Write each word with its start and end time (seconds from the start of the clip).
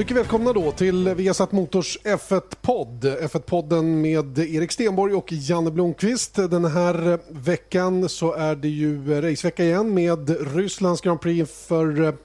Mycket 0.00 0.16
välkomna 0.16 0.52
då 0.52 0.72
till 0.72 1.14
Viasat 1.14 1.52
Motors 1.52 1.98
F1-podd. 2.04 3.04
F1-podden 3.04 4.00
med 4.00 4.38
Erik 4.38 4.72
Stenborg 4.72 5.14
och 5.14 5.32
Janne 5.32 5.70
Blomqvist. 5.70 6.34
Den 6.34 6.64
här 6.64 7.18
veckan 7.28 8.08
så 8.08 8.32
är 8.32 8.56
det 8.56 8.68
ju 8.68 9.20
racevecka 9.20 9.64
igen 9.64 9.94
med 9.94 10.54
Rysslands 10.54 11.00
Grand 11.00 11.20
Prix 11.20 11.38
inför, 11.38 12.16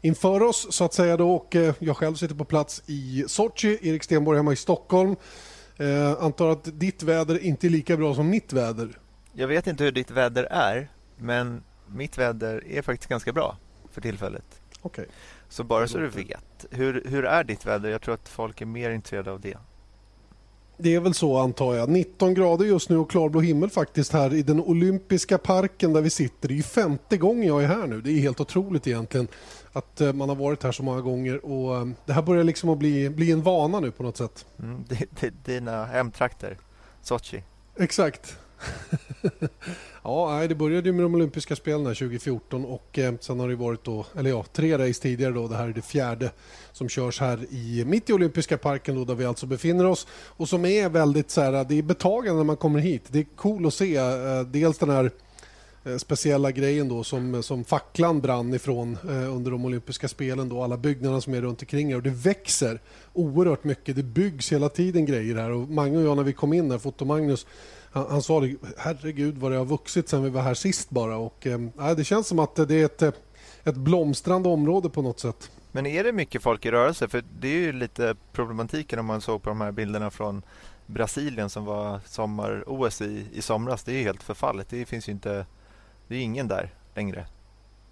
inför 0.00 0.42
oss 0.42 0.66
så 0.70 0.84
att 0.84 0.94
säga 0.94 1.16
då. 1.16 1.32
Och 1.34 1.56
eh, 1.56 1.74
jag 1.78 1.96
själv 1.96 2.14
sitter 2.14 2.34
på 2.34 2.44
plats 2.44 2.82
i 2.86 3.24
Sochi, 3.28 3.78
Erik 3.82 4.02
Stenborg 4.02 4.38
hemma 4.38 4.52
i 4.52 4.56
Stockholm. 4.56 5.16
Eh, 5.76 6.24
antar 6.24 6.48
att 6.48 6.80
ditt 6.80 7.02
väder 7.02 7.44
inte 7.44 7.66
är 7.66 7.70
lika 7.70 7.96
bra 7.96 8.14
som 8.14 8.30
mitt 8.30 8.52
väder. 8.52 8.98
Jag 9.32 9.48
vet 9.48 9.66
inte 9.66 9.84
hur 9.84 9.92
ditt 9.92 10.10
väder 10.10 10.44
är, 10.44 10.88
men 11.16 11.62
mitt 11.86 12.18
väder 12.18 12.64
är 12.66 12.82
faktiskt 12.82 13.08
ganska 13.08 13.32
bra 13.32 13.56
för 13.90 14.00
tillfället. 14.00 14.44
Okej. 14.82 15.06
Så 15.52 15.64
bara 15.64 15.88
så 15.88 15.98
du 15.98 16.08
vet. 16.08 16.66
Hur, 16.70 17.02
hur 17.06 17.24
är 17.24 17.44
ditt 17.44 17.66
väder? 17.66 17.90
Jag 17.90 18.02
tror 18.02 18.14
att 18.14 18.28
folk 18.28 18.60
är 18.60 18.66
mer 18.66 18.90
intresserade 18.90 19.32
av 19.32 19.40
det. 19.40 19.58
Det 20.76 20.94
är 20.94 21.00
väl 21.00 21.14
så 21.14 21.38
antar 21.38 21.74
jag. 21.74 21.88
19 21.88 22.34
grader 22.34 22.64
just 22.64 22.88
nu 22.88 22.96
och 22.96 23.10
klarblå 23.10 23.40
himmel 23.40 23.70
faktiskt 23.70 24.12
här 24.12 24.34
i 24.34 24.42
den 24.42 24.60
olympiska 24.60 25.38
parken 25.38 25.92
där 25.92 26.00
vi 26.00 26.10
sitter. 26.10 26.48
Det 26.48 26.54
är 26.54 26.56
ju 26.56 26.62
femte 26.62 27.16
gången 27.16 27.48
jag 27.48 27.62
är 27.62 27.68
här 27.68 27.86
nu. 27.86 28.00
Det 28.00 28.10
är 28.10 28.18
helt 28.18 28.40
otroligt 28.40 28.86
egentligen 28.86 29.28
att 29.72 30.00
eh, 30.00 30.12
man 30.12 30.28
har 30.28 30.36
varit 30.36 30.62
här 30.62 30.72
så 30.72 30.82
många 30.82 31.00
gånger 31.00 31.44
och 31.44 31.76
eh, 31.76 31.86
det 32.06 32.12
här 32.12 32.22
börjar 32.22 32.44
liksom 32.44 32.68
att 32.68 32.78
bli, 32.78 33.10
bli 33.10 33.30
en 33.30 33.42
vana 33.42 33.80
nu 33.80 33.90
på 33.90 34.02
något 34.02 34.16
sätt. 34.16 34.46
Mm, 34.58 34.84
det, 34.88 35.06
det, 35.20 35.44
dina 35.44 35.84
hemtrakter, 35.84 36.58
Sochi. 37.02 37.42
Exakt. 37.76 38.36
ja, 40.02 40.46
det 40.48 40.54
började 40.54 40.88
ju 40.88 40.92
med 40.92 41.04
de 41.04 41.14
olympiska 41.14 41.56
spelen 41.56 41.84
2014 41.84 42.64
och 42.64 42.98
eh, 42.98 43.14
sen 43.20 43.40
har 43.40 43.48
det 43.48 43.56
varit 43.56 43.84
då, 43.84 44.06
eller 44.18 44.30
ja, 44.30 44.44
tre 44.52 44.78
race 44.78 45.02
tidigare 45.02 45.32
då. 45.32 45.48
Det 45.48 45.56
här 45.56 45.68
är 45.68 45.72
det 45.72 45.82
fjärde 45.82 46.30
som 46.72 46.88
körs 46.88 47.20
här 47.20 47.46
i 47.50 47.84
mitt 47.86 48.10
i 48.10 48.12
olympiska 48.12 48.58
parken 48.58 48.94
då, 48.94 49.04
där 49.04 49.14
vi 49.14 49.24
alltså 49.24 49.46
befinner 49.46 49.86
oss 49.86 50.06
och 50.12 50.48
som 50.48 50.64
är 50.64 50.88
väldigt 50.88 51.30
så 51.30 51.40
här, 51.40 51.64
det 51.64 51.78
är 51.78 51.82
betagande 51.82 52.38
när 52.38 52.44
man 52.44 52.56
kommer 52.56 52.78
hit. 52.80 53.02
Det 53.08 53.18
är 53.18 53.26
cool 53.36 53.66
att 53.66 53.74
se 53.74 53.96
eh, 53.96 54.40
dels 54.40 54.78
den 54.78 54.90
här 54.90 55.10
eh, 55.84 55.96
speciella 55.96 56.50
grejen 56.50 56.88
då 56.88 57.04
som, 57.04 57.42
som 57.42 57.64
facklan 57.64 58.20
brann 58.20 58.54
ifrån 58.54 58.98
eh, 59.04 59.34
under 59.34 59.50
de 59.50 59.64
olympiska 59.64 60.08
spelen 60.08 60.48
då 60.48 60.62
alla 60.62 60.76
byggnader 60.76 61.20
som 61.20 61.34
är 61.34 61.40
runt 61.40 61.62
omkring 61.62 61.96
och 61.96 62.02
det 62.02 62.10
växer 62.10 62.80
oerhört 63.12 63.64
mycket. 63.64 63.96
Det 63.96 64.02
byggs 64.02 64.52
hela 64.52 64.68
tiden 64.68 65.06
grejer 65.06 65.34
här 65.34 65.50
och 65.50 65.68
Mange 65.68 65.98
och 65.98 66.04
jag 66.04 66.16
när 66.16 66.24
vi 66.24 66.32
kom 66.32 66.52
in 66.52 66.68
där, 66.68 66.78
Foto-Magnus 66.78 67.46
han, 67.92 68.06
han 68.10 68.22
sa 68.22 68.40
det, 68.40 68.56
herregud 68.76 69.38
vad 69.38 69.52
det 69.52 69.58
har 69.58 69.64
vuxit 69.64 70.08
sen 70.08 70.22
vi 70.22 70.30
var 70.30 70.42
här 70.42 70.54
sist 70.54 70.90
bara. 70.90 71.16
Och, 71.16 71.46
eh, 71.46 71.94
det 71.96 72.04
känns 72.04 72.26
som 72.26 72.38
att 72.38 72.56
det 72.56 72.74
är 72.74 72.84
ett, 72.84 73.02
ett 73.64 73.76
blomstrande 73.76 74.48
område 74.48 74.90
på 74.90 75.02
något 75.02 75.20
sätt. 75.20 75.50
Men 75.72 75.86
är 75.86 76.04
det 76.04 76.12
mycket 76.12 76.42
folk 76.42 76.66
i 76.66 76.70
rörelse? 76.70 77.08
För 77.08 77.24
det 77.40 77.48
är 77.48 77.58
ju 77.58 77.72
lite 77.72 78.16
problematiken 78.32 78.98
om 78.98 79.06
man 79.06 79.20
såg 79.20 79.42
på 79.42 79.50
de 79.50 79.60
här 79.60 79.72
bilderna 79.72 80.10
från 80.10 80.42
Brasilien 80.86 81.50
som 81.50 81.64
var 81.64 82.00
sommar-OS 82.06 83.00
i, 83.02 83.26
i 83.32 83.42
somras. 83.42 83.84
Det 83.84 83.92
är 83.92 84.02
helt 84.02 84.22
förfallet. 84.22 84.68
Det 84.70 84.86
finns 84.86 85.08
ju 85.08 85.12
inte, 85.12 85.46
det 86.08 86.14
är 86.16 86.20
ingen 86.20 86.48
där 86.48 86.74
längre. 86.94 87.26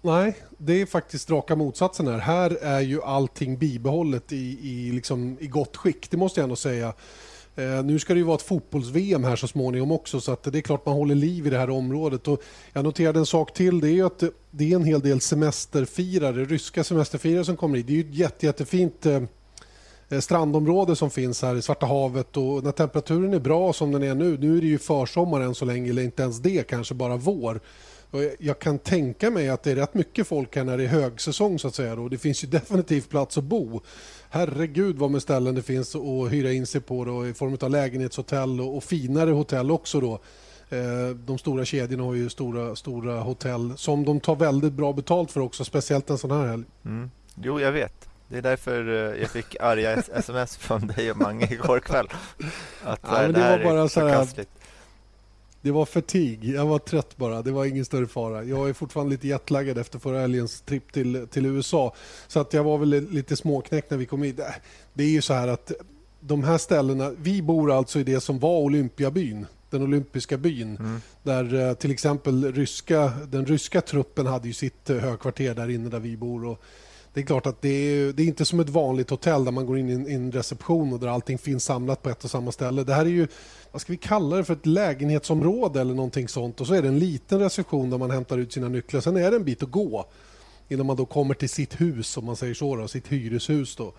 Nej, 0.01 0.37
det 0.57 0.81
är 0.81 0.85
faktiskt 0.85 1.29
raka 1.29 1.55
motsatsen 1.55 2.07
här. 2.07 2.17
Här 2.17 2.57
är 2.61 2.79
ju 2.79 3.01
allting 3.03 3.57
bibehållet 3.57 4.31
i, 4.31 4.57
i, 4.61 4.91
liksom, 4.91 5.37
i 5.39 5.47
gott 5.47 5.77
skick, 5.77 6.11
det 6.11 6.17
måste 6.17 6.39
jag 6.39 6.43
ändå 6.43 6.55
säga. 6.55 6.93
Eh, 7.55 7.83
nu 7.83 7.99
ska 7.99 8.13
det 8.13 8.19
ju 8.19 8.25
vara 8.25 8.35
ett 8.35 8.41
fotbolls-VM 8.41 9.23
här 9.23 9.35
så 9.35 9.47
småningom 9.47 9.91
också 9.91 10.21
så 10.21 10.31
att 10.31 10.43
det 10.43 10.59
är 10.59 10.61
klart 10.61 10.85
man 10.85 10.95
håller 10.95 11.15
liv 11.15 11.47
i 11.47 11.49
det 11.49 11.57
här 11.57 11.69
området. 11.69 12.27
Och 12.27 12.43
jag 12.73 12.83
noterade 12.83 13.19
en 13.19 13.25
sak 13.25 13.53
till, 13.53 13.79
det 13.79 13.87
är 13.87 13.93
ju 13.93 14.05
att 14.05 14.23
det 14.51 14.71
är 14.71 14.75
en 14.75 14.83
hel 14.83 15.01
del 15.01 15.21
semesterfirare, 15.21 16.45
ryska 16.45 16.83
semesterfirare 16.83 17.45
som 17.45 17.57
kommer 17.57 17.77
hit. 17.77 17.87
Det 17.87 17.93
är 17.93 17.95
ju 17.95 18.09
ett 18.09 18.15
jätte, 18.15 18.45
jättefint 18.45 19.05
eh, 19.05 19.23
eh, 20.09 20.19
strandområde 20.19 20.95
som 20.95 21.09
finns 21.09 21.41
här 21.41 21.55
i 21.55 21.61
Svarta 21.61 21.85
havet 21.85 22.37
och 22.37 22.63
när 22.63 22.71
temperaturen 22.71 23.33
är 23.33 23.39
bra 23.39 23.73
som 23.73 23.91
den 23.91 24.03
är 24.03 24.15
nu, 24.15 24.37
nu 24.37 24.57
är 24.57 24.61
det 24.61 24.67
ju 24.67 24.77
försommar 24.77 25.41
än 25.41 25.55
så 25.55 25.65
länge 25.65 25.89
eller 25.89 26.03
inte 26.03 26.23
ens 26.23 26.39
det, 26.39 26.67
kanske 26.67 26.93
bara 26.93 27.17
vår. 27.17 27.59
Och 28.11 28.19
jag 28.39 28.59
kan 28.59 28.79
tänka 28.79 29.31
mig 29.31 29.49
att 29.49 29.63
det 29.63 29.71
är 29.71 29.75
rätt 29.75 29.93
mycket 29.93 30.27
folk 30.27 30.55
här 30.55 30.63
när 30.63 30.77
det 30.77 30.83
är 30.83 30.87
högsäsong 30.87 31.59
så 31.59 31.67
att 31.67 31.75
säga. 31.75 31.95
Då. 31.95 32.09
Det 32.09 32.17
finns 32.17 32.43
ju 32.43 32.47
definitivt 32.51 33.09
plats 33.09 33.37
att 33.37 33.43
bo 33.43 33.81
herregud 34.31 34.95
vad 34.97 35.11
med 35.11 35.21
ställen 35.21 35.55
det 35.55 35.61
finns 35.61 35.95
att 35.95 36.31
hyra 36.31 36.51
in 36.51 36.67
sig 36.67 36.81
på 36.81 37.05
då, 37.05 37.27
i 37.27 37.33
form 37.33 37.57
av 37.61 37.69
lägenhetshotell 37.69 38.61
och, 38.61 38.77
och 38.77 38.83
finare 38.83 39.31
hotell 39.31 39.71
också. 39.71 39.99
Då. 39.99 40.13
Eh, 40.69 41.09
de 41.15 41.37
stora 41.37 41.65
kedjorna 41.65 42.03
har 42.03 42.13
ju 42.13 42.29
stora, 42.29 42.75
stora 42.75 43.19
hotell 43.19 43.73
som 43.77 44.05
de 44.05 44.19
tar 44.19 44.35
väldigt 44.35 44.73
bra 44.73 44.93
betalt 44.93 45.31
för 45.31 45.41
också, 45.41 45.65
speciellt 45.65 46.09
en 46.09 46.17
sån 46.17 46.31
här 46.31 46.47
helg. 46.47 46.63
Mm. 46.85 47.11
Jo, 47.43 47.59
jag 47.59 47.71
vet. 47.71 48.09
Det 48.27 48.37
är 48.37 48.41
därför 48.41 48.87
eh, 48.87 49.21
jag 49.21 49.29
fick 49.29 49.55
arga 49.59 49.93
sms 49.93 50.57
från 50.57 50.87
dig 50.87 51.11
och 51.11 51.17
Mange 51.17 51.47
igår 51.51 51.79
kväll. 51.79 52.07
Att 52.83 52.99
ja, 53.03 53.21
det, 53.21 53.31
det 53.31 53.39
var 53.39 53.63
bara 53.63 53.89
så 53.89 54.07
här, 54.07 54.27
det 55.61 55.71
var 55.71 55.85
fatig. 55.85 56.45
Jag 56.45 56.65
var 56.65 56.79
trött 56.79 57.17
bara. 57.17 57.41
Det 57.41 57.51
var 57.51 57.65
ingen 57.65 57.85
större 57.85 58.07
fara. 58.07 58.43
Jag 58.43 58.69
är 58.69 58.73
fortfarande 58.73 59.11
lite 59.11 59.27
jetlaggad 59.27 59.77
efter 59.77 59.99
förra 59.99 60.19
helgens 60.19 60.61
tripp 60.61 60.91
till, 60.93 61.27
till 61.31 61.45
USA. 61.45 61.95
Så 62.27 62.39
att 62.39 62.53
jag 62.53 62.63
var 62.63 62.77
väl 62.77 62.89
lite 62.89 63.35
småknäckt 63.35 63.91
när 63.91 63.97
vi 63.97 64.05
kom 64.05 64.23
hit. 64.23 64.39
Det 64.93 65.03
är 65.03 65.09
ju 65.09 65.21
så 65.21 65.33
här 65.33 65.47
att 65.47 65.71
de 66.19 66.43
här 66.43 66.57
ställena, 66.57 67.11
vi 67.21 67.41
bor 67.41 67.71
alltså 67.71 67.99
i 67.99 68.03
det 68.03 68.19
som 68.19 68.39
var 68.39 68.59
Olympiabyn, 68.59 69.45
den 69.69 69.81
olympiska 69.81 70.37
byn. 70.37 70.77
Mm. 70.77 71.01
Där 71.23 71.69
eh, 71.69 71.73
till 71.73 71.91
exempel 71.91 72.53
ryska, 72.53 73.11
den 73.27 73.45
ryska 73.45 73.81
truppen 73.81 74.25
hade 74.25 74.47
ju 74.47 74.53
sitt 74.53 74.89
eh, 74.89 74.97
högkvarter 74.97 75.55
där 75.55 75.69
inne 75.69 75.89
där 75.89 75.99
vi 75.99 76.17
bor. 76.17 76.45
Och 76.45 76.61
det 77.13 77.21
är 77.21 77.25
klart 77.25 77.45
att 77.45 77.61
det 77.61 77.69
är, 77.69 78.13
det 78.13 78.23
är 78.23 78.27
inte 78.27 78.45
som 78.45 78.59
ett 78.59 78.69
vanligt 78.69 79.09
hotell 79.09 79.45
där 79.45 79.51
man 79.51 79.65
går 79.65 79.77
in 79.77 80.07
i 80.07 80.13
en, 80.13 80.31
reception 80.31 80.93
och 80.93 80.99
där 80.99 81.07
allting 81.07 81.37
finns 81.37 81.63
samlat 81.63 82.03
på 82.03 82.09
ett 82.09 82.23
och 82.23 82.31
samma 82.31 82.51
ställe. 82.51 82.83
Det 82.83 82.93
här 82.93 83.05
är 83.05 83.09
ju, 83.09 83.27
vad 83.71 83.81
ska 83.81 83.93
vi 83.93 83.97
kalla 83.97 84.35
det 84.35 84.43
för, 84.43 84.53
ett 84.53 84.65
lägenhetsområde 84.65 85.81
eller 85.81 85.93
någonting 85.93 86.27
sånt. 86.27 86.61
Och 86.61 86.67
så 86.67 86.73
är 86.73 86.81
det 86.81 86.87
en 86.87 86.99
liten 86.99 87.39
reception 87.39 87.89
där 87.89 87.97
man 87.97 88.11
hämtar 88.11 88.37
ut 88.37 88.53
sina 88.53 88.69
nycklar. 88.69 89.01
Sen 89.01 89.17
är 89.17 89.31
det 89.31 89.37
en 89.37 89.43
bit 89.43 89.63
att 89.63 89.71
gå 89.71 90.05
innan 90.69 90.85
man 90.85 90.95
då 90.95 91.05
kommer 91.05 91.33
till 91.33 91.49
sitt 91.49 91.81
hus, 91.81 92.17
om 92.17 92.25
man 92.25 92.35
säger 92.35 92.53
så, 92.53 92.75
då, 92.75 92.87
sitt 92.87 93.07
hyreshus. 93.07 93.75
Då. 93.75 93.93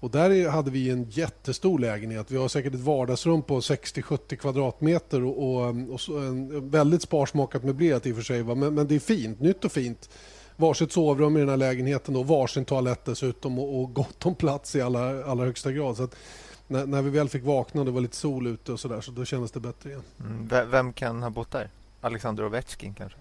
Och 0.00 0.10
där 0.10 0.48
hade 0.48 0.70
vi 0.70 0.90
en 0.90 1.10
jättestor 1.10 1.78
lägenhet. 1.78 2.30
Vi 2.30 2.36
har 2.36 2.48
säkert 2.48 2.74
ett 2.74 2.80
vardagsrum 2.80 3.42
på 3.42 3.60
60-70 3.60 4.36
kvadratmeter 4.36 5.24
och, 5.24 5.38
och, 5.38 5.68
och 5.90 6.22
en, 6.22 6.70
väldigt 6.70 7.02
sparsmakat 7.02 7.64
möblerat 7.64 8.06
i 8.06 8.12
och 8.12 8.16
för 8.16 8.22
sig. 8.22 8.44
Men, 8.44 8.74
men 8.74 8.86
det 8.86 8.94
är 8.94 8.98
fint, 8.98 9.40
nytt 9.40 9.64
och 9.64 9.72
fint 9.72 10.08
varsitt 10.60 10.92
sovrum 10.92 11.36
i 11.36 11.40
den 11.40 11.48
här 11.48 11.56
lägenheten 11.56 12.16
och 12.16 12.26
varsin 12.26 12.64
toalett 12.64 13.04
dessutom 13.04 13.58
och, 13.58 13.80
och 13.80 13.94
gott 13.94 14.26
om 14.26 14.34
plats 14.34 14.76
i 14.76 14.80
allra, 14.80 15.24
allra 15.24 15.44
högsta 15.44 15.72
grad. 15.72 15.96
Så 15.96 16.08
när, 16.66 16.86
när, 16.86 17.02
vi 17.02 17.10
väl 17.10 17.28
fick 17.28 17.44
vakna 17.44 17.80
och 17.80 17.84
det 17.84 17.92
var 17.92 18.00
lite 18.00 18.16
sol 18.16 18.46
ute 18.46 18.72
och 18.72 18.80
sådär 18.80 19.00
så 19.00 19.10
då 19.10 19.24
kändes 19.24 19.50
det 19.50 19.60
bättre 19.60 19.90
igen. 19.90 20.02
Mm. 20.20 20.70
Vem 20.70 20.92
kan 20.92 21.22
ha 21.22 21.30
bott 21.30 21.50
där? 21.50 21.68
Alexander 22.00 22.46
Ovechkin 22.46 22.94
kanske? 22.94 23.18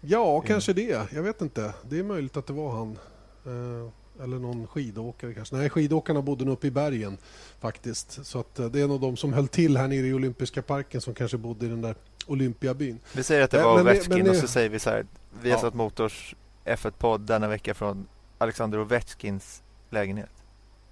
Ja, 0.00 0.34
mm. 0.34 0.46
kanske 0.46 0.72
det. 0.72 1.12
Jag 1.12 1.22
vet 1.22 1.42
inte. 1.42 1.74
Det 1.88 1.98
är 1.98 2.02
möjligt 2.02 2.36
att 2.36 2.46
det 2.46 2.52
var 2.52 2.70
han. 2.70 2.98
Eh, 3.46 4.22
eller 4.22 4.38
någon 4.38 4.66
skidåkare 4.66 5.34
kanske. 5.34 5.56
Nej, 5.56 5.70
skidåkarna 5.70 6.22
bodde 6.22 6.44
nog 6.44 6.52
uppe 6.52 6.66
i 6.66 6.70
bergen 6.70 7.18
faktiskt. 7.60 8.26
Så 8.26 8.40
att, 8.40 8.58
eh, 8.58 8.66
det 8.66 8.80
är 8.80 8.88
nog 8.88 9.00
de 9.00 9.16
som 9.16 9.32
höll 9.32 9.48
till 9.48 9.76
här 9.76 9.88
nere 9.88 10.06
i 10.06 10.12
olympiska 10.12 10.62
parken 10.62 11.00
som 11.00 11.14
kanske 11.14 11.36
bodde 11.36 11.66
i 11.66 11.68
den 11.68 11.82
där 11.82 11.94
Olympiabyn. 12.26 12.98
Vi 13.12 13.22
säger 13.22 13.42
att 13.44 13.50
det 13.50 13.62
var 13.62 13.80
Ovechkin 13.80 14.30
och 14.30 14.36
så 14.36 14.46
säger 14.46 14.68
vi 14.68 14.78
så 14.78 14.90
här. 14.90 15.06
Vi 15.42 15.50
har 15.50 15.56
ja. 15.56 15.60
satt 15.60 15.74
Motors 15.74 16.34
F1-podd 16.68 17.20
denna 17.20 17.48
vecka 17.48 17.74
från 17.74 18.06
Alexander 18.38 18.80
Ovechkins 18.80 19.62
lägenhet 19.90 20.30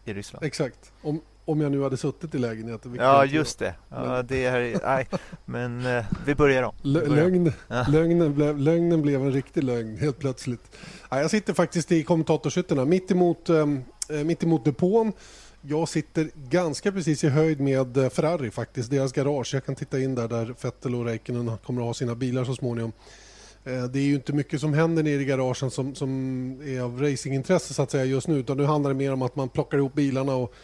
i 0.05 0.15
Ryssland. 0.15 0.45
Exakt. 0.45 0.93
Om, 1.03 1.21
om 1.45 1.61
jag 1.61 1.73
nu 1.73 1.83
hade 1.83 1.97
suttit 1.97 2.35
i 2.35 2.39
lägenheten. 2.39 2.95
Ja, 2.95 3.25
just 3.25 3.59
det. 3.59 3.75
Ja, 3.89 4.23
det 4.23 4.51
här, 4.51 4.81
nej, 4.85 5.09
men 5.45 5.87
eh, 5.87 6.05
vi 6.27 6.35
börjar 6.35 6.63
om. 6.63 6.75
Vi 6.83 6.93
börjar. 6.93 7.09
Lögn, 7.09 7.53
ja. 7.69 7.87
lögnen, 7.89 8.35
blev, 8.35 8.59
lögnen 8.59 9.03
blev 9.03 9.21
en 9.21 9.33
riktig 9.33 9.65
lögn 9.65 9.97
helt 9.99 10.19
plötsligt. 10.19 10.77
Ja, 11.11 11.21
jag 11.21 11.31
sitter 11.31 11.55
faktiskt 11.55 11.93
i 11.93 12.03
kommentatorshytterna 12.03 12.85
mitt 12.85 13.11
emot, 13.11 13.49
ehm, 13.49 13.85
eh, 14.09 14.25
mitt 14.25 14.43
emot 14.43 14.65
depån. 14.65 15.13
Jag 15.61 15.89
sitter 15.89 16.31
ganska 16.35 16.93
precis 16.93 17.25
i 17.25 17.29
höjd 17.29 17.61
med 17.61 17.97
eh, 17.97 18.09
Ferrari 18.09 18.51
faktiskt, 18.51 18.91
deras 18.91 19.13
garage. 19.13 19.55
Jag 19.55 19.65
kan 19.65 19.75
titta 19.75 20.01
in 20.01 20.15
där, 20.15 20.29
där 20.29 20.55
Vettel 20.63 20.95
och 20.95 21.05
Räikkönen 21.05 21.59
kommer 21.59 21.81
att 21.81 21.87
ha 21.87 21.95
sina 21.95 22.15
bilar 22.15 22.45
så 22.45 22.55
småningom. 22.55 22.93
Eh, 23.67 23.85
det 23.85 23.99
är 23.99 24.03
ju 24.03 24.15
inte 24.15 24.33
mycket 24.33 24.61
som 24.61 24.75
händer 24.75 25.03
nere 25.03 25.23
i 25.23 25.25
garagen 25.25 25.71
som, 25.71 25.95
som 25.95 26.11
är 26.65 26.81
av 26.81 27.01
racingintresse 27.03 27.75
så 27.75 27.83
att 27.83 27.91
säga 27.91 28.05
just 28.05 28.29
nu 28.29 28.39
utan 28.39 28.57
nu 28.57 28.65
handlar 28.65 28.91
det 28.91 28.97
mer 28.97 29.13
om 29.13 29.23
att 29.23 29.37
man 29.37 29.49
plockar 29.49 29.79
ihop 29.79 29.95
bilarna 29.95 30.35
och 30.35 30.55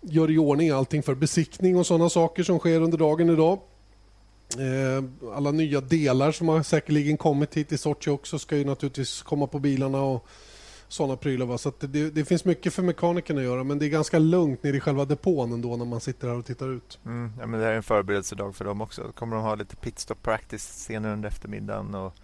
gör 0.00 0.30
i 0.30 0.38
ordning 0.38 0.70
allting 0.70 1.02
för 1.02 1.14
besiktning 1.14 1.76
och 1.76 1.86
sådana 1.86 2.08
saker 2.08 2.42
som 2.42 2.58
sker 2.58 2.80
under 2.80 2.98
dagen 2.98 3.30
idag. 3.30 3.58
Eh, 4.58 5.32
alla 5.36 5.50
nya 5.50 5.80
delar 5.80 6.32
som 6.32 6.48
har 6.48 6.62
säkerligen 6.62 7.16
kommit 7.16 7.56
hit 7.56 7.72
i 7.72 7.78
Sochi 7.78 8.10
också 8.10 8.38
ska 8.38 8.56
ju 8.56 8.64
naturligtvis 8.64 9.22
komma 9.22 9.46
på 9.46 9.58
bilarna 9.58 10.02
och 10.02 10.26
sådana 10.88 11.16
prylar. 11.16 11.46
Va? 11.46 11.58
Så 11.58 11.72
det, 11.80 12.10
det, 12.10 12.24
finns 12.24 12.44
mycket 12.44 12.74
för 12.74 12.82
mekanikerna 12.82 13.40
att 13.40 13.46
göra 13.46 13.64
men 13.64 13.78
det 13.78 13.86
är 13.86 13.88
ganska 13.88 14.18
lugnt 14.18 14.62
nere 14.62 14.76
i 14.76 14.80
själva 14.80 15.04
depån 15.04 15.52
ändå 15.52 15.76
när 15.76 15.84
man 15.84 16.00
sitter 16.00 16.28
här 16.28 16.38
och 16.38 16.46
tittar 16.46 16.68
ut. 16.68 16.98
Mm, 17.06 17.32
ja, 17.40 17.46
men 17.46 17.60
det 17.60 17.66
här 17.66 17.72
är 17.72 17.76
en 17.76 17.82
förberedelsedag 17.82 18.56
för 18.56 18.64
dem 18.64 18.80
också. 18.80 19.12
Kommer 19.14 19.36
de 19.36 19.44
ha 19.44 19.54
lite 19.54 19.76
pitstop 19.76 20.22
practice 20.22 20.84
senare 20.84 21.12
under 21.12 21.28
eftermiddagen 21.28 21.94
och, 21.94 22.14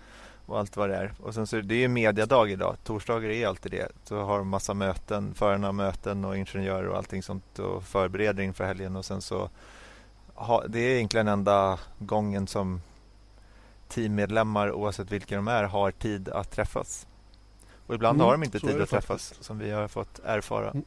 och 0.46 0.58
allt 0.58 0.76
vad 0.76 0.88
det 0.88 0.96
är. 0.96 1.12
Och 1.20 1.34
sen 1.34 1.46
så 1.46 1.60
det 1.60 1.75
är 1.75 1.78
ju 1.78 1.88
mediadag 1.88 2.50
idag. 2.50 2.76
Torsdagar 2.84 3.31
är 3.31 3.46
alltid 3.46 3.72
det. 3.72 3.88
Så 4.04 4.22
har 4.22 4.38
de 4.38 4.48
massa 4.48 4.75
möten, 4.75 5.34
förarna 5.34 5.72
möten 5.72 6.25
och 6.25 6.37
ingenjörer 6.37 6.88
och 6.88 6.96
allting 6.96 7.22
sånt 7.22 7.58
och 7.58 7.84
förbereder 7.84 8.43
inför 8.43 8.64
helgen 8.64 8.96
och 8.96 9.04
sen 9.04 9.22
så 9.22 9.50
ha, 10.34 10.66
det 10.66 10.78
är 10.78 10.94
egentligen 10.94 11.28
enda 11.28 11.78
gången 11.98 12.46
som 12.46 12.81
teammedlemmar 13.88 14.72
oavsett 14.72 15.12
vilka 15.12 15.37
de 15.37 15.48
är 15.48 15.64
har 15.64 15.90
tid 15.90 16.28
att 16.28 16.50
träffas. 16.50 17.06
Och 17.87 17.94
ibland 17.94 18.16
mm, 18.16 18.25
har 18.25 18.32
de 18.32 18.44
inte 18.44 18.60
tid 18.60 18.81
att 18.81 18.90
träffas 18.90 19.34
som 19.40 19.58
vi 19.58 19.70
har 19.70 19.88
fått 19.88 20.20
erfara. 20.25 20.70
Mm. 20.70 20.84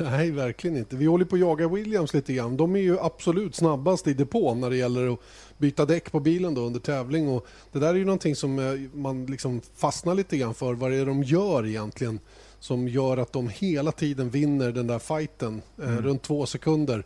Nej, 0.00 0.30
verkligen 0.30 0.76
inte. 0.76 0.96
Vi 0.96 1.06
håller 1.06 1.24
på 1.24 1.36
att 1.36 1.40
jaga 1.40 1.68
Williams 1.68 2.14
lite 2.14 2.32
grann. 2.32 2.56
De 2.56 2.76
är 2.76 2.80
ju 2.80 3.00
absolut 3.00 3.54
snabbast 3.54 4.06
i 4.06 4.14
depån 4.14 4.60
när 4.60 4.70
det 4.70 4.76
gäller 4.76 5.12
att 5.12 5.20
byta 5.58 5.84
däck 5.84 6.12
på 6.12 6.20
bilen 6.20 6.54
då 6.54 6.60
under 6.60 6.80
tävling. 6.80 7.28
Och 7.28 7.46
det 7.72 7.78
där 7.78 7.88
är 7.88 7.94
ju 7.94 8.04
någonting 8.04 8.36
som 8.36 8.58
eh, 8.58 8.98
man 8.98 9.26
liksom 9.26 9.60
fastnar 9.76 10.14
lite 10.14 10.36
grann 10.36 10.54
för. 10.54 10.74
Vad 10.74 10.90
det 10.90 10.96
är 10.96 11.06
de 11.06 11.22
gör 11.22 11.66
egentligen 11.66 12.20
som 12.60 12.88
gör 12.88 13.16
att 13.16 13.32
de 13.32 13.48
hela 13.48 13.92
tiden 13.92 14.30
vinner 14.30 14.72
den 14.72 14.86
där 14.86 14.98
fighten 14.98 15.62
eh, 15.82 15.88
mm. 15.88 16.02
runt 16.02 16.22
två 16.22 16.46
sekunder 16.46 17.04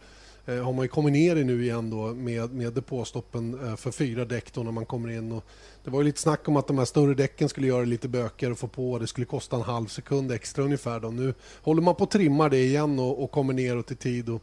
eh, 0.57 0.65
har 0.65 0.73
man 0.73 0.85
ju 0.85 0.89
kommit 0.89 1.13
ner 1.13 1.37
i 1.37 1.45
nu 1.45 1.63
igen 1.63 1.91
då 1.91 2.15
med, 2.15 2.53
med 2.53 2.73
depåstoppen 2.73 3.69
eh, 3.69 3.77
för 3.77 3.91
fyra 3.91 4.25
däck 4.25 4.53
då 4.53 4.63
när 4.63 4.73
man 4.73 4.87
kommer 4.87 5.11
in. 5.11 5.33
Och 5.33 5.45
det 5.85 5.91
var 5.91 6.01
ju 6.01 6.05
lite 6.05 6.21
snack 6.21 6.49
om 6.49 6.57
att 6.57 6.67
de 6.67 6.79
här 6.79 6.85
större 6.85 7.15
däcken 7.15 7.49
skulle 7.49 7.67
göra 7.67 7.85
lite 7.85 8.09
bökigare 8.09 8.53
att 8.53 8.59
få 8.59 8.69
på. 8.69 8.99
Det 8.99 9.07
skulle 9.07 9.27
kosta 9.27 9.57
en 9.57 9.63
halv 9.63 9.87
sekund 9.87 10.33
extra 10.33 10.65
ungefär. 10.65 11.01
Då. 11.01 11.11
Nu 11.11 11.35
håller 11.63 11.83
man 11.83 11.95
på 11.95 12.05
att 12.05 12.11
trimma 12.11 12.49
det 12.49 12.59
igen 12.65 12.99
och, 12.99 13.25
och 13.25 13.31
kommer 13.31 13.53
neråt 13.53 13.91
i 13.91 13.97
tid. 13.97 14.29
Och 14.29 14.43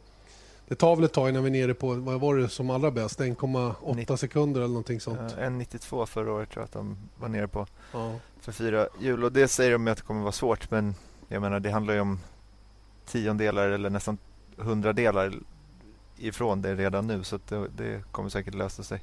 det 0.68 0.74
tar 0.74 0.96
väl 0.96 1.04
ett 1.04 1.12
tag 1.12 1.28
innan 1.28 1.44
vi 1.44 1.48
är 1.48 1.66
nere 1.66 1.74
på, 1.74 1.94
vad 1.94 2.20
var 2.20 2.36
det 2.36 2.48
som 2.48 2.70
allra 2.70 2.90
bäst? 2.90 3.20
1,8 3.20 4.16
sekunder 4.16 4.60
eller 4.60 4.68
någonting 4.68 5.00
sånt. 5.00 5.18
1,92 5.18 6.06
förra 6.06 6.32
året 6.32 6.50
tror 6.50 6.60
jag 6.60 6.64
att 6.64 6.72
de 6.72 6.96
var 7.16 7.28
nere 7.28 7.48
på. 7.48 7.66
Ja. 7.92 8.14
För 8.40 8.52
fyra 8.52 8.88
hjul. 9.00 9.24
Och 9.24 9.32
det 9.32 9.48
säger 9.48 9.72
de 9.72 9.88
att 9.88 9.96
det 9.96 10.04
kommer 10.04 10.20
vara 10.20 10.32
svårt. 10.32 10.70
Men 10.70 10.94
jag 11.28 11.42
menar 11.42 11.60
det 11.60 11.70
handlar 11.70 11.94
ju 11.94 12.00
om 12.00 12.20
tiondelar 13.06 13.68
eller 13.68 13.90
nästan 13.90 14.18
hundradelar 14.56 15.34
ifrån 16.18 16.62
det 16.62 16.74
redan 16.74 17.06
nu 17.06 17.24
så 17.24 17.38
det, 17.48 17.68
det, 17.76 18.02
kommer 18.12 18.28
säkert 18.28 18.54
lösa 18.54 18.82
sig. 18.82 19.00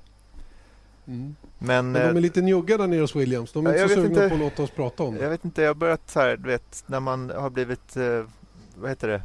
Mm. 1.07 1.35
Men, 1.59 1.91
Men, 1.91 1.93
de 1.93 1.99
är 1.99 2.15
eh, 2.15 2.21
lite 2.21 2.41
njugga 2.41 2.77
där 2.77 2.87
nere 2.87 3.01
hos 3.01 3.15
Williams. 3.15 3.51
De 3.51 3.67
är 3.67 3.73
inte 3.73 3.87
så 3.87 3.95
sugna 3.95 4.07
inte, 4.07 4.29
på 4.29 4.35
att 4.35 4.39
låta 4.39 4.63
oss 4.63 4.71
prata 4.71 5.03
om 5.03 5.15
det. 5.15 5.23
Jag 5.23 5.29
vet 5.29 5.45
inte, 5.45 5.61
jag 5.61 5.69
har 5.69 5.75
börjat 5.75 6.09
så 6.09 6.19
här, 6.19 6.37
du 6.37 6.49
vet, 6.49 6.83
när 6.87 6.99
man 6.99 7.29
har 7.29 7.49
blivit, 7.49 7.97
eh, 7.97 8.25
vad 8.75 8.89
heter 8.89 9.07
det, 9.07 9.21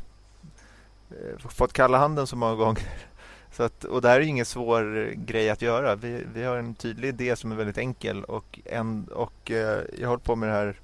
eh, 1.11 1.49
fått 1.49 1.73
kalla 1.73 1.99
handen 1.99 2.27
så 2.27 2.37
många 2.37 2.55
gånger. 2.55 2.83
Så 3.53 3.63
att, 3.63 3.85
och 3.85 4.03
det 4.03 4.09
här 4.09 4.21
är 4.21 4.25
ingen 4.25 4.47
svår 4.47 5.15
grej 5.15 5.51
att 5.51 5.63
göra. 5.63 5.97
Vi, 5.97 6.25
vi 6.35 6.43
har 6.43 6.57
en 6.57 6.75
tydlig 6.75 7.09
idé 7.09 7.37
som 7.37 7.53
är 7.53 7.57
väldigt 7.57 7.79
enkel 7.79 8.25
och, 8.25 8.61
en, 8.65 9.05
och 9.05 9.51
jag 9.51 10.01
har 10.01 10.07
hållit 10.07 10.25
på 10.25 10.37
med 10.37 10.49
det 10.49 10.53
här 10.53 10.81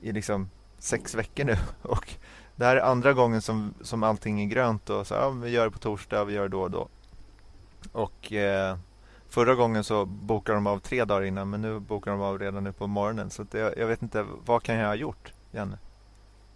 i 0.00 0.12
liksom 0.12 0.50
sex 0.78 1.14
veckor 1.14 1.44
nu. 1.44 1.56
Och 1.82 2.14
det 2.56 2.64
här 2.64 2.76
är 2.76 2.80
andra 2.80 3.12
gången 3.12 3.42
som, 3.42 3.74
som 3.80 4.02
allting 4.02 4.42
är 4.42 4.46
grönt. 4.46 4.90
Och 4.90 5.06
så, 5.06 5.14
ja, 5.14 5.30
vi 5.30 5.50
gör 5.50 5.64
det 5.64 5.70
på 5.70 5.78
torsdag, 5.78 6.24
vi 6.24 6.34
gör 6.34 6.42
det 6.42 6.48
då 6.48 6.60
och 6.60 6.70
då. 6.70 6.88
Och 7.92 8.32
eh, 8.32 8.76
Förra 9.34 9.54
gången 9.54 9.84
så 9.84 10.04
bokade 10.04 10.56
de 10.56 10.66
av 10.66 10.78
tre 10.78 11.04
dagar 11.04 11.22
innan 11.22 11.50
men 11.50 11.62
nu 11.62 11.80
bokar 11.80 12.10
de 12.10 12.20
av 12.20 12.38
redan 12.38 12.64
nu 12.64 12.72
på 12.72 12.86
morgonen. 12.86 13.30
Så 13.30 13.46
det, 13.50 13.74
jag 13.76 13.86
vet 13.86 14.02
inte, 14.02 14.26
vad 14.46 14.62
kan 14.62 14.74
jag 14.74 14.86
ha 14.86 14.94
gjort, 14.94 15.32
Janne? 15.52 15.78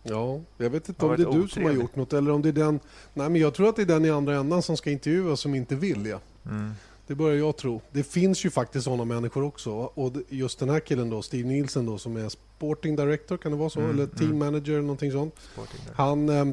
Ja, 0.03 0.41
jag 0.56 0.71
vet 0.71 0.89
inte 0.89 1.06
om 1.06 1.17
det 1.17 1.23
är 1.23 1.33
du 1.33 1.49
som 1.49 1.65
har 1.65 1.73
gjort 1.73 1.97
något 1.97 2.12
eller 2.12 2.31
om 2.31 2.43
det 2.43 2.49
är 2.49 2.53
den... 2.53 2.81
Nej, 3.15 3.31
men 3.31 3.41
jag 3.41 3.55
tror 3.55 3.69
att 3.69 3.77
det 3.77 3.83
är 3.83 3.87
den 3.87 4.05
i 4.05 4.11
andra 4.11 4.37
ändan 4.37 4.62
som 4.62 4.77
ska 4.77 4.91
intervjuas 4.91 5.41
som 5.41 5.55
inte 5.55 5.75
vill. 5.75 6.06
Ja. 6.06 6.21
Mm. 6.44 6.73
Det 7.08 7.14
börjar 7.14 7.38
jag 7.38 7.56
tro. 7.56 7.81
Det 7.93 8.02
finns 8.02 8.44
ju 8.44 8.50
faktiskt 8.50 8.84
sådana 8.84 9.05
människor 9.05 9.44
också. 9.44 9.70
Och 9.72 10.12
just 10.28 10.58
den 10.58 10.69
här 10.69 10.81
killen 10.81 11.10
då, 11.10 11.22
Steve 11.22 11.49
Nielsen 11.49 11.87
då, 11.87 11.99
som 11.99 12.16
är 12.16 12.28
sporting 12.28 12.96
director, 12.96 13.37
kan 13.37 13.52
det 13.52 13.58
vara 13.58 13.70
så? 13.70 13.81
Mm, 13.81 13.90
eller 13.90 14.06
team 14.06 14.31
mm. 14.31 14.38
manager 14.38 14.72
eller 14.72 14.82
någonting 14.82 15.12
sånt. 15.12 15.34
Han, 15.94 16.28
eh, 16.28 16.44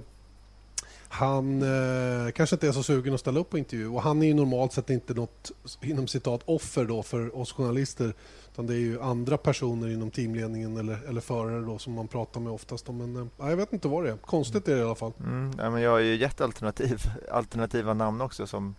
han 1.07 1.61
eh, 1.61 2.31
kanske 2.31 2.55
inte 2.55 2.67
är 2.67 2.71
så 2.71 2.83
sugen 2.83 3.13
att 3.13 3.19
ställa 3.19 3.39
upp 3.39 3.49
på 3.49 3.57
intervju. 3.57 3.87
Och 3.87 4.01
han 4.01 4.21
är 4.21 4.27
ju 4.27 4.33
normalt 4.33 4.73
sett 4.73 4.89
inte 4.89 5.13
något 5.13 5.51
inom 5.81 6.07
citat 6.07 6.41
offer 6.45 6.85
då 6.85 7.03
för 7.03 7.37
oss 7.37 7.53
journalister. 7.53 8.13
Utan 8.53 8.67
det 8.67 8.73
är 8.73 8.79
ju 8.79 9.01
andra 9.01 9.37
personer 9.37 9.87
inom 9.89 10.11
teamledningen 10.11 10.77
eller, 10.77 10.99
eller 11.09 11.21
förare 11.21 11.61
då 11.61 11.77
som 11.77 11.93
man 11.93 12.07
pratar 12.07 12.39
med 12.39 12.53
oftast. 12.53 12.87
Men 12.87 13.15
eh, 13.15 13.49
jag 13.49 13.57
vet 13.57 13.73
inte 13.73 13.87
vad 13.87 14.03
det 14.03 14.11
är. 14.11 14.17
Konstigt 14.17 14.67
är 14.67 14.75
det 14.75 14.81
i 14.81 14.83
alla 14.83 14.95
fall. 14.95 15.13
Mm, 15.19 15.51
ja, 15.57 15.69
men 15.69 15.81
jag 15.81 15.91
har 15.91 15.99
ju 15.99 16.15
gett 16.15 16.41
alternativ, 16.41 17.01
alternativa 17.31 17.93
namn 17.93 18.21
också 18.21 18.47
som 18.47 18.75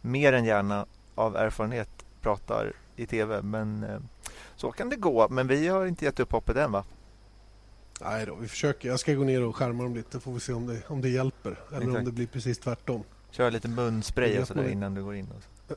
mer 0.00 0.32
än 0.32 0.44
gärna 0.44 0.86
av 1.20 1.36
erfarenhet 1.36 1.90
pratar 2.20 2.72
i 2.96 3.06
tv. 3.06 3.42
Men 3.42 3.84
eh, 3.84 3.98
så 4.56 4.72
kan 4.72 4.88
det 4.88 4.96
gå. 4.96 5.28
Men 5.28 5.46
vi 5.46 5.68
har 5.68 5.86
inte 5.86 6.04
gett 6.04 6.20
upp 6.20 6.32
hoppet 6.32 6.56
än 6.56 6.72
va? 6.72 6.84
Nej 8.00 8.26
då, 8.26 8.34
vi 8.34 8.48
försöker. 8.48 8.88
Jag 8.88 9.00
ska 9.00 9.14
gå 9.14 9.24
ner 9.24 9.42
och 9.42 9.56
skärma 9.56 9.82
dem 9.82 9.94
lite. 9.94 10.20
får 10.20 10.32
vi 10.32 10.40
se 10.40 10.52
om 10.52 10.66
det, 10.66 10.82
om 10.86 11.00
det 11.00 11.08
hjälper. 11.08 11.58
Eller 11.68 11.80
Exakt. 11.80 11.98
om 11.98 12.04
det 12.04 12.12
blir 12.12 12.26
precis 12.26 12.58
tvärtom. 12.58 13.04
Kör 13.30 13.50
lite 13.50 13.68
munspray 13.68 14.38
och 14.38 14.46
sådär 14.46 14.68
innan 14.68 14.94
du 14.94 15.04
går 15.04 15.14
in. 15.14 15.28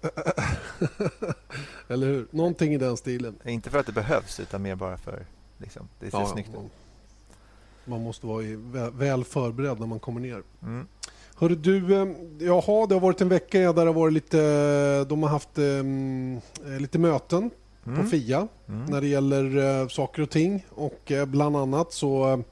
Eller 1.88 2.08
hur? 2.08 2.28
Någonting 2.32 2.74
i 2.74 2.78
den 2.78 2.98
stilen. 2.98 3.40
Inte 3.46 3.70
för 3.70 3.80
att 3.80 3.86
det 3.86 3.92
behövs 3.92 4.40
utan 4.40 4.62
mer 4.62 4.76
bara 4.76 4.98
för 4.98 5.26
liksom, 5.58 5.88
det 6.00 6.12
ser 6.12 6.18
ja, 6.18 6.28
snyggt 6.28 6.50
ut. 6.50 6.72
Man 7.86 8.04
måste 8.04 8.28
vara 8.28 8.44
väl 8.90 9.24
förberedd 9.24 9.80
när 9.80 9.88
man 9.88 10.00
kommer 10.00 10.20
ner. 10.20 10.44
Mm. 10.62 10.88
Hörru 11.44 11.56
du, 11.56 11.96
eh, 11.96 12.08
jaha, 12.40 12.88
det 12.88 12.96
har 12.96 13.00
varit 13.00 13.22
en 13.22 13.30
vecka 13.30 13.60
där 13.60 13.74
det 13.74 13.82
har 13.82 13.94
varit 13.94 14.14
lite, 14.14 15.06
de 15.10 15.24
har 15.24 15.30
haft 15.30 15.58
um, 15.58 16.42
lite 16.80 17.00
möten 17.00 17.50
mm. 17.88 18.00
på 18.00 18.10
FIA 18.10 18.48
mm. 18.68 18.86
när 18.86 19.02
det 19.02 19.08
gäller 19.08 19.88
saker 19.88 20.22
och 20.22 20.30
ting. 20.30 20.66
Och 20.70 21.12
bland 21.28 21.58
annat 21.58 21.94
så 21.94 22.44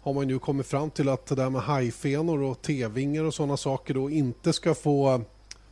har 0.00 0.12
man 0.12 0.26
nu 0.26 0.38
kommit 0.38 0.66
fram 0.66 0.90
till 0.90 1.08
att 1.08 1.26
det 1.26 1.34
där 1.34 1.50
med 1.50 1.62
hajfenor 1.62 2.42
och 2.42 2.62
T-vingar 2.62 3.24
och 3.24 3.34
sådana 3.34 3.56
saker 3.56 3.94
då 3.94 4.10
inte 4.10 4.52
ska 4.52 4.74
få, 4.74 5.22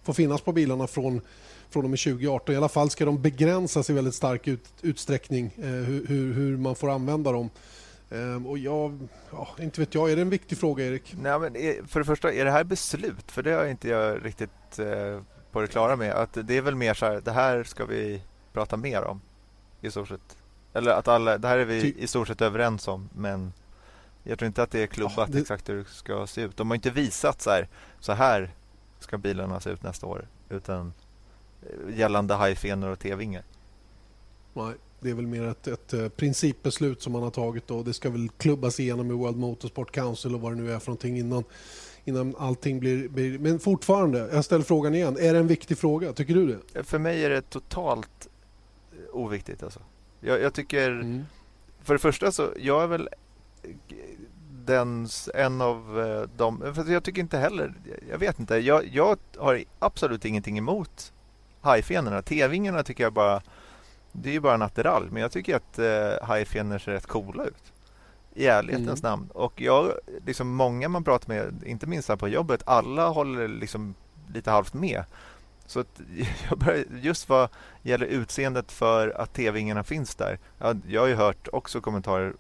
få 0.02 0.12
finnas 0.12 0.40
på 0.40 0.52
bilarna 0.52 0.86
från 0.86 1.20
från 1.70 1.84
och 1.84 1.90
med 1.90 1.98
2018. 1.98 2.54
I 2.54 2.58
alla 2.58 2.68
fall 2.68 2.90
ska 2.90 3.04
de 3.04 3.22
begränsas 3.22 3.90
i 3.90 3.92
väldigt 3.92 4.14
stark 4.14 4.48
ut, 4.48 4.64
utsträckning 4.82 5.50
hur, 5.56 6.06
hur, 6.06 6.32
hur, 6.32 6.56
man 6.56 6.74
får 6.74 6.90
använda 6.90 7.32
dem. 7.32 7.50
Ehm, 8.10 8.46
och 8.46 8.58
jag, 8.58 9.08
ja, 9.32 9.48
inte 9.58 9.80
vet 9.80 9.94
jag, 9.94 10.10
är 10.10 10.16
det 10.16 10.22
en 10.22 10.30
viktig 10.30 10.58
fråga 10.58 10.86
Erik? 10.86 11.14
Nej, 11.18 11.38
men 11.38 11.52
för 11.88 12.00
det 12.00 12.06
första, 12.06 12.32
är 12.32 12.44
det 12.44 12.50
här 12.50 12.64
beslut? 12.64 13.30
För 13.30 13.42
det 13.42 13.52
har 13.52 13.66
inte 13.66 13.88
jag 13.88 14.24
riktigt 14.24 14.78
eh, 14.78 15.20
på 15.52 15.60
det 15.60 15.66
klara 15.66 15.96
med. 15.96 16.12
Att 16.12 16.38
det 16.42 16.56
är 16.56 16.62
väl 16.62 16.74
mer 16.74 16.94
så 16.94 17.06
här, 17.06 17.20
det 17.24 17.32
här 17.32 17.64
ska 17.64 17.84
vi 17.84 18.22
prata 18.52 18.76
mer 18.76 19.02
om 19.04 19.20
i 19.80 19.90
stort 19.90 20.08
sett. 20.08 20.36
Eller 20.72 20.90
att 20.90 21.08
alla, 21.08 21.38
det 21.38 21.48
här 21.48 21.58
är 21.58 21.64
vi 21.64 21.80
Ty 21.80 21.94
i 21.98 22.06
stort 22.06 22.28
sett 22.28 22.40
överens 22.40 22.88
om 22.88 23.08
men 23.14 23.52
jag 24.22 24.38
tror 24.38 24.46
inte 24.46 24.62
att 24.62 24.70
det 24.70 24.82
är 24.82 24.86
klubbat 24.86 25.16
ja, 25.16 25.26
det... 25.26 25.38
exakt 25.38 25.68
hur 25.68 25.76
det 25.76 25.84
ska 25.84 26.26
se 26.26 26.42
ut. 26.42 26.56
De 26.56 26.70
har 26.70 26.74
inte 26.74 26.90
visat 26.90 27.40
så 27.40 27.50
här, 27.50 27.68
så 28.00 28.12
här 28.12 28.54
ska 28.98 29.18
bilarna 29.18 29.60
se 29.60 29.70
ut 29.70 29.82
nästa 29.82 30.06
år 30.06 30.28
utan 30.48 30.92
eh, 31.62 31.98
gällande 31.98 32.34
hajfenor 32.34 32.88
och 32.88 32.98
T-vingar. 32.98 33.42
Nej, 34.52 34.74
det 35.00 35.11
är 35.11 35.14
väl 35.14 35.26
mer 35.26 35.47
ett, 35.47 35.66
ett 35.66 35.92
eh, 35.92 36.09
principbeslut 36.09 37.02
som 37.02 37.12
man 37.12 37.23
har 37.23 37.30
tagit 37.30 37.71
och 37.71 37.85
det 37.85 37.92
ska 37.92 38.11
väl 38.11 38.28
klubbas 38.28 38.80
igenom 38.80 39.11
i 39.11 39.14
World 39.14 39.37
Motorsport 39.37 39.92
Council 39.92 40.35
och 40.35 40.40
vad 40.40 40.52
det 40.52 40.62
nu 40.62 40.73
är 40.73 40.78
för 40.78 40.87
någonting 40.87 41.19
innan, 41.19 41.45
innan 42.04 42.35
allting 42.38 42.80
blir, 42.80 43.09
blir... 43.09 43.38
Men 43.38 43.59
fortfarande, 43.59 44.28
jag 44.33 44.45
ställer 44.45 44.64
frågan 44.64 44.95
igen. 44.95 45.16
Är 45.21 45.33
det 45.33 45.38
en 45.38 45.47
viktig 45.47 45.78
fråga? 45.78 46.12
Tycker 46.12 46.35
du 46.35 46.61
det? 46.73 46.85
För 46.85 46.99
mig 46.99 47.25
är 47.25 47.30
det 47.30 47.50
totalt 47.50 48.28
oviktigt. 49.12 49.62
Alltså. 49.62 49.80
Jag, 50.21 50.40
jag 50.40 50.54
tycker... 50.54 50.90
Mm. 50.90 51.25
För 51.83 51.95
det 51.95 51.99
första 51.99 52.33
så, 52.33 52.49
jag 52.57 52.83
är 52.83 52.87
väl 52.87 53.09
den, 54.64 55.09
en 55.35 55.61
av 55.61 56.00
eh, 56.00 56.37
dem... 56.37 56.73
För 56.75 56.92
jag 56.92 57.04
tycker 57.04 57.21
inte 57.21 57.38
heller... 57.38 57.75
Jag 58.11 58.19
vet 58.19 58.40
inte. 58.40 58.57
Jag, 58.57 58.88
jag 58.92 59.19
har 59.37 59.64
absolut 59.78 60.25
ingenting 60.25 60.59
emot 60.59 61.12
hajfenorna. 61.61 62.23
T-vingarna 62.23 62.83
tycker 62.83 63.04
jag 63.04 63.12
bara 63.12 63.42
det 64.12 64.28
är 64.28 64.32
ju 64.32 64.40
bara 64.40 64.54
en 64.54 64.62
attiralj, 64.62 65.08
men 65.10 65.22
jag 65.22 65.32
tycker 65.32 65.56
att 65.56 65.78
eh, 65.78 66.26
hajfenor 66.28 66.78
ser 66.78 66.92
rätt 66.92 67.06
coola 67.06 67.44
ut. 67.44 67.72
I 68.34 68.46
ärlighetens 68.46 69.02
mm. 69.02 69.10
namn. 69.10 69.28
Och 69.34 69.60
jag, 69.60 69.92
liksom 70.26 70.54
många 70.54 70.88
man 70.88 71.04
pratar 71.04 71.28
med, 71.28 71.62
inte 71.66 71.86
minst 71.86 72.08
här 72.08 72.16
på 72.16 72.28
jobbet, 72.28 72.62
alla 72.66 73.08
håller 73.08 73.48
liksom 73.48 73.94
lite 74.34 74.50
halvt 74.50 74.74
med. 74.74 75.04
Så 75.66 75.80
att 75.80 76.00
jag 76.50 76.58
börjar, 76.58 76.84
just 77.02 77.28
vad 77.28 77.48
gäller 77.82 78.06
utseendet 78.06 78.72
för 78.72 79.20
att 79.20 79.32
tv-vingarna 79.32 79.84
finns 79.84 80.14
där. 80.14 80.38
Jag 80.86 81.00
har 81.00 81.08
ju 81.08 81.14
hört 81.14 81.48
också 81.52 81.80
kommentarer 81.80 82.34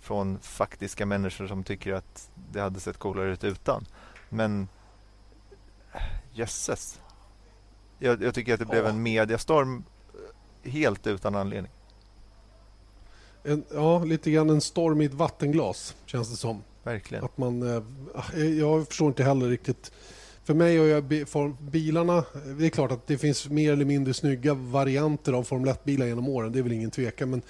från 0.00 0.38
faktiska 0.38 1.06
människor 1.06 1.46
som 1.46 1.64
tycker 1.64 1.92
att 1.92 2.30
det 2.52 2.60
hade 2.60 2.80
sett 2.80 2.98
coolare 2.98 3.32
ut 3.32 3.44
utan. 3.44 3.84
Men 4.28 4.68
jösses. 6.32 7.00
Jag, 7.98 8.22
jag 8.22 8.34
tycker 8.34 8.54
att 8.54 8.60
det 8.60 8.66
blev 8.66 8.86
en 8.86 9.02
mediastorm 9.02 9.84
helt 10.64 11.06
utan 11.06 11.34
anledning. 11.34 11.72
En, 13.42 13.64
ja, 13.74 14.04
lite 14.04 14.30
grann 14.30 14.50
en 14.50 14.60
storm 14.60 15.00
i 15.00 15.04
ett 15.04 15.14
vattenglas 15.14 15.94
känns 16.06 16.30
det 16.30 16.36
som. 16.36 16.62
Verkligen. 16.82 17.24
Att 17.24 17.38
man, 17.38 17.62
eh, 17.62 18.44
jag 18.58 18.86
förstår 18.86 19.08
inte 19.08 19.24
heller 19.24 19.48
riktigt. 19.48 19.92
För 20.44 20.54
mig 20.54 20.80
och 20.80 20.86
jag, 20.86 21.04
bilarna, 21.60 22.24
det 22.58 22.66
är 22.66 22.70
klart 22.70 22.92
att 22.92 23.06
det 23.06 23.18
finns 23.18 23.48
mer 23.48 23.72
eller 23.72 23.84
mindre 23.84 24.14
snygga 24.14 24.54
varianter 24.54 25.32
av 25.32 25.42
Formel 25.42 25.74
1-bilar 25.74 26.06
genom 26.06 26.28
åren. 26.28 26.52
Det 26.52 26.58
är 26.58 26.62
väl 26.62 26.72
ingen 26.72 26.90
tvekan. 26.90 27.30
Men 27.30 27.42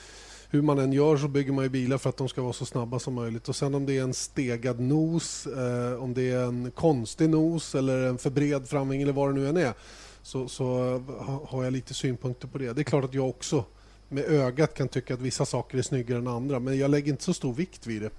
hur 0.50 0.62
man 0.62 0.78
än 0.78 0.92
gör 0.92 1.16
så 1.16 1.28
bygger 1.28 1.52
man 1.52 1.64
ju 1.64 1.68
bilar 1.68 1.98
för 1.98 2.10
att 2.10 2.16
de 2.16 2.28
ska 2.28 2.42
vara 2.42 2.52
så 2.52 2.66
snabba 2.66 2.98
som 2.98 3.14
möjligt. 3.14 3.48
Och 3.48 3.56
sen 3.56 3.74
om 3.74 3.86
det 3.86 3.98
är 3.98 4.02
en 4.02 4.14
stegad 4.14 4.80
nos, 4.80 5.46
eh, 5.46 6.02
om 6.02 6.14
det 6.14 6.30
är 6.30 6.44
en 6.44 6.70
konstig 6.70 7.30
nos 7.30 7.74
eller 7.74 8.06
en 8.06 8.18
för 8.18 8.30
bred 8.30 8.68
framving 8.68 9.02
eller 9.02 9.12
vad 9.12 9.28
det 9.28 9.40
nu 9.40 9.48
än 9.48 9.56
är. 9.56 9.72
Så, 10.24 10.48
så 10.48 11.00
har 11.46 11.64
jag 11.64 11.72
lite 11.72 11.94
synpunkter 11.94 12.48
på 12.48 12.58
det. 12.58 12.72
Det 12.72 12.82
är 12.82 12.84
klart 12.84 13.04
att 13.04 13.14
jag 13.14 13.28
också 13.28 13.64
med 14.08 14.24
ögat 14.24 14.74
kan 14.74 14.88
tycka 14.88 15.14
att 15.14 15.20
vissa 15.20 15.44
saker 15.44 15.78
är 15.78 15.82
snyggare 15.82 16.18
än 16.18 16.26
andra. 16.26 16.60
Men 16.60 16.78
jag 16.78 16.90
lägger 16.90 17.12
inte 17.12 17.24
så 17.24 17.34
stor 17.34 17.54
vikt 17.54 17.86
vid 17.86 18.02
det. 18.02 18.10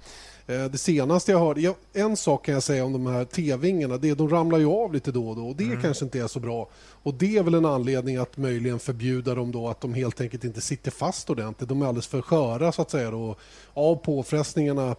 Eh, 0.55 0.65
det 0.65 0.77
senaste 0.77 1.31
jag 1.31 1.39
hörde, 1.39 1.62
ja, 1.62 1.75
en 1.93 2.17
sak 2.17 2.45
kan 2.45 2.53
jag 2.53 2.63
säga 2.63 2.85
om 2.85 2.93
de 2.93 3.05
här 3.05 3.25
T-vingarna, 3.25 3.97
det 3.97 4.09
är 4.09 4.15
de 4.15 4.29
ramlar 4.29 4.57
ju 4.57 4.65
av 4.65 4.93
lite 4.93 5.12
då 5.12 5.29
och 5.29 5.35
då 5.35 5.47
och 5.47 5.55
det 5.55 5.63
mm. 5.63 5.81
kanske 5.81 6.05
inte 6.05 6.19
är 6.19 6.27
så 6.27 6.39
bra. 6.39 6.69
Och 7.03 7.13
det 7.13 7.38
är 7.38 7.43
väl 7.43 7.53
en 7.53 7.65
anledning 7.65 8.17
att 8.17 8.38
möjligen 8.38 8.79
förbjuda 8.79 9.35
dem 9.35 9.51
då 9.51 9.67
att 9.67 9.81
de 9.81 9.93
helt 9.93 10.21
enkelt 10.21 10.43
inte 10.43 10.62
sitter 10.62 10.91
fast 10.91 11.29
ordentligt. 11.29 11.69
De 11.69 11.81
är 11.81 11.85
alldeles 11.85 12.07
för 12.07 12.21
sköra 12.21 12.71
så 12.71 12.81
att 12.81 12.91
säga 12.91 13.12
då. 13.12 13.35
Av 13.74 13.95
påfrestningarna 13.95 14.95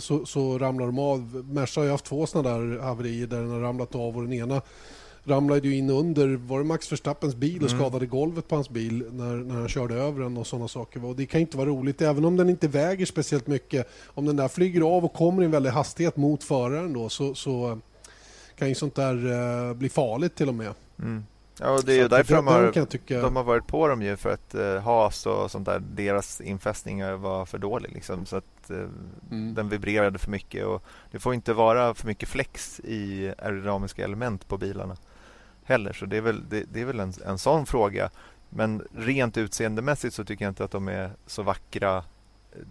så, 0.00 0.26
så 0.26 0.58
ramlar 0.58 0.86
de 0.86 0.98
av. 0.98 1.44
Merca 1.52 1.80
har 1.80 1.84
ju 1.84 1.90
haft 1.90 2.04
två 2.04 2.26
sådana 2.26 2.58
där 2.58 2.78
haverier 2.78 3.26
där 3.26 3.40
den 3.40 3.50
har 3.50 3.60
ramlat 3.60 3.94
av 3.94 4.16
och 4.16 4.22
den 4.22 4.32
ena 4.32 4.62
ramlade 5.26 5.68
ju 5.68 5.76
in 5.76 5.90
under 5.90 6.36
var 6.36 6.58
det 6.58 6.64
Max 6.64 6.92
Verstappens 6.92 7.34
bil 7.34 7.62
och 7.62 7.70
mm. 7.70 7.80
skadade 7.80 8.06
golvet 8.06 8.48
på 8.48 8.54
hans 8.54 8.70
bil 8.70 9.04
när, 9.12 9.36
när 9.36 9.54
han 9.54 9.68
körde 9.68 9.94
över 9.94 10.20
den 10.20 10.36
och 10.36 10.46
sådana 10.46 10.68
saker. 10.68 11.04
Och 11.04 11.16
det 11.16 11.26
kan 11.26 11.40
inte 11.40 11.56
vara 11.56 11.68
roligt, 11.68 12.02
även 12.02 12.24
om 12.24 12.36
den 12.36 12.50
inte 12.50 12.68
väger 12.68 13.06
speciellt 13.06 13.46
mycket. 13.46 13.88
Om 14.06 14.26
den 14.26 14.36
där 14.36 14.48
flyger 14.48 14.80
av 14.80 15.04
och 15.04 15.12
kommer 15.12 15.42
i 15.42 15.44
en 15.44 15.50
väldig 15.50 15.70
hastighet 15.70 16.16
mot 16.16 16.44
föraren 16.44 16.92
då 16.92 17.08
så, 17.08 17.34
så 17.34 17.78
kan 18.58 18.68
ju 18.68 18.74
sånt 18.74 18.94
där 18.94 19.26
uh, 19.26 19.74
bli 19.74 19.88
farligt 19.88 20.34
till 20.34 20.48
och 20.48 20.54
med. 20.54 20.72
Mm. 20.98 21.24
Ja, 21.60 21.70
och 21.70 21.84
det 21.84 21.92
är 21.92 21.96
ju 21.96 22.08
därför 22.08 22.34
de 22.36 22.46
har, 22.46 22.86
tycka... 22.86 23.20
de 23.20 23.36
har 23.36 23.44
varit 23.44 23.66
på 23.66 23.88
dem 23.88 24.02
ju 24.02 24.16
för 24.16 24.30
att 24.30 24.54
uh, 24.54 24.78
Haas 24.78 25.26
och 25.26 25.50
sånt 25.50 25.66
där, 25.66 25.78
deras 25.78 26.40
infästningar 26.40 27.12
var 27.12 27.46
för 27.46 27.58
dålig 27.58 27.92
liksom, 27.92 28.26
så 28.26 28.36
att 28.36 28.70
uh, 28.70 28.88
mm. 29.30 29.54
den 29.54 29.68
vibrerade 29.68 30.18
för 30.18 30.30
mycket 30.30 30.66
och 30.66 30.82
det 31.10 31.18
får 31.18 31.34
inte 31.34 31.52
vara 31.52 31.94
för 31.94 32.06
mycket 32.06 32.28
flex 32.28 32.80
i 32.80 33.32
aerodynamiska 33.38 34.04
element 34.04 34.48
på 34.48 34.58
bilarna 34.58 34.96
heller. 35.66 35.92
Så 35.92 36.06
det 36.06 36.16
är 36.16 36.20
väl, 36.20 36.48
det, 36.48 36.64
det 36.72 36.80
är 36.80 36.84
väl 36.84 37.00
en, 37.00 37.12
en 37.26 37.38
sån 37.38 37.66
fråga. 37.66 38.10
Men 38.48 38.86
rent 38.94 39.36
utseendemässigt 39.36 40.14
så 40.14 40.24
tycker 40.24 40.44
jag 40.44 40.50
inte 40.50 40.64
att 40.64 40.70
de 40.70 40.88
är 40.88 41.10
så 41.26 41.42
vackra. 41.42 42.04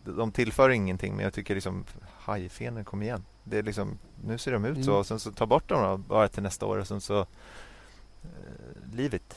De 0.03 0.31
tillför 0.31 0.69
ingenting, 0.69 1.15
men 1.15 1.23
jag 1.23 1.33
tycker 1.33 1.55
liksom 1.55 1.85
hajfenor, 2.17 2.83
kom 2.83 3.01
igen. 3.01 3.23
Det 3.43 3.57
är 3.57 3.63
liksom, 3.63 3.97
nu 4.25 4.37
ser 4.37 4.51
de 4.51 4.65
ut 4.65 4.85
så, 4.85 4.91
mm. 4.91 4.99
och 4.99 5.07
sen 5.07 5.19
så 5.19 5.31
ta 5.31 5.45
bort 5.45 5.69
dem 5.69 6.03
bara 6.07 6.27
till 6.27 6.43
nästa 6.43 6.65
år 6.65 6.77
och 6.77 6.87
sen 6.87 7.01
så 7.01 7.19
eh, 7.19 7.27
livet. 8.93 9.35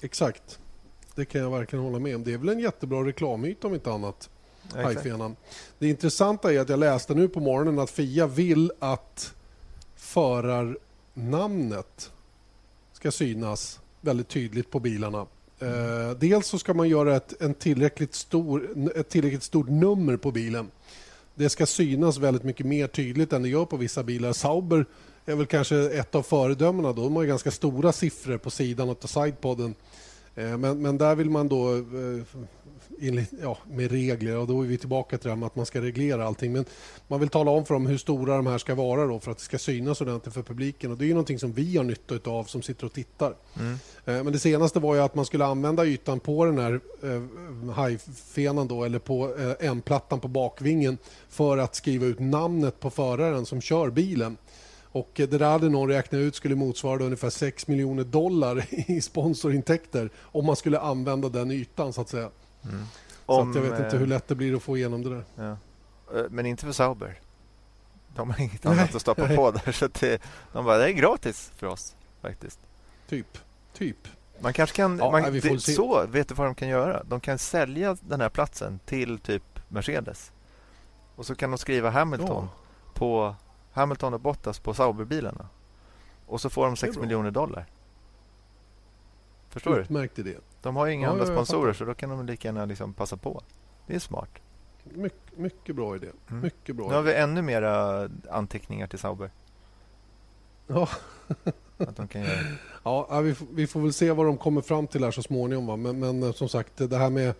Exakt. 0.00 0.58
Det 1.14 1.24
kan 1.24 1.40
jag 1.40 1.50
verkligen 1.50 1.84
hålla 1.84 1.98
med 1.98 2.16
om. 2.16 2.24
Det 2.24 2.32
är 2.32 2.38
väl 2.38 2.48
en 2.48 2.58
jättebra 2.58 3.04
reklamyta 3.04 3.66
om 3.66 3.74
inte 3.74 3.92
annat. 3.92 4.30
Hajfenan. 4.74 5.36
Det 5.78 5.88
intressanta 5.88 6.52
är 6.52 6.60
att 6.60 6.68
jag 6.68 6.78
läste 6.78 7.14
nu 7.14 7.28
på 7.28 7.40
morgonen 7.40 7.78
att 7.78 7.90
Fia 7.90 8.26
vill 8.26 8.72
att 8.78 9.34
förar 9.96 10.78
namnet 11.16 12.10
ska 12.92 13.10
synas 13.10 13.80
väldigt 14.00 14.28
tydligt 14.28 14.70
på 14.70 14.80
bilarna. 14.80 15.26
Eh, 15.58 16.10
dels 16.18 16.46
så 16.46 16.58
ska 16.58 16.74
man 16.74 16.88
göra 16.88 17.16
ett, 17.16 17.42
en 17.42 17.54
tillräckligt 17.54 18.14
stor, 18.14 18.90
ett 18.96 19.08
tillräckligt 19.08 19.42
stort 19.42 19.68
nummer 19.68 20.16
på 20.16 20.30
bilen. 20.30 20.70
Det 21.34 21.48
ska 21.48 21.66
synas 21.66 22.18
väldigt 22.18 22.42
mycket 22.42 22.66
mer 22.66 22.86
tydligt 22.86 23.32
än 23.32 23.42
det 23.42 23.48
gör 23.48 23.64
på 23.64 23.76
vissa 23.76 24.02
bilar. 24.02 24.32
Sauber 24.32 24.86
är 25.26 25.34
väl 25.34 25.46
kanske 25.46 25.76
ett 25.76 26.14
av 26.14 26.22
föredömena. 26.22 26.92
Då. 26.92 27.02
De 27.02 27.16
har 27.16 27.24
ganska 27.24 27.50
stora 27.50 27.92
siffror 27.92 28.38
på 28.38 28.50
sidan 28.50 28.88
av 28.88 29.06
sidepodden. 29.06 29.74
Eh, 30.34 30.58
men, 30.58 30.82
men 30.82 30.98
där 30.98 31.14
vill 31.14 31.30
man 31.30 31.48
då 31.48 31.74
eh, 31.74 31.82
ja, 33.42 33.58
med 33.70 33.90
regler. 33.90 34.36
Och 34.36 34.46
då 34.46 34.62
är 34.62 34.66
vi 34.66 34.78
tillbaka 34.78 35.18
till 35.18 35.30
det 35.30 35.36
med 35.36 35.46
att 35.46 35.56
man 35.56 35.66
ska 35.66 35.80
reglera 35.80 36.26
allting. 36.26 36.52
Men 36.52 36.64
man 37.08 37.20
vill 37.20 37.28
tala 37.28 37.50
om 37.50 37.64
för 37.64 37.74
dem 37.74 37.86
hur 37.86 37.98
stora 37.98 38.36
de 38.36 38.46
här 38.46 38.58
ska 38.58 38.74
vara 38.74 39.06
då 39.06 39.20
för 39.20 39.30
att 39.30 39.38
det 39.38 39.44
ska 39.44 39.58
synas 39.58 40.00
ordentligt 40.00 40.34
för 40.34 40.42
publiken. 40.42 40.90
Och 40.90 40.98
Det 40.98 41.04
är 41.04 41.06
ju 41.06 41.12
någonting 41.12 41.38
som 41.38 41.52
vi 41.52 41.76
har 41.76 41.84
nytta 41.84 42.30
av 42.30 42.44
som 42.44 42.62
sitter 42.62 42.86
och 42.86 42.92
tittar. 42.92 43.34
Mm. 43.58 43.72
Eh, 44.04 44.24
men 44.24 44.32
det 44.32 44.38
senaste 44.38 44.80
var 44.80 44.94
ju 44.94 45.00
att 45.00 45.14
man 45.14 45.24
skulle 45.24 45.44
använda 45.44 45.86
ytan 45.86 46.20
på 46.20 46.44
den 46.44 46.58
här 46.58 46.80
eh, 47.02 47.70
hajfenan 47.70 48.68
då, 48.68 48.84
eller 48.84 48.98
på 48.98 49.36
eh, 49.36 49.68
M-plattan 49.68 50.20
på 50.20 50.28
bakvingen 50.28 50.98
för 51.28 51.58
att 51.58 51.74
skriva 51.74 52.06
ut 52.06 52.18
namnet 52.18 52.80
på 52.80 52.90
föraren 52.90 53.46
som 53.46 53.60
kör 53.60 53.90
bilen. 53.90 54.36
Och 54.96 55.10
det 55.14 55.26
där 55.26 55.50
hade 55.50 55.68
någon 55.68 55.88
räknat 55.88 56.18
ut 56.18 56.34
skulle 56.34 56.54
motsvara 56.54 57.04
ungefär 57.04 57.30
6 57.30 57.66
miljoner 57.68 58.04
dollar 58.04 58.66
i 58.70 59.00
sponsorintäkter 59.00 60.10
om 60.18 60.44
man 60.46 60.56
skulle 60.56 60.78
använda 60.78 61.28
den 61.28 61.50
ytan 61.50 61.92
så 61.92 62.00
att 62.00 62.08
säga. 62.08 62.30
Mm. 62.68 62.84
Om, 63.26 63.52
så 63.52 63.58
jag 63.58 63.62
vet 63.62 63.80
inte 63.80 63.96
hur 63.96 64.06
lätt 64.06 64.28
det 64.28 64.34
blir 64.34 64.56
att 64.56 64.62
få 64.62 64.76
igenom 64.76 65.02
det 65.02 65.10
där. 65.10 65.24
Ja. 65.34 65.50
Eh, 66.18 66.24
men 66.30 66.46
inte 66.46 66.64
för 66.64 66.72
Sauber. 66.72 67.20
De 68.14 68.30
har 68.30 68.40
inget 68.40 68.66
annat 68.66 68.94
att 68.94 69.00
stoppa 69.00 69.26
nej. 69.26 69.36
på 69.36 69.50
där. 69.50 69.72
Så 69.72 69.88
det, 70.00 70.22
de 70.52 70.64
bara, 70.64 70.78
det 70.78 70.88
är 70.88 70.92
gratis 70.92 71.52
för 71.56 71.66
oss 71.66 71.96
faktiskt. 72.20 72.60
Typ. 73.08 73.38
Typ. 73.72 74.08
Man 74.40 74.52
kanske 74.52 74.76
kan... 74.76 74.98
Ja, 74.98 75.10
man, 75.10 75.32
det, 75.32 75.60
så, 75.60 76.06
vet 76.06 76.28
du 76.28 76.34
vad 76.34 76.46
de 76.46 76.54
kan 76.54 76.68
göra? 76.68 77.02
De 77.04 77.20
kan 77.20 77.38
sälja 77.38 77.96
den 78.00 78.20
här 78.20 78.28
platsen 78.28 78.78
till 78.86 79.18
typ 79.18 79.60
Mercedes. 79.68 80.32
Och 81.16 81.26
så 81.26 81.34
kan 81.34 81.50
de 81.50 81.58
skriva 81.58 81.90
Hamilton 81.90 82.48
ja. 82.52 82.92
på 82.94 83.34
Hamilton 83.72 84.14
och 84.14 84.20
Bottas 84.20 84.58
på 84.58 84.74
Sauberbilarna. 84.74 85.48
Och 86.26 86.40
så 86.40 86.50
får 86.50 86.66
de 86.66 86.76
6 86.76 86.96
miljoner 86.96 87.30
dollar. 87.30 87.66
Förstår 89.56 89.80
Utmärkt 89.80 90.16
du? 90.16 90.22
idé. 90.22 90.34
De 90.62 90.76
har 90.76 90.86
ju 90.86 90.92
inga 90.92 91.06
ja, 91.06 91.12
andra 91.12 91.26
sponsorer 91.26 91.72
så 91.72 91.84
då 91.84 91.94
kan 91.94 92.10
de 92.10 92.26
lika 92.26 92.48
gärna 92.48 92.64
liksom 92.64 92.94
passa 92.94 93.16
på. 93.16 93.42
Det 93.86 93.94
är 93.94 93.98
smart. 93.98 94.30
My 94.84 95.08
mycket 95.36 95.76
bra 95.76 95.96
idé. 95.96 96.06
Mm. 96.30 96.42
Mycket 96.42 96.76
bra 96.76 96.88
nu 96.88 96.94
har 96.94 97.02
vi 97.02 97.14
ännu 97.14 97.42
mera 97.42 98.08
anteckningar 98.30 98.86
till 98.86 98.98
Sauber. 98.98 99.30
Ja. 100.66 100.88
att 101.78 101.96
de 101.96 102.08
kan 102.08 102.20
göra. 102.20 102.38
Ja, 102.82 103.20
vi, 103.20 103.34
vi, 103.52 103.66
får 103.66 103.80
väl 103.80 103.92
se 103.92 104.12
vad 104.12 104.26
de 104.26 104.36
kommer 104.36 104.60
fram 104.60 104.86
till 104.86 105.04
här 105.04 105.10
så 105.10 105.22
småningom. 105.22 105.66
Va? 105.66 105.76
Men, 105.76 105.98
men 105.98 106.32
som 106.32 106.48
sagt, 106.48 106.76
det 106.76 106.96
här 106.96 107.10
med 107.10 107.34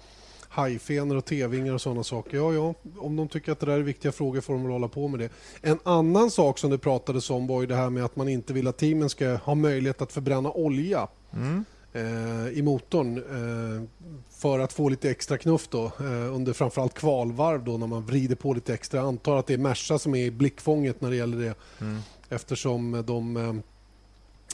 hajfenor 0.49 1.17
och 1.17 1.25
tevingar 1.25 1.75
och 1.75 1.81
sådana 1.81 2.05
saker. 2.05 2.37
Ja, 2.37 2.53
ja, 2.53 2.75
om 2.99 3.17
de 3.17 3.29
tycker 3.29 3.53
att 3.53 3.61
det 3.61 3.67
där 3.67 3.79
är 3.79 3.83
viktiga 3.83 4.13
frågor 4.13 4.41
får 4.41 4.53
de 4.53 4.63
väl 4.63 4.73
hålla 4.73 4.89
på 4.89 5.09
med 5.09 5.21
det. 5.21 5.31
En 5.63 5.79
annan 5.83 6.31
sak 6.31 6.59
som 6.59 6.71
det 6.71 6.79
pratades 6.79 7.31
om 7.31 7.47
var 7.47 7.61
ju 7.61 7.67
det 7.67 7.75
här 7.75 7.91
med 7.91 8.05
att 8.05 8.17
man 8.17 8.29
inte 8.29 8.53
vill 8.53 8.67
att 8.67 8.77
teamen 8.77 9.09
ska 9.09 9.35
ha 9.35 9.55
möjlighet 9.55 10.03
att 10.03 10.13
förbränna 10.13 10.51
olja. 10.51 11.09
Mm. 11.33 11.65
Eh, 11.97 12.59
i 12.59 12.63
motorn 12.63 13.19
eh, 13.19 14.07
för 14.31 14.59
att 14.59 14.73
få 14.73 14.89
lite 14.89 15.11
extra 15.11 15.39
knuff 15.39 15.69
då, 15.69 15.85
eh, 15.85 16.35
under 16.35 16.53
framförallt 16.53 16.95
kvalvarv 16.95 17.65
då, 17.65 17.79
när 17.79 17.87
man 17.87 18.07
vrider 18.07 18.37
på 18.37 18.55
lite 18.55 18.75
extra. 18.75 19.01
Jag 19.01 19.09
antar 19.09 19.37
att 19.37 19.47
det 19.47 19.55
är 19.55 19.59
Merca 19.59 19.99
som 19.99 20.15
är 20.15 20.25
i 20.25 20.31
blickfånget 20.31 21.01
när 21.01 21.11
det 21.11 21.17
gäller 21.17 21.39
det 21.39 21.55
mm. 21.81 21.99
eftersom 22.29 23.05
de 23.07 23.63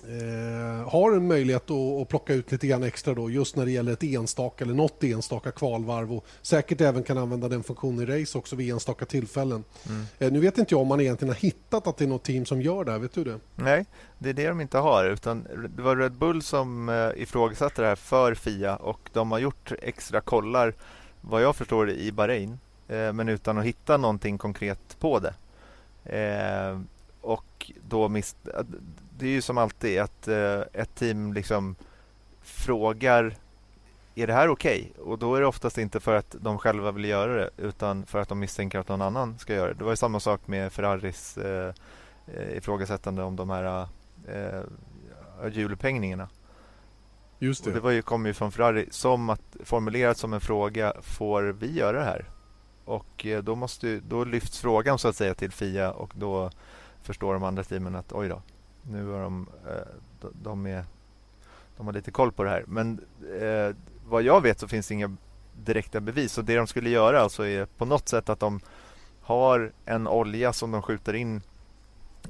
eh, 0.08 0.90
har 0.90 1.12
en 1.12 1.28
möjlighet 1.28 1.70
att, 1.70 2.00
att, 2.02 2.08
plocka 2.08 2.34
ut 2.34 2.52
lite 2.52 2.66
grann 2.66 2.82
extra 2.82 3.14
då, 3.14 3.30
just 3.30 3.56
när 3.56 3.64
det 3.64 3.70
gäller 3.70 3.92
ett 3.92 4.02
enstaka 4.02 4.64
eller 4.64 4.74
något 4.74 5.04
enstaka 5.04 5.50
kvalvarv 5.50 6.12
och 6.12 6.26
säkert 6.42 6.80
även 6.80 7.02
kan 7.02 7.18
använda 7.18 7.48
den 7.48 7.62
funktionen 7.62 8.08
i 8.08 8.20
race 8.20 8.38
också 8.38 8.56
vid 8.56 8.72
enstaka 8.72 9.04
tillfällen. 9.04 9.64
Mm. 9.88 10.04
Eh, 10.18 10.32
nu 10.32 10.40
vet 10.40 10.58
inte 10.58 10.74
jag 10.74 10.80
om 10.80 10.88
man 10.88 11.00
egentligen 11.00 11.34
har 11.34 11.40
hittat 11.40 11.86
att 11.86 11.96
det 11.96 12.04
är 12.04 12.08
något 12.08 12.24
team 12.24 12.46
som 12.46 12.62
gör 12.62 12.84
det 12.84 12.92
här, 12.92 12.98
vet 12.98 13.14
du 13.14 13.24
det? 13.24 13.38
Nej, 13.54 13.86
det 14.18 14.28
är 14.28 14.34
det 14.34 14.48
de 14.48 14.60
inte 14.60 14.78
har 14.78 15.04
utan 15.04 15.46
det 15.76 15.82
var 15.82 15.96
Red 15.96 16.12
Bull 16.12 16.42
som 16.42 16.88
eh, 16.88 17.22
ifrågasatte 17.22 17.82
det 17.82 17.88
här 17.88 17.96
för 17.96 18.34
FIA 18.34 18.76
och 18.76 19.10
de 19.12 19.32
har 19.32 19.38
gjort 19.38 19.72
extra 19.82 20.20
kollar 20.20 20.74
vad 21.20 21.42
jag 21.42 21.56
förstår 21.56 21.90
i 21.90 22.12
Bahrain 22.12 22.58
eh, 22.88 23.12
men 23.12 23.28
utan 23.28 23.58
att 23.58 23.64
hitta 23.64 23.96
någonting 23.96 24.38
konkret 24.38 24.96
på 24.98 25.18
det. 25.18 25.34
Eh, 26.04 26.80
och 27.20 27.72
då 27.88 28.08
mis 28.08 28.36
det 29.22 29.28
är 29.28 29.32
ju 29.32 29.42
som 29.42 29.58
alltid 29.58 30.00
att 30.00 30.28
eh, 30.28 30.60
ett 30.72 30.94
team 30.94 31.32
liksom 31.32 31.74
frågar 32.42 33.34
är 34.14 34.26
det 34.26 34.32
här 34.32 34.48
okej? 34.48 34.92
Okay? 34.94 35.04
Och 35.04 35.18
då 35.18 35.34
är 35.34 35.40
det 35.40 35.46
oftast 35.46 35.78
inte 35.78 36.00
för 36.00 36.14
att 36.14 36.36
de 36.40 36.58
själva 36.58 36.92
vill 36.92 37.04
göra 37.04 37.34
det 37.34 37.50
utan 37.56 38.06
för 38.06 38.18
att 38.18 38.28
de 38.28 38.38
misstänker 38.38 38.78
att 38.78 38.88
någon 38.88 39.02
annan 39.02 39.38
ska 39.38 39.54
göra 39.54 39.68
det. 39.68 39.74
Det 39.74 39.84
var 39.84 39.92
ju 39.92 39.96
samma 39.96 40.20
sak 40.20 40.40
med 40.46 40.72
Ferraris 40.72 41.38
eh, 41.38 41.74
eh 42.26 42.56
ifrågasättande 42.56 43.22
om 43.22 43.36
de 43.36 43.50
här 43.50 43.88
eh, 44.28 44.62
hjulupphängningarna. 45.52 46.28
Just 47.38 47.64
det. 47.64 47.70
Och 47.70 47.74
det 47.74 47.80
var 47.80 47.90
ju, 47.90 48.02
kom 48.02 48.26
ju 48.26 48.34
från 48.34 48.52
Ferrari 48.52 48.88
som 48.90 49.30
att 49.30 49.56
formulerat 49.64 50.18
som 50.18 50.32
en 50.32 50.40
fråga, 50.40 50.92
får 51.02 51.42
vi 51.42 51.72
göra 51.72 51.98
det 51.98 52.04
här? 52.04 52.30
Och 52.84 53.26
eh, 53.26 53.42
då, 53.42 53.54
måste, 53.54 54.00
då 54.00 54.24
lyfts 54.24 54.60
frågan 54.60 54.98
så 54.98 55.08
att 55.08 55.16
säga 55.16 55.34
till 55.34 55.50
FIA 55.52 55.92
och 55.92 56.12
då 56.14 56.50
förstår 57.02 57.34
de 57.34 57.44
andra 57.44 57.64
teamen 57.64 57.96
att 57.96 58.12
oj 58.12 58.28
då, 58.28 58.42
nu 58.82 59.06
har 59.06 59.20
de, 59.20 59.48
eh, 59.68 60.28
de, 60.42 60.66
är, 60.66 60.84
de 61.76 61.86
har 61.86 61.92
lite 61.92 62.10
koll 62.10 62.32
på 62.32 62.44
det 62.44 62.50
här. 62.50 62.64
Men 62.66 63.00
eh, 63.40 63.76
vad 64.08 64.22
jag 64.22 64.40
vet 64.40 64.60
så 64.60 64.68
finns 64.68 64.88
det 64.88 64.94
inga 64.94 65.16
direkta 65.64 66.00
bevis. 66.00 66.38
Och 66.38 66.44
det 66.44 66.56
de 66.56 66.66
skulle 66.66 66.90
göra 66.90 67.20
alltså 67.20 67.46
är 67.46 67.64
på 67.64 67.84
något 67.84 68.08
sätt 68.08 68.28
att 68.28 68.40
de 68.40 68.60
har 69.22 69.72
en 69.84 70.08
olja 70.08 70.52
som 70.52 70.70
de 70.70 70.82
skjuter 70.82 71.14
in 71.14 71.42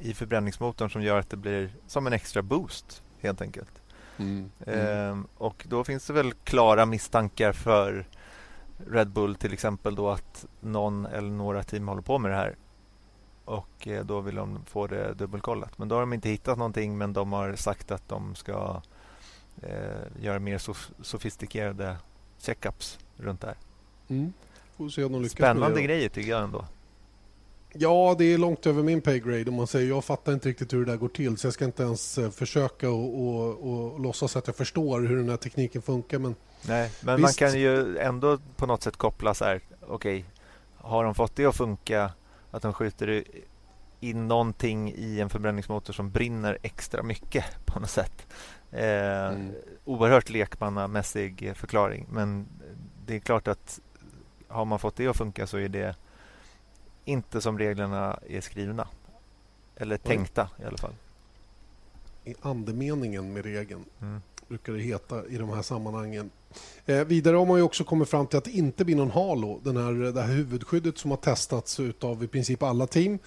i 0.00 0.14
förbränningsmotorn 0.14 0.90
som 0.90 1.02
gör 1.02 1.18
att 1.18 1.30
det 1.30 1.36
blir 1.36 1.70
som 1.86 2.06
en 2.06 2.12
extra 2.12 2.42
boost 2.42 3.02
helt 3.20 3.42
enkelt. 3.42 3.82
Mm. 4.16 4.50
Mm. 4.66 5.26
och 5.38 5.66
då 5.68 5.84
finns 5.84 6.06
det 6.06 6.12
väl 6.12 6.32
klara 6.32 6.86
misstankar 6.86 7.52
för 7.52 8.06
Red 8.90 9.10
Bull 9.10 9.34
till 9.34 9.52
exempel 9.52 9.94
då 9.94 10.10
att 10.10 10.46
någon 10.60 11.06
eller 11.06 11.30
några 11.30 11.62
team 11.62 11.88
håller 11.88 12.02
på 12.02 12.18
med 12.18 12.30
det 12.30 12.36
här. 12.36 12.56
Och 13.44 13.88
eh, 13.88 14.04
då 14.04 14.20
vill 14.20 14.34
de 14.34 14.64
få 14.66 14.86
det 14.86 15.14
dubbelkollat. 15.14 15.78
Men 15.78 15.88
då 15.88 15.94
har 15.94 16.00
de 16.00 16.12
inte 16.12 16.28
hittat 16.28 16.58
någonting 16.58 16.98
men 16.98 17.12
de 17.12 17.32
har 17.32 17.54
sagt 17.56 17.90
att 17.90 18.08
de 18.08 18.34
ska 18.34 18.82
eh, 19.62 20.22
göra 20.22 20.38
mer 20.38 20.58
sof 20.58 20.90
sofistikerade 21.02 21.96
checkups 22.38 22.98
runt 23.16 23.40
det 23.40 23.46
här. 23.46 23.56
Mm. 24.08 24.32
Spännande 25.28 25.82
grejer 25.82 26.08
tycker 26.08 26.30
jag 26.30 26.42
ändå. 26.42 26.64
Ja, 27.74 28.14
det 28.18 28.24
är 28.24 28.38
långt 28.38 28.66
över 28.66 28.82
min 28.82 29.00
paygrade 29.00 29.50
om 29.50 29.54
man 29.54 29.66
säger. 29.66 29.88
Jag 29.88 30.04
fattar 30.04 30.32
inte 30.32 30.48
riktigt 30.48 30.72
hur 30.72 30.84
det 30.84 30.92
där 30.92 30.98
går 30.98 31.08
till 31.08 31.36
så 31.36 31.46
jag 31.46 31.54
ska 31.54 31.64
inte 31.64 31.82
ens 31.82 32.18
eh, 32.18 32.30
försöka 32.30 32.90
och, 32.90 33.22
och, 33.22 33.92
och 33.92 34.00
låtsas 34.00 34.36
att 34.36 34.46
jag 34.46 34.56
förstår 34.56 35.00
hur 35.00 35.16
den 35.16 35.28
här 35.28 35.36
tekniken 35.36 35.82
funkar. 35.82 36.18
Men, 36.18 36.34
Nej, 36.62 36.90
men 37.00 37.16
visst. 37.16 37.40
man 37.40 37.48
kan 37.48 37.60
ju 37.60 37.98
ändå 37.98 38.38
på 38.56 38.66
något 38.66 38.82
sätt 38.82 38.96
koppla 38.96 39.34
så 39.34 39.44
här. 39.44 39.60
Okej, 39.80 40.18
okay, 40.18 40.24
har 40.76 41.04
de 41.04 41.14
fått 41.14 41.36
det 41.36 41.46
att 41.46 41.56
funka 41.56 42.10
att 42.52 42.62
de 42.62 42.72
skjuter 42.72 43.24
in 44.00 44.28
någonting 44.28 44.92
i 44.96 45.20
en 45.20 45.30
förbränningsmotor 45.30 45.92
som 45.92 46.10
brinner 46.10 46.58
extra 46.62 47.02
mycket 47.02 47.44
på 47.64 47.80
något 47.80 47.90
sätt. 47.90 48.26
Eh, 48.70 49.26
mm. 49.26 49.52
Oerhört 49.84 50.30
lekmannamässig 50.30 51.52
förklaring 51.56 52.06
men 52.10 52.46
det 53.06 53.14
är 53.14 53.18
klart 53.18 53.48
att 53.48 53.80
har 54.48 54.64
man 54.64 54.78
fått 54.78 54.96
det 54.96 55.06
att 55.06 55.16
funka 55.16 55.46
så 55.46 55.56
är 55.56 55.68
det 55.68 55.96
inte 57.04 57.40
som 57.40 57.58
reglerna 57.58 58.18
är 58.28 58.40
skrivna. 58.40 58.88
Eller 59.76 59.96
tänkta 59.96 60.50
i 60.62 60.64
alla 60.64 60.78
fall. 60.78 60.94
I 62.24 62.34
andemeningen 62.40 63.32
med 63.32 63.44
regeln 63.44 63.84
mm. 64.00 64.20
brukar 64.48 64.72
det 64.72 64.80
heta 64.80 65.26
i 65.26 65.36
de 65.36 65.48
här 65.48 65.62
sammanhangen. 65.62 66.30
Eh, 66.86 67.04
vidare 67.04 67.36
har 67.36 67.46
man 67.46 67.56
ju 67.56 67.62
också 67.62 67.84
kommit 67.84 68.08
fram 68.08 68.26
till 68.26 68.38
att 68.38 68.44
det 68.44 68.50
inte 68.50 68.84
blir 68.84 68.96
någon 68.96 69.10
halo. 69.10 69.60
Den 69.64 69.76
här, 69.76 70.12
det 70.12 70.22
här 70.22 70.32
huvudskyddet 70.32 70.98
som 70.98 71.10
har 71.10 71.18
testats 71.18 71.80
av 72.00 72.24
i 72.24 72.28
princip 72.28 72.62
alla 72.62 72.86
team. 72.86 73.18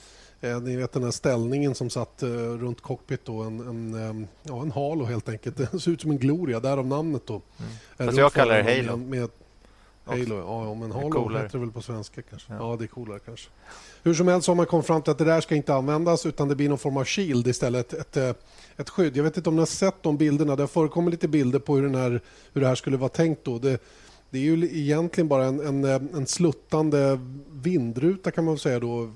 Eh, 0.42 0.62
ni 0.62 0.76
vet 0.76 0.92
den 0.92 1.04
här 1.04 1.12
ställningen 1.12 1.76
som 1.76 1.90
satt 1.90 2.24
eh, 2.24 2.30
runt 2.30 2.82
cockpit. 2.82 3.26
Då, 3.26 3.42
en, 3.42 3.60
en, 3.60 3.94
eh, 3.94 4.28
ja, 4.44 4.62
en 4.62 4.72
halo 4.72 5.06
helt 5.06 5.30
enkelt. 5.30 5.58
Den 5.72 5.80
ser 5.80 5.92
ut 5.92 6.02
som 6.02 6.12
en 6.12 6.18
Gloria, 6.18 6.60
därav 6.60 6.88
namnet. 6.88 7.22
Då. 7.26 7.34
Mm. 7.34 7.72
Fast 8.08 8.18
jag 8.18 8.34
kallar 8.34 8.64
det 8.64 8.76
Halo. 8.76 8.98
Med, 8.98 9.10
med 9.10 9.30
Halo, 10.06 10.38
ja, 10.38 10.74
men 10.74 10.92
Halo 10.92 11.30
heter 11.30 11.50
det 11.52 11.58
väl 11.58 11.72
på 11.72 11.82
svenska 11.82 12.22
kanske. 12.22 12.54
Ja. 12.54 12.72
ja. 12.72 12.76
det 12.80 12.86
är 12.86 12.88
coolare 12.88 13.20
kanske. 13.26 13.50
Hur 14.04 14.14
som 14.14 14.28
helst 14.28 14.48
har 14.48 14.56
man 14.56 14.66
kommit 14.66 14.86
fram 14.86 15.02
till 15.02 15.12
att 15.12 15.18
det 15.18 15.26
där 15.26 15.42
ska 15.42 15.56
inte 15.56 15.74
användas 15.74 16.26
utan 16.26 16.48
det 16.48 16.56
blir 16.56 16.70
någon 16.70 16.78
form 16.78 16.98
av 16.98 17.04
shield 17.04 17.48
istället. 17.48 17.94
Ett, 17.94 18.18
ett, 18.18 18.46
ett 18.78 18.90
skydd. 18.90 19.18
Jag 19.18 19.24
vet 19.24 19.38
inte 19.38 19.50
om 19.50 19.56
ni 19.56 19.62
har 19.62 19.66
sett 19.66 20.04
de 20.04 20.18
bilderna. 20.18 20.56
Det 20.56 20.68
förekommer 20.68 21.12
lite 21.12 21.28
bilder 21.28 21.60
på 21.60 21.76
hur, 21.76 21.84
den 21.84 21.96
här, 21.96 22.22
hur 22.54 22.62
det 22.62 22.68
här 22.68 22.76
skulle 22.76 22.98
vara 22.98 23.10
tänkt. 23.10 23.44
Då. 23.44 23.60
Det, 23.60 23.82
det 24.30 24.38
är 24.38 24.42
ju 24.42 24.80
egentligen 24.80 25.28
bara 25.28 25.46
en, 25.46 25.60
en, 25.60 25.86
en 25.86 26.28
sluttande 26.28 27.20
vindruta 27.52 28.32
kan 28.32 28.46
man 28.46 28.58
säga 28.58 28.80
då 28.80 29.12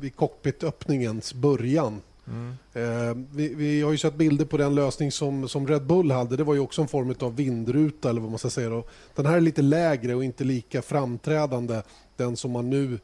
vid 0.00 0.16
cockpitöppningens 0.16 1.34
början. 1.34 2.00
Mm. 2.26 2.54
Eh, 2.72 3.16
vi, 3.32 3.54
vi, 3.54 3.82
har 3.82 3.92
ju 3.92 3.98
sett 3.98 4.14
bilder 4.14 4.44
på 4.44 4.56
den 4.56 4.74
lösning 4.74 5.12
som, 5.12 5.48
som 5.48 5.66
Red 5.66 5.86
Bull 5.86 6.10
hade. 6.10 6.36
Det 6.36 6.44
var 6.44 6.54
ju 6.54 6.60
också 6.60 6.82
en 6.82 6.88
form 6.88 7.14
av 7.20 7.36
vindruta. 7.36 8.10
eller 8.10 8.20
vad 8.20 8.30
man 8.30 8.38
ska 8.38 8.50
säga. 8.50 8.68
Då. 8.68 8.84
Den 9.14 9.26
här 9.26 9.36
är 9.36 9.40
lite 9.40 9.62
lägre 9.62 10.14
och 10.14 10.24
inte 10.24 10.44
lika 10.44 10.82
framträdande. 10.82 11.82
Den 12.16 12.36
som 12.36 12.50
man 12.50 12.70
nu 12.70 12.94
eh, 12.94 12.98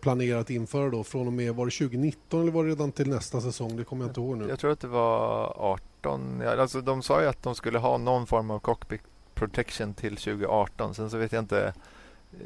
planerar 0.00 0.40
att 0.40 0.50
införa 0.50 0.90
då, 0.90 1.04
från 1.04 1.26
och 1.26 1.32
med 1.32 1.54
var 1.54 1.66
det 1.66 1.70
2019 1.70 2.42
eller 2.42 2.52
var 2.52 2.64
det 2.64 2.70
redan 2.70 2.92
till 2.92 3.08
nästa 3.08 3.40
säsong? 3.40 3.76
Det 3.76 3.84
kommer 3.84 4.04
jag 4.04 4.10
inte 4.10 4.20
ihåg 4.20 4.36
nu. 4.38 4.48
Jag 4.48 4.58
tror 4.58 4.70
att 4.70 4.80
det 4.80 4.88
var 4.88 5.54
18. 5.56 6.42
Alltså, 6.42 6.80
de 6.80 7.02
sa 7.02 7.20
ju 7.22 7.28
att 7.28 7.42
de 7.42 7.54
skulle 7.54 7.78
ha 7.78 7.98
någon 7.98 8.26
form 8.26 8.50
av 8.50 8.58
cockpit 8.58 9.00
protection 9.34 9.94
till 9.94 10.16
2018. 10.16 10.94
Sen 10.94 11.10
så 11.10 11.18
vet 11.18 11.32
jag 11.32 11.42
inte 11.42 11.74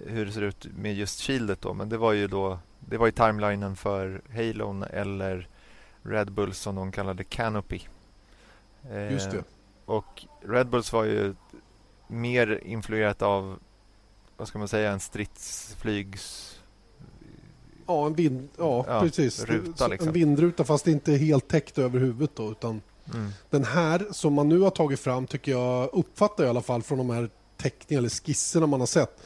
hur 0.06 0.26
det 0.26 0.32
ser 0.32 0.42
ut 0.42 0.66
med 0.76 0.94
just 0.94 1.20
Shieldet 1.20 1.60
då. 1.60 1.74
Men 1.74 1.88
det 1.88 1.98
var 1.98 2.12
ju 2.12 2.26
då 2.26 2.58
det 2.88 2.98
var 2.98 3.06
ju 3.06 3.12
timelinen 3.12 3.76
för 3.76 4.22
Halon 4.34 4.82
eller 4.82 5.48
Red 6.02 6.32
Bulls 6.32 6.58
som 6.58 6.74
de 6.74 6.92
kallade 6.92 7.24
Canopy. 7.24 7.80
Just 9.10 9.30
det. 9.30 9.36
Eh, 9.36 9.44
och 9.84 10.24
Red 10.40 10.68
Bulls 10.68 10.92
var 10.92 11.04
ju 11.04 11.34
mer 12.06 12.60
influerat 12.64 13.22
av, 13.22 13.58
vad 14.36 14.48
ska 14.48 14.58
man 14.58 14.68
säga, 14.68 14.92
en 14.92 15.00
stridsflygs... 15.00 16.51
Ja, 17.86 18.06
en 18.06 18.14
vind, 18.14 18.48
ja, 18.58 18.84
ja 18.88 19.00
precis. 19.00 19.44
Ruta, 19.44 19.88
liksom. 19.88 20.08
En 20.08 20.14
vindruta 20.14 20.64
fast 20.64 20.86
inte 20.86 21.12
helt 21.12 21.48
täckt 21.48 21.78
över 21.78 21.98
huvudet 21.98 22.30
då, 22.34 22.50
utan 22.50 22.80
mm. 23.14 23.30
den 23.50 23.64
här 23.64 24.06
som 24.10 24.34
man 24.34 24.48
nu 24.48 24.60
har 24.60 24.70
tagit 24.70 25.00
fram 25.00 25.26
tycker 25.26 25.52
jag, 25.52 25.90
uppfattar 25.92 26.44
i 26.44 26.48
alla 26.48 26.62
fall 26.62 26.82
från 26.82 26.98
de 26.98 27.10
här 27.10 27.30
teckningarna 27.56 28.00
eller 28.00 28.08
skisserna 28.08 28.66
man 28.66 28.80
har 28.80 28.86
sett 28.86 29.20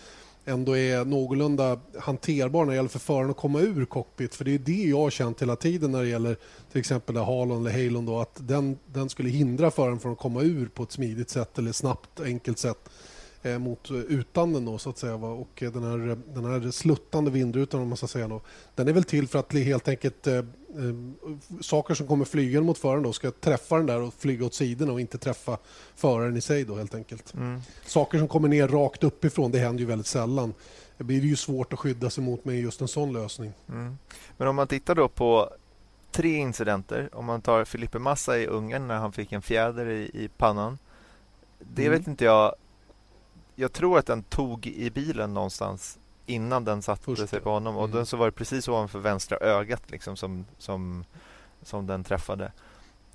ändå 0.47 0.77
är 0.77 1.05
någorlunda 1.05 1.81
hanterbar 1.99 2.65
när 2.65 2.73
det 2.73 2.77
gäller 2.77 2.89
för 2.89 2.99
föraren 2.99 3.31
att 3.31 3.37
komma 3.37 3.61
ur 3.61 3.85
cockpit. 3.85 4.35
För 4.35 4.45
det 4.45 4.55
är 4.55 4.59
det 4.59 4.73
jag 4.73 4.99
har 4.99 5.11
känt 5.11 5.43
hela 5.43 5.57
tiden 5.57 5.93
när 5.93 6.03
det 6.03 6.09
gäller 6.09 6.37
till 6.73 6.81
exempel 6.81 7.17
Halon 7.17 7.67
eller 7.67 7.85
Halon 7.85 8.07
då, 8.07 8.21
att 8.21 8.41
den, 8.49 8.79
den 8.87 9.09
skulle 9.09 9.29
hindra 9.29 9.71
föraren 9.71 10.01
från 10.01 10.13
att 10.13 10.19
komma 10.19 10.43
ur 10.43 10.69
på 10.69 10.83
ett 10.83 10.93
smidigt 10.93 11.31
sätt 11.31 11.59
eller 11.59 11.73
snabbt 11.73 12.21
enkelt 12.21 12.59
sätt 12.59 12.91
eh, 13.47 13.59
mot 13.59 13.91
utan 13.91 14.53
den 14.53 14.65
då 14.65 14.79
så 14.79 14.91
att 14.91 14.99
säga. 14.99 15.15
Och 15.15 15.63
den 15.73 15.83
här, 15.83 16.19
den 16.35 16.45
här 16.45 16.71
sluttande 16.71 17.31
vindrutan 17.31 17.81
om 17.81 17.89
man 17.89 17.97
ska 17.97 18.07
säga 18.07 18.29
då, 18.29 18.41
den 18.75 18.89
är 18.89 18.93
väl 18.93 19.05
till 19.05 19.29
för 19.29 19.39
att 19.39 19.53
helt 19.53 19.89
enkelt 19.89 20.27
eh, 20.27 20.35
eh, 20.35 20.45
saker 21.61 21.95
som 21.95 22.07
kommer 22.07 22.25
flygande 22.25 22.67
mot 22.67 22.79
föraren 22.79 23.03
då 23.03 23.13
ska 23.13 23.31
träffa 23.31 23.77
den 23.77 23.87
där 23.87 24.01
och 24.01 24.15
flyga 24.15 24.47
åt 24.47 24.55
sidorna 24.55 24.93
och 24.93 25.01
inte 25.01 25.19
träffa 25.19 25.59
föraren 25.95 26.37
i 26.37 26.41
sig 26.41 26.65
då 26.65 26.75
helt 26.75 26.95
enkelt. 26.95 27.35
Mm. 27.35 27.61
Saker 27.87 28.19
som 28.19 28.29
kommer 28.29 28.49
ner 28.49 28.69
rakt 28.69 29.05
uppifrån 29.05 29.51
det 29.51 29.59
händer 29.59 29.81
ju 29.81 29.87
väldigt 29.87 30.07
sällan. 30.07 30.55
Det 30.97 31.05
blir 31.05 31.21
ju 31.21 31.37
svårt 31.37 31.73
att 31.73 31.79
skydda 31.79 32.11
sig 32.11 32.25
mot 32.25 32.45
med 32.45 32.61
just 32.61 32.81
en 32.81 32.89
sån 32.89 33.13
lösning. 33.13 33.53
Mm. 33.69 33.99
Men 34.37 34.49
om 34.49 34.57
man 34.57 34.69
tittar 34.69 34.95
då 34.95 35.09
på 35.09 35.51
tre 36.17 36.37
incidenter. 36.37 37.09
Om 37.13 37.25
man 37.25 37.43
tar 37.43 37.65
Filipe 37.65 37.99
Massa 37.99 38.39
i 38.39 38.47
Ungern 38.47 38.89
när 38.89 38.97
han 38.97 39.13
fick 39.13 39.33
en 39.33 39.43
fjäder 39.43 39.87
i, 39.87 40.11
i 40.15 40.29
pannan. 40.37 40.79
Det 41.59 41.87
mm. 41.87 41.99
vet 41.99 42.09
inte 42.09 42.25
jag. 42.25 42.55
Jag 43.59 43.73
tror 43.73 43.99
att 43.99 44.07
den 44.07 44.23
tog 44.23 44.67
i 44.67 44.91
bilen 44.91 45.35
någonstans 45.35 45.99
innan 46.27 46.65
den 46.65 46.83
satte 46.83 47.05
Först, 47.05 47.29
sig 47.29 47.41
på 47.41 47.51
honom. 47.51 47.77
Och 47.77 47.85
mm. 47.85 47.97
den 47.97 48.07
så 48.07 48.17
var 48.17 48.27
det 48.27 48.33
precis 48.33 48.69
ovanför 48.69 48.99
vänstra 48.99 49.39
ögat 49.39 49.91
liksom, 49.91 50.17
som, 50.17 50.45
som, 50.59 51.05
som 51.63 51.87
den 51.87 52.05
träffade. 52.05 52.53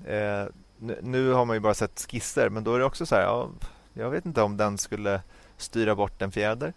Eh, 0.05 0.45
nu, 0.77 0.99
nu, 1.01 1.31
har 1.31 1.45
man 1.45 1.55
ju 1.55 1.59
bara 1.59 1.73
sett 1.73 2.07
skisser, 2.09 2.49
men 2.49 2.63
då 2.63 2.75
är 2.75 2.79
det 2.79 2.85
också 2.85 3.05
så 3.05 3.15
här. 3.15 3.21
Ja, 3.21 3.49
jag 3.93 4.09
vet 4.09 4.25
inte 4.25 4.41
om 4.41 4.57
den 4.57 4.77
skulle 4.77 5.21
styra 5.57 5.95
bort 5.95 6.21
en 6.21 6.31
fjäder. 6.31 6.73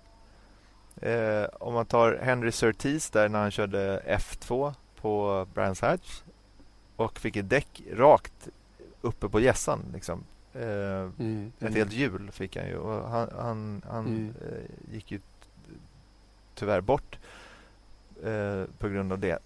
Eh, 0.96 1.44
om 1.60 1.74
man 1.74 1.86
tar 1.86 2.18
Henry 2.22 2.52
Surtees 2.52 3.10
där 3.10 3.28
när 3.28 3.40
han 3.40 3.50
körde 3.50 4.02
F2 4.06 4.74
på 5.00 5.46
Brands 5.54 5.80
Hatch 5.80 6.22
och 6.96 7.18
fick 7.18 7.36
ett 7.36 7.50
däck 7.50 7.82
rakt 7.92 8.48
uppe 9.00 9.28
på 9.28 9.40
gässan. 9.40 9.80
Liksom. 9.92 10.24
Eh, 10.54 11.10
mm, 11.18 11.52
ett 11.56 11.62
mm. 11.62 11.74
helt 11.74 11.92
hjul 11.92 12.30
fick 12.32 12.56
han 12.56 12.66
ju. 12.66 12.76
Och 12.76 13.10
han 13.10 13.28
han, 13.38 13.82
han 13.88 14.06
mm. 14.06 14.34
eh, 14.40 14.94
gick 14.94 15.12
ju 15.12 15.20
tyvärr 16.54 16.80
bort 16.80 17.18
eh, 18.22 18.64
på 18.78 18.88
grund 18.88 19.12
av 19.12 19.18
det. 19.18 19.38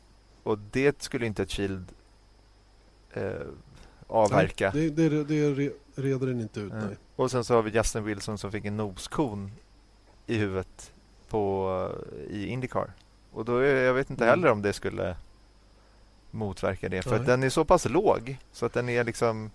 Och 0.42 0.59
det 0.59 1.03
skulle 1.03 1.27
inte 1.27 1.42
ett 1.42 1.51
Shield 1.51 1.85
eh, 3.12 3.33
avverka. 4.07 4.71
Nej, 4.75 4.90
det, 4.90 5.09
det, 5.09 5.25
det 5.25 5.73
reder 5.94 6.27
den 6.27 6.40
inte 6.40 6.61
ut. 6.61 6.73
Nej. 6.73 6.97
Och 7.16 7.31
sen 7.31 7.44
så 7.44 7.55
har 7.55 7.62
vi 7.62 7.71
Justin 7.71 8.05
Wilson 8.05 8.38
som 8.38 8.53
fick 8.53 8.64
en 8.64 8.77
noskon 8.77 9.53
i 10.27 10.37
huvudet 10.38 10.92
på, 11.29 11.92
i 12.31 12.47
Indycar. 12.47 12.92
Och 13.33 13.44
då 13.44 13.57
är, 13.57 13.75
jag 13.75 13.94
vet 13.94 14.11
inte 14.11 14.25
mm. 14.25 14.38
heller 14.38 14.53
om 14.53 14.62
det 14.62 14.73
skulle 14.73 15.16
motverka 16.31 16.88
det. 16.88 17.03
För 17.03 17.18
den 17.18 17.42
är 17.42 17.49
så 17.49 17.64
pass 17.64 17.88
låg 17.88 18.38
så 18.53 18.66
att 18.66 18.73
den 18.73 18.88
är 18.88 19.05
liksom 19.05 19.51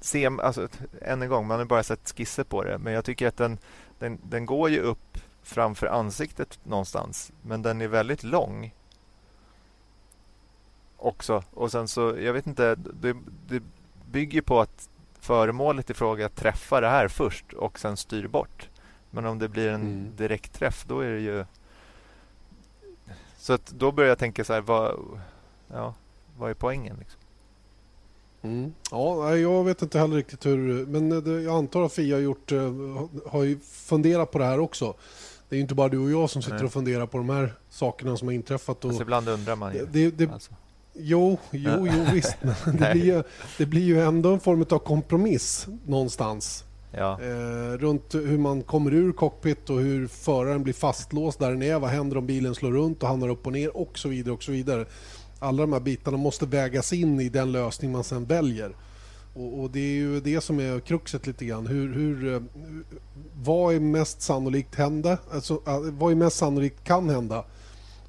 Se, 0.00 0.26
alltså, 0.26 0.68
än 1.02 1.22
en 1.22 1.28
gång, 1.28 1.46
man 1.46 1.58
har 1.58 1.66
bara 1.66 1.82
sett 1.82 2.12
skisser 2.16 2.44
på 2.44 2.64
det. 2.64 2.78
Men 2.78 2.92
jag 2.92 3.04
tycker 3.04 3.28
att 3.28 3.36
den, 3.36 3.58
den, 3.98 4.18
den 4.22 4.46
går 4.46 4.70
ju 4.70 4.80
upp 4.80 5.18
framför 5.42 5.86
ansiktet 5.86 6.58
någonstans. 6.64 7.32
Men 7.42 7.62
den 7.62 7.80
är 7.80 7.88
väldigt 7.88 8.22
lång. 8.22 8.74
Också. 10.96 11.42
Och 11.50 11.72
sen 11.72 11.88
så, 11.88 12.16
jag 12.20 12.32
vet 12.32 12.46
inte, 12.46 12.74
det, 12.74 13.16
det 13.48 13.62
bygger 14.10 14.42
på 14.42 14.60
att 14.60 14.88
föremålet 15.20 15.90
i 15.90 15.94
fråga 15.94 16.28
träffar 16.28 16.80
det 16.80 16.88
här 16.88 17.08
först 17.08 17.52
och 17.52 17.78
sen 17.78 17.96
styr 17.96 18.26
bort. 18.26 18.68
Men 19.10 19.26
om 19.26 19.38
det 19.38 19.48
blir 19.48 19.68
en 19.68 19.80
mm. 19.80 20.16
direkt 20.16 20.52
träff 20.52 20.84
då 20.84 21.00
är 21.00 21.10
det 21.10 21.20
ju... 21.20 21.44
Så 23.36 23.52
att 23.52 23.66
då 23.66 23.92
börjar 23.92 24.08
jag 24.08 24.18
tänka 24.18 24.44
så 24.44 24.52
här, 24.52 24.60
vad, 24.60 25.00
ja, 25.68 25.94
vad 26.36 26.50
är 26.50 26.54
poängen? 26.54 26.96
Liksom? 26.98 27.20
Mm. 28.46 28.72
Ja, 28.90 29.36
jag 29.36 29.64
vet 29.64 29.82
inte 29.82 29.98
heller 29.98 30.16
riktigt 30.16 30.46
hur... 30.46 30.86
Men 30.86 31.10
jag 31.44 31.54
antar 31.54 31.82
att 31.82 31.92
Fia 31.92 32.16
har, 32.16 32.20
gjort, 32.20 32.52
eh, 32.52 32.72
har 33.26 33.42
ju 33.42 33.58
funderat 33.60 34.30
på 34.30 34.38
det 34.38 34.44
här 34.44 34.58
också. 34.58 34.94
Det 35.48 35.56
är 35.56 35.60
inte 35.60 35.74
bara 35.74 35.88
du 35.88 35.98
och 35.98 36.10
jag 36.10 36.30
som 36.30 36.42
sitter 36.42 36.56
Nej. 36.56 36.64
och 36.64 36.72
funderar 36.72 37.06
på 37.06 37.18
de 37.18 37.30
här 37.30 37.52
sakerna 37.70 38.16
som 38.16 38.28
har 38.28 38.32
inträffat. 38.32 38.84
Och 38.84 38.88
alltså 38.88 39.02
ibland 39.02 39.28
undrar 39.28 39.56
man 39.56 39.74
ju. 39.74 39.86
Det, 39.92 40.10
det, 40.10 40.32
alltså. 40.32 40.52
Jo, 40.94 41.38
jo, 41.50 41.70
jo 41.86 42.04
visst. 42.12 42.36
Men 42.64 42.76
det, 42.76 42.92
blir 42.92 43.04
ju, 43.04 43.22
det 43.58 43.66
blir 43.66 43.82
ju 43.82 44.00
ändå 44.00 44.32
en 44.32 44.40
form 44.40 44.66
av 44.70 44.78
kompromiss 44.78 45.66
någonstans. 45.86 46.64
Ja. 46.90 47.20
Eh, 47.22 47.78
runt 47.78 48.14
hur 48.14 48.38
man 48.38 48.62
kommer 48.62 48.94
ur 48.94 49.12
cockpit 49.12 49.70
och 49.70 49.80
hur 49.80 50.06
föraren 50.06 50.62
blir 50.62 50.74
fastlåst 50.74 51.38
där 51.38 51.50
den 51.50 51.62
är. 51.62 51.78
Vad 51.78 51.90
händer 51.90 52.16
om 52.16 52.26
bilen 52.26 52.54
slår 52.54 52.72
runt 52.72 53.02
och 53.02 53.08
hamnar 53.08 53.28
upp 53.28 53.46
och 53.46 53.52
ner 53.52 53.76
och 53.76 53.98
så 53.98 54.08
vidare. 54.08 54.34
och 54.34 54.42
så 54.42 54.52
vidare. 54.52 54.86
Alla 55.38 55.62
de 55.62 55.72
här 55.72 55.80
bitarna 55.80 56.16
måste 56.16 56.46
vägas 56.46 56.92
in 56.92 57.20
i 57.20 57.28
den 57.28 57.52
lösning 57.52 57.92
man 57.92 58.04
sen 58.04 58.24
väljer. 58.24 58.76
Och, 59.34 59.60
och, 59.60 59.70
Det 59.70 59.80
är 59.80 59.94
ju 59.94 60.20
det 60.20 60.40
som 60.40 60.60
är 60.60 60.80
kruxet 60.80 61.26
lite 61.26 61.44
grann. 61.44 61.66
Hur, 61.66 61.94
hur, 61.94 62.34
eh, 62.34 62.40
vad 63.34 63.74
är 63.74 63.80
mest 63.80 64.22
sannolikt 64.22 64.74
hända? 64.74 65.18
Alltså, 65.30 65.62
eh, 65.66 65.80
vad 65.80 66.12
är 66.12 66.16
mest 66.16 66.36
sannolikt 66.36 66.84
kan 66.84 67.10
hända? 67.10 67.44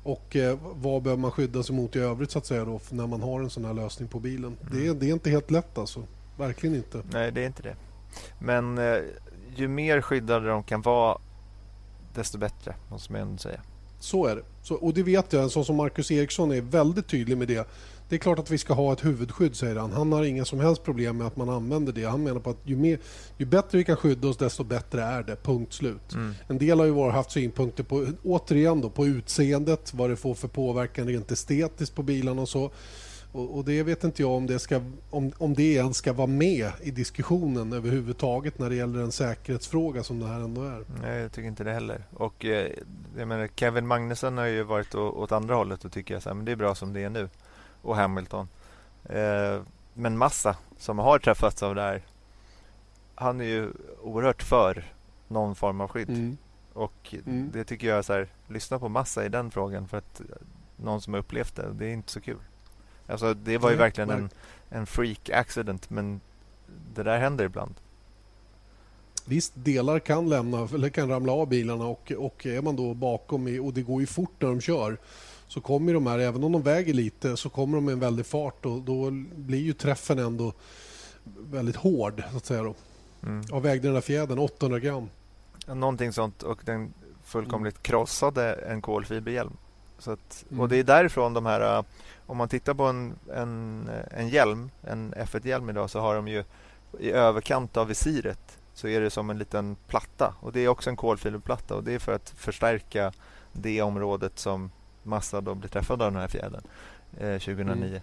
Och 0.04 0.36
eh, 0.36 0.58
vad 0.62 1.04
behöver 1.04 1.22
man 1.22 1.32
skydda 1.32 1.64
sig 1.64 1.76
mot 1.76 1.96
i 1.96 2.00
övrigt 2.00 2.32
så 2.32 2.40
att 2.40 2.46
säga 2.46 2.66
då, 2.66 2.80
när 2.90 3.08
man 3.08 3.22
har 3.22 3.42
en 3.42 3.50
sån 3.50 3.66
här 3.66 3.74
lösning 3.74 4.10
på 4.10 4.20
bilen? 4.20 4.58
Mm. 4.62 4.84
Det, 4.84 4.94
det, 4.94 5.10
är 5.10 5.14
inte 5.14 5.30
helt 5.30 5.52
lätt 5.52 5.78
alltså. 5.78 6.04
Verkligen 6.38 6.76
inte. 6.76 7.02
Nej, 7.12 7.32
det 7.32 7.42
är 7.42 7.48
inte 7.48 7.64
det. 7.64 7.76
Men 8.40 8.78
eh, 8.78 9.00
ju 9.56 9.68
mer 9.68 10.02
skyddade 10.02 10.48
de 10.48 10.64
kan 10.64 10.82
vara 10.82 11.18
desto 12.14 12.38
bättre, 12.38 12.76
måste 12.90 13.12
man 13.12 13.22
ändå 13.22 13.38
säga. 13.38 13.62
Så 14.00 14.26
är 14.26 14.36
det. 14.36 14.44
Så, 14.64 14.76
och 14.76 14.94
det 14.94 15.04
vet 15.04 15.34
jag, 15.34 15.44
en 15.44 15.50
sån 15.50 15.66
som 15.66 15.76
Marcus 15.76 16.12
Eriksson 16.12 16.52
är 16.52 16.62
väldigt 16.62 17.08
tydlig 17.08 17.38
med 17.38 17.48
det. 17.48 17.68
Det 18.10 18.16
är 18.16 18.20
klart 18.20 18.40
att 18.40 18.52
vi 18.52 18.58
ska 18.58 18.74
ha 18.74 18.94
ett 18.94 19.06
huvudskydd, 19.06 19.56
säger 19.56 19.76
han. 19.76 19.92
Han 19.92 20.12
har 20.12 20.24
inga 20.24 20.46
som 20.46 20.60
helst 20.60 20.84
problem 20.84 21.18
med 21.18 21.28
att 21.28 21.38
man 21.38 21.50
använder 21.50 21.94
det. 21.94 22.04
Han 22.04 22.24
menar 22.24 22.40
på 22.40 22.50
att 22.50 22.58
ju, 22.64 22.76
mer, 22.76 23.00
ju 23.38 23.46
bättre 23.46 23.78
vi 23.78 23.84
kan 23.84 23.96
skydda 23.96 24.28
oss, 24.28 24.38
desto 24.38 24.64
bättre 24.64 25.04
är 25.04 25.24
det. 25.24 25.36
Punkt 25.36 25.74
slut. 25.74 26.14
Mm. 26.14 26.34
En 26.48 26.58
del 26.58 26.80
har 26.80 26.86
ju 26.86 26.92
varit, 26.92 27.14
haft 27.14 27.32
synpunkter 27.32 27.84
på, 27.84 28.08
återigen 28.24 28.82
då, 28.82 28.90
på 28.90 29.06
utseendet, 29.06 29.94
vad 29.94 30.10
det 30.10 30.16
får 30.16 30.36
för 30.36 30.48
påverkan 30.48 31.08
rent 31.08 31.32
estetiskt 31.32 31.96
på 31.96 32.04
bilarna 32.04 32.42
och 32.42 32.50
så. 32.50 32.72
Och, 33.38 33.58
och, 33.58 33.66
det 33.66 33.84
vet 33.84 34.04
inte 34.04 34.22
jag 34.22 34.32
om 34.32 34.46
det, 34.46 34.60
ska, 34.60 34.82
om, 35.10 35.32
om 35.38 35.54
det 35.54 35.74
ens 35.74 35.98
ska 35.98 36.14
vara 36.14 36.28
med 36.28 36.72
i 36.82 36.92
diskussionen 36.92 37.74
överhuvudtaget 37.74 38.60
när 38.60 38.70
det 38.70 38.76
gäller 38.76 39.00
en 39.00 39.12
säkerhetsfråga 39.12 40.04
som 40.04 40.20
det 40.20 40.28
här 40.28 40.40
ändå 40.40 40.64
är. 40.64 40.84
Nej, 41.02 41.22
jag 41.22 41.32
tycker 41.32 41.48
inte 41.48 41.64
det 41.64 41.74
heller. 41.74 42.04
Och 42.14 42.46
eh, 42.46 42.72
jag 43.18 43.28
menar, 43.28 43.48
Kevin 43.56 43.88
Magnusson 43.88 44.38
har 44.38 44.46
ju 44.46 44.64
varit 44.64 44.96
åt 44.96 45.32
andra 45.32 45.56
hållet 45.56 45.86
och 45.86 45.92
tycker 45.92 46.18
att 46.18 46.46
det 46.46 46.52
är 46.52 46.56
bra 46.56 46.76
som 46.76 46.94
det 46.94 47.04
är 47.04 47.10
nu. 47.10 47.30
Och 47.82 47.96
Hamilton. 47.96 48.48
Eh, 49.04 49.62
men 49.94 50.18
Massa, 50.18 50.58
som 50.78 51.00
har 51.00 51.20
träffats 51.20 51.64
av 51.64 51.76
det 51.76 51.82
här, 51.82 52.02
han 53.16 53.42
är 53.42 53.46
ju 53.46 53.72
oerhört 54.02 54.44
för 54.44 54.86
någon 55.28 55.56
form 55.56 55.82
av 55.82 55.88
skydd. 55.88 56.10
Mm. 56.10 56.38
Och 56.74 57.16
mm. 57.26 57.50
det 57.54 57.64
tycker 57.64 57.88
jag 57.88 58.06
så 58.06 58.14
här, 58.14 58.28
lyssna 58.48 58.80
på 58.80 58.90
Massa 58.90 59.26
i 59.26 59.30
den 59.30 59.52
frågan 59.52 59.88
för 59.88 59.98
att 59.98 60.22
någon 60.76 61.02
som 61.02 61.14
har 61.14 61.20
upplevt 61.20 61.56
det, 61.56 61.74
det 61.74 61.86
är 61.86 61.94
inte 61.94 62.12
så 62.12 62.22
kul. 62.22 62.38
Alltså 63.08 63.34
det 63.34 63.58
var 63.58 63.70
ju 63.70 63.76
verkligen 63.76 64.10
en, 64.10 64.30
en 64.70 64.86
freak 64.86 65.30
accident 65.30 65.90
men 65.90 66.22
det 66.96 67.04
där 67.04 67.18
händer 67.20 67.46
ibland. 67.46 67.76
Visst, 69.26 69.54
delar 69.56 70.00
kan 70.00 70.30
lämna 70.30 70.68
eller 70.74 70.90
kan 70.90 71.10
ramla 71.10 71.32
av 71.32 71.48
bilarna 71.48 71.86
och, 71.86 72.12
och 72.18 72.46
är 72.46 72.62
man 72.62 72.76
då 72.76 72.94
bakom 72.94 73.48
i, 73.48 73.60
och 73.60 73.74
det 73.74 73.82
går 73.82 74.02
ju 74.02 74.08
fort 74.08 74.32
när 74.40 74.50
de 74.50 74.62
kör 74.62 74.98
så 75.48 75.62
kommer 75.62 75.94
de 75.94 76.08
här, 76.08 76.20
även 76.20 76.44
om 76.44 76.52
de 76.52 76.62
väger 76.62 76.94
lite, 76.94 77.38
så 77.38 77.50
kommer 77.50 77.78
de 77.78 77.86
med 77.86 77.94
en 77.94 78.00
väldig 78.00 78.26
fart 78.26 78.66
och 78.66 78.82
då 78.82 79.12
blir 79.36 79.62
ju 79.62 79.74
träffen 79.74 80.20
ändå 80.20 80.54
väldigt 81.24 81.76
hård 81.76 82.24
så 82.32 82.38
att 82.38 82.46
säga 82.46 82.64
då. 82.64 82.76
Mm. 83.24 83.42
Vad 83.52 83.62
vägde 83.62 83.88
den 83.88 83.94
där 83.94 84.02
fjädern? 84.02 84.40
800 84.40 84.80
gram? 84.80 85.10
Någonting 85.68 86.14
sånt 86.14 86.44
och 86.44 86.62
den 86.66 86.94
fullkomligt 87.24 87.76
mm. 87.76 87.84
krossade 87.84 88.54
en 88.54 88.82
kolfiberhjälm. 88.82 89.54
Så 90.00 90.12
att, 90.12 90.46
mm. 90.50 90.62
Och 90.62 90.70
det 90.70 90.78
är 90.78 90.84
därifrån 90.84 91.34
de 91.34 91.46
här 91.46 91.84
om 92.28 92.38
man 92.38 92.50
tittar 92.50 92.74
på 92.74 92.84
en, 92.84 93.16
en, 93.34 93.90
en 94.12 94.30
hjälm, 94.30 94.70
en 94.82 95.14
F1-hjälm 95.14 95.70
idag 95.70 95.90
så 95.90 96.00
har 96.00 96.16
de 96.16 96.28
ju 96.28 96.44
i 97.00 97.12
överkant 97.12 97.78
av 97.78 97.88
visiret 97.88 98.58
så 98.74 98.88
är 98.88 99.02
det 99.02 99.10
som 99.10 99.30
en 99.30 99.38
liten 99.38 99.76
platta 99.88 100.36
och 100.40 100.54
det 100.54 100.60
är 100.60 100.68
också 100.68 100.90
en 100.90 100.96
kolfiberplatta 100.96 101.76
och 101.76 101.84
det 101.84 101.94
är 101.94 102.00
för 102.00 102.12
att 102.12 102.30
förstärka 102.30 103.12
det 103.52 103.82
området 103.82 104.40
som 104.40 104.72
Massa 105.04 105.42
då 105.42 105.56
blir 105.56 105.70
träffad 105.70 106.02
av 106.02 106.12
den 106.12 106.22
här 106.22 106.28
fjädern 106.28 106.62
eh, 107.18 107.40
2009. 107.40 108.02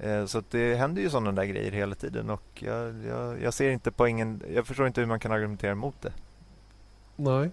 Mm. 0.00 0.20
Eh, 0.20 0.26
så 0.26 0.42
det 0.50 0.74
händer 0.74 1.02
ju 1.02 1.10
sådana 1.10 1.32
där 1.32 1.44
grejer 1.44 1.72
hela 1.72 1.94
tiden 1.94 2.30
och 2.30 2.42
jag, 2.54 3.04
jag, 3.04 3.42
jag, 3.42 3.54
ser 3.54 3.70
inte 3.70 3.90
poängen. 3.90 4.42
Jag 4.54 4.66
förstår 4.66 4.86
inte 4.86 5.00
hur 5.00 5.08
man 5.08 5.20
kan 5.20 5.32
argumentera 5.32 5.72
emot 5.72 6.02
det. 6.02 6.12
Nej. 7.16 7.50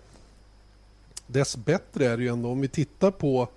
Dess 1.28 1.58
bättre 1.58 2.06
är 2.06 2.18
det 2.18 2.24
ju 2.24 2.30
ändå 2.30 2.52
om 2.52 2.62
vi 2.62 2.68
tittar 2.68 3.12
på 3.12 3.48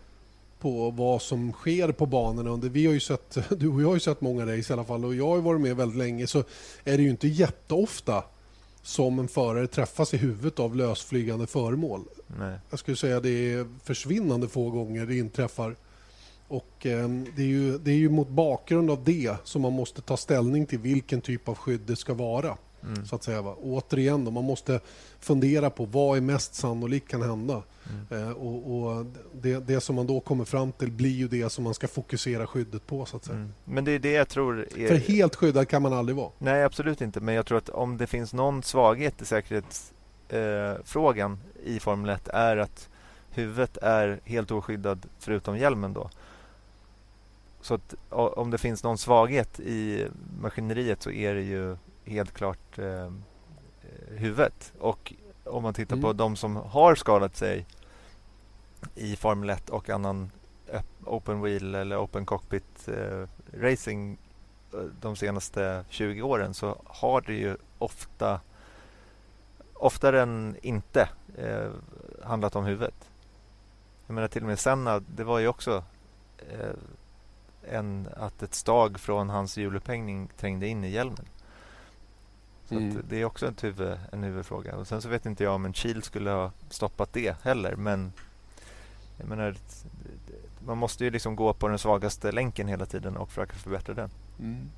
på 0.66 0.90
vad 0.90 1.22
som 1.22 1.52
sker 1.52 1.92
på 1.92 2.06
banorna. 2.06 2.50
Under, 2.50 2.68
vi 2.68 2.86
har 2.86 2.92
ju 2.92 3.00
sett, 3.00 3.38
du 3.58 3.68
och 3.68 3.82
jag 3.82 3.86
har 3.86 3.94
ju 3.94 4.00
sett 4.00 4.20
många 4.20 4.42
race 4.42 4.72
i 4.72 4.74
alla 4.74 4.84
fall 4.84 5.04
och 5.04 5.14
jag 5.14 5.26
har 5.26 5.38
varit 5.38 5.60
med 5.60 5.76
väldigt 5.76 5.98
länge 5.98 6.26
så 6.26 6.38
är 6.84 6.96
det 6.96 7.02
ju 7.02 7.10
inte 7.10 7.28
jätteofta 7.28 8.24
som 8.82 9.18
en 9.18 9.28
förare 9.28 9.66
träffas 9.66 10.14
i 10.14 10.16
huvudet 10.16 10.58
av 10.58 10.76
lösflygande 10.76 11.46
föremål. 11.46 12.04
Nej. 12.38 12.58
Jag 12.70 12.78
skulle 12.78 12.96
säga 12.96 13.20
det 13.20 13.52
är 13.52 13.66
försvinnande 13.84 14.48
få 14.48 14.70
gånger 14.70 15.06
det 15.06 15.16
inträffar. 15.16 15.76
Och 16.48 16.86
eh, 16.86 17.08
det, 17.36 17.42
är 17.42 17.46
ju, 17.46 17.78
det 17.78 17.90
är 17.90 17.96
ju 17.96 18.08
mot 18.08 18.28
bakgrund 18.28 18.90
av 18.90 19.04
det 19.04 19.36
som 19.44 19.62
man 19.62 19.72
måste 19.72 20.02
ta 20.02 20.16
ställning 20.16 20.66
till 20.66 20.78
vilken 20.78 21.20
typ 21.20 21.48
av 21.48 21.54
skydd 21.54 21.80
det 21.86 21.96
ska 21.96 22.14
vara. 22.14 22.56
Mm. 22.86 23.06
Så 23.06 23.16
att 23.16 23.22
säga, 23.22 23.42
va? 23.42 23.56
återigen, 23.62 24.24
då, 24.24 24.30
man 24.30 24.44
måste 24.44 24.80
fundera 25.20 25.70
på 25.70 25.84
vad 25.84 26.16
är 26.16 26.20
mest 26.20 26.54
sannolikt 26.54 27.08
kan 27.08 27.22
hända. 27.22 27.62
Mm. 28.10 28.28
Eh, 28.28 28.30
och, 28.30 28.76
och 28.76 29.06
det, 29.32 29.58
det, 29.58 29.80
som 29.80 29.96
man 29.96 30.06
då 30.06 30.20
kommer 30.20 30.44
fram 30.44 30.72
till 30.72 30.92
blir 30.92 31.10
ju 31.10 31.28
det 31.28 31.50
som 31.50 31.64
man 31.64 31.74
ska 31.74 31.88
fokusera 31.88 32.46
skyddet 32.46 32.86
på. 32.86 33.06
så 33.06 33.16
att 33.16 33.24
säga. 33.24 33.36
Mm. 33.36 33.52
Men 33.64 33.84
det 33.84 33.92
är 33.92 33.98
det 33.98 34.12
jag 34.12 34.28
tror... 34.28 34.68
Är... 34.76 34.88
För 34.88 34.96
helt 34.96 35.34
skyddad 35.34 35.68
kan 35.68 35.82
man 35.82 35.92
aldrig 35.92 36.16
vara. 36.16 36.30
Nej, 36.38 36.64
absolut 36.64 37.00
inte. 37.00 37.20
Men 37.20 37.34
jag 37.34 37.46
tror 37.46 37.58
att 37.58 37.68
om 37.68 37.96
det 37.96 38.06
finns 38.06 38.32
någon 38.32 38.62
svaghet 38.62 39.22
i 39.22 39.24
säkerhetsfrågan 39.24 41.32
eh, 41.32 41.38
i 41.74 41.80
Formel 41.80 42.10
1 42.10 42.28
är 42.28 42.56
att 42.56 42.88
huvudet 43.30 43.76
är 43.76 44.20
helt 44.24 44.50
oskyddad 44.50 45.06
förutom 45.18 45.58
hjälmen. 45.58 45.92
då. 45.92 46.10
Så 47.60 47.74
att 47.74 47.94
om 48.10 48.50
det 48.50 48.58
finns 48.58 48.84
någon 48.84 48.98
svaghet 48.98 49.60
i 49.60 50.06
maskineriet 50.40 51.02
så 51.02 51.10
är 51.10 51.34
det 51.34 51.42
ju 51.42 51.76
helt 52.06 52.32
klart 52.32 52.78
eh, 52.78 53.12
huvudet. 54.08 54.72
Och 54.78 55.12
om 55.44 55.62
man 55.62 55.74
tittar 55.74 55.96
mm. 55.96 56.02
på 56.02 56.12
de 56.12 56.36
som 56.36 56.56
har 56.56 56.94
skadat 56.94 57.36
sig 57.36 57.66
i 58.94 59.16
Formel 59.16 59.50
1 59.50 59.70
och 59.70 59.90
annan 59.90 60.30
open 61.04 61.40
wheel 61.40 61.74
eller 61.74 62.04
open 62.04 62.26
cockpit 62.26 62.88
eh, 62.88 63.28
racing 63.60 64.18
eh, 64.72 64.80
de 65.00 65.16
senaste 65.16 65.84
20 65.88 66.22
åren 66.22 66.54
så 66.54 66.82
har 66.84 67.20
det 67.20 67.34
ju 67.34 67.56
ofta 67.78 68.40
oftare 69.74 70.22
än 70.22 70.56
inte 70.62 71.08
eh, 71.36 71.70
handlat 72.24 72.56
om 72.56 72.64
huvudet. 72.64 73.10
Jag 74.06 74.14
menar 74.14 74.28
till 74.28 74.42
och 74.42 74.48
med 74.48 74.58
Senna, 74.58 75.00
det 75.00 75.24
var 75.24 75.38
ju 75.38 75.48
också 75.48 75.84
eh, 76.38 76.70
en, 77.62 78.08
att 78.16 78.42
ett 78.42 78.54
stag 78.54 79.00
från 79.00 79.30
hans 79.30 79.56
hjulupphängning 79.56 80.28
trängde 80.36 80.66
in 80.66 80.84
i 80.84 80.90
hjälmen. 80.90 81.26
Så 82.68 82.74
mm. 82.74 83.02
det 83.08 83.20
är 83.20 83.24
också 83.24 83.46
ett 83.46 83.64
huvud, 83.64 83.98
en 84.12 84.22
huvudfråga. 84.22 84.76
Och 84.76 84.86
sen 84.86 85.02
så 85.02 85.08
vet 85.08 85.26
inte 85.26 85.44
jag 85.44 85.54
om 85.54 85.64
en 85.64 85.74
Kiel 85.74 86.02
skulle 86.02 86.30
ha 86.30 86.52
stoppat 86.70 87.12
det 87.12 87.36
heller. 87.42 87.76
Men 87.76 88.12
jag 89.18 89.28
menar, 89.28 89.54
man 90.66 90.78
måste 90.78 91.04
ju 91.04 91.10
liksom 91.10 91.36
gå 91.36 91.52
på 91.52 91.68
den 91.68 91.78
svagaste 91.78 92.32
länken 92.32 92.68
hela 92.68 92.86
tiden 92.86 93.16
och 93.16 93.28
försöka 93.28 93.54
förbättra 93.54 93.94
den. 93.94 94.10
Mm. 94.38 94.70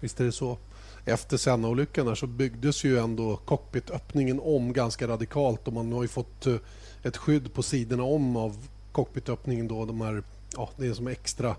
Visst 0.00 0.20
är 0.20 0.24
det 0.24 0.32
så. 0.32 0.58
Efter 1.04 1.36
Senna-olyckan 1.36 2.16
så 2.16 2.26
byggdes 2.26 2.84
ju 2.84 2.98
ändå 2.98 3.36
cockpitöppningen 3.36 4.40
om 4.40 4.72
ganska 4.72 5.08
radikalt 5.08 5.66
och 5.66 5.72
man 5.72 5.92
har 5.92 6.02
ju 6.02 6.08
fått 6.08 6.46
eh, 6.46 6.56
ett 7.02 7.16
skydd 7.16 7.54
på 7.54 7.62
sidorna 7.62 8.02
om 8.02 8.36
av 8.36 8.68
cockpitöppningen. 8.92 9.68
Då, 9.68 9.84
de 9.84 10.00
här, 10.00 10.22
ja, 10.56 10.70
det 10.76 10.86
är 10.86 10.94
som 10.94 11.06
extra 11.06 11.56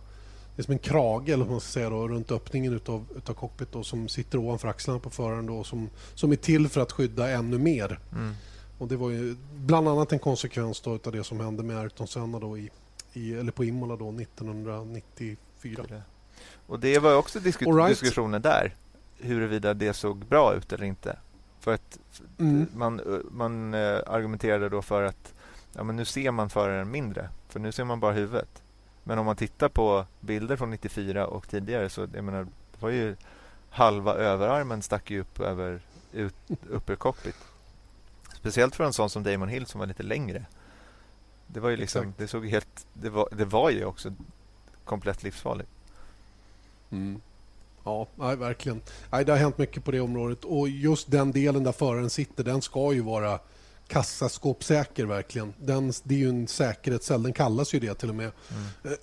det 0.55 0.61
är 0.61 0.63
som 0.63 0.71
en 0.71 0.79
krage 0.79 1.29
eller 1.29 1.45
man 1.45 1.59
ska 1.59 1.71
säga 1.71 1.89
då, 1.89 2.07
runt 2.07 2.31
öppningen 2.31 2.73
utav, 2.73 3.05
utav 3.15 3.33
cockpit 3.33 3.71
då, 3.71 3.83
som 3.83 4.07
sitter 4.07 4.37
ovanför 4.37 4.67
axlarna 4.67 4.99
på 4.99 5.09
föraren 5.09 5.45
då, 5.45 5.63
som, 5.63 5.89
som 6.15 6.31
är 6.31 6.35
till 6.35 6.69
för 6.69 6.81
att 6.81 6.91
skydda 6.91 7.29
ännu 7.29 7.57
mer. 7.57 7.99
Mm. 8.11 8.33
Och 8.77 8.87
Det 8.87 8.95
var 8.95 9.09
ju 9.09 9.35
bland 9.55 9.87
annat 9.87 10.11
en 10.11 10.19
konsekvens 10.19 10.81
då 10.81 10.95
utav 10.95 11.13
det 11.13 11.23
som 11.23 11.39
hände 11.39 11.63
med 11.63 11.77
Ayrton 11.77 12.07
Senna 12.07 12.39
då 12.39 12.57
i, 12.57 12.69
i, 13.13 13.33
eller 13.33 13.51
på 13.51 13.63
Imola 13.63 13.95
då 13.95 14.09
1994. 14.09 15.85
Och 16.67 16.79
Det 16.79 16.99
var 16.99 17.15
också 17.15 17.39
disku 17.39 17.65
right. 17.65 17.89
diskussioner 17.89 18.39
där. 18.39 18.75
huruvida 19.19 19.73
det 19.73 19.93
såg 19.93 20.17
bra 20.17 20.55
ut 20.55 20.73
eller 20.73 20.85
inte. 20.85 21.17
För 21.59 21.73
att 21.73 21.99
mm. 22.39 22.67
man, 22.75 23.01
man 23.31 23.73
argumenterade 23.73 24.69
då 24.69 24.81
för 24.81 25.03
att 25.03 25.33
ja, 25.73 25.83
men 25.83 25.95
nu 25.95 26.05
ser 26.05 26.31
man 26.31 26.49
föraren 26.49 26.91
mindre, 26.91 27.29
för 27.49 27.59
nu 27.59 27.71
ser 27.71 27.83
man 27.83 27.99
bara 27.99 28.13
huvudet. 28.13 28.61
Men 29.03 29.19
om 29.19 29.25
man 29.25 29.35
tittar 29.35 29.69
på 29.69 30.05
bilder 30.19 30.55
från 30.55 30.69
94 30.69 31.27
och 31.27 31.49
tidigare 31.49 31.89
så 31.89 32.07
jag 32.13 32.23
menar, 32.23 32.43
det 32.43 32.81
var 32.81 32.89
ju 32.89 33.15
halva 33.69 34.13
överarmen 34.13 34.81
stack 34.81 35.11
ju 35.11 35.19
upp 35.19 35.39
över 35.39 35.81
ut, 36.11 36.35
uppercockpit. 36.69 37.35
Speciellt 38.33 38.75
för 38.75 38.83
en 38.83 38.93
sån 38.93 39.09
som 39.09 39.23
Damon 39.23 39.49
Hill 39.49 39.65
som 39.65 39.79
var 39.79 39.87
lite 39.87 40.03
längre. 40.03 40.45
Det 41.47 41.59
var 41.59 41.69
ju 41.69 41.77
liksom, 41.77 42.13
det 42.17 42.27
såg 42.27 42.47
helt, 42.47 42.87
det 42.93 43.09
var, 43.09 43.29
det 43.31 43.45
var 43.45 43.69
ju 43.69 43.85
också 43.85 44.13
komplett 44.85 45.23
livsfarligt. 45.23 45.69
Mm. 46.89 47.21
Ja, 47.83 48.07
nej, 48.15 48.35
verkligen. 48.35 48.81
Nej, 49.11 49.25
det 49.25 49.31
har 49.31 49.39
hänt 49.39 49.57
mycket 49.57 49.83
på 49.83 49.91
det 49.91 49.99
området 49.99 50.43
och 50.43 50.69
just 50.69 51.11
den 51.11 51.31
delen 51.31 51.63
där 51.63 51.71
föraren 51.71 52.09
sitter, 52.09 52.43
den 52.43 52.61
ska 52.61 52.93
ju 52.93 53.01
vara 53.01 53.39
kassaskåpssäker 53.91 55.05
verkligen. 55.05 55.53
Den, 55.57 55.93
det 56.03 56.15
är 56.15 56.19
ju 56.19 56.29
en 56.29 56.47
säkerhetscell, 56.47 57.23
den 57.23 57.33
kallas 57.33 57.73
ju 57.73 57.79
det 57.79 57.93
till 57.93 58.09
och 58.09 58.15
med. 58.15 58.31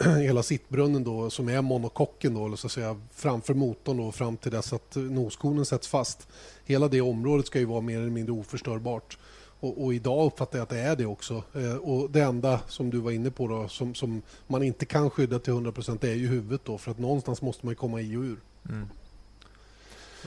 Mm. 0.00 0.22
Hela 0.22 0.42
sittbrunnen 0.42 1.04
då 1.04 1.30
som 1.30 1.48
är 1.48 1.62
monokocken 1.62 2.34
då, 2.34 2.56
så 2.56 2.66
att 2.66 2.72
säga, 2.72 3.00
framför 3.12 3.54
motorn 3.54 3.96
då, 3.96 4.12
fram 4.12 4.36
till 4.36 4.52
dess 4.52 4.72
att 4.72 4.96
noskonen 4.96 5.64
sätts 5.64 5.88
fast. 5.88 6.28
Hela 6.64 6.88
det 6.88 7.00
området 7.00 7.46
ska 7.46 7.58
ju 7.58 7.64
vara 7.64 7.80
mer 7.80 7.98
eller 7.98 8.10
mindre 8.10 8.32
oförstörbart. 8.32 9.18
Och, 9.60 9.84
och, 9.84 9.94
idag 9.94 10.26
uppfattar 10.26 10.58
jag 10.58 10.62
att 10.62 10.68
det 10.68 10.80
är 10.80 10.96
det 10.96 11.06
också. 11.06 11.42
Eh, 11.54 11.74
och 11.74 12.10
Det 12.10 12.20
enda 12.20 12.60
som 12.68 12.90
du 12.90 12.98
var 12.98 13.10
inne 13.10 13.30
på 13.30 13.48
då, 13.48 13.68
som, 13.68 13.94
som 13.94 14.22
man 14.46 14.62
inte 14.62 14.86
kan 14.86 15.10
skydda 15.10 15.38
till 15.38 15.52
100% 15.52 16.04
är 16.04 16.14
ju 16.14 16.26
huvudet. 16.26 16.60
Då, 16.64 16.78
för 16.78 16.90
att 16.90 16.98
någonstans 16.98 17.42
måste 17.42 17.66
man 17.66 17.74
komma 17.74 18.00
i 18.00 18.16
och 18.16 18.22
ur. 18.22 18.38
Mm. 18.68 18.88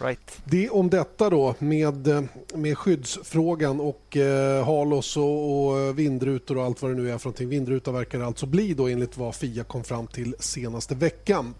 Right. 0.03 0.41
Det 0.45 0.69
om 0.69 0.89
detta 0.89 1.29
då 1.29 1.55
med, 1.59 2.27
med 2.53 2.77
skyddsfrågan 2.77 3.79
och 3.79 4.17
eh, 4.17 4.65
halos 4.65 5.17
och, 5.17 5.67
och, 5.67 5.99
vindrutor 5.99 6.57
och 6.57 6.63
allt 6.63 6.81
vad 6.81 6.91
det 6.91 6.95
nu 6.95 7.11
är 7.11 7.17
för 7.17 7.25
någonting. 7.25 7.49
Vindruta 7.49 7.91
verkar 7.91 8.19
det 8.19 8.25
alltså 8.25 8.45
bli 8.45 8.73
då 8.73 8.87
enligt 8.87 9.17
vad 9.17 9.35
Fia 9.35 9.63
kom 9.63 9.83
fram 9.83 10.07
till 10.07 10.35
senaste 10.39 10.95
veckan. 10.95 11.53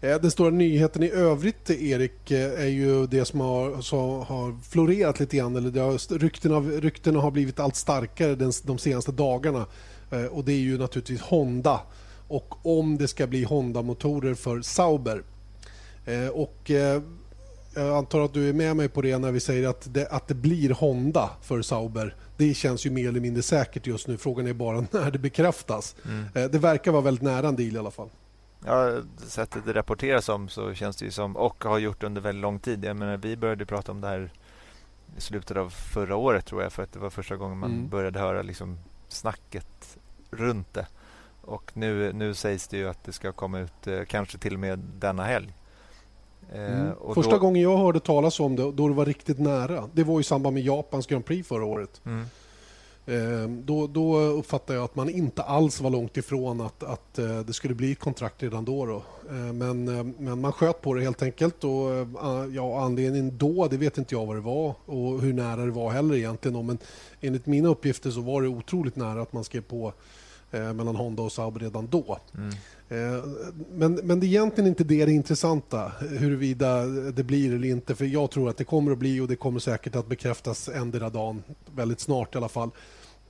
Eh, 0.00 0.20
den 0.20 0.30
stora 0.30 0.50
nyheten 0.50 1.02
i 1.02 1.10
övrigt, 1.10 1.70
Erik, 1.70 2.30
eh, 2.30 2.60
är 2.60 2.66
ju 2.66 3.06
det 3.06 3.24
som 3.24 3.40
har, 3.40 3.80
som 3.80 3.98
har 4.20 4.62
florerat 4.62 5.20
lite 5.20 5.36
grann. 5.36 5.56
Eller 5.56 5.70
det 5.70 5.80
har, 5.80 6.18
ryktena, 6.18 6.60
ryktena 6.60 7.20
har 7.20 7.30
blivit 7.30 7.60
allt 7.60 7.76
starkare 7.76 8.34
den, 8.34 8.52
de 8.62 8.78
senaste 8.78 9.12
dagarna. 9.12 9.66
Eh, 10.10 10.24
och 10.24 10.44
Det 10.44 10.52
är 10.52 10.56
ju 10.56 10.78
naturligtvis 10.78 11.20
Honda 11.20 11.80
och 12.28 12.66
om 12.66 12.98
det 12.98 13.08
ska 13.08 13.26
bli 13.26 13.44
Honda-motorer 13.44 14.34
för 14.34 14.62
Sauber. 14.62 15.22
Eh, 16.06 16.28
och 16.28 16.70
eh, 16.70 17.02
jag 17.76 17.96
antar 17.96 18.20
att 18.20 18.34
du 18.34 18.48
är 18.48 18.52
med 18.52 18.76
mig 18.76 18.88
på 18.88 19.02
det 19.02 19.18
när 19.18 19.32
vi 19.32 19.40
säger 19.40 19.68
att 19.68 19.94
det, 19.94 20.08
att 20.08 20.28
det 20.28 20.34
blir 20.34 20.70
Honda 20.70 21.30
för 21.42 21.62
Sauber. 21.62 22.14
Det 22.36 22.54
känns 22.54 22.86
ju 22.86 22.90
mer 22.90 23.08
eller 23.08 23.20
mindre 23.20 23.42
säkert 23.42 23.86
just 23.86 24.08
nu. 24.08 24.18
Frågan 24.18 24.46
är 24.46 24.52
bara 24.52 24.80
när 24.90 25.10
det 25.10 25.18
bekräftas. 25.18 25.96
Mm. 26.04 26.50
Det 26.50 26.58
verkar 26.58 26.92
vara 26.92 27.02
väldigt 27.02 27.22
nära 27.22 27.48
en 27.48 27.56
deal 27.56 27.76
i 27.76 27.78
alla 27.78 27.90
fall. 27.90 28.08
Ja, 28.64 28.98
sättet 29.26 29.64
det 29.66 29.72
rapporteras 29.72 30.28
om 30.28 30.48
så 30.48 30.74
känns 30.74 30.96
det 30.96 31.04
ju 31.04 31.10
som, 31.10 31.36
och 31.36 31.64
har 31.64 31.78
gjort 31.78 32.02
under 32.02 32.20
väldigt 32.20 32.42
lång 32.42 32.58
tid. 32.58 32.84
Jag 32.84 32.96
menar, 32.96 33.16
vi 33.16 33.36
började 33.36 33.66
prata 33.66 33.92
om 33.92 34.00
det 34.00 34.08
här 34.08 34.30
i 35.16 35.20
slutet 35.20 35.56
av 35.56 35.70
förra 35.70 36.16
året 36.16 36.46
tror 36.46 36.62
jag, 36.62 36.72
för 36.72 36.82
att 36.82 36.92
det 36.92 36.98
var 36.98 37.10
första 37.10 37.36
gången 37.36 37.58
man 37.58 37.70
mm. 37.70 37.88
började 37.88 38.18
höra 38.18 38.42
liksom 38.42 38.78
snacket 39.08 39.98
runt 40.30 40.74
det. 40.74 40.86
Och 41.42 41.72
nu, 41.74 42.12
nu 42.12 42.34
sägs 42.34 42.68
det 42.68 42.76
ju 42.76 42.88
att 42.88 43.04
det 43.04 43.12
ska 43.12 43.32
komma 43.32 43.58
ut 43.58 43.86
eh, 43.86 44.04
kanske 44.04 44.38
till 44.38 44.54
och 44.54 44.60
med 44.60 44.78
denna 44.78 45.24
helg. 45.24 45.54
Eh, 46.52 46.80
mm. 46.80 46.94
Första 47.14 47.30
då... 47.32 47.38
gången 47.38 47.62
jag 47.62 47.76
hörde 47.76 48.00
talas 48.00 48.40
om 48.40 48.56
det, 48.56 48.62
då 48.72 48.88
det 48.88 48.94
var 48.94 49.06
riktigt 49.06 49.38
nära, 49.38 49.88
det 49.92 50.04
var 50.04 50.20
i 50.20 50.24
samband 50.24 50.54
med 50.54 50.62
Japans 50.62 51.06
Grand 51.06 51.24
Prix 51.24 51.48
förra 51.48 51.64
året. 51.64 52.00
Mm. 52.06 52.26
Ehm, 53.06 53.62
då, 53.66 53.86
då 53.86 54.18
uppfattar 54.18 54.74
jag 54.74 54.84
att 54.84 54.94
man 54.94 55.10
inte 55.10 55.42
alls 55.42 55.80
var 55.80 55.90
långt 55.90 56.16
ifrån 56.16 56.60
att, 56.60 56.82
att 56.82 57.18
eh, 57.18 57.38
det 57.38 57.52
skulle 57.52 57.74
bli 57.74 57.92
ett 57.92 57.98
kontrakt 57.98 58.42
redan 58.42 58.64
då. 58.64 58.86
då. 58.86 59.02
Men, 59.52 59.88
eh, 59.88 60.04
men 60.18 60.40
man 60.40 60.52
sköt 60.52 60.82
på 60.82 60.94
det 60.94 61.02
helt 61.02 61.22
enkelt. 61.22 61.64
Och, 61.64 61.94
eh, 61.94 62.06
ja, 62.54 62.80
anledningen 62.80 63.38
då, 63.38 63.68
det 63.68 63.76
vet 63.76 63.98
inte 63.98 64.14
jag 64.14 64.26
vad 64.26 64.36
det 64.36 64.40
var 64.40 64.74
och 64.86 65.20
hur 65.20 65.32
nära 65.32 65.64
det 65.64 65.70
var 65.70 65.90
heller 65.90 66.14
egentligen. 66.14 66.66
Men 66.66 66.78
enligt 67.20 67.46
mina 67.46 67.68
uppgifter 67.68 68.10
så 68.10 68.20
var 68.20 68.42
det 68.42 68.48
otroligt 68.48 68.96
nära 68.96 69.22
att 69.22 69.32
man 69.32 69.44
skrev 69.44 69.60
på 69.60 69.92
mellan 70.50 70.96
Honda 70.96 71.22
och 71.22 71.32
Saab 71.32 71.58
redan 71.58 71.86
då. 71.86 72.18
Mm. 72.34 72.54
Eh, 72.88 73.24
men, 73.72 73.94
men 73.94 74.20
det 74.20 74.26
är 74.26 74.28
egentligen 74.28 74.68
inte 74.68 74.84
det, 74.84 75.04
det 75.04 75.12
intressanta, 75.12 75.92
huruvida 76.18 76.86
det 76.86 77.24
blir 77.24 77.54
eller 77.54 77.68
inte. 77.68 77.94
För 77.94 78.04
Jag 78.04 78.30
tror 78.30 78.48
att 78.48 78.56
det 78.56 78.64
kommer 78.64 78.92
att 78.92 78.98
bli 78.98 79.20
och 79.20 79.28
det 79.28 79.36
kommer 79.36 79.60
säkert 79.60 79.96
att 79.96 80.08
bekräftas 80.08 80.68
endera 80.68 81.10
dagen, 81.10 81.42
väldigt 81.74 82.00
snart 82.00 82.34
i 82.34 82.38
alla 82.38 82.48
fall. 82.48 82.70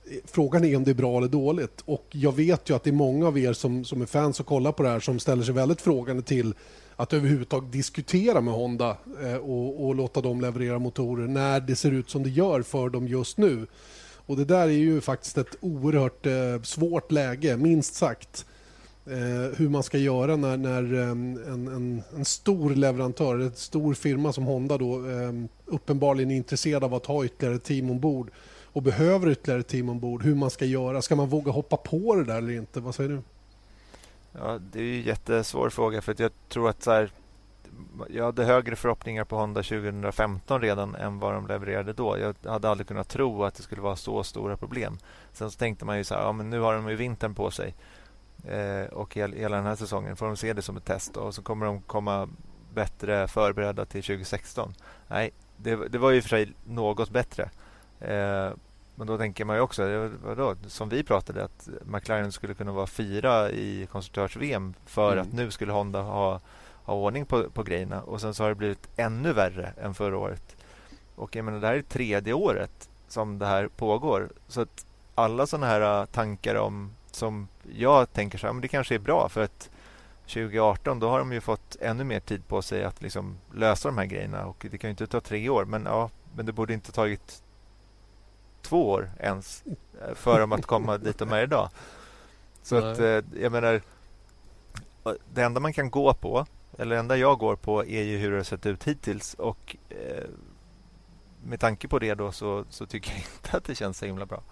Eh, 0.05 0.17
frågan 0.25 0.65
är 0.65 0.77
om 0.77 0.83
det 0.83 0.91
är 0.91 0.95
bra 0.95 1.17
eller 1.17 1.27
dåligt. 1.27 1.81
Och 1.85 2.05
Jag 2.11 2.35
vet 2.35 2.69
ju 2.69 2.75
att 2.75 2.83
det 2.83 2.89
är 2.89 2.93
många 2.93 3.27
av 3.27 3.37
er 3.37 3.53
som, 3.53 3.85
som 3.85 4.01
är 4.01 4.05
fans 4.05 4.39
och 4.39 4.45
kollar 4.45 4.71
på 4.71 4.83
det 4.83 4.89
här 4.89 4.99
som 4.99 5.19
ställer 5.19 5.43
sig 5.43 5.53
väldigt 5.53 5.81
frågande 5.81 6.23
till 6.23 6.53
att 6.95 7.13
överhuvudtaget 7.13 7.71
diskutera 7.71 8.41
med 8.41 8.53
Honda 8.53 8.97
eh, 9.23 9.35
och, 9.35 9.85
och, 9.85 9.95
låta 9.95 10.21
dem 10.21 10.41
leverera 10.41 10.79
motorer 10.79 11.27
när 11.27 11.59
det 11.59 11.75
ser 11.75 11.91
ut 11.91 12.09
som 12.09 12.23
det 12.23 12.29
gör 12.29 12.61
för 12.61 12.89
dem 12.89 13.07
just 13.07 13.37
nu. 13.37 13.67
Och 14.25 14.37
Det 14.37 14.45
där 14.45 14.63
är 14.63 14.67
ju 14.67 15.01
faktiskt 15.01 15.37
ett 15.37 15.55
oerhört 15.59 16.27
svårt 16.65 17.11
läge, 17.11 17.57
minst 17.57 17.95
sagt. 17.95 18.45
Eh, 19.09 19.57
hur 19.57 19.69
man 19.69 19.83
ska 19.83 19.97
göra 19.97 20.35
när, 20.35 20.57
när 20.57 20.93
ehm, 20.93 21.37
en, 21.47 21.67
en, 21.67 22.03
en, 22.15 22.25
stor 22.25 22.69
leverantör, 22.69 23.39
en 23.39 23.55
stor 23.55 23.93
firma 23.93 24.33
som 24.33 24.43
Honda 24.43 24.77
då, 24.77 25.09
eh, 25.09 25.31
uppenbarligen 25.65 26.31
är 26.31 26.35
intresserad 26.35 26.83
av 26.83 26.93
att 26.93 27.05
ha 27.05 27.25
ytterligare 27.25 27.59
team 27.59 27.91
ombord 27.91 28.31
och 28.73 28.81
behöver 28.81 29.29
ytterligare 29.29 29.63
team 29.63 29.89
ombord, 29.89 30.23
hur 30.23 30.35
man 30.35 30.49
ska 30.49 30.65
göra. 30.65 31.01
Ska 31.01 31.15
man 31.15 31.29
våga 31.29 31.51
hoppa 31.51 31.77
på 31.77 32.15
det 32.15 32.23
där 32.23 32.37
eller 32.37 32.53
inte? 32.53 32.79
Vad 32.79 32.95
säger 32.95 33.09
du? 33.09 33.21
Ja, 34.31 34.59
det 34.71 34.79
är 34.79 34.97
en 34.97 35.01
jättesvår 35.01 35.69
fråga 35.69 36.01
för 36.01 36.11
att 36.11 36.19
jag 36.19 36.31
tror 36.49 36.69
att 36.69 36.83
så 36.83 36.91
här, 36.91 37.11
jag 38.09 38.25
hade 38.25 38.45
högre 38.45 38.75
förhoppningar 38.75 39.23
på 39.23 39.35
Honda 39.35 39.63
2015 39.63 40.61
redan 40.61 40.95
än 40.95 41.19
vad 41.19 41.33
de 41.33 41.47
levererade 41.47 41.93
då. 41.93 42.17
Jag 42.17 42.51
hade 42.51 42.69
aldrig 42.69 42.87
kunnat 42.87 43.09
tro 43.09 43.43
att 43.43 43.55
det 43.55 43.63
skulle 43.63 43.81
vara 43.81 43.95
så 43.95 44.23
stora 44.23 44.57
problem. 44.57 44.97
Sen 45.33 45.51
så 45.51 45.57
tänkte 45.57 45.85
man 45.85 45.97
ju 45.97 46.03
så 46.03 46.15
här, 46.15 46.21
ja, 46.21 46.31
men 46.31 46.49
nu 46.49 46.59
har 46.59 46.73
de 46.73 46.89
ju 46.89 46.95
vintern 46.95 47.35
på 47.35 47.51
sig 47.51 47.75
eh, 48.47 48.85
och 48.85 49.15
hela 49.15 49.55
den 49.55 49.65
här 49.65 49.75
säsongen 49.75 50.15
får 50.15 50.25
de 50.25 50.37
se 50.37 50.53
det 50.53 50.61
som 50.61 50.77
ett 50.77 50.85
test 50.85 51.17
och 51.17 51.35
så 51.35 51.41
kommer 51.41 51.65
de 51.65 51.81
komma 51.81 52.29
bättre 52.73 53.27
förberedda 53.27 53.85
till 53.85 54.03
2016. 54.03 54.73
Nej, 55.07 55.31
det, 55.57 55.75
det 55.75 55.97
var 55.97 56.11
ju 56.11 56.21
för 56.21 56.29
sig 56.29 56.53
något 56.65 57.09
bättre. 57.09 57.49
Eh, 57.99 58.51
men 58.95 59.07
då 59.07 59.17
tänker 59.17 59.45
man 59.45 59.55
ju 59.55 59.61
också, 59.61 60.11
vadå, 60.23 60.55
som 60.67 60.89
vi 60.89 61.03
pratade, 61.03 61.43
att 61.43 61.69
McLaren 61.85 62.31
skulle 62.31 62.53
kunna 62.53 62.71
vara 62.71 62.87
fyra 62.87 63.51
i 63.51 63.87
konstruktörs-VM 63.91 64.73
för 64.85 65.13
mm. 65.13 65.21
att 65.21 65.33
nu 65.33 65.51
skulle 65.51 65.71
Honda 65.71 66.01
ha, 66.01 66.39
ha 66.83 66.93
ordning 66.93 67.25
på, 67.25 67.49
på 67.49 67.63
grejerna. 67.63 68.01
Och 68.01 68.21
sen 68.21 68.33
så 68.33 68.43
har 68.43 68.49
det 68.49 68.55
blivit 68.55 68.89
ännu 68.95 69.33
värre 69.33 69.73
än 69.81 69.93
förra 69.93 70.17
året. 70.17 70.55
Och 71.15 71.35
jag 71.35 71.45
menar, 71.45 71.59
det 71.59 71.67
här 71.67 71.75
är 71.75 71.81
tredje 71.81 72.33
året 72.33 72.89
som 73.07 73.39
det 73.39 73.45
här 73.45 73.67
pågår. 73.67 74.29
Så 74.47 74.61
att 74.61 74.85
alla 75.15 75.47
sådana 75.47 75.67
här 75.67 76.05
tankar 76.05 76.55
om, 76.55 76.91
som 77.17 77.47
jag 77.73 78.13
tänker 78.13 78.37
så 78.37 78.47
här, 78.47 78.53
men 78.53 78.61
det 78.61 78.67
kanske 78.67 78.95
är 78.95 78.99
bra 78.99 79.29
för 79.29 79.43
att 79.43 79.69
2018 80.27 80.99
då 80.99 81.09
har 81.09 81.19
de 81.19 81.33
ju 81.33 81.41
fått 81.41 81.75
ännu 81.81 82.03
mer 82.03 82.19
tid 82.19 82.47
på 82.47 82.61
sig 82.61 82.83
att 82.83 83.01
liksom 83.01 83.37
lösa 83.53 83.89
de 83.89 83.97
här 83.97 84.05
grejerna. 84.05 84.45
Och 84.45 84.65
det 84.71 84.77
kan 84.77 84.87
ju 84.87 84.91
inte 84.91 85.07
ta 85.07 85.21
tre 85.21 85.49
år, 85.49 85.65
men 85.65 85.85
ja, 85.85 86.09
men 86.35 86.45
det 86.45 86.51
borde 86.51 86.73
inte 86.73 86.91
tagit 86.91 87.43
två 88.61 88.89
år 88.89 89.09
ens 89.19 89.63
eh, 90.01 90.15
för 90.15 90.39
dem 90.39 90.51
att 90.51 90.65
komma 90.65 90.97
dit 90.97 91.17
de 91.17 91.31
är 91.31 91.43
idag. 91.43 91.69
Så 92.63 92.75
att, 92.75 92.99
eh, 92.99 93.21
jag 93.41 93.51
menar, 93.51 93.81
det 95.33 95.41
enda 95.43 95.59
man 95.59 95.73
kan 95.73 95.89
gå 95.89 96.13
på, 96.13 96.45
eller 96.77 96.95
det 96.95 96.99
enda 96.99 97.17
jag 97.17 97.39
går 97.39 97.55
på, 97.55 97.85
är 97.85 98.03
ju 98.03 98.17
hur 98.17 98.31
det 98.31 98.37
har 98.37 98.43
sett 98.43 98.65
ut 98.65 98.83
hittills. 98.83 99.33
Och 99.33 99.75
eh, 99.89 100.23
med 101.43 101.59
tanke 101.59 101.87
på 101.87 101.99
det 101.99 102.15
då 102.15 102.31
så, 102.31 102.65
så, 102.69 102.85
tycker 102.85 103.11
jag 103.11 103.19
inte 103.35 103.57
att 103.57 103.63
det 103.63 103.75
känns 103.75 103.97
så 103.97 104.05
himla 104.05 104.25
bra. 104.25 104.43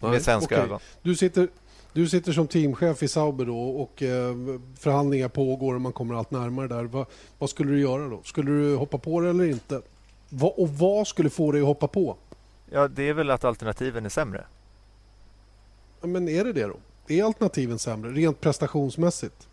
Nej, 0.00 0.10
med 0.10 0.22
svenska 0.22 0.54
okay. 0.54 0.66
ögon. 0.66 0.80
Du 1.02 1.16
sitter, 1.16 1.48
du 1.92 2.08
sitter 2.08 2.32
som 2.32 2.46
teamchef 2.46 3.02
i 3.02 3.08
Sauber 3.08 3.44
då 3.44 3.60
och 3.60 4.02
eh, 4.02 4.34
förhandlingar 4.78 5.28
pågår 5.28 5.74
och 5.74 5.80
man 5.80 5.92
kommer 5.92 6.14
allt 6.14 6.30
närmare 6.30 6.68
där. 6.68 6.84
Va, 6.84 7.06
vad 7.38 7.50
skulle 7.50 7.72
du 7.72 7.80
göra 7.80 8.08
då? 8.08 8.22
Skulle 8.24 8.50
du 8.50 8.76
hoppa 8.76 8.98
på 8.98 9.20
det 9.20 9.30
eller 9.30 9.44
inte? 9.44 9.82
Va, 10.28 10.54
och 10.56 10.68
vad 10.68 11.06
skulle 11.06 11.30
få 11.30 11.52
dig 11.52 11.60
att 11.60 11.66
hoppa 11.66 11.88
på? 11.88 12.16
Ja, 12.70 12.88
det 12.88 13.08
är 13.08 13.12
väl 13.12 13.30
att 13.30 13.44
alternativen 13.44 14.04
är 14.04 14.08
sämre. 14.08 14.44
Men 16.00 16.28
är 16.28 16.44
det 16.44 16.52
det 16.52 16.66
då? 16.66 16.76
Är 17.08 17.24
alternativen 17.24 17.78
sämre, 17.78 18.10
rent 18.10 18.40
prestationsmässigt? 18.40 19.48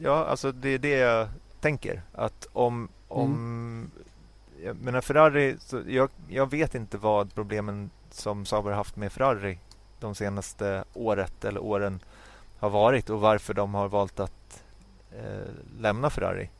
Ja, 0.00 0.24
alltså 0.24 0.52
det 0.52 0.68
är 0.68 0.78
det 0.78 0.88
jag 0.88 1.28
tänker. 1.60 2.02
Att 2.12 2.48
om... 2.52 2.88
om 3.08 3.32
mm. 3.32 3.90
Jag 4.64 4.76
menar 4.76 5.00
Ferrari... 5.00 5.56
Jag, 5.86 6.10
jag, 6.28 6.50
vet 6.50 6.74
inte 6.74 6.98
vad 6.98 7.34
problemen 7.34 7.90
som 8.10 8.46
Sauber 8.46 8.72
haft 8.72 8.96
med 8.96 9.12
Ferrari 9.12 9.58
de 10.00 10.14
senaste 10.14 10.84
året 10.94 11.44
eller 11.44 11.62
åren 11.62 12.00
har 12.58 12.70
varit 12.70 13.10
och 13.10 13.20
varför 13.20 13.54
de 13.54 13.74
har 13.74 13.88
valt 13.88 14.20
att 14.20 14.64
eh, 15.12 15.48
lämna 15.80 16.10
Ferrari. 16.10 16.50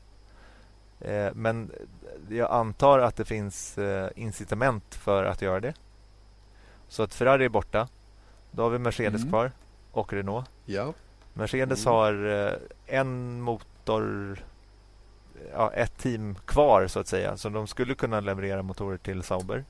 Eh, 1.01 1.29
men 1.35 1.71
jag 2.29 2.51
antar 2.51 2.99
att 2.99 3.17
det 3.17 3.25
finns 3.25 3.79
eh, 3.79 4.11
incitament 4.17 4.95
för 4.95 5.25
att 5.25 5.43
göra 5.43 5.61
det. 5.61 5.75
Så 6.89 7.03
att 7.03 7.15
Ferrari 7.15 7.45
är 7.45 7.49
borta. 7.49 7.89
Då 8.51 8.63
har 8.63 8.71
vi 8.71 8.79
Mercedes 8.79 9.21
mm. 9.21 9.29
kvar 9.29 9.53
och 9.93 10.13
Renault. 10.13 10.51
Ja. 10.65 10.93
Mercedes 11.35 11.87
mm. 11.87 11.95
har 11.95 12.27
eh, 12.27 12.53
en 12.87 13.41
motor, 13.41 14.39
ja, 15.53 15.73
ett 15.73 15.99
team 15.99 16.35
kvar 16.35 16.87
så 16.87 17.01
att 17.01 17.07
säga. 17.07 17.37
Så 17.37 17.49
de 17.49 17.67
skulle 17.67 17.95
kunna 17.95 18.21
leverera 18.21 18.63
motorer 18.63 18.97
till 18.97 19.23
Sauber. 19.23 19.65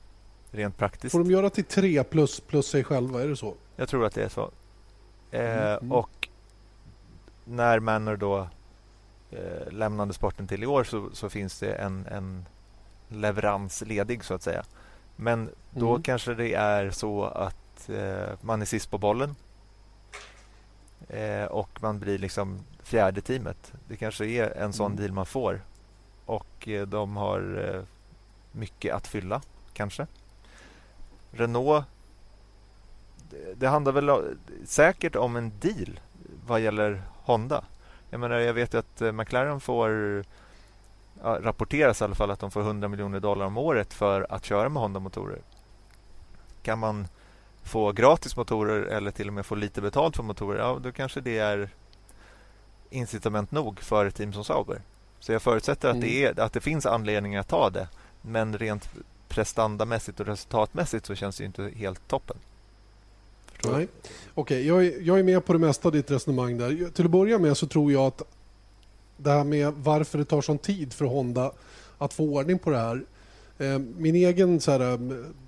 Rent 0.51 0.77
praktiskt. 0.77 1.11
Får 1.11 1.19
de 1.19 1.31
göra 1.31 1.49
till 1.49 1.63
tre 1.63 2.03
plus, 2.03 2.39
plus 2.39 2.67
sig 2.67 2.83
själva? 2.83 3.21
Är 3.23 3.27
det 3.27 3.35
så? 3.35 3.55
Jag 3.75 3.89
tror 3.89 4.05
att 4.05 4.13
det 4.13 4.23
är 4.23 4.29
så. 4.29 4.51
Eh, 5.31 5.71
mm. 5.73 5.91
Och 5.91 6.29
när 7.45 7.79
Manor 7.79 8.17
då 8.17 8.47
eh, 9.31 9.71
lämnade 9.71 10.13
sporten 10.13 10.47
till 10.47 10.63
i 10.63 10.65
år 10.65 10.83
så, 10.83 11.09
så 11.13 11.29
finns 11.29 11.59
det 11.59 11.73
en, 11.73 12.05
en 12.05 12.45
leverans 13.07 13.83
ledig 13.85 14.23
så 14.23 14.33
att 14.33 14.43
säga. 14.43 14.63
Men 15.15 15.49
då 15.71 15.89
mm. 15.89 16.03
kanske 16.03 16.33
det 16.33 16.53
är 16.53 16.91
så 16.91 17.23
att 17.23 17.89
eh, 17.89 18.29
man 18.41 18.61
är 18.61 18.65
sist 18.65 18.91
på 18.91 18.97
bollen 18.97 19.35
eh, 21.09 21.45
och 21.45 21.69
man 21.81 21.99
blir 21.99 22.17
liksom 22.17 22.59
fjärde 22.83 23.21
teamet. 23.21 23.73
Det 23.87 23.97
kanske 23.97 24.25
är 24.25 24.57
en 24.57 24.73
sån 24.73 24.91
mm. 24.91 24.97
deal 24.97 25.11
man 25.11 25.25
får 25.25 25.61
och 26.25 26.67
eh, 26.67 26.87
de 26.87 27.17
har 27.17 27.73
eh, 27.75 27.83
mycket 28.51 28.95
att 28.95 29.07
fylla 29.07 29.41
kanske. 29.73 30.07
Renault 31.31 31.85
det, 33.29 33.53
det 33.59 33.67
handlar 33.67 33.91
väl 33.91 34.37
säkert 34.65 35.15
om 35.15 35.35
en 35.35 35.51
deal 35.59 35.99
vad 36.47 36.61
gäller 36.61 37.03
Honda. 37.23 37.63
Jag 38.09 38.19
menar, 38.19 38.39
jag 38.39 38.53
vet 38.53 38.73
ju 38.73 38.77
att 38.77 39.01
eh, 39.01 39.11
McLaren 39.11 39.59
får 39.59 39.89
ja, 41.23 41.39
rapporteras 41.41 42.01
i 42.01 42.03
alla 42.03 42.15
fall 42.15 42.31
att 42.31 42.39
de 42.39 42.51
får 42.51 42.61
100 42.61 42.87
miljoner 42.87 43.19
dollar 43.19 43.45
om 43.45 43.57
året 43.57 43.93
för 43.93 44.27
att 44.29 44.45
köra 44.45 44.69
med 44.69 44.81
Honda-motorer. 44.81 45.41
Kan 46.61 46.79
man 46.79 47.07
få 47.63 47.91
gratis 47.91 48.35
motorer 48.35 48.81
eller 48.81 49.11
till 49.11 49.27
och 49.27 49.33
med 49.33 49.45
få 49.45 49.55
lite 49.55 49.81
betalt 49.81 50.15
för 50.15 50.23
motorer, 50.23 50.59
ja, 50.59 50.79
då 50.81 50.91
kanske 50.91 51.21
det 51.21 51.37
är 51.37 51.69
incitament 52.89 53.51
nog 53.51 53.79
för 53.79 54.05
ett 54.05 54.15
team 54.15 54.33
som 54.33 54.43
Sauber. 54.43 54.81
Så 55.19 55.31
jag 55.31 55.41
förutsätter 55.41 55.89
att, 55.89 55.95
mm. 55.95 56.07
det, 56.07 56.25
är, 56.25 56.39
att 56.39 56.53
det 56.53 56.59
finns 56.59 56.85
anledningar 56.85 57.39
att 57.39 57.47
ta 57.47 57.69
det. 57.69 57.87
Men 58.21 58.57
rent 58.57 58.89
prestandamässigt 59.29 60.19
och 60.19 60.25
resultatmässigt 60.25 61.05
så 61.05 61.15
känns 61.15 61.37
det 61.37 61.45
inte 61.45 61.71
helt 61.75 62.07
toppen. 62.07 62.37
Nej. 63.63 63.71
Okej, 63.73 63.87
okay, 64.35 64.61
jag, 64.63 64.85
är, 64.85 65.01
jag 65.01 65.19
är 65.19 65.23
med 65.23 65.45
på 65.45 65.53
det 65.53 65.59
mesta 65.59 65.87
av 65.87 65.91
ditt 65.91 66.11
resonemang 66.11 66.57
där. 66.57 66.89
Till 66.89 67.05
att 67.05 67.11
börja 67.11 67.39
med 67.39 67.57
så 67.57 67.67
tror 67.67 67.91
jag 67.91 68.05
att 68.05 68.21
det 69.17 69.31
här 69.31 69.43
med 69.43 69.73
varför 69.73 70.17
det 70.17 70.25
tar 70.25 70.41
sån 70.41 70.57
tid 70.57 70.93
för 70.93 71.05
Honda 71.05 71.51
att 71.97 72.13
få 72.13 72.23
ordning 72.23 72.59
på 72.59 72.69
det 72.69 72.77
här. 72.77 73.03
Eh, 73.57 73.79
min 73.97 74.15
egen 74.15 74.61
så 74.61 74.71
här, 74.71 74.93
eh, 74.93 74.99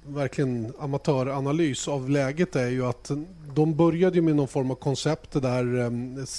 verkligen 0.08 0.74
amatöranalys 0.80 1.88
av 1.88 2.10
läget 2.10 2.56
är 2.56 2.68
ju 2.68 2.86
att 2.86 3.12
de 3.54 3.76
började 3.76 4.22
med 4.22 4.36
någon 4.36 4.48
form 4.48 4.72
av 4.72 4.76
koncept, 4.76 5.32
det 5.32 5.40
där 5.40 5.80
eh, 5.80 5.92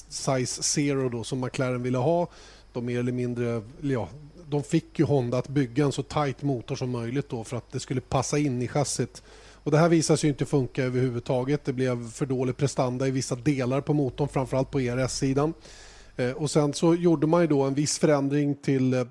Size 0.09 0.62
Zero 0.62 1.09
då, 1.09 1.24
som 1.24 1.40
McLaren 1.40 1.83
ville 1.83 1.98
ha. 1.98 2.28
De 2.72 2.87
mer 2.87 2.98
eller 2.98 3.12
mindre, 3.12 3.62
ja, 3.81 4.09
de 4.52 4.62
fick 4.62 4.98
ju 4.98 5.04
Honda 5.04 5.38
att 5.38 5.48
bygga 5.48 5.84
en 5.84 5.92
så 5.92 6.02
tight 6.02 6.42
motor 6.42 6.76
som 6.76 6.90
möjligt 6.90 7.28
då 7.28 7.44
för 7.44 7.56
att 7.56 7.72
det 7.72 7.80
skulle 7.80 8.00
passa 8.00 8.38
in 8.38 8.62
i 8.62 8.68
chassit. 8.68 9.22
Och 9.64 9.70
det 9.70 9.78
här 9.78 9.88
visade 9.88 10.16
sig 10.16 10.30
inte 10.30 10.46
funka 10.46 10.84
överhuvudtaget. 10.84 11.64
Det 11.64 11.72
blev 11.72 12.10
för 12.10 12.26
dålig 12.26 12.56
prestanda 12.56 13.06
i 13.06 13.10
vissa 13.10 13.34
delar 13.34 13.80
på 13.80 13.94
motorn, 13.94 14.28
framförallt 14.28 14.70
på 14.70 14.80
ERS-sidan. 14.80 15.54
Eh, 16.16 16.30
och 16.30 16.50
sen 16.50 16.74
så 16.74 16.94
gjorde 16.94 17.26
man 17.26 17.40
ju 17.40 17.46
då 17.46 17.62
en 17.62 17.74
viss 17.74 17.98
förändring 17.98 18.54
till, 18.54 18.94
eh, 18.94 19.06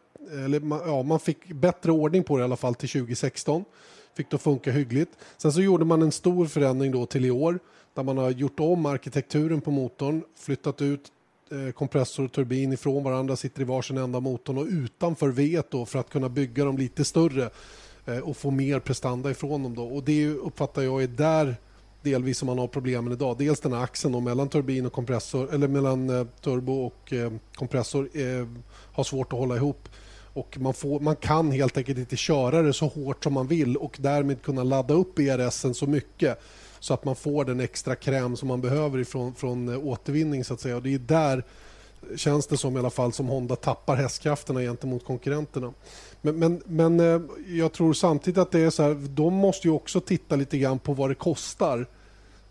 eller 0.45 0.62
ja, 0.86 1.04
man 1.04 1.19
fick 1.19 1.47
bättre 1.47 1.91
ordning 1.91 2.23
på 2.23 2.38
det 2.38 2.41
i 2.41 2.43
alla 2.43 2.56
fall 2.56 2.75
till 2.75 2.89
2016. 2.89 3.65
Fick 4.17 4.30
det 4.30 4.36
att 4.36 4.41
funka 4.41 4.71
hyggligt. 4.71 5.12
Sen 5.38 5.51
så 5.51 5.62
gjorde 5.62 5.86
man 5.86 6.01
en 6.01 6.12
stor 6.12 6.45
förändring 6.45 6.91
då 6.91 7.06
till 7.06 7.25
i 7.25 7.32
år 7.32 7.60
där 7.93 8.04
man 8.04 8.17
har 8.17 8.30
gjort 8.30 8.60
om 8.60 8.86
arkitekturen 8.86 9.62
på 9.62 9.71
motorn, 9.71 10.23
flyttat 10.36 10.82
ut 10.82 11.12
Eh, 11.52 11.72
kompressor 11.72 12.26
och 12.26 12.32
turbin 12.32 12.74
ifrån 12.74 13.04
varandra, 13.04 13.36
sitter 13.36 13.62
i 13.62 13.66
varsin 13.66 13.98
enda 13.98 14.20
motorn 14.20 14.58
och 14.58 14.66
utanför 14.66 15.30
V 15.30 15.62
då 15.70 15.86
för 15.86 16.00
att 16.00 16.10
kunna 16.10 16.30
bygga 16.30 16.66
dem 16.66 16.78
lite 16.78 17.06
större 17.06 17.50
eh, 18.06 18.18
och 18.18 18.38
få 18.38 18.52
mer 18.52 18.80
prestanda 18.80 19.32
ifrån 19.32 19.64
dem. 19.64 19.76
Då. 19.76 19.84
Och 19.84 20.04
det 20.04 20.28
uppfattar 20.28 20.82
jag 20.82 21.04
är 21.04 21.08
där 21.08 21.56
delvis 22.02 22.38
som 22.38 22.46
man 22.46 22.60
har 22.60 22.68
problemen 22.68 23.14
idag. 23.14 23.38
Dels 23.38 23.60
den 23.60 23.74
här 23.74 23.84
axeln 23.84 24.14
då, 24.14 24.20
mellan 24.20 24.50
turbin 24.50 24.86
och 24.86 24.94
kompressor 24.94 25.54
eller 25.54 25.68
mellan 25.68 26.10
eh, 26.10 26.26
turbo 26.42 26.74
och 26.74 27.14
kompressor 27.56 28.10
har 28.94 29.04
svårt 29.04 29.34
att 29.34 29.40
hålla 29.40 29.56
ihop. 29.56 29.90
Och 30.34 30.58
man, 30.60 30.74
får, 30.74 31.00
man 31.00 31.16
kan 31.16 31.52
helt 31.52 31.78
enkelt 31.78 31.98
inte 31.98 32.18
köra 32.18 32.62
det 32.62 32.74
så 32.74 32.88
hårt 32.88 33.24
som 33.24 33.34
man 33.34 33.48
vill 33.48 33.78
och 33.78 33.98
därmed 34.00 34.42
kunna 34.42 34.64
ladda 34.64 34.94
upp 34.94 35.20
ERS 35.20 35.66
så 35.78 35.88
mycket 35.88 36.40
så 36.82 36.94
att 36.94 37.06
man 37.06 37.15
får 37.15 37.46
den 37.46 37.60
extra 37.60 37.96
kräm 37.96 38.38
som 38.38 38.48
man 38.48 38.62
behöver 38.62 39.00
ifrån, 39.00 39.34
från 39.34 39.70
eh, 39.70 39.88
återvinning. 39.88 40.44
så 40.44 40.54
att 40.54 40.60
säga. 40.60 40.76
Och 40.76 40.84
det 40.84 40.94
är 40.94 41.00
där 41.00 41.44
känns 42.15 42.48
det 42.48 42.58
som 42.58 42.76
i 42.76 42.80
alla 42.80 42.89
fall 42.89 43.13
som 43.13 43.28
Honda 43.28 43.56
tappar 43.56 43.96
hästkrafterna 43.96 44.62
gentemot 44.62 45.06
konkurrenterna. 45.06 45.74
Men, 46.22 46.39
men, 46.39 46.62
men 46.65 47.00
eh, 47.00 47.22
jag 47.48 47.72
tror 47.72 47.94
samtidigt 47.94 48.38
att 48.38 48.52
det 48.52 48.60
är 48.60 48.70
så 48.70 48.84
här, 48.84 48.94
de 49.10 49.34
måste 49.34 49.67
ju 49.67 49.74
också 49.74 50.00
titta 50.00 50.36
lite 50.36 50.58
grann 50.58 50.80
på 50.80 50.94
vad 50.94 51.10
det 51.10 51.15
kostar. 51.15 51.88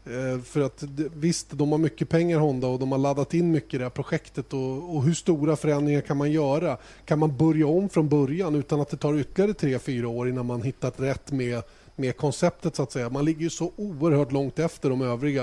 Eh, 0.05 0.43
för 0.43 0.61
att 0.61 0.83
visst, 1.14 1.51
de 1.51 1.73
har 1.73 1.79
mycket 1.79 2.09
pengar 2.09 2.38
Honda 2.38 2.66
och 2.66 2.79
de 2.79 2.93
har 2.93 2.99
laddat 2.99 3.35
in 3.35 3.51
mycket 3.51 3.75
i 3.75 3.79
det 3.79 3.85
här 3.85 3.90
projektet 3.90 4.53
och, 4.53 4.97
och, 4.97 5.03
hur 5.03 5.14
stora 5.14 5.57
förändringar 5.57 6.01
kan 6.01 6.16
man 6.16 6.33
göra? 6.33 6.77
Kan 7.05 7.19
man 7.19 7.37
börja 7.37 7.66
om 7.66 7.88
från 7.88 8.09
början 8.09 8.55
utan 8.55 8.81
att 8.81 8.88
det 8.88 8.97
tar 8.97 9.19
ytterligare 9.19 9.55
tre 9.55 9.79
fyra 9.79 10.09
år 10.09 10.29
innan 10.29 10.47
man 10.47 10.62
hittat 10.62 11.01
rätt 11.01 11.33
med, 11.33 11.62
med 12.01 12.17
konceptet 12.17 12.77
så 12.77 12.83
att 12.83 12.93
säga? 12.93 13.11
Man 13.11 13.25
ligger 13.25 13.41
ju 13.41 13.51
så 13.51 13.73
oerhört 13.77 14.33
långt 14.33 14.59
efter 14.59 14.91
de 14.91 15.03
övriga. 15.03 15.43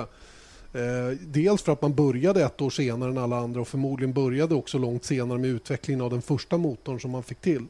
Eh, 0.73 1.17
dels 1.21 1.61
för 1.61 1.71
att 1.71 1.81
man 1.81 1.93
började 1.93 2.43
ett 2.43 2.61
år 2.61 2.69
senare 2.69 3.11
än 3.11 3.17
alla 3.17 3.37
andra 3.37 3.61
och 3.61 3.67
förmodligen 3.67 4.13
började 4.13 4.55
också 4.55 4.77
långt 4.77 5.05
senare 5.05 5.37
med 5.37 5.49
utvecklingen 5.49 6.01
av 6.01 6.09
den 6.09 6.21
första 6.21 6.57
motorn 6.57 6.99
som 6.99 7.11
man 7.11 7.23
fick 7.23 7.41
till. 7.41 7.65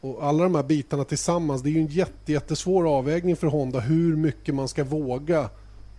Och 0.00 0.24
alla 0.24 0.42
de 0.42 0.54
här 0.54 0.62
bitarna 0.62 1.04
tillsammans, 1.04 1.62
det 1.62 1.68
är 1.68 1.72
ju 1.72 1.80
en 1.80 1.86
jätte, 1.86 2.32
jättesvår 2.32 2.88
avvägning 2.96 3.36
för 3.36 3.46
Honda 3.46 3.80
hur 3.80 4.16
mycket 4.16 4.54
man 4.54 4.68
ska 4.68 4.84
våga 4.84 5.50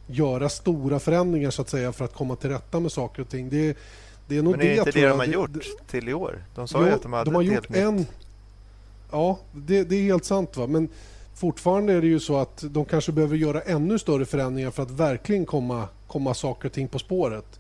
göra 0.08 0.50
stora 0.50 1.00
förändringar 1.00 1.52
så 1.52 1.62
att 1.62 1.70
säga 1.70 1.91
för 1.91 2.06
att 2.06 2.13
komma 2.13 2.36
till 2.36 2.50
rätta 2.50 2.80
med 2.80 2.91
saker 2.91 3.22
och 3.22 3.30
ting. 3.30 3.50
Det, 3.50 3.78
det 4.28 4.38
är 4.38 4.41
nog 4.41 4.52
Men 4.52 4.62
är 4.62 4.65
det 4.65 4.78
inte 4.78 4.91
det 4.91 5.08
de 5.08 5.20
har 5.20 5.26
gjort 5.26 5.58
till 5.88 6.10
i 6.10 6.13
år? 6.13 6.46
De 6.56 6.68
sa 6.68 6.80
jo, 6.82 6.88
ju 6.88 6.91
att 6.94 7.02
de 7.02 7.13
hade 7.13 7.26
de 7.26 7.36
har 7.36 7.41
gjort 7.41 7.76
en, 7.76 7.96
nytt. 7.96 8.08
Ja, 9.12 9.39
det, 9.52 9.84
det, 9.84 9.96
är 9.96 10.04
helt 10.04 10.26
sant. 10.26 10.58
Va? 10.58 10.68
Men 10.68 10.89
fortfarande 11.36 11.93
är 11.93 12.02
det 12.02 12.08
ju 12.08 12.19
så 12.19 12.38
att 12.38 12.63
de 12.69 12.86
kanske 12.86 13.12
behöver 13.12 13.36
göra 13.36 13.62
ännu 13.62 14.00
större 14.00 14.26
förändringar 14.26 14.71
för 14.71 14.84
att 14.84 14.91
verkligen 14.91 15.45
komma, 15.45 15.88
komma 16.08 16.34
saker 16.34 16.69
och 16.69 16.74
ting 16.74 16.88
på 16.88 17.00
spåret. 17.00 17.60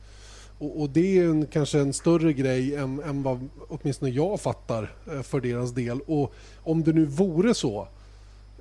Och, 0.57 0.81
och 0.81 0.89
Det 0.89 1.19
är 1.19 1.25
en, 1.25 1.45
kanske 1.45 1.79
en 1.79 1.93
större 1.93 2.33
grej 2.33 2.75
än, 2.75 3.03
än 3.03 3.23
vad 3.23 3.49
åtminstone 3.67 4.11
jag 4.11 4.41
fattar 4.41 4.93
eh, 5.11 5.21
för 5.21 5.41
deras 5.41 5.71
del. 5.71 5.99
Och 6.01 6.33
Om 6.63 6.83
det 6.83 6.93
nu 6.93 7.05
vore 7.05 7.53
så, 7.53 7.87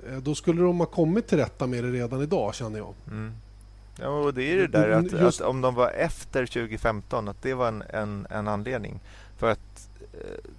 eh, 0.09 0.17
då 0.17 0.35
skulle 0.35 0.61
de 0.61 0.79
ha 0.79 0.85
kommit 0.85 1.27
till 1.27 1.37
rätta 1.37 1.67
med 1.67 1.83
det 1.83 1.91
redan 1.91 2.21
idag, 2.21 2.55
känner 2.55 2.77
jag. 2.79 2.93
Mm. 3.07 3.33
Ja, 4.01 4.07
och 4.07 4.33
det 4.33 4.43
är 4.43 4.57
det 4.57 4.67
där 4.67 4.89
att, 4.89 5.11
Just... 5.11 5.41
att, 5.41 5.47
om 5.47 5.61
de 5.61 5.75
var 5.75 5.89
efter 5.89 6.45
2015, 6.45 7.27
att 7.27 7.41
det 7.41 7.53
var 7.53 7.67
en, 7.67 7.83
en, 7.89 8.27
en 8.29 8.47
anledning. 8.47 8.99
För 9.37 9.51
att 9.51 9.89
eh, 10.13 10.51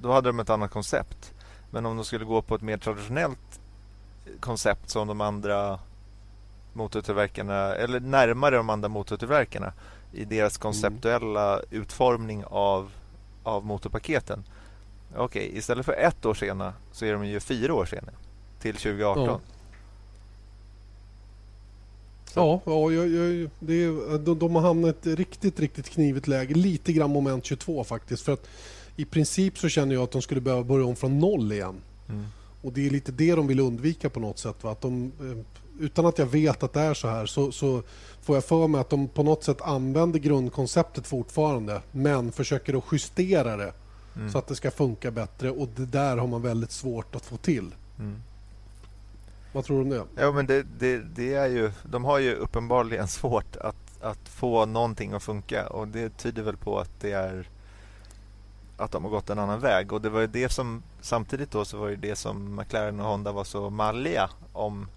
då 0.00 0.12
hade 0.12 0.28
de 0.28 0.40
ett 0.40 0.50
annat 0.50 0.70
koncept. 0.70 1.34
Men 1.70 1.86
om 1.86 1.96
de 1.96 2.04
skulle 2.04 2.24
gå 2.24 2.42
på 2.42 2.54
ett 2.54 2.62
mer 2.62 2.76
traditionellt 2.76 3.47
koncept 4.40 4.90
som 4.90 5.08
de 5.08 5.20
andra 5.20 5.78
motortillverkarna, 6.72 7.74
eller 7.74 8.00
närmare 8.00 8.56
de 8.56 8.70
andra 8.70 8.88
motortillverkarna 8.88 9.72
i 10.12 10.24
deras 10.24 10.56
mm. 10.56 10.60
konceptuella 10.60 11.52
mm. 11.52 11.64
utformning 11.70 12.44
av, 12.46 12.90
av 13.42 13.66
motorpaketen. 13.66 14.44
Okej, 15.16 15.24
okay, 15.46 15.58
istället 15.58 15.86
för 15.86 15.92
ett 15.92 16.26
år 16.26 16.34
senare 16.34 16.72
så 16.92 17.04
är 17.04 17.12
de 17.12 17.26
ju 17.26 17.40
fyra 17.40 17.74
år 17.74 17.84
senare 17.84 18.14
till 18.60 18.74
2018. 18.74 19.24
Ja. 19.26 19.40
Ja, 22.34 22.60
ja 22.64 22.92
jag, 22.92 23.08
jag, 23.08 23.50
det 23.58 23.84
är, 23.84 24.18
de, 24.18 24.38
de 24.38 24.54
har 24.54 24.62
hamnat 24.62 25.06
i 25.06 25.12
ett 25.12 25.18
riktigt, 25.18 25.60
riktigt 25.60 25.88
knivigt 25.88 26.28
läge. 26.28 26.54
Lite 26.54 26.92
grann 26.92 27.10
moment 27.10 27.44
22 27.44 27.84
faktiskt. 27.84 28.22
För 28.22 28.32
att 28.32 28.48
I 28.96 29.04
princip 29.04 29.58
så 29.58 29.68
känner 29.68 29.94
jag 29.94 30.02
att 30.02 30.10
de 30.10 30.22
skulle 30.22 30.40
behöva 30.40 30.64
börja 30.64 30.86
om 30.86 30.96
från 30.96 31.18
noll 31.18 31.52
igen. 31.52 31.76
Mm. 32.08 32.26
Och 32.62 32.72
Det 32.72 32.86
är 32.86 32.90
lite 32.90 33.12
det 33.12 33.34
de 33.34 33.46
vill 33.46 33.60
undvika 33.60 34.10
på 34.10 34.20
något 34.20 34.38
sätt. 34.38 34.64
Va? 34.64 34.70
Att 34.70 34.80
de, 34.80 35.12
eh, 35.20 35.58
utan 35.84 36.06
att 36.06 36.18
jag 36.18 36.26
vet 36.26 36.62
att 36.62 36.72
det 36.72 36.80
är 36.80 36.94
så 36.94 37.08
här 37.08 37.26
så, 37.26 37.52
så 37.52 37.82
får 38.22 38.36
jag 38.36 38.44
för 38.44 38.66
mig 38.66 38.80
att 38.80 38.90
de 38.90 39.08
på 39.08 39.22
något 39.22 39.44
sätt 39.44 39.62
använder 39.62 40.18
grundkonceptet 40.18 41.06
fortfarande 41.06 41.82
men 41.92 42.32
försöker 42.32 42.78
att 42.78 42.84
justera 42.92 43.56
det 43.56 43.72
mm. 44.16 44.30
så 44.30 44.38
att 44.38 44.46
det 44.46 44.54
ska 44.54 44.70
funka 44.70 45.10
bättre 45.10 45.50
och 45.50 45.68
det 45.76 45.86
där 45.86 46.16
har 46.16 46.26
man 46.26 46.42
väldigt 46.42 46.72
svårt 46.72 47.14
att 47.14 47.24
få 47.24 47.36
till. 47.36 47.74
Mm. 47.98 48.22
Vad 49.52 49.64
tror 49.64 49.76
du 49.76 49.82
om 49.82 49.90
det? 49.90 50.22
Ja, 50.22 50.32
men 50.32 50.46
det, 50.46 50.66
det, 50.78 50.98
det, 50.98 51.34
är 51.34 51.46
ju, 51.46 51.70
de 51.84 52.04
har 52.04 52.18
ju 52.18 52.34
uppenbarligen 52.34 53.08
svårt 53.18 53.56
att, 53.56 54.02
att 54.02 54.28
få 54.28 54.66
någonting 54.66 55.12
att 55.12 55.22
funka 55.22 55.66
och 55.66 55.88
det 55.88 56.18
tyder 56.18 56.42
väl 56.42 56.56
på 56.56 56.78
att 56.78 57.00
det 57.00 57.12
är 57.12 57.48
att 58.78 58.90
de 58.90 59.04
har 59.04 59.10
gått 59.10 59.30
en 59.30 59.38
annan 59.38 59.60
väg. 59.60 59.92
Och 59.92 60.02
det 60.02 60.10
var 60.10 60.26
det 60.26 60.48
som 60.48 60.82
samtidigt 61.00 61.50
då 61.50 61.64
så 61.64 61.78
var 61.78 61.88
det 61.88 61.96
det 61.96 62.16
som 62.16 62.56
McLaren 62.56 63.00
och 63.00 63.06
Honda 63.06 63.32
var 63.32 63.44
så 63.44 63.70
malliga 63.70 64.30
om 64.52 64.88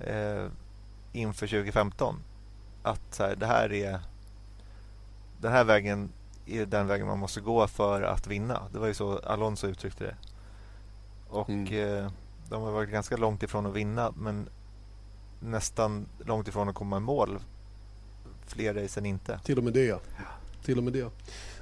eh, 0.00 0.46
inför 1.12 1.46
2015. 1.46 2.16
Att 2.82 3.14
så 3.14 3.22
här, 3.22 3.36
det 3.36 3.46
här 3.46 3.72
är 3.72 4.00
den 5.40 5.52
här 5.52 5.64
vägen 5.64 6.12
är 6.46 6.66
den 6.66 6.86
vägen 6.86 7.06
man 7.06 7.18
måste 7.18 7.40
gå 7.40 7.66
för 7.66 8.02
att 8.02 8.26
vinna. 8.26 8.62
Det 8.72 8.78
var 8.78 8.86
ju 8.86 8.94
så 8.94 9.18
Alonso 9.18 9.66
uttryckte 9.66 10.04
det. 10.04 10.16
Och 11.28 11.48
mm. 11.48 12.04
eh, 12.04 12.10
de 12.48 12.62
har 12.62 12.72
varit 12.72 12.90
ganska 12.90 13.16
långt 13.16 13.42
ifrån 13.42 13.66
att 13.66 13.74
vinna 13.74 14.12
men 14.16 14.48
nästan 15.40 16.06
långt 16.18 16.48
ifrån 16.48 16.68
att 16.68 16.74
komma 16.74 16.96
i 16.96 17.00
mål 17.00 17.38
fler 18.46 18.74
race 18.74 19.00
än 19.00 19.06
inte. 19.06 19.40
Till 19.44 19.58
och 19.58 19.64
med 19.64 19.72
det, 19.72 19.84
ja. 19.84 20.00
Till 20.64 20.78
och 20.78 20.84
med 20.84 20.92
det 20.92 21.10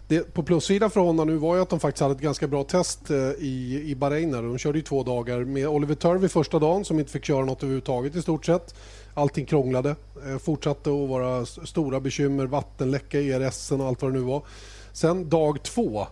det 0.09 0.35
på 0.35 0.43
plussidan 0.43 0.91
för 0.91 1.01
honom 1.01 1.29
nu 1.29 1.37
var 1.37 1.57
ju 1.57 1.63
att 1.63 1.71
de 1.71 1.81
faktiskt 1.81 2.03
hade 2.03 2.15
ett 2.15 2.21
ganska 2.21 2.47
bra 2.47 2.65
test 2.65 3.11
eh, 3.11 3.17
i, 3.17 3.83
i 3.87 3.95
Bahrain. 3.95 4.33
De 4.33 4.59
körde 4.59 4.79
ju 4.79 4.85
två 4.85 5.03
dagar 5.03 5.45
med 5.45 5.69
Oliver 5.69 5.95
Turvey 5.95 6.29
första 6.29 6.59
dagen 6.59 6.85
som 6.85 6.99
inte 6.99 7.13
fick 7.13 7.25
köra 7.25 7.45
något 7.45 7.63
överhuvudtaget 7.63 8.17
i 8.17 8.23
stort 8.23 8.47
sett. 8.47 8.75
Allting 9.15 9.47
krånglade. 9.47 9.97
Eh, 10.27 10.39
fortsatte 10.39 10.91
att 10.91 11.09
vara 11.09 11.47
stora 11.47 12.01
bekymmer, 12.01 12.47
vattenläcka 12.47 13.21
i 13.21 13.33
ERS 13.33 13.73
och 13.73 13.87
allt 13.87 14.03
vad 14.03 14.13
det 14.13 14.19
nu 14.19 14.25
var. 14.25 14.43
Sen 14.93 15.29
dag 15.29 15.63
två 15.63 16.07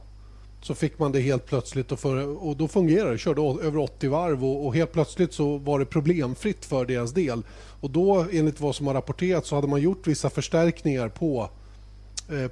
så 0.62 0.74
fick 0.74 0.98
man 0.98 1.12
det 1.12 1.20
helt 1.20 1.46
plötsligt 1.46 1.92
och, 1.92 2.00
för, 2.00 2.46
och 2.46 2.56
då 2.56 2.68
fungerade 2.68 3.12
det. 3.12 3.18
Körde 3.18 3.42
över 3.42 3.78
80 3.78 4.08
varv 4.08 4.44
och, 4.44 4.66
och, 4.66 4.74
helt 4.74 4.92
plötsligt 4.92 5.32
så 5.32 5.58
var 5.58 5.78
det 5.78 5.84
problemfritt 5.84 6.64
för 6.64 6.84
deras 6.84 7.12
del. 7.12 7.42
Och 7.80 7.90
då 7.90 8.26
enligt 8.32 8.60
vad 8.60 8.74
som 8.74 8.86
har 8.86 8.94
rapporterats 8.94 9.48
så 9.48 9.54
hade 9.54 9.68
man 9.68 9.80
gjort 9.80 10.06
vissa 10.06 10.30
förstärkningar 10.30 11.08
på, 11.08 11.50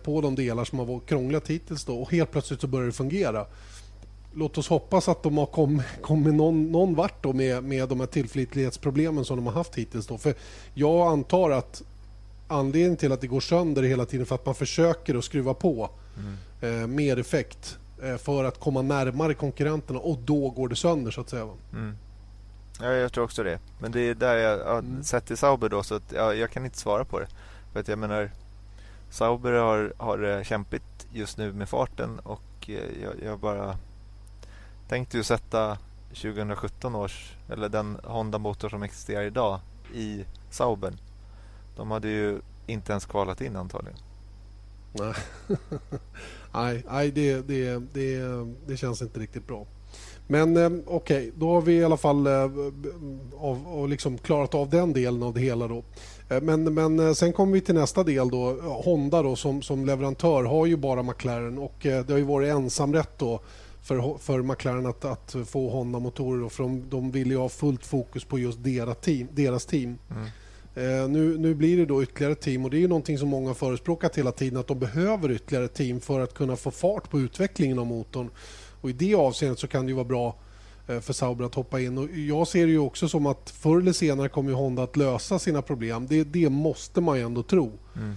på 0.03 0.21
de 0.21 0.35
delar 0.35 0.65
som 0.65 0.79
har 0.79 1.01
krånglat 1.01 1.51
hittills 1.51 1.85
då 1.85 2.03
och 2.03 2.13
helt 2.13 2.31
plötsligt 2.31 2.61
så 2.61 2.67
började 2.67 2.89
det 2.89 2.93
fungera. 2.93 3.47
Låt 4.35 4.59
oss 4.59 4.69
hoppas 4.69 5.09
att 5.09 5.23
de 5.23 5.39
har 5.39 5.47
kommit, 5.47 5.87
kommit 6.03 6.35
någon, 6.35 6.73
någon 6.73 6.95
vart 6.95 7.23
då 7.23 7.33
med, 7.33 7.65
med 7.65 7.89
de 7.89 8.01
här 8.01 8.07
tillförlitlighetsproblemen 8.07 9.25
som 9.25 9.37
de 9.37 9.47
har 9.47 9.53
haft 9.53 9.75
hittills. 9.75 10.07
Då. 10.07 10.19
För 10.19 10.35
jag 10.75 11.13
antar 11.13 11.51
att 11.51 11.83
anledningen 12.49 12.97
till 12.97 13.13
att 13.13 13.21
det 13.21 13.27
går 13.27 13.41
sönder 13.41 13.83
hela 13.83 14.07
tiden 14.07 14.27
för 14.27 14.35
att 14.35 14.47
man 14.47 14.55
försöker 14.55 15.15
att 15.15 15.25
skruva 15.25 15.55
på 15.55 15.91
mm. 16.19 16.83
eh, 16.83 16.87
mer 16.87 17.19
effekt 17.19 17.79
eh, 18.03 18.17
för 18.17 18.45
att 18.45 18.61
komma 18.61 18.83
närmare 18.83 19.35
konkurrenterna 19.35 19.99
och 19.99 20.19
då 20.19 20.51
går 20.51 20.69
det 20.69 20.77
sönder 20.77 21.11
så 21.11 21.21
att 21.21 21.31
säga. 21.31 21.49
Mm. 21.73 21.97
Ja, 22.81 22.93
jag 22.93 23.13
tror 23.13 23.25
också 23.25 23.43
det. 23.43 23.59
Men 23.79 23.93
det 23.93 24.01
är 24.01 24.15
där 24.15 24.37
jag 24.37 24.65
har 24.65 24.79
mm. 24.79 25.05
sett 25.05 25.31
i 25.31 25.37
Sauber 25.37 25.69
då 25.69 25.83
så 25.83 25.95
att 25.95 26.13
ja, 26.15 26.35
jag 26.35 26.51
kan 26.51 26.65
inte 26.65 26.79
svara 26.79 27.05
på 27.05 27.21
det. 27.21 27.29
För 27.73 27.81
att 27.81 27.89
jag 27.89 27.99
menar 27.99 28.31
Sauber 29.15 29.53
har, 29.53 29.93
har 29.99 30.19
eh, 30.19 30.39
det 30.39 30.45
kämpigt 30.45 31.07
just 31.13 31.39
nu 31.39 31.53
med 31.53 31.69
farten 31.69 32.19
och 32.19 32.71
eh, 32.71 33.03
jag, 33.03 33.13
jag 33.25 33.39
bara 33.39 33.77
tänkte 34.89 35.17
ju 35.17 35.23
sätta 35.23 35.79
2017 36.09 36.95
års, 36.95 37.33
eller 37.49 37.69
den 37.69 37.99
Honda-motor 38.05 38.69
som 38.69 38.83
existerar 38.83 39.23
idag 39.23 39.61
i 39.95 40.25
Sauber. 40.51 40.93
De 41.77 41.91
hade 41.91 42.09
ju 42.09 42.41
inte 42.67 42.93
ens 42.93 43.07
kvalat 43.07 43.41
in 43.41 43.57
antagligen. 43.57 43.99
Nej, 44.93 45.15
nej, 46.55 46.85
nej 46.91 47.11
det, 47.11 47.41
det, 47.41 47.83
det, 47.93 48.21
det 48.67 48.77
känns 48.77 49.03
inte 49.03 49.21
riktigt 49.21 49.47
bra. 49.47 49.67
Men 50.27 50.57
eh, 50.57 50.71
okej, 50.87 51.29
okay, 51.29 51.33
då 51.37 51.55
har 51.55 51.63
vi 51.63 51.75
i 51.75 51.85
alla 51.85 51.97
fall 51.97 52.27
eh, 52.27 52.43
av, 53.37 53.69
av 53.69 53.89
liksom 53.89 54.19
klarat 54.19 54.55
av 54.55 54.71
den 54.71 54.93
delen 54.93 55.23
av 55.23 55.35
det 55.35 55.41
hela. 55.41 55.69
Då. 55.69 55.85
Eh, 56.29 56.41
men, 56.41 56.75
men 56.75 57.15
sen 57.15 57.33
kommer 57.33 57.53
vi 57.53 57.61
till 57.61 57.75
nästa 57.75 58.03
del. 58.03 58.29
Då. 58.29 58.53
Honda 58.85 59.23
då, 59.23 59.37
som, 59.37 59.63
som 59.63 59.87
leverantör 59.87 60.45
har 60.45 60.67
ju 60.67 60.77
bara 60.77 61.03
McLaren 61.03 61.59
och 61.59 61.77
det 61.81 62.11
har 62.11 62.19
ju 62.19 62.25
varit 62.25 62.51
ensamrätt 62.51 63.19
då 63.19 63.41
för, 63.83 64.19
för 64.19 64.43
McLaren 64.43 64.87
att, 64.87 65.05
att 65.05 65.37
få 65.47 65.71
Honda-motorer. 65.71 66.49
För 66.49 66.63
de, 66.63 66.83
de 66.91 67.11
vill 67.11 67.31
ju 67.31 67.37
ha 67.37 67.49
fullt 67.49 67.87
fokus 67.87 68.25
på 68.25 68.39
just 68.39 68.65
deras 68.65 68.97
team. 68.97 69.29
Deras 69.33 69.67
team. 69.67 69.99
Mm. 70.11 70.27
Eh, 70.77 71.09
nu, 71.09 71.39
nu 71.39 71.55
blir 71.55 71.77
det 71.77 71.87
då 71.87 72.03
ytterligare 72.03 72.35
team 72.35 72.65
och 72.65 72.71
det 72.71 72.77
är 72.77 72.81
ju 72.81 72.89
någonting 72.89 73.19
som 73.19 73.29
många 73.29 73.55
förespråkat 73.55 74.19
hela 74.19 74.33
tiden 74.33 74.61
att 74.61 74.67
de 74.67 74.79
behöver 74.79 75.31
ytterligare 75.31 75.69
team 75.69 76.01
för 76.01 76.21
att 76.21 76.35
kunna 76.35 76.57
få 76.57 76.71
fart 76.71 77.11
på 77.11 77.21
utvecklingen 77.21 77.79
av 77.79 77.87
motorn. 77.87 78.31
Och 78.81 78.91
I 78.91 78.93
det 78.93 79.15
avseendet 79.15 79.59
så 79.59 79.67
kan 79.67 79.87
det 79.87 79.93
vara 79.93 80.05
bra 80.05 80.27
eh, 80.29 80.35
för 80.87 81.13
Sauber 81.13 81.45
att 81.45 81.55
hoppa 81.55 81.81
in. 81.81 81.99
Och 81.99 82.11
jag 82.11 82.49
ser 82.49 82.67
det 82.67 82.73
ju 82.73 82.79
också 82.79 83.09
som 83.09 83.27
att 83.27 83.51
förr 83.51 83.81
eller 83.81 83.93
senare 83.93 84.29
kommer 84.29 84.53
Honda 84.53 84.83
att 84.83 84.97
lösa 84.97 85.39
sina 85.39 85.63
problem. 85.63 86.07
Det, 86.07 86.25
det 86.25 86.51
måste 86.51 87.01
man 87.01 87.17
ju 87.17 87.25
ändå 87.25 87.43
tro. 87.43 87.73
Mm. 87.97 88.15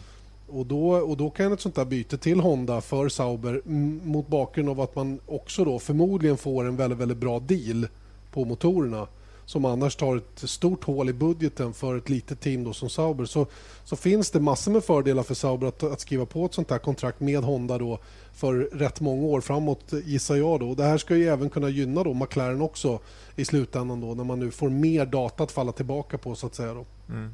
Och, 0.47 0.65
då, 0.65 0.89
och 0.89 1.17
då 1.17 1.29
kan 1.29 1.53
ett 1.53 1.61
sånt 1.61 1.75
där 1.75 1.85
byte 1.85 2.17
till 2.17 2.39
Honda 2.39 2.81
för 2.81 3.09
Sauber 3.09 3.61
mot 4.05 4.27
bakgrund 4.27 4.69
av 4.69 4.81
att 4.81 4.95
man 4.95 5.19
också 5.25 5.65
då 5.65 5.79
förmodligen 5.79 6.37
får 6.37 6.65
en 6.65 6.75
väldigt, 6.75 6.99
väldigt 6.99 7.17
bra 7.17 7.39
deal 7.39 7.87
på 8.31 8.45
motorerna 8.45 9.07
som 9.47 9.65
annars 9.65 9.95
tar 9.95 10.17
ett 10.17 10.49
stort 10.49 10.83
hål 10.83 11.09
i 11.09 11.13
budgeten 11.13 11.73
för 11.73 11.97
ett 11.97 12.09
litet 12.09 12.39
team 12.39 12.63
då 12.63 12.73
som 12.73 12.89
Sauber 12.89 13.25
så, 13.25 13.45
så 13.83 13.95
finns 13.95 14.31
det 14.31 14.39
massor 14.39 14.71
med 14.71 14.83
fördelar 14.83 15.23
för 15.23 15.33
Sauber 15.33 15.67
att, 15.67 15.83
att 15.83 15.99
skriva 15.99 16.25
på 16.25 16.45
ett 16.45 16.53
sånt 16.53 16.69
här 16.69 16.77
kontrakt 16.77 17.19
med 17.19 17.43
Honda 17.43 17.77
då 17.77 17.99
för 18.33 18.53
rätt 18.53 19.01
många 19.01 19.25
år 19.27 19.41
framåt 19.41 19.93
gissar 20.05 20.35
jag. 20.35 20.59
Då. 20.59 20.75
Det 20.75 20.83
här 20.83 20.97
ska 20.97 21.15
ju 21.15 21.27
även 21.27 21.49
kunna 21.49 21.69
gynna 21.69 22.03
då 22.03 22.13
McLaren 22.13 22.61
också 22.61 22.99
i 23.35 23.45
slutändan 23.45 24.01
då 24.01 24.13
när 24.13 24.23
man 24.23 24.39
nu 24.39 24.51
får 24.51 24.69
mer 24.69 25.05
data 25.05 25.43
att 25.43 25.51
falla 25.51 25.71
tillbaka 25.71 26.17
på 26.17 26.35
så 26.35 26.47
att 26.47 26.55
säga. 26.55 26.73
Då. 26.73 26.85
Mm. 27.09 27.33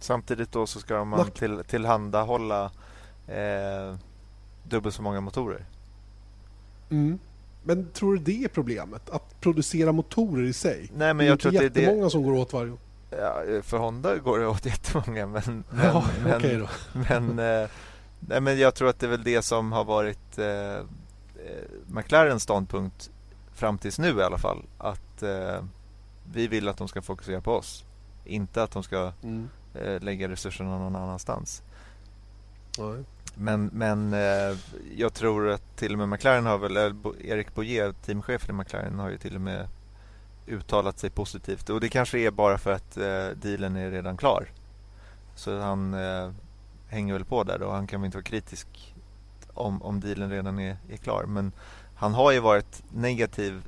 Samtidigt 0.00 0.52
då 0.52 0.66
så 0.66 0.80
ska 0.80 1.04
man 1.04 1.30
till, 1.30 1.62
tillhandahålla 1.68 2.70
eh, 3.28 3.96
dubbelt 4.62 4.94
så 4.94 5.02
många 5.02 5.20
motorer. 5.20 5.64
Mm. 6.90 7.18
Men 7.64 7.90
tror 7.90 8.14
du 8.14 8.20
det 8.20 8.44
är 8.44 8.48
problemet? 8.48 9.10
Att 9.10 9.40
producera 9.40 9.92
motorer 9.92 10.44
i 10.44 10.52
sig? 10.52 10.90
Nej, 10.96 11.14
men 11.14 11.26
jag 11.26 11.38
det 11.38 11.44
är 11.44 11.52
inte 11.52 11.64
inte 11.64 11.80
jättemånga 11.80 12.04
det... 12.04 12.10
som 12.10 12.22
går 12.22 12.32
åt 12.32 12.52
varje 12.52 12.70
år. 12.72 12.78
Ja, 13.10 13.42
för 13.62 13.78
Honda 13.78 14.16
går 14.16 14.38
det 14.38 14.46
åt 14.46 14.66
jättemånga. 14.66 15.26
Men, 15.26 15.64
men, 15.70 15.86
ja, 15.86 16.04
men, 16.24 16.36
okay 16.36 16.56
då. 16.56 16.68
men, 16.92 17.38
eh, 17.38 17.68
nej, 18.20 18.40
men 18.40 18.58
jag 18.58 18.74
tror 18.74 18.88
att 18.88 19.00
det 19.00 19.06
är 19.06 19.10
väl 19.10 19.24
det 19.24 19.42
som 19.42 19.72
har 19.72 19.84
varit 19.84 20.38
eh, 20.38 20.46
eh, 20.46 20.82
McLarens 21.86 22.42
ståndpunkt 22.42 23.10
fram 23.54 23.78
tills 23.78 23.98
nu 23.98 24.18
i 24.18 24.22
alla 24.22 24.38
fall. 24.38 24.62
Att 24.78 25.22
eh, 25.22 25.64
vi 26.32 26.46
vill 26.46 26.68
att 26.68 26.78
de 26.78 26.88
ska 26.88 27.02
fokusera 27.02 27.40
på 27.40 27.52
oss. 27.52 27.84
Inte 28.24 28.62
att 28.62 28.70
de 28.70 28.82
ska 28.82 29.12
mm. 29.22 29.48
eh, 29.74 30.02
lägga 30.02 30.28
resurserna 30.28 30.78
någon 30.78 30.96
annanstans. 30.96 31.62
Nej. 32.78 33.04
Men, 33.34 33.70
men 33.72 34.12
eh, 34.12 34.58
jag 34.96 35.14
tror 35.14 35.50
att 35.50 35.76
till 35.76 35.92
och 35.92 35.98
med 35.98 36.08
McLaren 36.08 36.46
har 36.46 36.58
väl, 36.58 36.76
eh, 36.76 36.92
Erik 37.30 37.54
Boyer, 37.54 37.92
teamchefen 37.92 38.54
i 38.54 38.58
McLaren, 38.58 38.98
har 38.98 39.10
ju 39.10 39.18
till 39.18 39.34
och 39.34 39.40
med 39.40 39.68
uttalat 40.46 40.98
sig 40.98 41.10
positivt. 41.10 41.70
Och 41.70 41.80
det 41.80 41.88
kanske 41.88 42.18
är 42.18 42.30
bara 42.30 42.58
för 42.58 42.72
att 42.72 42.96
eh, 42.96 43.28
dealen 43.36 43.76
är 43.76 43.90
redan 43.90 44.16
klar. 44.16 44.48
Så 45.34 45.60
han 45.60 45.94
eh, 45.94 46.30
hänger 46.88 47.12
väl 47.12 47.24
på 47.24 47.44
där 47.44 47.58
då. 47.58 47.70
Han 47.70 47.86
kan 47.86 48.00
väl 48.00 48.06
inte 48.06 48.16
vara 48.16 48.24
kritisk 48.24 48.94
om, 49.54 49.82
om 49.82 50.00
dealen 50.00 50.30
redan 50.30 50.58
är, 50.58 50.76
är 50.90 50.96
klar. 50.96 51.24
Men 51.28 51.52
han 51.94 52.14
har 52.14 52.32
ju 52.32 52.40
varit 52.40 52.82
negativ 52.92 53.62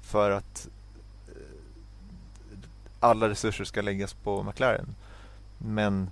för 0.00 0.30
att 0.30 0.68
eh, 1.28 2.58
alla 3.00 3.28
resurser 3.28 3.64
ska 3.64 3.82
läggas 3.82 4.14
på 4.14 4.42
McLaren. 4.42 4.94
Men 5.58 6.10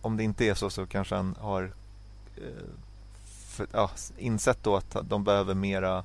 om 0.00 0.16
det 0.16 0.22
inte 0.22 0.44
är 0.44 0.54
så 0.54 0.70
så 0.70 0.86
kanske 0.86 1.14
han 1.14 1.36
har 1.40 1.72
för, 3.58 3.66
ja, 3.72 3.90
insett 4.18 4.58
då 4.62 4.76
att 4.76 4.96
de 5.02 5.24
behöver 5.24 5.54
mera 5.54 6.04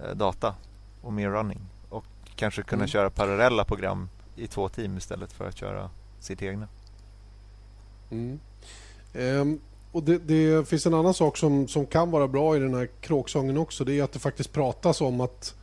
eh, 0.00 0.16
data 0.16 0.54
och 1.02 1.12
mer 1.12 1.30
running. 1.30 1.60
Och 1.88 2.04
kanske 2.36 2.62
kunna 2.62 2.82
mm. 2.82 2.88
köra 2.88 3.10
parallella 3.10 3.64
program 3.64 4.08
i 4.36 4.46
två 4.46 4.68
team 4.68 4.96
istället 4.96 5.32
för 5.32 5.48
att 5.48 5.56
köra 5.56 5.90
sitt 6.20 6.42
egna. 6.42 6.68
Mm. 8.10 8.40
Um, 9.14 9.60
och 9.92 10.02
det, 10.02 10.18
det, 10.18 10.68
finns 10.68 10.86
en 10.86 10.94
annan 10.94 11.14
sak 11.14 11.36
som, 11.36 11.68
som 11.68 11.86
kan 11.86 12.10
vara 12.10 12.28
bra 12.28 12.56
i 12.56 12.58
den 12.58 12.74
här 12.74 12.88
kråksången 13.00 13.58
också. 13.58 13.84
Det 13.84 13.98
är 13.98 14.02
att 14.02 14.12
det 14.12 14.18
faktiskt 14.18 14.52
pratas 14.52 15.00
om 15.00 15.20
att 15.20 15.54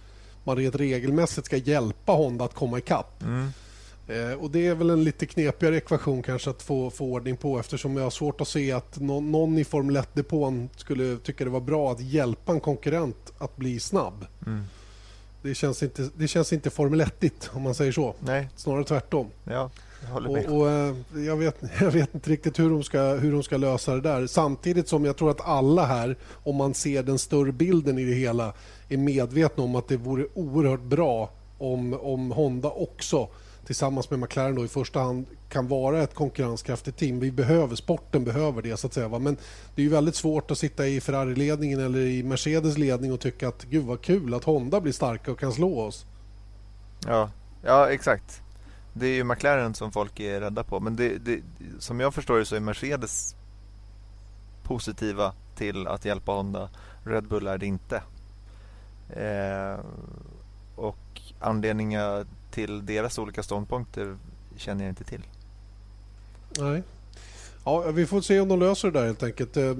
man 0.43 0.55
rent 0.55 0.75
regelmässigt 0.75 1.45
ska 1.45 1.57
hjälpa 1.57 2.11
Honda 2.11 2.45
att 2.45 2.53
komma 2.53 2.77
ikapp. 2.77 3.23
Mm. 3.23 3.49
Eh, 4.09 4.33
och 4.33 4.51
Det 4.51 4.67
är 4.67 4.75
väl 4.75 4.89
en 4.89 5.03
lite 5.03 5.25
knepigare 5.25 5.77
ekvation 5.77 6.23
kanske 6.23 6.49
att 6.49 6.61
få, 6.61 6.89
få 6.89 7.05
ordning 7.05 7.37
på 7.37 7.59
eftersom 7.59 7.97
jag 7.97 8.03
har 8.03 8.09
svårt 8.09 8.41
att 8.41 8.47
se 8.47 8.71
att 8.71 8.99
någon, 8.99 9.31
någon 9.31 9.57
i 9.57 9.63
Formel 9.63 9.97
1-depån 9.97 10.69
skulle 10.75 11.17
tycka 11.17 11.43
det 11.43 11.49
var 11.49 11.59
bra 11.59 11.91
att 11.91 12.01
hjälpa 12.01 12.51
en 12.51 12.59
konkurrent 12.59 13.33
att 13.37 13.55
bli 13.55 13.79
snabb. 13.79 14.25
Mm. 14.45 14.63
Det, 15.41 15.55
känns 15.55 15.83
inte, 15.83 16.09
det 16.15 16.27
känns 16.27 16.53
inte 16.53 16.69
Formel 16.69 17.01
1 17.01 17.49
om 17.53 17.61
man 17.61 17.75
säger 17.75 17.91
så. 17.91 18.15
Nej. 18.19 18.49
Snarare 18.55 18.83
tvärtom. 18.83 19.27
Ja, 19.43 19.69
jag 20.01 20.09
håller 20.09 20.29
med. 20.29 20.45
Och, 20.45 20.61
och 20.61 20.69
eh, 20.69 21.25
jag, 21.25 21.37
vet, 21.37 21.63
jag 21.79 21.91
vet 21.91 22.15
inte 22.15 22.29
riktigt 22.29 22.59
hur 22.59 22.69
de, 22.69 22.83
ska, 22.83 23.01
hur 23.01 23.31
de 23.31 23.43
ska 23.43 23.57
lösa 23.57 23.95
det 23.95 24.01
där. 24.01 24.27
Samtidigt 24.27 24.87
som 24.87 25.05
jag 25.05 25.17
tror 25.17 25.31
att 25.31 25.41
alla 25.41 25.85
här, 25.85 26.17
om 26.43 26.55
man 26.55 26.73
ser 26.73 27.03
den 27.03 27.19
större 27.19 27.51
bilden 27.51 27.99
i 27.99 28.05
det 28.05 28.15
hela, 28.15 28.53
är 28.89 28.97
medvetna 28.97 29.63
om 29.63 29.75
att 29.75 29.87
det 29.87 29.97
vore 29.97 30.25
oerhört 30.33 30.83
bra 30.83 31.29
om, 31.57 31.93
om 31.93 32.31
Honda 32.31 32.69
också 32.69 33.29
tillsammans 33.69 34.09
med 34.09 34.19
McLaren 34.19 34.55
då 34.55 34.65
i 34.65 34.67
första 34.67 34.99
hand 34.99 35.25
kan 35.49 35.67
vara 35.67 36.03
ett 36.03 36.13
konkurrenskraftigt 36.13 36.97
team. 36.97 37.19
Vi 37.19 37.31
behöver, 37.31 37.75
sporten 37.75 38.23
behöver 38.23 38.61
det 38.61 38.77
så 38.77 38.87
att 38.87 38.93
säga. 38.93 39.07
Va? 39.07 39.19
Men 39.19 39.37
det 39.75 39.81
är 39.81 39.83
ju 39.83 39.89
väldigt 39.89 40.15
svårt 40.15 40.51
att 40.51 40.57
sitta 40.57 40.87
i 40.87 41.01
Ferrari-ledningen 41.01 41.79
eller 41.79 41.99
i 41.99 42.23
Mercedes 42.23 42.77
ledning 42.77 43.13
och 43.13 43.19
tycka 43.19 43.47
att 43.47 43.65
gud 43.65 43.85
vad 43.85 44.01
kul 44.01 44.33
att 44.33 44.43
Honda 44.43 44.81
blir 44.81 44.93
starka 44.93 45.31
och 45.31 45.39
kan 45.39 45.53
slå 45.53 45.79
oss. 45.79 46.05
Ja, 47.07 47.29
ja 47.63 47.89
exakt. 47.89 48.41
Det 48.93 49.07
är 49.07 49.13
ju 49.13 49.23
McLaren 49.23 49.73
som 49.73 49.91
folk 49.91 50.19
är 50.19 50.39
rädda 50.39 50.63
på. 50.63 50.79
Men 50.79 50.95
det, 50.95 51.17
det, 51.17 51.41
som 51.79 51.99
jag 51.99 52.13
förstår 52.13 52.37
det 52.37 52.45
så 52.45 52.55
är 52.55 52.59
Mercedes 52.59 53.35
positiva 54.63 55.33
till 55.55 55.87
att 55.87 56.05
hjälpa 56.05 56.31
Honda. 56.31 56.69
Red 57.03 57.27
Bull 57.27 57.47
är 57.47 57.57
det 57.57 57.65
inte. 57.65 58.01
Eh, 59.09 59.79
och 60.75 61.21
anledningen 61.39 62.25
till 62.51 62.85
deras 62.85 63.19
olika 63.19 63.43
ståndpunkter 63.43 64.17
känner 64.57 64.83
jag 64.83 64.91
inte 64.91 65.03
till. 65.03 65.21
Nej. 66.59 66.83
Ja, 67.65 67.91
vi 67.91 68.05
får 68.05 68.21
se 68.21 68.39
om 68.39 68.47
de 68.47 68.59
löser 68.59 68.91
det 68.91 68.99
där 68.99 69.05
helt 69.05 69.23
enkelt. 69.23 69.57
Eh, 69.57 69.71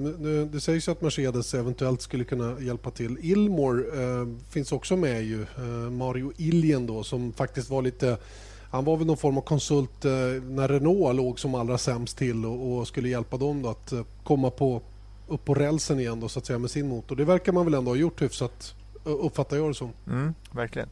det 0.52 0.60
sägs 0.60 0.88
att 0.88 1.02
Mercedes 1.02 1.54
eventuellt 1.54 2.02
skulle 2.02 2.24
kunna 2.24 2.60
hjälpa 2.60 2.90
till. 2.90 3.18
Ilmor 3.22 4.00
eh, 4.00 4.28
finns 4.50 4.72
också 4.72 4.96
med 4.96 5.24
ju. 5.24 5.42
Eh, 5.42 5.90
Mario 5.90 6.32
Iljen 6.36 6.86
då 6.86 7.02
som 7.02 7.32
faktiskt 7.32 7.70
var 7.70 7.82
lite 7.82 8.18
han 8.70 8.84
var 8.84 8.96
väl 8.96 9.06
någon 9.06 9.16
form 9.16 9.38
av 9.38 9.42
konsult 9.42 10.04
eh, 10.04 10.12
när 10.42 10.68
Renault 10.68 11.16
låg 11.16 11.40
som 11.40 11.54
allra 11.54 11.78
sämst 11.78 12.18
till 12.18 12.46
och, 12.46 12.78
och 12.78 12.88
skulle 12.88 13.08
hjälpa 13.08 13.36
dem 13.36 13.64
att 13.64 13.92
eh, 13.92 14.02
komma 14.24 14.50
på, 14.50 14.82
upp 15.28 15.44
på 15.44 15.54
rälsen 15.54 16.00
igen 16.00 16.20
då, 16.20 16.28
så 16.28 16.38
att 16.38 16.46
säga, 16.46 16.58
med 16.58 16.70
sin 16.70 16.88
motor. 16.88 17.16
Det 17.16 17.24
verkar 17.24 17.52
man 17.52 17.64
väl 17.64 17.74
ändå 17.74 17.90
ha 17.90 17.96
gjort 17.96 18.22
hyfsat, 18.22 18.74
uppfattar 19.04 19.56
jag 19.56 19.70
det 19.70 19.74
som. 19.74 19.92
Mm, 20.06 20.34
verkligen. 20.52 20.88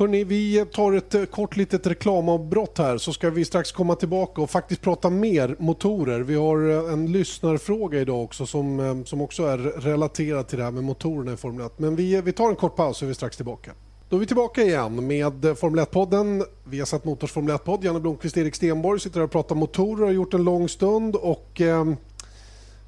Hörrni, 0.00 0.24
vi 0.24 0.66
tar 0.72 0.92
ett 0.92 1.14
eh, 1.14 1.24
kort 1.24 1.56
litet 1.56 1.86
reklamavbrott 1.86 2.78
här 2.78 2.98
så 2.98 3.12
ska 3.12 3.30
vi 3.30 3.44
strax 3.44 3.72
komma 3.72 3.94
tillbaka 3.94 4.42
och 4.42 4.50
faktiskt 4.50 4.82
prata 4.82 5.10
mer 5.10 5.56
motorer. 5.58 6.20
Vi 6.20 6.34
har 6.34 6.70
eh, 6.70 6.92
en 6.92 7.12
lyssnarfråga 7.12 8.00
idag 8.00 8.24
också 8.24 8.46
som, 8.46 8.80
eh, 8.80 9.04
som 9.04 9.20
också 9.20 9.44
är 9.44 9.58
relaterad 9.58 10.48
till 10.48 10.58
det 10.58 10.64
här 10.64 10.70
med 10.70 10.84
motorerna 10.84 11.32
i 11.32 11.36
Formel 11.36 11.66
1. 11.66 11.78
Men 11.78 11.96
vi, 11.96 12.20
vi 12.20 12.32
tar 12.32 12.48
en 12.48 12.56
kort 12.56 12.76
paus 12.76 12.96
så 12.96 13.04
är 13.04 13.08
vi 13.08 13.14
strax 13.14 13.36
tillbaka. 13.36 13.72
Då 14.08 14.16
är 14.16 14.20
vi 14.20 14.26
tillbaka 14.26 14.62
igen 14.62 15.06
med 15.06 15.58
Formel 15.58 15.84
1-podden. 15.84 16.44
Vi 16.64 16.78
har 16.78 16.86
satt 16.86 17.04
Motors 17.04 17.32
Formel 17.32 17.56
1-podd. 17.56 17.84
Janne 17.84 18.00
Blomqvist 18.00 18.36
och 18.36 18.42
Erik 18.42 18.54
Stenborg 18.54 19.00
sitter 19.00 19.18
här 19.18 19.24
och 19.24 19.30
pratar 19.30 19.54
motorer 19.54 20.02
och 20.02 20.08
har 20.08 20.14
gjort 20.14 20.34
en 20.34 20.44
lång 20.44 20.68
stund. 20.68 21.16
Och, 21.16 21.60
eh, 21.60 21.84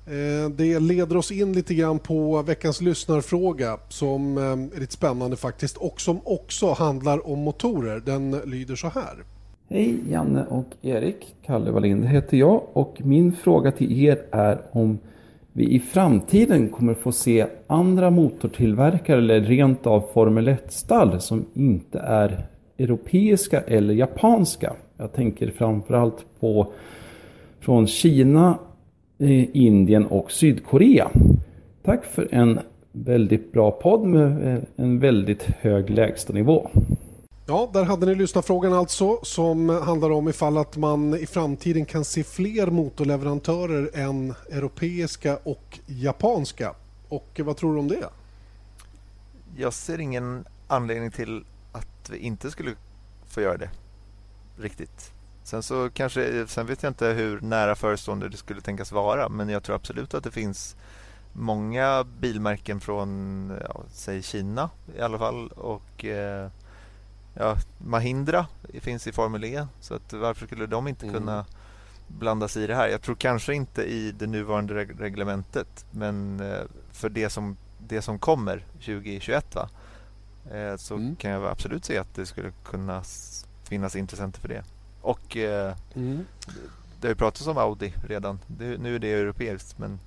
Eh, 0.06 0.50
det 0.50 0.80
leder 0.80 1.16
oss 1.16 1.32
in 1.32 1.52
lite 1.52 1.74
grann 1.74 1.98
på 1.98 2.42
veckans 2.42 2.80
lyssnarfråga 2.80 3.78
som 3.88 4.38
eh, 4.38 4.76
är 4.76 4.80
lite 4.80 4.92
spännande 4.92 5.36
faktiskt 5.36 5.76
och 5.76 6.00
som 6.00 6.20
också 6.24 6.72
handlar 6.72 7.28
om 7.28 7.38
motorer. 7.38 8.02
Den 8.06 8.30
lyder 8.30 8.76
så 8.76 8.88
här. 8.88 9.24
Hej 9.68 9.96
Janne 10.10 10.44
och 10.48 10.66
Erik. 10.82 11.34
Kalle 11.46 11.70
Wallinder 11.70 12.08
heter 12.08 12.36
jag 12.36 12.62
och 12.72 12.96
min 13.04 13.32
fråga 13.32 13.72
till 13.72 14.04
er 14.04 14.22
är 14.30 14.60
om 14.72 14.98
vi 15.52 15.74
i 15.74 15.80
framtiden 15.80 16.68
kommer 16.68 16.94
få 16.94 17.12
se 17.12 17.46
andra 17.66 18.10
motortillverkare 18.10 19.18
eller 19.18 19.40
rent 19.40 19.86
av 19.86 20.08
Formel 20.14 20.48
1-stall 20.48 21.20
som 21.20 21.44
inte 21.54 21.98
är 21.98 22.46
europeiska 22.78 23.60
eller 23.60 23.94
japanska. 23.94 24.72
Jag 24.96 25.12
tänker 25.12 25.50
framförallt 25.50 26.24
på 26.40 26.72
från 27.60 27.86
Kina, 27.86 28.58
Indien 29.52 30.06
och 30.06 30.32
Sydkorea. 30.32 31.10
Tack 31.82 32.04
för 32.04 32.28
en 32.34 32.60
väldigt 32.92 33.52
bra 33.52 33.70
podd 33.70 34.06
med 34.06 34.54
eh, 34.54 34.62
en 34.76 34.98
väldigt 34.98 35.42
hög 35.42 35.90
lägstanivå. 35.90 36.70
Ja, 37.46 37.70
där 37.72 37.84
hade 37.84 38.06
ni 38.06 38.14
lyssnarfrågan 38.14 38.72
alltså 38.72 39.18
som 39.22 39.68
handlar 39.68 40.10
om 40.10 40.28
ifall 40.28 40.58
att 40.58 40.76
man 40.76 41.14
i 41.14 41.26
framtiden 41.26 41.84
kan 41.84 42.04
se 42.04 42.24
fler 42.24 42.66
motorleverantörer 42.66 43.90
än 43.94 44.34
europeiska 44.50 45.38
och 45.42 45.78
japanska. 45.86 46.74
Och 47.08 47.40
vad 47.44 47.56
tror 47.56 47.72
du 47.72 47.78
om 47.78 47.88
det? 47.88 48.08
Jag 49.56 49.72
ser 49.72 50.00
ingen 50.00 50.44
anledning 50.66 51.10
till 51.10 51.44
att 51.72 52.10
vi 52.10 52.18
inte 52.18 52.50
skulle 52.50 52.70
få 53.26 53.40
göra 53.40 53.56
det 53.56 53.70
riktigt. 54.58 55.11
Sen 55.52 55.62
så 55.62 55.90
kanske, 55.90 56.46
sen 56.46 56.66
vet 56.66 56.82
jag 56.82 56.90
inte 56.90 57.06
hur 57.06 57.40
nära 57.40 57.74
förestående 57.74 58.28
det 58.28 58.36
skulle 58.36 58.60
tänkas 58.60 58.92
vara 58.92 59.28
men 59.28 59.48
jag 59.48 59.62
tror 59.62 59.76
absolut 59.76 60.14
att 60.14 60.24
det 60.24 60.30
finns 60.30 60.76
många 61.32 62.04
bilmärken 62.20 62.80
från, 62.80 63.52
ja, 63.68 63.82
säg 63.90 64.22
Kina 64.22 64.70
i 64.96 65.00
alla 65.00 65.18
fall 65.18 65.48
och 65.48 66.04
eh, 66.04 66.50
ja, 67.34 67.56
Mahindra 67.78 68.46
finns 68.80 69.06
i 69.06 69.12
Formel 69.12 69.44
E. 69.44 69.66
Så 69.80 69.94
att 69.94 70.12
varför 70.12 70.46
skulle 70.46 70.66
de 70.66 70.88
inte 70.88 71.06
mm. 71.06 71.20
kunna 71.20 71.44
blanda 72.06 72.48
sig 72.48 72.64
i 72.64 72.66
det 72.66 72.74
här? 72.74 72.88
Jag 72.88 73.02
tror 73.02 73.14
kanske 73.14 73.54
inte 73.54 73.82
i 73.82 74.12
det 74.12 74.26
nuvarande 74.26 74.74
reg 74.74 75.00
reglementet. 75.00 75.86
Men 75.90 76.40
eh, 76.40 76.62
för 76.92 77.08
det 77.08 77.30
som, 77.30 77.56
det 77.78 78.02
som 78.02 78.18
kommer 78.18 78.64
2021 78.72 79.54
va? 79.54 79.68
Eh, 80.52 80.76
så 80.76 80.94
mm. 80.94 81.16
kan 81.16 81.30
jag 81.30 81.44
absolut 81.44 81.84
se 81.84 81.98
att 81.98 82.14
det 82.14 82.26
skulle 82.26 82.52
kunna 82.64 83.02
finnas 83.64 83.96
intressenter 83.96 84.40
för 84.40 84.48
det. 84.48 84.64
Och 85.02 85.36
eh, 85.36 85.74
mm. 85.94 86.24
det 87.00 87.06
har 87.06 87.12
ju 87.12 87.18
pratats 87.18 87.46
om 87.46 87.58
Audi 87.58 87.94
redan. 88.08 88.38
Det, 88.46 88.78
nu 88.78 88.94
är 88.94 88.98
det 88.98 89.12
europeiskt 89.12 89.78
men 89.78 89.98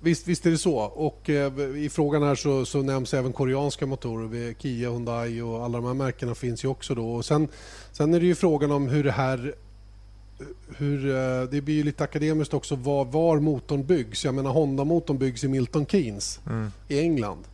Visst, 0.00 0.26
visst 0.26 0.46
är 0.46 0.50
det 0.50 0.58
så. 0.58 0.76
Och 0.78 1.30
eh, 1.30 1.76
I 1.76 1.88
frågan 1.88 2.22
här 2.22 2.34
så, 2.34 2.64
så 2.64 2.82
nämns 2.82 3.14
även 3.14 3.32
koreanska 3.32 3.86
motorer. 3.86 4.54
Kia, 4.58 4.90
Hyundai 4.90 5.40
och 5.40 5.64
alla 5.64 5.78
de 5.78 5.86
här 5.86 5.94
märkena 5.94 6.34
finns 6.34 6.64
ju 6.64 6.68
också. 6.68 6.94
Då. 6.94 7.10
Och 7.10 7.24
sen, 7.24 7.48
sen 7.92 8.14
är 8.14 8.20
det 8.20 8.26
ju 8.26 8.34
frågan 8.34 8.72
om 8.72 8.88
hur 8.88 9.04
det 9.04 9.12
här... 9.12 9.54
Hur, 10.76 11.10
eh, 11.10 11.42
det 11.50 11.60
blir 11.60 11.74
ju 11.74 11.82
lite 11.82 12.04
akademiskt 12.04 12.54
också 12.54 12.76
var, 12.76 13.04
var 13.04 13.40
motorn 13.40 13.84
byggs. 13.84 14.24
Jag 14.24 14.34
menar 14.34 14.50
Honda-motorn 14.50 15.18
byggs 15.18 15.44
i 15.44 15.48
Milton 15.48 15.86
Keynes 15.86 16.40
mm. 16.46 16.72
i 16.88 17.00
England. 17.00 17.44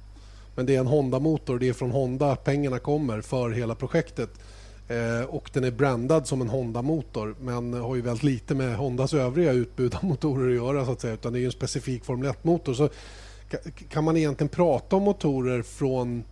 Men 0.54 0.66
det 0.66 0.76
är 0.76 0.80
en 0.80 0.86
Honda-motor. 0.86 1.58
Det 1.58 1.68
är 1.68 1.72
från 1.72 1.90
Honda 1.90 2.36
pengarna 2.36 2.78
kommer 2.78 3.20
för 3.20 3.50
hela 3.50 3.74
projektet. 3.74 4.30
Eh, 4.88 5.24
och 5.28 5.50
den 5.52 5.64
är 5.64 5.70
brandad 5.70 6.26
som 6.26 6.40
en 6.40 6.48
Honda-motor 6.48 7.34
men 7.40 7.74
har 7.74 7.94
ju 7.94 8.02
väldigt 8.02 8.22
lite 8.22 8.54
med 8.54 8.76
Hondas 8.76 9.14
övriga 9.14 9.52
utbud 9.52 9.94
av 9.94 10.04
motorer 10.04 10.48
att 10.48 10.54
göra 10.54 10.84
så 10.84 10.92
att 10.92 11.00
säga 11.00 11.14
utan 11.14 11.32
det 11.32 11.40
är 11.40 11.44
en 11.44 11.52
specifik 11.52 12.04
Formel 12.04 12.30
1-motor. 12.30 12.74
Så 12.74 12.88
kan 13.88 14.04
man 14.04 14.16
egentligen 14.16 14.48
prata 14.48 14.96
om 14.96 15.02
motorer 15.02 15.62
från 15.62 16.24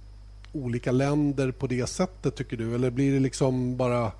olika 0.53 0.93
länder 0.93 1.51
på 1.51 1.67
det 1.67 1.87
sättet 1.87 2.37
tycker 2.37 2.57
du 2.57 2.75
eller 2.75 2.91
blir 2.91 3.13
det 3.13 3.21
liksom 3.21 3.77
bara 3.77 4.13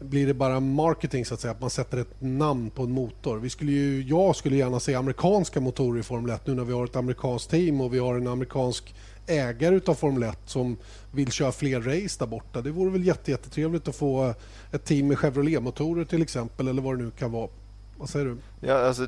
blir 0.00 0.26
det 0.26 0.34
bara 0.34 0.60
marketing 0.60 1.24
så 1.24 1.34
att 1.34 1.40
säga, 1.40 1.50
att 1.50 1.60
man 1.60 1.70
sätter 1.70 1.98
ett 1.98 2.20
namn 2.20 2.70
på 2.70 2.82
en 2.82 2.90
motor. 2.90 3.38
Vi 3.38 3.50
skulle 3.50 3.72
ju, 3.72 4.02
jag 4.02 4.36
skulle 4.36 4.56
gärna 4.56 4.80
se 4.80 4.94
amerikanska 4.94 5.60
motorer 5.60 6.00
i 6.00 6.02
Formel 6.02 6.30
1 6.30 6.46
nu 6.46 6.54
när 6.54 6.64
vi 6.64 6.72
har 6.72 6.84
ett 6.84 6.96
amerikanskt 6.96 7.50
team 7.50 7.80
och 7.80 7.94
vi 7.94 7.98
har 7.98 8.14
en 8.14 8.26
amerikansk 8.26 8.94
ägare 9.28 9.74
utav 9.74 9.94
Formel 9.94 10.22
1 10.22 10.38
som 10.44 10.76
vill 11.12 11.32
köra 11.32 11.52
fler 11.52 11.80
race 11.80 12.18
där 12.18 12.26
borta. 12.26 12.62
Det 12.62 12.70
vore 12.70 12.90
väl 12.90 13.04
jättetrevligt 13.04 13.88
att 13.88 13.96
få 13.96 14.34
ett 14.72 14.84
team 14.84 15.08
med 15.08 15.18
Chevrolet-motorer 15.18 16.04
till 16.04 16.22
exempel 16.22 16.68
eller 16.68 16.82
vad 16.82 16.98
det 16.98 17.04
nu 17.04 17.10
kan 17.10 17.32
vara. 17.32 17.48
Vad 17.96 18.08
säger 18.08 18.26
du? 18.26 18.36
Ja, 18.60 18.74
alltså, 18.74 19.06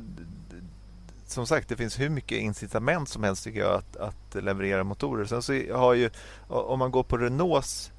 som 1.25 1.47
sagt, 1.47 1.69
det 1.69 1.75
finns 1.75 1.99
hur 1.99 2.09
mycket 2.09 2.37
incitament 2.37 3.09
som 3.09 3.23
helst 3.23 3.43
tycker 3.43 3.59
jag 3.59 3.73
att, 3.75 3.97
att 3.97 4.43
leverera 4.43 4.83
motorer. 4.83 5.25
Sen 5.25 5.41
så 5.41 5.53
har 5.73 5.93
ju, 5.93 6.09
om 6.47 6.79
man 6.79 6.91
går 6.91 7.03
på 7.03 7.17
Renaults 7.17 7.91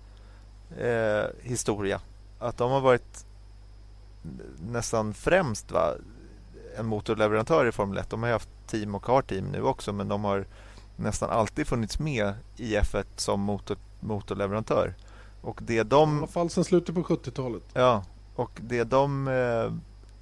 eh, 0.79 1.25
historia, 1.43 2.01
att 2.39 2.57
de 2.57 2.71
har 2.71 2.81
varit 2.81 3.27
nästan 4.71 5.15
främst 5.15 5.71
va, 5.71 5.95
en 6.79 6.87
motorleverantör 6.87 7.67
i 7.67 7.73
Formel 7.73 7.99
1. 7.99 8.11
De 8.11 8.23
har 8.23 8.31
haft 8.31 8.49
team 8.67 8.95
och 8.95 9.07
har 9.07 9.23
team 9.23 9.45
nu 9.45 9.63
också, 9.63 9.93
men 9.93 10.09
de 10.09 10.25
har 10.25 10.47
nästan 10.97 11.31
alltid 11.31 11.67
funnits 11.67 11.99
med 11.99 12.35
i 12.57 12.77
F1 12.77 13.05
som 13.17 13.41
motor, 13.41 13.77
motorleverantör. 14.01 14.95
Och 15.41 15.61
det 15.63 15.83
de... 15.83 16.17
I 16.17 16.19
alla 16.19 16.27
fall 16.27 16.51
sedan 16.51 16.65
slutet 16.65 16.95
på 16.95 17.03
70-talet. 17.03 17.63
Ja, 17.73 18.05
och 18.35 18.51
det 18.63 18.85
de 18.85 19.29
eh, 19.29 19.73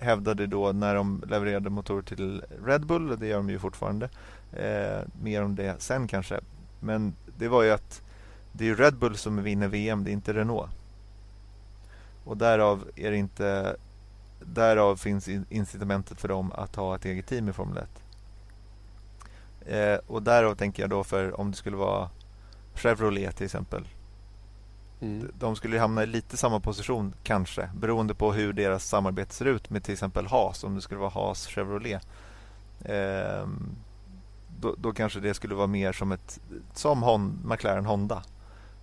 hävdade 0.04 0.46
då 0.46 0.72
när 0.72 0.94
de 0.94 1.22
levererade 1.28 1.70
motorer 1.70 2.02
till 2.02 2.42
Red 2.64 2.86
Bull, 2.86 3.18
det 3.18 3.26
gör 3.26 3.36
de 3.36 3.50
ju 3.50 3.58
fortfarande, 3.58 4.08
eh, 4.52 5.08
mer 5.22 5.42
om 5.42 5.54
det 5.54 5.82
sen 5.82 6.08
kanske. 6.08 6.40
Men 6.80 7.14
det 7.38 7.48
var 7.48 7.62
ju 7.62 7.70
att 7.70 8.02
det 8.52 8.68
är 8.68 8.74
Red 8.74 8.98
Bull 8.98 9.16
som 9.16 9.42
vinner 9.42 9.68
VM, 9.68 10.04
det 10.04 10.10
är 10.10 10.12
inte 10.12 10.32
Renault. 10.32 10.70
Och 12.24 12.36
därav 12.36 12.84
är 12.96 13.10
det 13.10 13.16
inte 13.16 13.76
Därav 14.44 14.96
finns 14.96 15.28
incitamentet 15.28 16.20
för 16.20 16.28
dem 16.28 16.52
att 16.54 16.76
ha 16.76 16.94
ett 16.94 17.04
eget 17.04 17.26
team 17.26 17.48
i 17.48 17.52
Formel 17.52 17.78
1. 17.78 17.88
Eh, 19.66 19.98
och 20.06 20.22
därav 20.22 20.54
tänker 20.54 20.82
jag 20.82 20.90
då 20.90 21.04
för 21.04 21.40
om 21.40 21.50
det 21.50 21.56
skulle 21.56 21.76
vara 21.76 22.10
Chevrolet 22.74 23.36
till 23.36 23.44
exempel. 23.44 23.88
Mm. 25.00 25.32
De 25.38 25.56
skulle 25.56 25.78
hamna 25.78 26.02
i 26.02 26.06
lite 26.06 26.36
samma 26.36 26.60
position 26.60 27.14
kanske 27.22 27.70
beroende 27.74 28.14
på 28.14 28.32
hur 28.32 28.52
deras 28.52 28.88
samarbete 28.88 29.34
ser 29.34 29.44
ut 29.44 29.70
med 29.70 29.84
till 29.84 29.92
exempel 29.92 30.26
Haas. 30.26 30.64
Om 30.64 30.74
det 30.74 30.80
skulle 30.80 31.00
vara 31.00 31.10
Haas 31.10 31.46
Chevrolet. 31.46 32.06
Eh, 32.84 33.46
då, 34.60 34.74
då, 34.78 34.92
kanske 34.92 35.20
det 35.20 35.34
skulle 35.34 35.54
vara 35.54 35.66
mer 35.66 35.92
som 35.92 36.12
ett 36.12 36.40
som 36.74 37.02
Hon, 37.02 37.40
McLaren 37.44 37.86
Honda. 37.86 38.22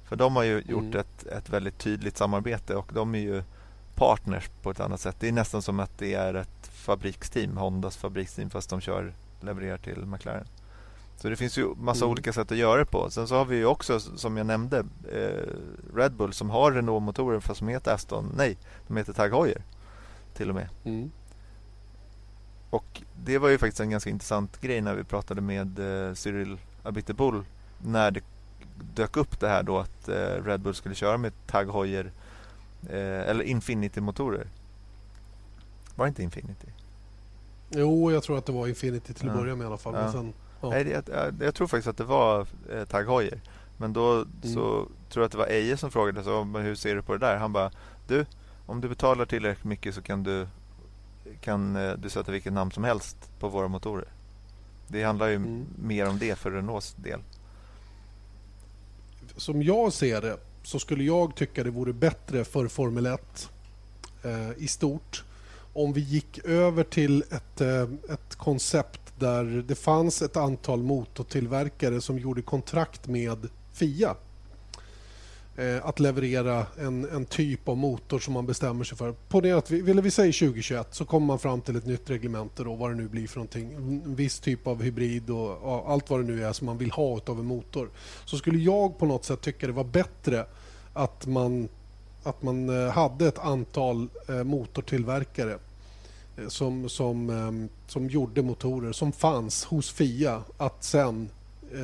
För 0.04 0.16
de 0.16 0.36
har 0.36 0.44
ju 0.44 0.64
gjort 0.68 0.84
mm. 0.84 1.00
ett, 1.00 1.28
ett 1.28 1.50
väldigt 1.50 1.78
tydligt 1.78 2.18
samarbete 2.18 2.76
och 2.76 2.92
de 2.94 3.16
är 3.16 3.20
ju 3.20 3.44
partners 3.96 4.50
på 4.62 4.72
ett 4.72 4.80
annat 4.80 5.00
sätt. 5.00 5.16
Det 5.20 5.28
är 5.28 5.32
nästan 5.32 5.62
som 5.62 5.80
att 5.80 5.98
det 5.98 6.14
är 6.14 6.34
ett 6.34 6.68
fabriksteam, 6.72 7.58
Hondas 7.58 7.98
fabriksteam 7.98 8.50
fast 8.50 8.70
de 8.70 8.82
kör, 8.82 9.14
levererar 9.42 9.78
till 9.78 10.06
McLaren. 10.06 10.48
Så 11.18 11.30
det 11.30 11.36
finns 11.36 11.58
ju 11.58 11.76
massa 11.76 12.06
mm. 12.06 12.12
olika 12.12 12.34
sätt 12.34 12.52
att 12.52 12.58
göra 12.58 12.80
det 12.80 12.86
på. 12.86 13.10
Sen 13.10 13.28
så 13.28 13.36
har 13.36 13.46
vi 13.46 13.56
ju 13.56 13.66
också, 13.66 14.00
som 14.00 14.38
jag 14.38 14.46
nämnde, 14.46 14.86
eh, 15.12 15.96
Red 15.96 16.14
Bull 16.14 16.34
som 16.34 16.50
har 16.50 16.72
Renault-motorer 16.72 17.40
fast 17.40 17.58
som 17.58 17.68
heter 17.68 17.94
Aston, 17.94 18.34
nej, 18.38 18.58
de 18.88 18.98
heter 18.98 19.14
Tag 19.14 19.32
Heuer 19.32 19.62
till 20.34 20.50
och 20.50 20.56
med. 20.56 20.70
Mm. 20.84 21.12
Och 22.70 23.02
det 23.24 23.38
var 23.38 23.50
ju 23.50 23.58
faktiskt 23.58 23.80
en 23.80 23.90
ganska 23.90 24.10
intressant 24.10 24.62
grej 24.62 24.82
när 24.82 24.96
vi 24.96 25.04
pratade 25.04 25.42
med 25.42 25.80
eh, 25.80 26.14
Cyril 26.14 26.58
Abiteboul 26.84 27.44
när 27.84 28.12
det 28.12 28.22
dök 28.96 29.18
upp 29.18 29.40
det 29.40 29.48
här 29.48 29.64
då 29.64 29.78
att 29.78 30.10
eh, 30.10 30.44
Red 30.46 30.60
Bull 30.60 30.76
skulle 30.76 30.96
köra 30.96 31.18
med 31.18 31.34
Tag 31.48 31.74
Heuer 31.74 32.12
eh, 32.90 33.30
eller 33.30 33.44
Infinity-motorer. 33.44 34.48
Var 35.96 36.06
det 36.06 36.10
inte 36.10 36.24
Infinity? 36.24 36.68
Jo, 37.70 38.12
jag 38.12 38.24
tror 38.24 38.38
att 38.38 38.46
det 38.46 38.52
var 38.52 38.68
Infinity 38.68 39.14
till 39.14 39.30
att 39.30 39.36
ja. 39.36 39.42
börja 39.42 39.56
med 39.56 39.66
i 39.66 39.68
alla 39.68 39.78
fall. 39.78 39.94
Ja. 39.94 40.12
Sen, 40.12 40.34
ja. 40.62 40.70
Nej, 40.70 40.88
jag, 40.88 41.04
jag, 41.12 41.34
jag, 41.40 41.56
tror 41.56 41.68
faktiskt 41.68 41.88
att 41.88 41.98
det 41.98 42.04
var 42.04 42.48
eh, 42.72 42.86
Tag 42.86 43.06
Heuer. 43.06 43.42
Men 43.78 43.94
då 43.94 44.14
mm. 44.14 44.28
så 44.42 44.88
tror 45.10 45.24
jag 45.24 45.26
att 45.26 45.32
det 45.32 45.38
var 45.38 45.48
Eje 45.48 45.78
som 45.78 45.92
frågade 45.92 46.24
så, 46.24 46.44
hur 46.44 46.76
ser 46.76 46.96
du 46.96 47.02
på 47.02 47.14
det 47.14 47.20
där. 47.20 47.38
Han 47.38 47.54
bara, 47.54 47.72
du, 48.08 48.26
om 48.66 48.82
du 48.82 48.90
betalar 48.90 49.26
tillräckligt 49.26 49.66
mycket 49.66 49.96
så 49.96 50.02
kan 50.02 50.24
du, 50.24 50.48
kan 51.42 51.76
eh, 51.76 51.94
du 51.94 52.10
sätta 52.10 52.32
vilket 52.32 52.54
namn 52.54 52.72
som 52.72 52.84
helst 52.84 53.18
på 53.40 53.50
våra 53.50 53.68
motorer. 53.68 54.08
Det 54.88 55.04
handlar 55.04 55.28
ju 55.28 55.36
mm. 55.36 55.66
mer 55.82 56.10
om 56.10 56.20
det 56.20 56.36
för 56.36 56.52
Renaults 56.52 56.94
del. 56.94 57.20
Som 59.36 59.64
jag 59.64 59.94
ser 59.94 60.22
det 60.22 60.38
så 60.64 60.80
skulle 60.80 61.04
jag 61.04 61.36
tycka 61.36 61.64
det 61.64 61.70
vore 61.70 61.94
bättre 61.94 62.44
för 62.44 62.68
Formel 62.68 63.06
1 63.06 63.50
eh, 64.24 64.52
i 64.58 64.68
stort 64.68 65.24
om 65.74 65.94
vi 65.94 66.02
gick 66.02 66.40
över 66.46 66.84
till 66.84 67.22
ett, 67.22 67.62
eh, 67.62 67.82
ett 68.10 68.36
koncept 68.36 69.07
där 69.20 69.64
det 69.68 69.76
fanns 69.76 70.22
ett 70.22 70.38
antal 70.38 70.84
motortillverkare 70.84 72.02
som 72.02 72.20
gjorde 72.20 72.42
kontrakt 72.42 73.08
med 73.08 73.50
FIA 73.74 74.16
eh, 75.56 75.86
att 75.86 76.00
leverera 76.00 76.66
en, 76.80 77.10
en 77.10 77.26
typ 77.26 77.68
av 77.68 77.78
motor 77.78 78.20
som 78.20 78.34
man 78.34 78.46
bestämmer 78.46 78.84
sig 78.84 78.98
för. 78.98 79.12
På 79.12 79.42
det 79.42 79.52
att 79.52 79.72
vi, 79.72 79.82
vill 79.82 80.02
vi 80.02 80.12
säger 80.12 80.34
2021 80.34 80.88
så 80.92 81.06
kommer 81.06 81.28
man 81.28 81.40
fram 81.40 81.62
till 81.62 81.76
ett 81.76 81.86
nytt 81.86 82.10
reglemente 82.10 82.64
då, 82.64 82.76
vad 82.76 82.92
det 82.92 82.96
nu 82.96 83.08
blir 83.08 83.28
för 83.28 83.38
någonting. 83.38 83.74
En 83.74 84.16
viss 84.16 84.40
typ 84.40 84.68
av 84.68 84.84
hybrid 84.84 85.30
och 85.30 85.58
och 85.58 85.92
allt 85.92 86.10
vad 86.10 86.20
det 86.20 86.26
nu 86.26 86.44
är 86.44 86.54
som 86.54 86.66
man 86.66 86.78
vill 86.78 86.92
ha 86.92 87.20
av 87.26 87.40
en 87.40 87.46
motor. 87.46 87.90
Så 88.26 88.38
skulle 88.38 88.60
jag 88.60 88.98
på 88.98 89.06
något 89.06 89.26
sätt 89.26 89.42
tycka 89.42 89.68
det 89.68 89.74
var 89.74 89.84
bättre 89.84 90.46
att 90.94 91.26
man, 91.26 91.70
att 92.24 92.44
man 92.44 92.70
eh, 92.70 92.92
hade 92.92 93.28
ett 93.28 93.40
antal 93.40 94.08
eh, 94.30 94.44
motortillverkare 94.44 95.58
som, 96.48 96.90
som, 96.90 97.70
som 97.88 98.10
gjorde 98.10 98.42
motorer 98.42 98.92
som 98.92 99.12
fanns 99.12 99.66
hos 99.66 99.92
FIA 99.92 100.44
att 100.58 100.84
sen 100.84 101.30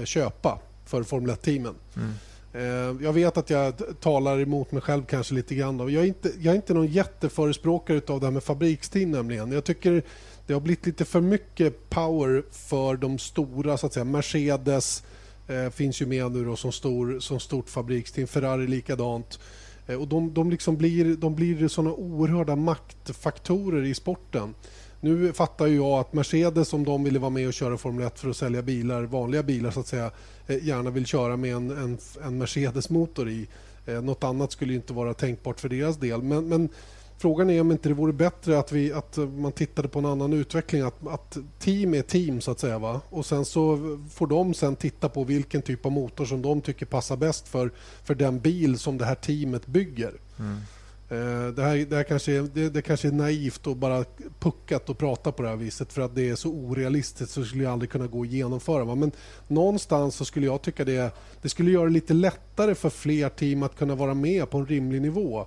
köpa 0.06 0.60
för 0.86 1.04
Formel 1.04 1.36
1-teamen. 1.36 1.76
Mm. 1.96 2.14
Eh, 2.54 3.04
jag 3.06 3.14
vet 3.14 3.38
att 3.38 3.50
jag 3.50 3.74
talar 4.00 4.40
emot 4.40 4.72
mig 4.72 4.82
själv 4.82 5.04
kanske 5.06 5.34
lite 5.34 5.56
grann. 5.56 5.80
Jag 5.80 6.04
är 6.04 6.08
inte, 6.08 6.32
jag 6.40 6.52
är 6.52 6.56
inte 6.56 6.74
någon 6.74 6.88
jätteförespråkare 6.88 8.02
av 8.08 8.20
det 8.20 8.26
här 8.26 8.32
med 8.32 8.44
fabriksteam 8.44 9.12
nämligen. 9.12 9.52
Jag 9.52 9.64
tycker 9.64 10.04
det 10.48 10.54
har 10.54 10.62
blivit 10.62 10.86
lite 10.86 11.06
för 11.06 11.22
mycket 11.22 11.90
power 11.90 12.44
för 12.52 12.96
de 12.96 13.18
stora, 13.18 13.78
så 13.78 13.86
att 13.86 13.94
säga. 13.94 14.04
Mercedes 14.04 15.04
eh, 15.48 15.70
finns 15.70 16.02
ju 16.02 16.06
med 16.06 16.32
nu 16.32 16.46
då 16.46 16.56
som, 16.56 16.72
stor, 16.72 17.20
som 17.20 17.40
stort 17.40 17.70
fabriksteam, 17.70 18.28
Ferrari 18.28 18.68
likadant. 18.68 19.40
Eh, 19.40 19.40
Eh, 19.88 20.02
och 20.02 20.08
de, 20.08 20.34
de, 20.34 20.52
liksom 20.52 20.78
blir, 20.78 21.16
de 21.16 21.36
blir 21.36 21.68
såna 21.68 21.94
oerhörda 21.94 22.56
maktfaktorer 22.56 23.84
i 23.84 23.94
sporten. 23.94 24.54
Nu 25.00 25.34
fattar 25.34 25.68
ju 25.68 25.76
jag 25.76 26.00
att 26.00 26.14
Mercedes 26.14 26.74
om 26.74 26.84
de 26.84 27.04
ville 27.04 27.20
vara 27.20 27.30
med 27.30 27.48
och 27.48 27.54
köra 27.54 27.78
Formel 27.78 28.08
1 28.08 28.20
för 28.20 28.30
att 28.30 28.38
sälja 28.38 28.62
bilar, 28.62 29.04
vanliga 29.04 29.44
bilar 29.44 29.72
så 29.72 29.80
att 29.80 29.88
säga, 29.88 30.12
eh, 30.48 30.66
gärna 30.66 30.90
vill 30.90 31.06
köra 31.06 31.38
med 31.38 31.56
en, 31.56 31.72
en, 31.72 31.98
en 32.24 32.38
Mercedes-motor 32.38 33.30
i. 33.30 33.48
Eh, 33.86 34.02
något 34.02 34.24
annat 34.24 34.52
skulle 34.52 34.74
inte 34.74 34.94
vara 34.94 35.14
tänkbart 35.14 35.60
för 35.60 35.70
deras 35.70 35.98
del. 35.98 36.22
Men, 36.22 36.48
men 36.48 36.70
frågan 37.18 37.50
är 37.50 37.62
om 37.62 37.72
inte 37.72 37.90
det 37.90 37.96
vore 37.96 38.14
bättre 38.14 38.60
att, 38.60 38.72
vi, 38.72 38.94
att 38.94 39.18
man 39.18 39.52
tittade 39.52 39.88
på 39.88 40.00
en 40.00 40.06
annan 40.06 40.34
utveckling. 40.34 40.82
Att, 40.82 41.08
att 41.08 41.38
team 41.60 41.94
är 41.94 42.02
team 42.02 42.42
så 42.42 42.52
att 42.52 42.60
säga. 42.60 42.80
Va? 42.80 43.02
Och 43.10 43.26
sen 43.26 43.46
så 43.46 44.00
får 44.12 44.28
de 44.28 44.54
sen 44.54 44.76
titta 44.76 45.10
på 45.10 45.24
vilken 45.24 45.62
typ 45.62 45.86
av 45.86 45.92
motor 45.92 46.26
som 46.26 46.42
de 46.42 46.62
tycker 46.62 46.86
passar 46.86 47.18
bäst 47.18 47.48
för, 47.48 47.72
för 48.04 48.16
den 48.16 48.40
bil 48.40 48.80
som 48.80 48.98
det 48.98 49.06
här 49.06 49.16
teamet 49.16 49.68
bygger. 49.68 50.14
Mm. 50.40 50.58
Eh, 51.14 51.48
det 51.48 51.64
här, 51.64 51.86
det 51.86 51.96
här 51.96 52.04
kanske, 52.04 52.32
är, 52.32 52.42
det, 52.54 52.70
det, 52.70 52.82
kanske 52.82 53.08
är 53.08 53.12
naivt 53.12 53.68
och 53.68 53.76
bara 53.76 54.06
puckat 54.40 54.90
att 54.90 54.98
prata 54.98 55.32
på 55.32 55.44
det 55.44 55.50
här 55.50 55.56
viset 55.56 55.94
för 55.94 56.02
att 56.02 56.16
det 56.16 56.30
är 56.30 56.36
så 56.36 56.50
orealistiskt 56.50 57.34
så 57.34 57.44
skulle 57.44 57.64
jag 57.64 57.74
aldrig 57.74 57.90
kunna 57.90 58.08
gå 58.08 58.22
att 58.22 58.28
genomföra. 58.28 58.96
Men 58.96 59.12
någonstans 59.48 60.16
så 60.16 60.26
skulle 60.26 60.46
jag 60.46 60.62
tycka 60.62 60.86
det, 60.86 61.16
det 61.42 61.50
skulle 61.50 61.72
göra 61.72 61.86
det 61.86 61.92
lite 61.92 62.14
lättare 62.14 62.76
för 62.76 62.90
fler 62.90 63.30
team 63.30 63.64
att 63.64 63.76
kunna 63.76 63.96
vara 63.96 64.14
med 64.14 64.50
på 64.50 64.58
en 64.58 64.66
rimlig 64.66 65.02
nivå. 65.02 65.46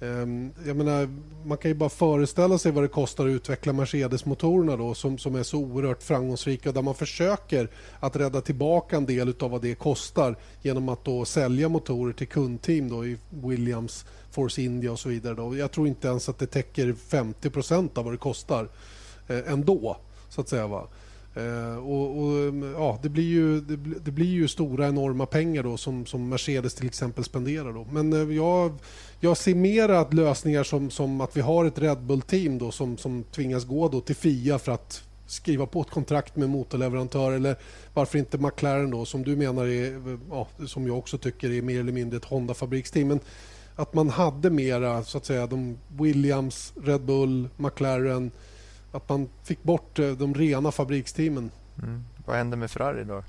Ehm, 0.00 0.50
jag 0.66 0.76
menar, 0.76 1.08
man 1.44 1.58
kan 1.58 1.70
ju 1.70 1.74
bara 1.74 1.88
föreställa 1.88 2.58
sig 2.58 2.72
vad 2.72 2.84
det 2.84 2.88
kostar 2.88 3.26
att 3.26 3.30
utveckla 3.30 3.72
Mercedes-motorerna 3.72 4.76
då, 4.76 4.94
som, 4.94 5.18
som 5.18 5.34
är 5.34 5.42
så 5.42 5.58
oerhört 5.58 6.02
framgångsrika 6.02 6.72
där 6.72 6.82
man 6.82 6.94
försöker 6.94 7.68
att 8.00 8.16
rädda 8.16 8.40
tillbaka 8.40 8.96
en 8.96 9.06
del 9.06 9.34
av 9.40 9.50
vad 9.50 9.62
det 9.62 9.74
kostar 9.74 10.36
genom 10.62 10.88
att 10.88 11.04
då 11.04 11.24
sälja 11.24 11.68
motorer 11.68 12.12
till 12.12 12.28
kundteam 12.28 12.88
då, 12.88 13.06
i 13.06 13.16
Williams 13.30 14.04
Force 14.30 14.62
India 14.62 14.92
och 14.92 14.98
så 14.98 15.08
vidare. 15.08 15.34
Då. 15.34 15.56
Jag 15.56 15.70
tror 15.70 15.88
inte 15.88 16.08
ens 16.08 16.28
att 16.28 16.38
det 16.38 16.46
täcker 16.46 16.92
50% 16.92 17.98
av 17.98 18.04
vad 18.04 18.14
det 18.14 18.18
kostar 18.18 18.68
eh, 19.28 19.52
ändå. 19.52 19.96
Så 20.28 20.40
att 20.40 20.48
säga. 20.48 20.66
Va? 20.66 20.88
Eh, 21.34 21.76
och, 21.76 22.18
och, 22.18 22.54
ja, 22.76 22.98
det, 23.02 23.08
blir 23.08 23.24
ju, 23.24 23.60
det, 23.60 23.76
det, 23.76 24.10
blir 24.10 24.26
ju 24.26 24.48
stora 24.48 24.88
enorma 24.88 25.26
pengar 25.26 25.62
då 25.62 25.76
som, 25.76 26.06
som 26.06 26.28
Mercedes 26.28 26.74
till 26.74 26.86
exempel 26.86 27.24
spenderar. 27.24 27.72
Då. 27.72 27.86
Men 27.90 28.12
eh, 28.12 28.36
jag, 28.36 28.72
jag 29.20 29.36
ser 29.36 29.54
mer 29.54 29.88
att 29.88 30.14
lösningar 30.14 30.62
som, 30.62 30.90
som 30.90 31.20
att 31.20 31.36
vi 31.36 31.40
har 31.40 31.64
ett 31.64 31.78
Red 31.78 31.98
Bull-team 31.98 32.58
då 32.58 32.70
som, 32.70 32.96
som 32.96 33.24
tvingas 33.24 33.64
gå 33.64 33.88
då 33.88 34.00
till 34.00 34.16
FIA 34.16 34.58
för 34.58 34.72
att 34.72 35.02
skriva 35.26 35.66
på 35.66 35.80
ett 35.80 35.90
kontrakt 35.90 36.36
med 36.36 36.50
motorleverantör 36.50 37.32
eller 37.32 37.56
varför 37.94 38.18
inte 38.18 38.38
McLaren 38.38 38.90
då 38.90 39.04
som 39.04 39.24
du 39.24 39.36
menar 39.36 39.66
är, 39.66 40.18
ja, 40.30 40.48
som 40.66 40.86
jag 40.86 40.98
också 40.98 41.18
tycker 41.18 41.50
är 41.50 41.62
mer 41.62 41.80
eller 41.80 41.92
mindre 41.92 42.16
ett 42.16 42.24
Honda-fabriksteam 42.24 43.20
att 43.78 43.94
man 43.94 44.08
hade 44.08 44.50
mera, 44.50 45.04
så 45.04 45.18
att 45.18 45.24
säga, 45.24 45.46
de 45.46 45.78
Williams, 45.88 46.72
Red 46.82 47.00
Bull, 47.00 47.48
McLaren. 47.56 48.30
Att 48.92 49.08
man 49.08 49.28
fick 49.42 49.62
bort 49.62 49.98
eh, 49.98 50.10
de 50.10 50.34
rena 50.34 50.72
fabriksteamen. 50.72 51.50
Mm. 51.82 52.04
Vad 52.26 52.36
hände 52.36 52.56
med 52.56 52.70
Ferrari 52.70 53.04
då? 53.04 53.22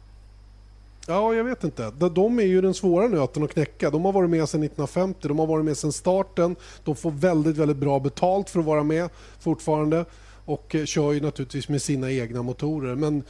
Ja, 1.07 1.33
jag 1.33 1.43
vet 1.43 1.63
inte. 1.63 1.91
De 1.91 2.39
är 2.39 2.43
ju 2.43 2.61
den 2.61 2.73
svåra 2.73 3.07
nöten 3.07 3.43
att 3.43 3.53
knäcka. 3.53 3.89
De 3.89 4.05
har 4.05 4.11
varit 4.11 4.29
med 4.29 4.49
sedan 4.49 4.63
1950, 4.63 5.27
de 5.27 5.39
har 5.39 5.47
varit 5.47 5.65
med 5.65 5.77
sedan 5.77 5.91
starten. 5.91 6.55
De 6.83 6.95
får 6.95 7.11
väldigt, 7.11 7.57
väldigt 7.57 7.77
bra 7.77 7.99
betalt 7.99 8.49
för 8.49 8.59
att 8.59 8.65
vara 8.65 8.83
med 8.83 9.09
fortfarande 9.39 10.05
och 10.45 10.75
eh, 10.75 10.85
kör 10.85 11.11
ju 11.11 11.21
naturligtvis 11.21 11.69
med 11.69 11.81
sina 11.81 12.11
egna 12.11 12.41
motorer. 12.41 12.95
Men 12.95 13.23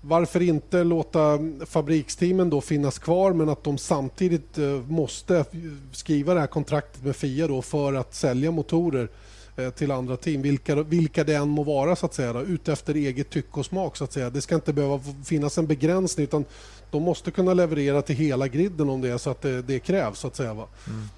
varför 0.00 0.42
inte 0.42 0.84
låta 0.84 1.38
fabriksteamen 1.66 2.50
då 2.50 2.60
finnas 2.60 2.98
kvar 2.98 3.32
men 3.32 3.48
att 3.48 3.64
de 3.64 3.78
samtidigt 3.78 4.58
eh, 4.58 4.64
måste 4.88 5.44
skriva 5.92 6.34
det 6.34 6.40
här 6.40 6.46
kontraktet 6.46 7.04
med 7.04 7.16
FIA 7.16 7.46
då 7.46 7.62
för 7.62 7.94
att 7.94 8.14
sälja 8.14 8.50
motorer 8.50 9.08
eh, 9.56 9.70
till 9.70 9.90
andra 9.90 10.16
team, 10.16 10.42
vilka, 10.42 10.82
vilka 10.82 11.24
det 11.24 11.34
än 11.34 11.48
må 11.48 11.62
vara 11.62 11.96
så 11.96 12.06
att 12.06 12.14
säga, 12.14 12.32
då, 12.32 12.42
utefter 12.42 12.94
eget 12.94 13.30
tycke 13.30 13.60
och 13.60 13.66
smak. 13.66 13.96
Så 13.96 14.04
att 14.04 14.12
säga. 14.12 14.30
Det 14.30 14.40
ska 14.40 14.54
inte 14.54 14.72
behöva 14.72 15.00
finnas 15.24 15.58
en 15.58 15.66
begränsning 15.66 16.24
utan 16.24 16.44
de 16.92 17.02
måste 17.02 17.30
kunna 17.30 17.54
leverera 17.54 18.02
till 18.02 18.16
hela 18.16 18.48
griden 18.48 18.88
om 18.88 19.00
det 19.00 19.10
är 19.10 19.18
så 19.18 19.30
att 19.30 19.40
det, 19.40 19.62
det 19.62 19.78
krävs. 19.78 20.18
Så 20.18 20.26
att 20.26 20.36
säga, 20.36 20.54
va? 20.54 20.66
Mm. 20.86 21.08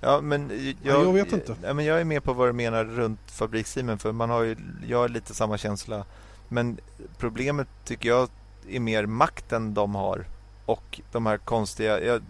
Ja, 0.00 0.20
men 0.20 0.50
jag, 0.82 1.04
jag, 1.04 1.12
vet 1.12 1.32
inte. 1.32 1.56
Ja, 1.62 1.74
men 1.74 1.84
jag 1.84 2.00
är 2.00 2.04
med 2.04 2.24
på 2.24 2.32
vad 2.32 2.48
du 2.48 2.52
menar 2.52 2.84
runt 2.84 3.20
fabriksteamen 3.26 3.98
för 3.98 4.12
man 4.12 4.30
har 4.30 4.42
ju, 4.42 4.56
jag 4.88 4.98
har 4.98 5.08
lite 5.08 5.34
samma 5.34 5.58
känsla 5.58 6.04
men 6.48 6.78
problemet 7.18 7.68
tycker 7.84 8.08
jag 8.08 8.28
är 8.68 8.80
mer 8.80 9.06
makten 9.06 9.74
de 9.74 9.94
har 9.94 10.24
och 10.66 11.00
de 11.12 11.26
här 11.26 11.38
konstiga... 11.38 12.00
Ja, 12.00 12.20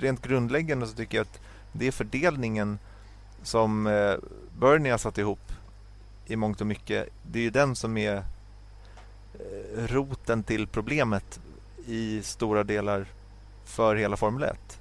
rent 0.00 0.22
grundläggande 0.22 0.86
så 0.86 0.94
tycker 0.96 1.18
jag 1.18 1.22
att 1.22 1.40
det 1.72 1.86
är 1.86 1.92
fördelningen 1.92 2.78
som 3.42 3.86
eh, 3.86 4.14
Bernie 4.58 4.90
har 4.90 4.98
satt 4.98 5.18
ihop 5.18 5.52
i 6.26 6.36
mångt 6.36 6.60
och 6.60 6.66
mycket. 6.66 7.08
Det 7.22 7.38
är 7.38 7.42
ju 7.42 7.50
den 7.50 7.76
som 7.76 7.96
är 7.96 8.16
eh, 8.16 9.86
roten 9.86 10.42
till 10.42 10.66
problemet 10.66 11.40
i 11.86 12.22
stora 12.22 12.64
delar 12.64 13.06
för 13.64 13.96
hela 13.96 14.16
Formel 14.16 14.42
1. 14.42 14.80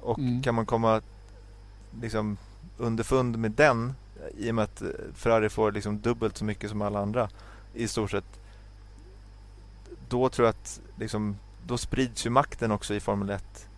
Och 0.00 0.18
mm. 0.18 0.42
kan 0.42 0.54
man 0.54 0.66
komma 0.66 1.00
liksom 2.00 2.36
underfund 2.76 3.38
med 3.38 3.50
den 3.50 3.94
i 4.36 4.50
och 4.50 4.54
med 4.54 4.64
att 4.64 4.82
Ferrari 5.14 5.48
får 5.48 5.72
liksom 5.72 6.00
dubbelt 6.00 6.36
så 6.36 6.44
mycket 6.44 6.70
som 6.70 6.82
alla 6.82 6.98
andra 6.98 7.28
i 7.74 7.88
stort 7.88 8.10
sett. 8.10 8.40
Då 10.08 10.28
tror 10.28 10.46
jag 10.46 10.52
att 10.52 10.80
liksom, 10.98 11.36
då 11.66 11.78
sprids 11.78 12.26
ju 12.26 12.30
makten 12.30 12.70
också 12.70 12.94
i 12.94 13.00
Formel 13.00 13.30
1 13.30 13.68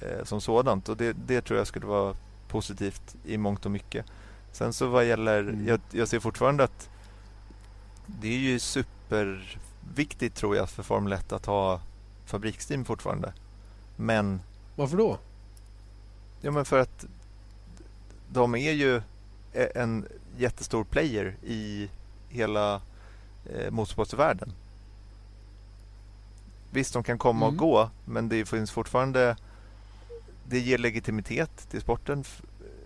eh, 0.00 0.24
som 0.24 0.40
sådant 0.40 0.88
och 0.88 0.96
det, 0.96 1.12
det 1.12 1.40
tror 1.40 1.58
jag 1.58 1.66
skulle 1.66 1.86
vara 1.86 2.14
positivt 2.48 3.16
i 3.24 3.38
mångt 3.38 3.64
och 3.64 3.70
mycket. 3.70 4.06
Sen 4.52 4.72
så 4.72 4.86
vad 4.86 5.04
gäller, 5.04 5.40
mm. 5.40 5.68
jag, 5.68 5.80
jag 5.90 6.08
ser 6.08 6.20
fortfarande 6.20 6.64
att 6.64 6.88
det 8.06 8.28
är 8.28 8.38
ju 8.38 8.58
superviktigt 9.82 10.36
tror 10.36 10.56
jag 10.56 10.70
för 10.70 10.82
Formel 10.82 11.12
1 11.12 11.32
att 11.32 11.46
ha 11.46 11.80
fabriksteam 12.26 12.84
fortfarande. 12.84 13.32
Men... 13.96 14.40
Varför 14.76 14.96
då? 14.96 15.18
Ja 16.40 16.50
men 16.50 16.64
för 16.64 16.78
att 16.78 17.06
de 18.32 18.54
är 18.54 18.72
ju 18.72 19.02
e- 19.52 19.72
en 19.74 20.06
jättestor 20.38 20.84
player 20.84 21.36
i 21.42 21.88
hela 22.28 22.80
eh, 23.46 23.70
motorsportsvärlden. 23.70 24.52
Visst, 26.70 26.94
de 26.94 27.02
kan 27.02 27.18
komma 27.18 27.46
mm. 27.46 27.54
och 27.54 27.56
gå, 27.56 27.90
men 28.04 28.28
det 28.28 28.48
finns 28.48 28.70
fortfarande... 28.70 29.36
Det 30.48 30.58
ger 30.58 30.78
legitimitet 30.78 31.68
till 31.70 31.80
sporten 31.80 32.24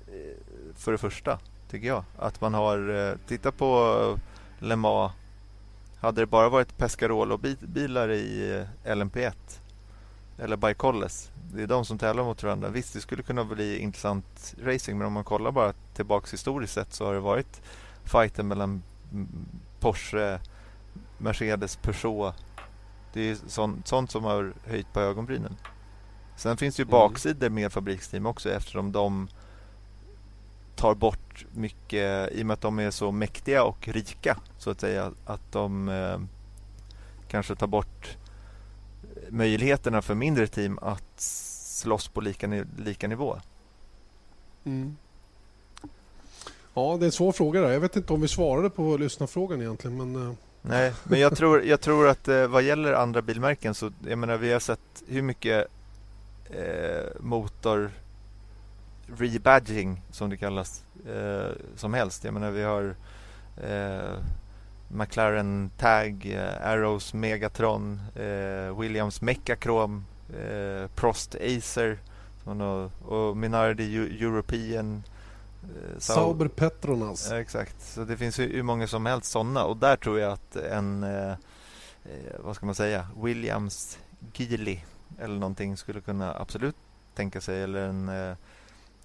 eh, 0.07 0.75
för 0.75 0.93
det 0.93 0.99
första, 0.99 1.39
tycker 1.71 1.87
jag. 1.87 2.05
Att 2.19 2.41
man 2.41 2.55
har... 2.55 2.89
Eh, 2.89 3.17
titta 3.29 3.53
på 3.53 4.19
Le 4.61 4.77
Mans. 4.77 5.13
Hade 6.01 6.23
det 6.23 6.27
bara 6.27 6.49
varit 6.49 6.77
Pescarolo-bilar 6.79 8.09
i 8.11 8.57
eh, 8.85 8.93
LMP1 8.95 9.33
eller 10.39 10.57
Bicolles, 10.57 11.31
det 11.55 11.63
är 11.63 11.67
de 11.67 11.85
som 11.85 11.99
tävlar 11.99 12.25
mot 12.25 12.43
varandra. 12.43 12.69
Visst, 12.69 12.93
det 12.93 13.01
skulle 13.01 13.23
kunna 13.23 13.45
bli 13.45 13.79
intressant 13.79 14.55
racing, 14.63 14.99
men 14.99 15.07
om 15.07 15.13
man 15.13 15.25
kollar 15.25 15.51
bara 15.51 15.73
tillbaks 15.95 16.33
historiskt 16.33 16.73
sett 16.73 16.93
så 16.93 17.07
har 17.07 17.15
det 17.15 17.21
varit 17.21 17.63
fighten 18.05 18.49
mellan 18.49 18.83
Porsche, 19.81 20.41
Mercedes, 21.19 21.77
Peugeot. 21.77 22.35
Det 23.13 23.31
är 23.31 23.37
sånt, 23.47 23.89
sånt 23.89 24.11
som 24.11 24.25
har 24.25 24.53
höjt 24.65 24.93
på 24.93 25.01
ögonbrynen. 25.01 25.57
Sen 26.37 26.57
finns 26.57 26.77
det 26.77 26.81
ju 26.81 26.85
mm. 26.85 26.91
baksidor 26.91 27.49
med 27.49 27.73
fabriksteam 27.73 28.27
också 28.27 28.51
eftersom 28.51 28.93
de 28.93 29.29
tar 30.77 30.95
bort 30.95 31.47
mycket 31.55 32.33
i 32.33 32.43
och 32.43 32.47
med 32.47 32.55
att 32.55 32.61
de 32.61 32.79
är 32.79 32.91
så 32.91 33.13
mäktiga 33.13 33.65
och 33.65 33.89
rika 33.89 34.37
så 34.59 34.71
att 34.71 34.81
säga. 34.81 35.13
Att 35.25 35.53
de 35.53 35.89
eh, 35.89 36.19
kanske 37.29 37.55
tar 37.55 37.67
bort 37.67 38.17
möjligheterna 39.29 40.03
för 40.03 40.15
mindre 40.15 40.47
team 40.47 40.79
att 40.83 41.21
slåss 41.21 42.09
på 42.09 42.21
lika, 42.21 42.65
lika 42.79 43.09
nivå. 43.09 43.37
Mm. 44.65 44.97
Ja, 46.75 46.97
det 47.01 47.05
är 47.05 47.07
en 47.07 47.13
svår 47.13 47.33
fråga. 47.33 47.61
Där. 47.61 47.71
Jag 47.71 47.81
vet 47.81 47.97
inte 47.97 48.13
om 48.13 48.21
vi 48.21 48.29
svarade 48.29 48.71
på 48.71 48.97
lyssnarfrågan 48.97 49.61
egentligen. 49.61 49.97
Men... 49.97 50.29
Eh. 50.29 50.35
Nej, 50.63 50.93
men 51.05 51.21
jag 51.21 51.37
tror, 51.37 51.65
jag 51.65 51.81
tror 51.81 52.09
att 52.09 52.29
eh, 52.29 52.47
vad 52.47 52.63
gäller 52.63 52.93
andra 52.93 53.23
bilmärken 53.23 53.75
så 53.75 53.91
jag 54.09 54.19
menar, 54.19 54.37
vi 54.37 54.53
har 54.53 54.61
sett 54.61 55.03
hur 55.09 55.23
mycket 55.23 55.67
eh, 56.51 57.21
motor 57.21 57.91
rebadging 59.07 60.03
som 60.11 60.31
det 60.31 60.37
kallas 60.37 60.85
eh, 61.09 61.51
som 61.77 61.95
helst. 61.95 62.25
Jag 62.25 62.35
menar, 62.35 62.51
vi 62.51 62.63
har 62.63 62.95
eh, 63.57 64.19
McLaren 64.89 65.71
Tag, 65.79 66.27
eh, 66.27 66.69
Arrows 66.69 67.15
Megatron, 67.15 68.01
eh, 68.15 68.81
Williams 68.81 69.21
Mechachrome, 69.21 70.03
eh, 70.29 70.89
Prost 70.95 71.35
Acer 71.35 71.99
och, 72.45 73.13
och 73.13 73.37
Minardi 73.37 73.97
European. 73.97 75.03
Eh, 75.63 75.99
Sauber 75.99 76.49
Petronas. 76.49 77.33
exakt, 77.33 77.83
så 77.83 78.05
det 78.05 78.17
finns 78.17 78.39
hur 78.39 78.63
många 78.63 78.87
som 78.87 79.07
helst 79.07 79.31
sådana 79.31 79.65
och 79.65 79.77
där 79.77 79.97
tror 79.97 80.19
jag 80.19 80.33
att 80.33 80.57
en, 80.57 81.07
vad 82.39 82.57
ska 82.57 82.67
man 82.67 82.75
säga, 82.75 83.09
Williams 83.23 83.99
Geely 84.35 84.79
eller 85.19 85.35
någonting 85.35 85.77
skulle 85.77 86.01
kunna 86.01 86.35
absolut 86.35 86.77
tänka 87.15 87.41
sig 87.41 87.63
eller 87.63 87.89
en, 87.89 88.37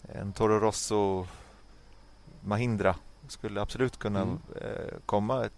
en 0.08 0.34
Toro 0.34 0.60
Rosso 0.60 1.28
Mahindra 2.42 2.96
skulle 3.28 3.62
absolut 3.62 4.00
kunna 4.00 4.22
mm. 4.22 4.40
komma 5.06 5.46
ett 5.46 5.54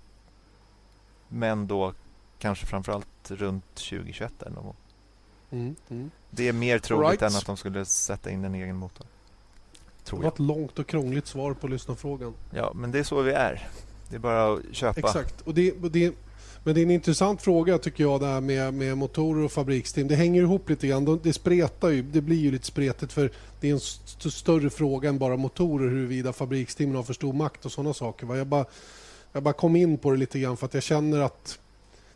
men 1.28 1.68
då 1.68 1.94
kanske 2.40 2.66
framförallt 2.66 3.32
runt 3.32 3.76
2021 3.76 4.42
eller 4.42 4.56
någon 4.56 4.76
mm, 5.52 5.76
mm. 5.90 6.12
Det 6.30 6.48
är 6.48 6.54
mer 6.54 6.80
troligt 6.80 7.10
right. 7.10 7.22
än 7.22 7.38
att 7.38 7.46
de 7.46 7.58
skulle 7.58 7.86
sätta 7.86 8.32
in 8.32 8.46
en 8.46 8.56
egen 8.56 8.76
motor. 8.76 9.08
Tror 10.04 10.20
det 10.20 10.24
var 10.24 10.32
ett 10.32 10.40
långt 10.40 10.80
och 10.80 10.88
krångligt 10.88 11.28
svar 11.28 11.54
på 11.54 11.68
lyssnarfrågan. 11.68 12.34
Ja, 12.52 12.72
men 12.76 12.92
det 12.92 13.00
är 13.00 13.04
så 13.04 13.22
vi 13.22 13.32
är. 13.32 13.68
Det 14.10 14.16
är 14.16 14.20
bara 14.20 14.54
att 14.54 14.60
köpa. 14.72 15.00
Exakt. 15.00 15.42
Och 15.42 15.54
det, 15.54 15.72
det, 15.72 16.14
men 16.64 16.76
det 16.76 16.82
är 16.82 16.84
en 16.84 16.92
intressant 16.92 17.42
fråga 17.42 17.78
tycker 17.78 18.04
jag 18.04 18.20
det 18.20 18.28
här 18.28 18.42
med, 18.42 18.74
med 18.74 18.98
motorer 18.98 19.44
och 19.44 19.52
fabriksteam. 19.52 20.08
Det 20.08 20.16
hänger 20.16 20.42
ihop 20.42 20.70
lite 20.70 20.88
grann. 20.88 21.20
Det 21.24 21.34
spretar 21.34 21.90
ju. 21.90 22.02
Det 22.02 22.22
blir 22.22 22.38
ju 22.38 22.52
lite 22.52 22.66
spretigt 22.66 23.14
för 23.14 23.32
det 23.60 23.68
är 23.68 23.72
en 23.72 23.78
st 23.78 24.32
större 24.32 24.70
fråga 24.70 25.10
än 25.10 25.18
bara 25.18 25.38
motorer 25.38 25.90
huruvida 25.90 26.34
fabriksteamen 26.34 26.96
har 26.96 27.04
för 27.04 27.14
stor 27.14 27.34
makt 27.34 27.66
och 27.66 27.72
sådana 27.72 27.94
saker. 27.94 28.36
Jag 28.36 28.48
bara 28.48 28.66
jag 29.34 29.44
bara 29.44 29.54
kom 29.54 29.76
in 29.76 29.98
på 29.98 30.12
det 30.12 30.18
lite 30.18 30.40
grann 30.40 30.58
för 30.58 30.66
att 30.66 30.74
jag 30.74 30.84
känner 30.84 31.20
att 31.20 31.60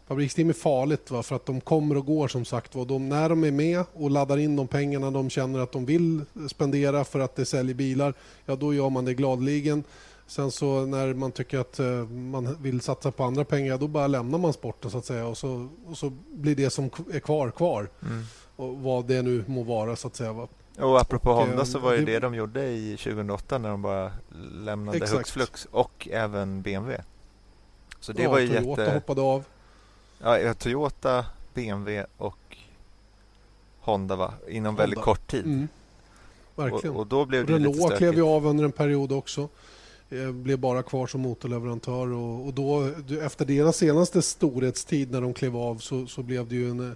fabriksteam 0.08 0.50
är 0.50 0.54
farligt 0.54 1.12
va? 1.12 1.24
för 1.24 1.36
att 1.36 1.45
de 1.45 1.62
kommer 1.62 1.98
och 1.98 2.06
går 2.06 2.28
som 2.28 2.45
sagt. 2.45 2.76
Va? 2.76 2.86
De, 2.86 3.10
när 3.10 3.30
de 3.30 3.43
är 3.43 3.52
med 3.52 3.84
och 3.93 4.12
laddar 4.12 4.38
in 4.38 4.56
de 4.56 4.68
pengarna 4.68 5.12
de 5.12 5.30
känner 5.30 5.60
att 5.60 5.72
de 5.72 5.86
vill 5.86 6.22
spendera 6.50 7.04
för 7.04 7.20
att 7.20 7.36
det 7.36 7.45
säljer 7.45 7.76
bilar, 7.76 8.14
ja 8.45 8.56
då 8.56 8.74
gör 8.74 8.89
man 8.89 9.06
det 9.06 9.14
gladeligen. 9.14 9.84
Sen 10.28 10.51
så 10.51 10.86
när 10.86 11.13
man 11.13 11.32
tycker 11.32 11.59
att 11.59 11.80
uh, 11.80 12.07
man 12.09 12.57
vill 12.61 12.82
satsa 12.82 13.11
på 13.11 13.23
andra 13.23 13.45
pengar, 13.45 13.78
då 13.78 13.88
bara 13.88 14.07
lämnar 14.07 14.38
man 14.38 14.53
sporten 14.53 14.91
så 14.91 14.97
att 14.97 15.05
säga 15.05 15.25
och 15.25 15.38
så, 15.38 15.69
och 15.86 15.97
så 15.97 16.09
blir 16.32 16.55
det 16.55 16.69
som 16.69 16.86
är 17.13 17.19
kvar 17.19 17.51
kvar. 17.51 17.89
Mm. 18.01 18.23
Och 18.55 18.78
vad 18.78 19.05
det 19.05 19.21
nu 19.21 19.43
må 19.47 19.63
vara 19.63 19.95
så 19.95 20.07
att 20.07 20.15
säga. 20.15 20.34
Va? 20.34 20.47
Och 20.78 21.01
apropå 21.01 21.30
och, 21.30 21.36
Honda 21.36 21.65
så 21.65 21.80
var 21.80 21.93
det 21.93 22.01
det 22.01 22.19
de 22.19 22.36
gjorde 22.36 22.67
i 22.67 22.97
2008 22.97 23.57
när 23.57 23.69
de 23.69 23.82
bara 23.82 24.11
lämnade 24.51 24.97
exakt. 24.97 25.17
hux 25.17 25.32
flux 25.32 25.67
och 25.71 26.07
även 26.11 26.61
BMW. 26.61 27.03
Så 27.99 28.13
det 28.13 28.23
ja, 28.23 28.30
var 28.30 28.39
ju 28.39 28.47
Toyota 28.47 28.82
jätte... 28.82 28.93
hoppade 28.93 29.21
av. 29.21 29.43
Ja, 30.19 30.53
Toyota, 30.53 31.25
BMW 31.53 32.05
och 32.17 32.57
Honda 33.80 34.15
va? 34.15 34.34
inom 34.47 34.65
Honda. 34.65 34.82
väldigt 34.82 35.01
kort 35.01 35.28
tid. 35.28 35.45
Mm. 35.45 35.67
Verkligen. 36.55 36.95
Och, 36.95 37.01
och, 37.01 37.07
då 37.07 37.25
blev 37.25 37.45
det 37.45 37.53
Renault 37.53 37.75
lite 37.75 37.80
stökigt. 37.80 37.97
klev 37.97 38.15
ju 38.15 38.21
av 38.21 38.45
under 38.45 38.63
en 38.63 38.71
period 38.71 39.11
också. 39.11 39.49
Eh, 40.10 40.32
blev 40.32 40.60
bara 40.60 40.84
kvar 40.84 41.08
som 41.08 41.22
motorleverantör 41.22 42.12
och, 42.12 42.45
och 42.45 42.53
då 42.53 42.89
efter 43.22 43.45
deras 43.45 43.78
senaste 43.78 44.22
storhetstid 44.22 45.12
när 45.12 45.22
de 45.22 45.34
klev 45.34 45.58
av 45.58 45.78
så, 45.78 46.08
så 46.08 46.24
blev 46.24 46.47
det 46.47 46.55
ju 46.55 46.70
en 46.70 46.95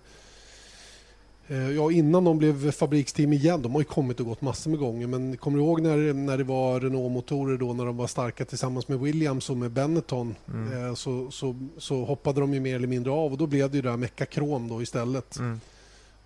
Eh, 1.51 1.71
ja, 1.71 1.91
innan 1.91 2.23
de 2.23 2.37
blev 2.37 2.71
fabriksteam 2.71 3.33
igen, 3.33 3.61
de 3.61 3.71
har 3.71 3.81
ju 3.81 3.85
kommit 3.85 4.19
och 4.19 4.25
gått 4.25 4.41
massor 4.41 4.69
med 4.69 4.79
gånger, 4.79 5.07
men 5.07 5.37
kommer 5.37 5.57
du 5.57 5.63
ihåg 5.63 5.81
när, 5.81 6.13
när 6.13 6.37
det 6.37 6.43
var 6.43 6.79
Renault-motorer 6.79 7.57
då 7.57 7.73
när 7.73 7.85
de 7.85 7.97
var 7.97 8.07
starka 8.07 8.45
tillsammans 8.45 8.87
med 8.87 8.99
Williams 8.99 9.49
och 9.49 9.57
med 9.57 9.71
Benetton 9.71 10.35
mm. 10.53 10.87
Eh, 10.87 10.93
så, 10.93 11.31
så, 11.31 11.55
så, 11.77 12.05
hoppade 12.05 12.41
de 12.41 12.53
ju 12.53 12.59
mer 12.59 12.75
eller 12.75 12.87
mindre 12.87 13.13
av 13.13 13.31
och 13.31 13.37
då 13.37 13.47
blev 13.47 13.69
det 13.71 13.75
ju 13.75 13.81
det 13.81 13.89
där 13.89 13.97
Mekakrom 13.97 14.67
då 14.67 14.81
istället. 14.81 15.39
Mm. 15.39 15.59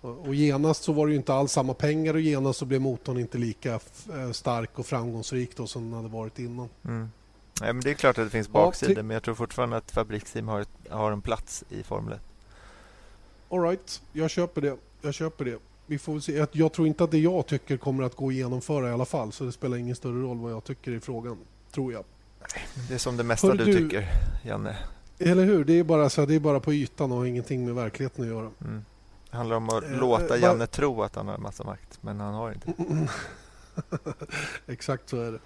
Och, 0.06 0.26
och 0.26 0.34
genast 0.34 0.82
så 0.82 0.92
var 0.92 1.06
det 1.06 1.10
ju 1.12 1.16
inte 1.16 1.34
alls 1.34 1.52
samma 1.52 1.74
pengar 1.74 2.14
och 2.14 2.20
genast 2.20 2.58
så 2.58 2.64
blev 2.64 2.80
motorn 2.80 3.18
inte 3.18 3.38
lika 3.38 3.72
eh, 3.72 4.30
stark 4.32 4.78
och 4.78 4.86
framgångsrik 4.86 5.56
då 5.56 5.66
som 5.66 5.84
den 5.84 5.92
hade 5.92 6.08
varit 6.08 6.38
innan. 6.38 6.68
Mm. 6.84 7.10
Nej, 7.60 7.72
men 7.72 7.82
det 7.82 7.90
är 7.90 7.94
klart 7.94 8.18
att 8.18 8.26
det 8.26 8.30
finns 8.30 8.48
baksidor, 8.48 8.96
ja, 8.96 9.02
men 9.02 9.14
jag 9.14 9.22
tror 9.22 9.34
fortfarande 9.34 9.76
att 9.76 9.90
fabriksteam 9.90 10.48
har, 10.48 10.66
har 10.90 11.12
en 11.12 11.22
plats 11.22 11.64
i 11.68 11.82
Formel 11.82 12.12
1. 12.12 12.20
Alright, 13.50 14.02
jag 14.12 14.30
köper 14.30 14.60
det 14.60 14.76
jag 15.06 15.14
köper 15.14 15.44
det. 15.44 15.58
Vi 15.86 15.98
får 15.98 16.20
se. 16.20 16.46
Jag 16.52 16.72
tror 16.72 16.86
inte 16.86 17.04
att 17.04 17.10
det 17.10 17.18
jag 17.18 17.46
tycker 17.46 17.76
kommer 17.76 18.04
att 18.04 18.14
gå 18.14 18.28
att 18.28 18.34
genomföra 18.34 18.88
i 18.88 18.92
alla 18.92 19.04
fall. 19.04 19.32
Så 19.32 19.44
det 19.44 19.52
spelar 19.52 19.76
ingen 19.76 19.96
större 19.96 20.22
roll 20.22 20.38
vad 20.38 20.52
jag 20.52 20.64
tycker 20.64 20.92
i 20.92 21.00
frågan. 21.00 21.38
Tror 21.72 21.92
jag. 21.92 22.04
Det 22.88 22.94
är 22.94 22.98
som 22.98 23.16
det 23.16 23.22
mesta 23.22 23.54
du, 23.54 23.64
du, 23.64 23.74
tycker, 23.74 24.08
Janne. 24.44 24.76
Eller 25.18 25.44
hur? 25.44 25.64
Det 25.64 25.78
är, 25.78 25.84
bara 25.84 26.10
så, 26.10 26.26
det 26.26 26.34
är 26.34 26.40
bara 26.40 26.60
på 26.60 26.72
ytan 26.72 27.12
och 27.12 27.18
har 27.18 27.24
ingenting 27.24 27.64
med 27.64 27.74
verkligheten 27.74 28.24
att 28.24 28.30
göra. 28.30 28.50
Mm. 28.64 28.84
Det 29.30 29.36
handlar 29.36 29.56
om 29.56 29.68
att 29.68 29.84
eh, 29.84 29.90
låta 29.90 30.38
Janne 30.38 30.58
va? 30.58 30.66
tro 30.66 31.02
att 31.02 31.16
han 31.16 31.28
har 31.28 31.34
en 31.34 31.42
massa 31.42 31.64
makt. 31.64 31.98
Men 32.00 32.20
han 32.20 32.34
har 32.34 32.52
inte. 32.52 32.72
Exakt 34.66 35.08
så 35.08 35.20
är 35.22 35.32
det. 35.32 35.38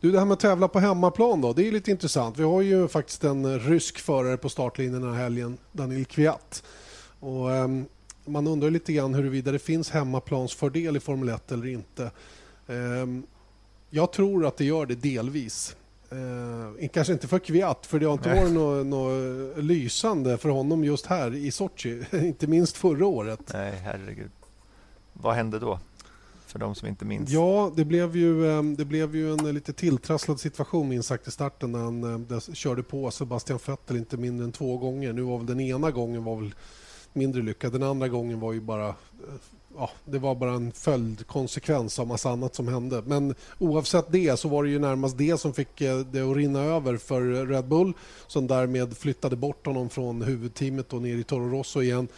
Du, 0.00 0.10
det 0.10 0.18
här 0.18 0.26
med 0.26 0.32
att 0.32 0.40
tävla 0.40 0.68
på 0.68 0.78
hemmaplan 0.78 1.40
då, 1.40 1.52
det 1.52 1.68
är 1.68 1.72
lite 1.72 1.90
intressant. 1.90 2.38
Vi 2.38 2.42
har 2.42 2.62
ju 2.62 2.88
faktiskt 2.88 3.24
en 3.24 3.58
rysk 3.58 3.98
förare 3.98 4.36
på 4.36 4.48
startlinjen 4.48 5.02
den 5.02 5.14
här 5.14 5.22
helgen, 5.22 5.58
Daniel 5.72 6.04
Kviat. 6.04 6.62
Och, 7.20 7.50
um, 7.50 7.86
man 8.24 8.46
undrar 8.46 8.70
lite 8.70 8.92
grann 8.92 9.14
huruvida 9.14 9.52
det 9.52 9.58
finns 9.58 9.90
hemmaplansfördel 9.90 10.96
i 10.96 11.00
Formel 11.00 11.28
1 11.28 11.52
eller 11.52 11.66
inte. 11.66 12.10
Ehm, 12.66 13.22
jag 13.90 14.12
tror 14.12 14.46
att 14.46 14.56
det 14.56 14.64
gör 14.64 14.86
det 14.86 14.94
delvis. 14.94 15.76
Eh, 16.10 16.88
kanske 16.88 17.12
inte 17.12 17.28
för 17.28 17.38
Kviat, 17.38 17.86
för 17.86 17.98
det 17.98 18.06
har 18.06 18.12
inte 18.12 18.28
Nej. 18.28 18.40
varit 18.40 18.52
något, 18.52 18.86
något 18.86 19.64
lysande 19.64 20.38
för 20.38 20.48
honom 20.48 20.84
just 20.84 21.06
här 21.06 21.34
i 21.34 21.50
Sochi. 21.50 22.02
inte 22.12 22.46
minst 22.46 22.76
förra 22.76 23.06
året. 23.06 23.40
Nej, 23.52 23.72
herregud. 23.84 24.30
Vad 25.12 25.34
hände 25.34 25.58
då? 25.58 25.78
För 26.46 26.58
de 26.58 26.74
som 26.74 26.88
inte 26.88 27.04
minns. 27.04 27.30
Ja, 27.30 27.72
det 27.76 27.84
blev 27.84 28.16
ju, 28.16 28.50
ehm, 28.50 28.76
det 28.76 28.84
blev 28.84 29.16
ju 29.16 29.32
en 29.32 29.54
lite 29.54 29.72
tilltrasslad 29.72 30.40
situation 30.40 30.88
minst 30.88 31.08
sagt 31.08 31.28
i 31.28 31.30
starten 31.30 31.72
när 31.72 31.78
han 31.78 32.30
eh, 32.30 32.40
körde 32.40 32.82
på 32.82 33.10
Sebastian 33.10 33.58
Vettel 33.66 33.96
inte 33.96 34.16
mindre 34.16 34.44
än 34.44 34.52
två 34.52 34.78
gånger. 34.78 35.12
Nu 35.12 35.22
var 35.22 35.38
väl 35.38 35.46
den 35.46 35.60
ena 35.60 35.90
gången 35.90 36.24
var 36.24 36.36
väl 36.36 36.54
mindre 37.12 37.42
lyckad. 37.42 37.72
Den 37.72 37.82
andra 37.82 38.08
gången 38.08 38.40
var 38.40 38.52
ju 38.52 38.60
bara 38.60 38.88
eh, 38.88 38.94
ja, 39.76 39.90
det 40.04 40.18
var 40.18 40.34
bara 40.34 40.52
en 40.52 40.72
följdkonsekvens 40.72 41.98
av 41.98 42.06
massa 42.06 42.30
annat 42.30 42.54
som 42.54 42.68
hände. 42.68 43.02
Men 43.06 43.34
oavsett 43.58 44.12
det 44.12 44.38
så 44.38 44.48
var 44.48 44.64
det 44.64 44.70
ju 44.70 44.78
närmast 44.78 45.18
det 45.18 45.40
som 45.40 45.54
fick 45.54 45.80
eh, 45.80 45.98
det 45.98 46.20
att 46.20 46.36
rinna 46.36 46.60
över 46.60 46.96
för 46.96 47.46
Red 47.46 47.68
Bull 47.68 47.92
som 48.26 48.46
därmed 48.46 48.96
flyttade 48.96 49.36
bort 49.36 49.66
honom 49.66 49.88
från 49.88 50.22
huvudteamet 50.22 50.92
och 50.92 51.02
ner 51.02 51.16
i 51.16 51.24
Toro 51.24 51.48
Rosso 51.48 51.82
igen 51.82 52.08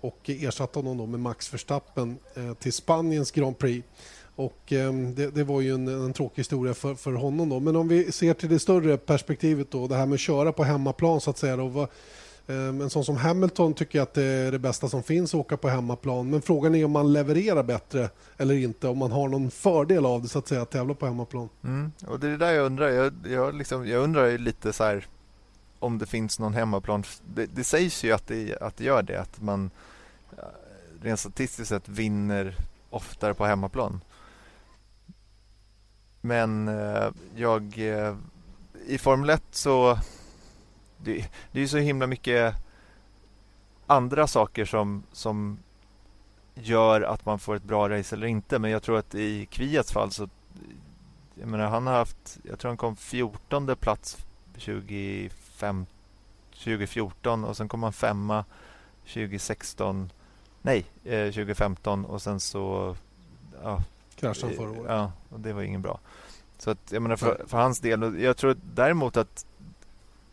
och 0.00 0.30
ersatte 0.30 0.78
honom 0.78 0.98
då 0.98 1.06
med 1.06 1.20
Max 1.20 1.54
Verstappen 1.54 2.16
eh, 2.34 2.54
till 2.54 2.72
Spaniens 2.72 3.30
Grand 3.30 3.58
Prix. 3.58 3.88
Och 4.36 4.72
eh, 4.72 4.92
det, 4.92 5.30
det, 5.30 5.44
var 5.44 5.60
ju 5.60 5.74
en, 5.74 5.88
en 5.88 6.12
tråkig 6.12 6.40
historia 6.40 6.74
för, 6.74 6.94
för 6.94 7.12
honom. 7.12 7.48
Då. 7.48 7.60
Men 7.60 7.76
om 7.76 7.88
vi 7.88 8.12
ser 8.12 8.34
till 8.34 8.48
det 8.48 8.58
större 8.58 8.96
perspektivet, 8.96 9.70
då, 9.70 9.86
det 9.86 9.96
här 9.96 10.06
med 10.06 10.14
att 10.14 10.20
köra 10.20 10.52
på 10.52 10.64
hemmaplan 10.64 11.20
så 11.20 11.30
att 11.30 11.38
säga. 11.38 11.56
Då, 11.56 11.66
vad, 11.66 11.88
Eh, 12.46 12.56
en 12.56 12.90
sån 12.90 13.04
som 13.04 13.16
Hamilton 13.16 13.74
tycker 13.74 13.98
jag 13.98 14.02
att 14.02 14.14
det 14.14 14.22
är 14.22 14.52
det 14.52 14.58
bästa 14.58 14.88
som 14.88 15.02
finns 15.02 15.34
att 15.34 15.40
åka 15.40 15.56
på 15.56 15.68
hemmaplan. 15.68 16.30
Men 16.30 16.42
frågan 16.42 16.74
är 16.74 16.84
om 16.84 16.90
man 16.90 17.12
levererar 17.12 17.62
bättre 17.62 18.10
eller 18.36 18.54
inte. 18.54 18.88
Om 18.88 18.98
man 18.98 19.12
har 19.12 19.28
någon 19.28 19.50
fördel 19.50 20.06
av 20.06 20.22
det 20.22 20.28
så 20.28 20.38
att 20.38 20.48
säga, 20.48 20.62
att 20.62 20.70
tävla 20.70 20.94
på 20.94 21.06
hemmaplan. 21.06 21.48
Mm. 21.64 21.92
Och 22.06 22.20
det 22.20 22.26
är 22.26 22.30
det 22.30 22.36
där 22.36 22.52
jag 22.52 22.66
undrar. 22.66 22.88
Jag, 22.88 23.12
jag, 23.24 23.54
liksom, 23.54 23.88
jag 23.88 24.02
undrar 24.02 24.38
lite 24.38 24.72
så 24.72 24.84
här 24.84 25.06
om 25.78 25.98
det 25.98 26.06
finns 26.06 26.38
någon 26.38 26.54
hemmaplan. 26.54 27.04
Det, 27.34 27.46
det 27.46 27.64
sägs 27.64 28.04
ju 28.04 28.12
att 28.12 28.26
det, 28.26 28.56
att 28.60 28.76
det 28.76 28.84
gör 28.84 29.02
det. 29.02 29.20
Att 29.20 29.40
man 29.40 29.70
rent 31.02 31.20
statistiskt 31.20 31.68
sett 31.68 31.88
vinner 31.88 32.56
oftare 32.90 33.34
på 33.34 33.44
hemmaplan. 33.44 34.00
Men 36.20 36.68
eh, 36.68 37.08
jag... 37.36 37.78
Eh, 37.78 38.16
I 38.86 38.98
Formel 38.98 39.30
1 39.30 39.42
så 39.50 39.98
det, 41.04 41.30
det 41.52 41.60
är 41.60 41.66
så 41.66 41.78
himla 41.78 42.06
mycket 42.06 42.54
andra 43.86 44.26
saker 44.26 44.64
som, 44.64 45.02
som 45.12 45.58
gör 46.54 47.00
att 47.00 47.26
man 47.26 47.38
får 47.38 47.56
ett 47.56 47.64
bra 47.64 47.88
race 47.88 48.16
eller 48.16 48.26
inte. 48.26 48.58
Men 48.58 48.70
jag 48.70 48.82
tror 48.82 48.98
att 48.98 49.14
i 49.14 49.46
Kviats 49.46 49.92
fall 49.92 50.10
så 50.10 50.28
jag 51.34 51.48
menar, 51.48 51.68
han 51.68 51.86
har 51.86 51.94
haft, 51.94 52.38
jag 52.42 52.58
tror 52.58 52.68
han 52.68 52.76
kom 52.76 52.96
14 52.96 53.76
plats 53.80 54.16
25, 54.56 55.86
2014 56.54 57.44
och 57.44 57.56
sen 57.56 57.68
kom 57.68 57.82
han 57.82 57.92
femma 57.92 58.44
2016, 59.06 60.10
nej, 60.62 60.86
eh, 61.04 61.26
2015 61.26 62.04
och 62.04 62.22
sen 62.22 62.40
så 62.40 62.96
ja, 63.62 63.82
kraschade 64.14 64.54
förra 64.54 64.70
året. 64.70 64.84
Ja, 64.88 65.12
och 65.28 65.40
det 65.40 65.52
var 65.52 65.62
ingen 65.62 65.82
bra. 65.82 66.00
Så 66.58 66.70
att, 66.70 66.92
jag 66.92 67.02
menar 67.02 67.16
för, 67.16 67.44
för 67.46 67.58
hans 67.58 67.80
del, 67.80 68.20
jag 68.20 68.36
tror 68.36 68.56
däremot 68.74 69.16
att 69.16 69.46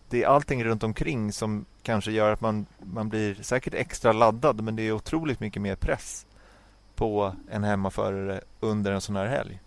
det 0.10 0.24
är 0.24 0.28
allting 0.28 0.64
runt 0.64 0.84
omkring 0.84 1.32
som 1.32 1.66
kanske 1.84 2.12
gör 2.12 2.32
att 2.32 2.42
man, 2.42 2.66
man 2.80 3.10
blir 3.10 3.36
säkert 3.36 3.74
extra 3.74 4.12
laddad 4.12 4.62
men 4.62 4.76
det 4.76 4.84
är 4.84 4.92
otroligt 4.92 5.40
mycket 5.40 5.62
mer 5.62 5.76
press 5.76 6.26
på 6.96 7.36
en 7.52 7.64
hemmaförare 7.64 8.42
under 8.60 8.92
en 8.92 9.02
sån 9.02 9.16
här 9.16 9.28
helg. 9.28 9.62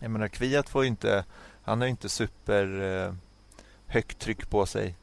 Jag 0.00 0.10
menar 0.10 0.28
Kviat 0.28 0.68
får 0.68 0.84
inte, 0.84 1.24
han 1.62 1.80
har 1.80 1.88
inte 1.88 2.08
super 2.08 2.80
eh, 2.80 3.14
högt 3.86 4.18
tryck 4.18 4.50
på 4.50 4.66
sig 4.66 4.96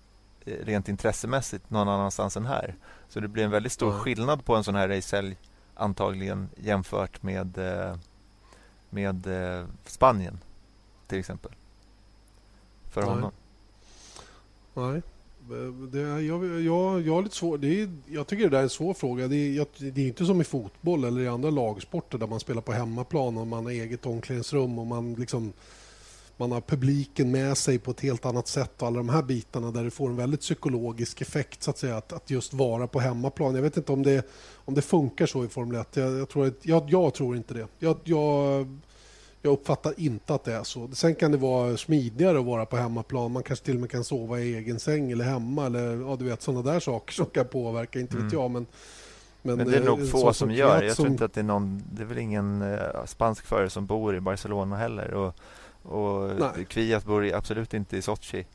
eh, 0.45 0.65
rent 0.65 0.89
intressemässigt 0.89 1.69
någon 1.69 1.89
annanstans 1.89 2.37
än 2.37 2.45
här. 2.45 2.75
Så 3.09 3.19
det 3.19 3.27
blir 3.27 3.43
en 3.43 3.51
väldigt 3.51 3.71
stor 3.71 3.89
mm. 3.89 3.99
skillnad 3.99 4.45
på 4.45 4.55
en 4.55 4.63
sån 4.63 4.75
här 4.75 4.87
racehelg 4.89 5.37
antagligen 5.75 6.49
jämfört 6.55 7.23
med, 7.23 7.57
eh, 7.57 7.95
med 8.89 9.27
eh, 9.27 9.65
Spanien 9.85 10.39
till 11.07 11.19
exempel. 11.19 11.51
För 12.89 13.01
mm. 13.01 13.13
honom. 13.13 13.31
Nej. 14.77 15.01
Eh, 15.51 15.73
det, 15.91 15.99
jag, 15.99 16.45
jag, 16.45 17.01
jag 17.01 17.13
har 17.13 17.23
lite 17.23 17.35
svår, 17.35 17.57
det 17.57 17.81
är, 17.81 17.89
jag 18.05 18.27
tycker 18.27 18.43
det 18.43 18.49
där 18.49 18.59
är 18.59 18.63
en 18.63 18.69
svår 18.69 18.93
fråga. 18.93 19.27
Det 19.27 19.35
är, 19.35 19.91
det 19.91 20.01
är 20.01 20.07
inte 20.07 20.25
som 20.25 20.41
i 20.41 20.43
fotboll 20.43 21.03
eller 21.03 21.21
i 21.21 21.27
andra 21.27 21.49
lagsporter 21.49 22.17
där 22.17 22.27
man 22.27 22.39
spelar 22.39 22.61
på 22.61 22.71
hemmaplan 22.71 23.37
och 23.37 23.47
man 23.47 23.65
har 23.65 23.71
eget 23.71 24.05
omklädningsrum 24.05 24.79
och 24.79 24.87
man 24.87 25.13
liksom 25.13 25.53
man 26.39 26.51
har 26.51 26.61
publiken 26.61 27.31
med 27.31 27.57
sig 27.57 27.79
på 27.79 27.91
ett 27.91 27.99
helt 27.99 28.25
annat 28.25 28.47
sätt 28.47 28.81
och 28.81 28.87
alla 28.87 28.97
de 28.97 29.09
här 29.09 29.21
bitarna 29.21 29.71
där 29.71 29.83
det 29.83 29.91
får 29.91 30.09
en 30.09 30.15
väldigt 30.15 30.39
psykologisk 30.39 31.21
effekt 31.21 31.63
så 31.63 31.69
att 31.69 31.77
säga 31.77 31.97
att, 31.97 32.13
att 32.13 32.29
just 32.29 32.53
vara 32.53 32.87
på 32.87 32.99
hemmaplan. 32.99 33.55
Jag 33.55 33.61
vet 33.61 33.77
inte 33.77 33.91
om 33.91 34.03
det, 34.03 34.27
om 34.55 34.73
det 34.73 34.81
funkar 34.81 35.25
så 35.25 35.45
i 35.45 35.47
Formel 35.47 35.81
1. 35.81 35.95
Jag, 35.95 36.19
jag 36.19 36.29
tror, 36.29 36.53
jag, 36.61 36.89
jag 36.89 37.13
tror 37.13 37.35
inte 37.37 37.53
det. 37.53 37.67
Jag, 37.79 37.97
jag 39.47 39.53
uppfattar 39.53 39.93
inte 39.97 40.33
att 40.33 40.43
det 40.43 40.53
är 40.53 40.63
så. 40.63 40.89
Sen 40.93 41.15
kan 41.15 41.31
det 41.31 41.37
vara 41.37 41.77
smidigare 41.77 42.39
att 42.39 42.45
vara 42.45 42.65
på 42.65 42.77
hemmaplan. 42.77 43.31
Man 43.31 43.43
kanske 43.43 43.65
till 43.65 43.75
och 43.75 43.81
med 43.81 43.91
kan 43.91 44.03
sova 44.03 44.39
i 44.39 44.55
egen 44.55 44.79
säng 44.79 45.11
eller 45.11 45.25
hemma. 45.25 45.65
Eller 45.65 46.01
ja, 46.01 46.15
du 46.15 46.25
vet 46.25 46.41
sådana 46.41 46.71
där 46.71 46.79
saker 46.79 47.13
som 47.13 47.25
kan 47.25 47.47
påverka. 47.47 47.99
Inte 47.99 48.15
mm. 48.15 48.25
vet 48.25 48.33
jag. 48.33 48.51
Men, 48.51 48.65
men, 49.41 49.57
men 49.57 49.67
det 49.71 49.77
är 49.77 49.83
nog 49.83 49.99
eh, 50.01 50.05
få 50.05 50.33
som 50.33 50.51
gör. 50.51 50.83
Jag 50.83 50.95
tror 50.95 51.07
inte 51.07 51.25
att 51.25 51.33
det 51.33 51.41
är 51.41 51.43
någon. 51.43 51.83
Det 51.91 52.01
är 52.01 52.05
väl 52.05 52.17
ingen 52.17 52.61
uh, 52.61 53.05
spansk 53.05 53.45
förare 53.45 53.69
som 53.69 53.85
bor 53.85 54.15
i 54.15 54.19
Barcelona 54.19 54.75
heller. 54.75 55.13
Och, 55.13 55.35
och 55.83 56.31
Kviat 56.67 57.05
bor 57.05 57.33
absolut 57.33 57.73
inte 57.73 57.97
i 57.97 58.01
Sochi. 58.01 58.45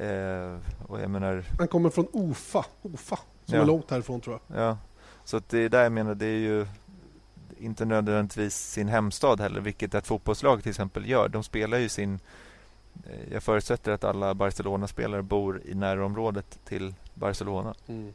Uh, 0.00 0.58
och 0.86 1.00
jag 1.00 1.10
menar... 1.10 1.44
Han 1.58 1.68
kommer 1.68 1.90
från 1.90 2.06
Ufa, 2.12 2.64
Ufa 2.82 3.18
som 3.44 3.54
ja. 3.56 3.62
är 3.62 3.66
långt 3.66 3.90
härifrån 3.90 4.20
tror 4.20 4.38
jag. 4.46 4.62
Ja, 4.62 4.78
så 5.24 5.40
det 5.48 5.58
är 5.58 5.68
där 5.68 5.82
jag 5.82 5.92
menar. 5.92 6.14
Det 6.14 6.26
är 6.26 6.38
ju 6.38 6.66
inte 7.60 7.84
nödvändigtvis 7.84 8.56
sin 8.56 8.88
hemstad 8.88 9.40
heller, 9.40 9.60
vilket 9.60 9.94
ett 9.94 10.06
fotbollslag 10.06 10.62
till 10.62 10.70
exempel 10.70 11.08
gör. 11.08 11.28
De 11.28 11.42
spelar 11.42 11.78
ju 11.78 11.88
sin... 11.88 12.18
Eh, 13.06 13.32
jag 13.32 13.42
förutsätter 13.42 13.92
att 13.92 14.04
alla 14.04 14.34
Barcelona-spelare 14.34 15.22
bor 15.22 15.62
i 15.64 15.74
närområdet 15.74 16.58
till 16.64 16.94
Barcelona. 17.14 17.74
Mm. 17.86 18.12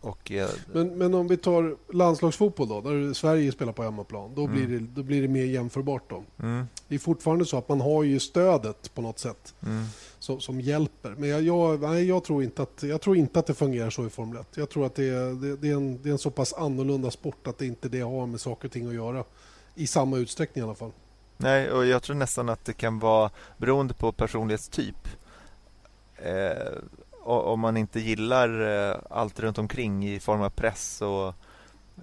Och, 0.00 0.32
eh, 0.32 0.48
men, 0.72 0.98
men 0.98 1.14
om 1.14 1.28
vi 1.28 1.36
tar 1.36 1.76
landslagsfotboll 1.92 2.68
då, 2.68 2.80
där 2.80 3.12
Sverige 3.12 3.52
spelar 3.52 3.72
på 3.72 3.82
hemmaplan. 3.82 4.34
Då, 4.34 4.44
mm. 4.44 4.56
blir, 4.56 4.78
det, 4.78 4.86
då 4.86 5.02
blir 5.02 5.22
det 5.22 5.28
mer 5.28 5.44
jämförbart. 5.44 6.10
Då. 6.10 6.24
Mm. 6.42 6.66
Det 6.88 6.94
är 6.94 6.98
fortfarande 6.98 7.44
så 7.44 7.58
att 7.58 7.68
man 7.68 7.80
har 7.80 8.02
ju 8.02 8.20
stödet 8.20 8.94
på 8.94 9.02
något 9.02 9.18
sätt 9.18 9.54
mm 9.66 9.84
som, 10.24 10.40
som 10.40 10.60
hjälper. 10.60 11.14
Men 11.18 11.28
jag, 11.28 11.42
jag, 11.42 11.82
nej, 11.82 12.08
jag, 12.08 12.24
tror 12.24 12.42
inte 12.42 12.62
att, 12.62 12.82
jag 12.82 13.00
tror 13.00 13.16
inte 13.16 13.38
att 13.38 13.46
det 13.46 13.54
fungerar 13.54 13.90
så 13.90 14.06
i 14.06 14.10
Formel 14.10 14.40
1. 14.40 14.48
Jag 14.56 14.70
tror 14.70 14.86
att 14.86 14.94
det, 14.94 15.10
det, 15.40 15.56
det, 15.56 15.70
är 15.70 15.74
en, 15.74 16.02
det 16.02 16.08
är 16.08 16.12
en 16.12 16.18
så 16.18 16.30
pass 16.30 16.52
annorlunda 16.52 17.10
sport 17.10 17.46
att 17.46 17.58
det 17.58 17.66
inte 17.66 17.88
det 17.88 18.00
har 18.00 18.26
med 18.26 18.40
saker 18.40 18.68
och 18.68 18.72
ting 18.72 18.88
att 18.88 18.94
göra. 18.94 19.24
I 19.74 19.86
samma 19.86 20.16
utsträckning 20.16 20.62
i 20.62 20.64
alla 20.64 20.74
fall. 20.74 20.92
Nej, 21.36 21.70
och 21.70 21.86
jag 21.86 22.02
tror 22.02 22.16
nästan 22.16 22.48
att 22.48 22.64
det 22.64 22.72
kan 22.72 22.98
vara 22.98 23.30
beroende 23.56 23.94
på 23.94 24.12
personlighetstyp. 24.12 25.08
Eh, 26.16 26.72
om 27.22 27.60
man 27.60 27.76
inte 27.76 28.00
gillar 28.00 28.60
eh, 28.90 28.96
allt 29.10 29.40
runt 29.40 29.58
omkring 29.58 30.08
i 30.08 30.20
form 30.20 30.42
av 30.42 30.50
press 30.50 31.02
och, 31.02 31.34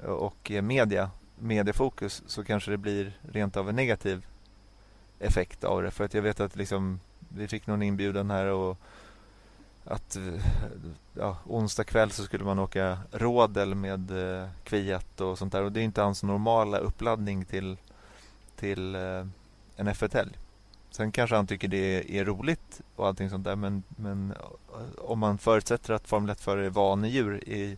och 0.03 0.51
eh, 0.51 0.61
media, 0.61 1.11
mediefokus 1.39 2.23
så 2.27 2.43
kanske 2.43 2.71
det 2.71 2.77
blir 2.77 3.19
rent 3.21 3.57
av 3.57 3.69
en 3.69 3.75
negativ 3.75 4.25
effekt 5.19 5.63
av 5.63 5.83
det. 5.83 5.91
För 5.91 6.03
att 6.03 6.13
jag 6.13 6.21
vet 6.21 6.39
att 6.39 6.55
liksom, 6.55 6.99
vi 7.35 7.47
fick 7.47 7.67
någon 7.67 7.81
inbjudan 7.81 8.31
här 8.31 8.45
och 8.45 8.77
att 9.83 10.17
ja, 11.13 11.37
onsdag 11.45 11.83
kväll 11.83 12.11
så 12.11 12.23
skulle 12.23 12.43
man 12.43 12.59
åka 12.59 12.97
rådel 13.11 13.75
med 13.75 14.11
eh, 14.41 14.49
Kviat 14.63 15.21
och 15.21 15.37
sånt 15.37 15.51
där 15.51 15.63
och 15.63 15.71
det 15.71 15.79
är 15.79 15.83
inte 15.83 16.01
hans 16.01 16.23
normala 16.23 16.77
uppladdning 16.77 17.45
till, 17.45 17.77
till 18.55 18.95
eh, 18.95 19.27
en 19.75 19.89
F1-helg. 19.89 20.37
Sen 20.89 21.11
kanske 21.11 21.35
han 21.35 21.47
tycker 21.47 21.67
det 21.67 22.17
är 22.17 22.25
roligt 22.25 22.81
och 22.95 23.07
allting 23.07 23.29
sånt 23.29 23.43
där 23.43 23.55
men, 23.55 23.83
men 23.87 24.31
eh, 24.31 24.99
om 25.05 25.19
man 25.19 25.37
förutsätter 25.37 25.93
att 25.93 26.07
Formel 26.07 26.35
1-förare 26.35 26.65
är 26.65 26.69
vanedjur 26.69 27.49
i, 27.49 27.77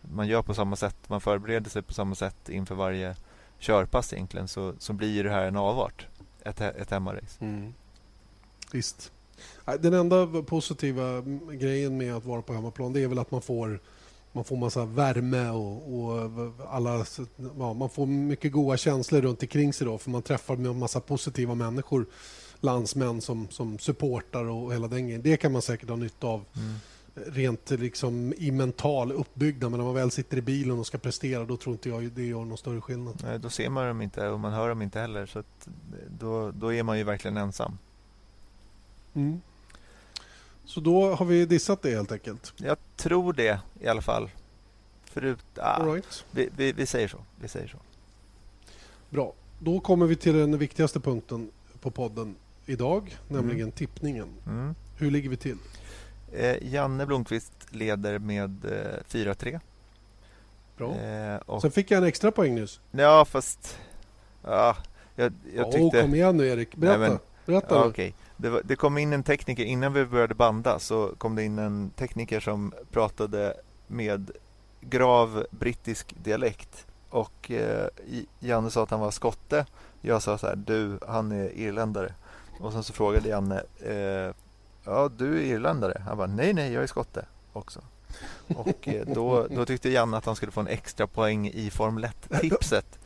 man 0.00 0.28
gör 0.28 0.42
på 0.42 0.54
samma 0.54 0.76
sätt, 0.76 0.96
man 1.08 1.20
förbereder 1.20 1.70
sig 1.70 1.82
på 1.82 1.94
samma 1.94 2.14
sätt 2.14 2.48
inför 2.48 2.74
varje 2.74 3.16
körpass 3.58 4.12
egentligen 4.12 4.48
så, 4.48 4.74
så 4.78 4.92
blir 4.92 5.24
det 5.24 5.30
här 5.30 5.46
en 5.46 5.56
avart, 5.56 6.06
ett, 6.44 6.60
ett 6.60 6.90
hemmarace. 6.90 7.44
Mm. 7.44 7.74
Visst. 8.74 9.12
Den 9.80 9.94
enda 9.94 10.42
positiva 10.42 11.22
grejen 11.52 11.98
med 11.98 12.14
att 12.14 12.24
vara 12.24 12.42
på 12.42 12.52
hemmaplan 12.52 12.92
det 12.92 13.02
är 13.02 13.08
väl 13.08 13.18
att 13.18 13.30
man 13.30 13.42
får 13.42 13.80
man 14.32 14.44
får 14.44 14.56
massa 14.56 14.84
värme 14.84 15.50
och, 15.50 15.94
och 15.94 16.30
alla, 16.68 17.04
ja, 17.58 17.74
man 17.74 17.90
får 17.90 18.06
mycket 18.06 18.52
goda 18.52 18.76
känslor 18.76 19.20
runt 19.20 19.42
omkring 19.42 19.72
sig 19.72 19.86
då 19.86 19.98
för 19.98 20.10
man 20.10 20.22
träffar 20.22 20.56
med 20.56 20.70
en 20.70 20.78
massa 20.78 21.00
positiva 21.00 21.54
människor 21.54 22.06
landsmän 22.60 23.20
som, 23.20 23.48
som 23.50 23.78
supportar 23.78 24.44
och 24.44 24.72
hela 24.72 24.88
den 24.88 25.06
grejen. 25.06 25.22
Det 25.22 25.36
kan 25.36 25.52
man 25.52 25.62
säkert 25.62 25.88
ha 25.88 25.96
nytta 25.96 26.26
av. 26.26 26.44
Mm. 26.56 26.74
Rent 27.14 27.70
liksom 27.70 28.34
i 28.38 28.50
mental 28.50 29.12
uppbyggnad. 29.12 29.70
Men 29.70 29.78
när 29.78 29.84
man 29.84 29.94
väl 29.94 30.10
sitter 30.10 30.36
i 30.36 30.42
bilen 30.42 30.78
och 30.78 30.86
ska 30.86 30.98
prestera 30.98 31.44
då 31.44 31.56
tror 31.56 31.72
inte 31.72 31.88
jag 31.88 32.02
det 32.02 32.24
gör 32.24 32.44
någon 32.44 32.58
större 32.58 32.80
skillnad. 32.80 33.22
Nej, 33.24 33.38
då 33.38 33.50
ser 33.50 33.70
man 33.70 33.86
dem 33.86 34.02
inte 34.02 34.28
och 34.28 34.40
man 34.40 34.52
hör 34.52 34.68
dem 34.68 34.82
inte 34.82 35.00
heller. 35.00 35.26
Så 35.26 35.42
då, 36.18 36.50
då 36.50 36.72
är 36.72 36.82
man 36.82 36.98
ju 36.98 37.04
verkligen 37.04 37.36
ensam. 37.36 37.78
Mm. 39.14 39.40
Så 40.64 40.80
då 40.80 41.14
har 41.14 41.26
vi 41.26 41.46
dissat 41.46 41.82
det 41.82 41.90
helt 41.90 42.12
enkelt? 42.12 42.52
Jag 42.56 42.76
tror 42.96 43.32
det 43.32 43.60
i 43.80 43.86
alla 43.86 44.02
fall. 44.02 44.30
Förut, 45.04 45.44
ah, 45.56 45.84
right. 45.84 46.24
vi, 46.30 46.48
vi, 46.56 46.72
vi, 46.72 46.86
säger 46.86 47.08
så. 47.08 47.18
vi 47.40 47.48
säger 47.48 47.68
så. 47.68 47.76
Bra. 49.10 49.32
Då 49.58 49.80
kommer 49.80 50.06
vi 50.06 50.16
till 50.16 50.36
den 50.36 50.58
viktigaste 50.58 51.00
punkten 51.00 51.50
på 51.80 51.90
podden 51.90 52.34
idag, 52.66 53.16
nämligen 53.28 53.60
mm. 53.60 53.72
tippningen. 53.72 54.28
Mm. 54.46 54.74
Hur 54.96 55.10
ligger 55.10 55.30
vi 55.30 55.36
till? 55.36 55.56
Eh, 56.32 56.72
Janne 56.72 57.06
Blomqvist 57.06 57.52
leder 57.70 58.18
med 58.18 58.64
eh, 58.64 59.02
4-3. 59.08 59.60
Bra. 60.76 60.94
Eh, 60.94 61.36
och, 61.36 61.62
Sen 61.62 61.70
fick 61.70 61.90
jag 61.90 61.98
en 61.98 62.04
extra 62.04 62.30
poäng 62.30 62.54
nyss. 62.54 62.80
ja, 62.90 63.24
fast... 63.24 63.78
Ja, 64.44 64.76
jag, 65.16 65.32
jag 65.54 65.66
Åh, 65.66 65.72
tyckte... 65.72 66.02
kom 66.02 66.14
igen 66.14 66.36
nu 66.36 66.46
Erik. 66.46 66.76
Berätta. 66.76 66.98
Nej, 66.98 67.08
men- 67.08 67.18
Berätta 67.46 67.74
Ja, 67.74 67.92
nu 67.96 68.12
det, 68.42 68.50
var, 68.50 68.62
det 68.64 68.76
kom 68.76 68.98
in 68.98 69.12
en 69.12 69.22
tekniker, 69.22 69.64
innan 69.64 69.92
vi 69.92 70.06
började 70.06 70.34
banda 70.34 70.78
så 70.78 71.14
kom 71.18 71.34
det 71.34 71.42
in 71.44 71.58
en 71.58 71.90
tekniker 71.90 72.40
som 72.40 72.72
pratade 72.90 73.54
med 73.86 74.30
grav 74.80 75.46
brittisk 75.50 76.14
dialekt. 76.22 76.86
Och 77.10 77.50
eh, 77.50 77.88
Janne 78.38 78.70
sa 78.70 78.82
att 78.82 78.90
han 78.90 79.00
var 79.00 79.10
skotte. 79.10 79.66
Jag 80.00 80.22
sa 80.22 80.38
så 80.38 80.46
här, 80.46 80.56
du, 80.56 80.98
han 81.08 81.32
är 81.32 81.50
irländare. 81.50 82.14
Och 82.60 82.72
sen 82.72 82.82
så 82.82 82.92
frågade 82.92 83.28
Janne, 83.28 83.62
eh, 83.80 84.34
ja 84.84 85.10
du 85.16 85.38
är 85.38 85.42
irländare? 85.42 86.02
Han 86.06 86.16
bara, 86.16 86.26
nej 86.26 86.52
nej, 86.52 86.72
jag 86.72 86.82
är 86.82 86.86
skotte 86.86 87.26
också. 87.52 87.80
Och 88.56 88.88
eh, 88.88 89.06
då, 89.06 89.46
då 89.50 89.64
tyckte 89.64 89.90
Janne 89.90 90.16
att 90.16 90.26
han 90.26 90.36
skulle 90.36 90.52
få 90.52 90.60
en 90.60 90.68
extra 90.68 91.06
poäng 91.06 91.48
i 91.48 91.70
Formel 91.70 92.04
1-tipset. 92.04 92.98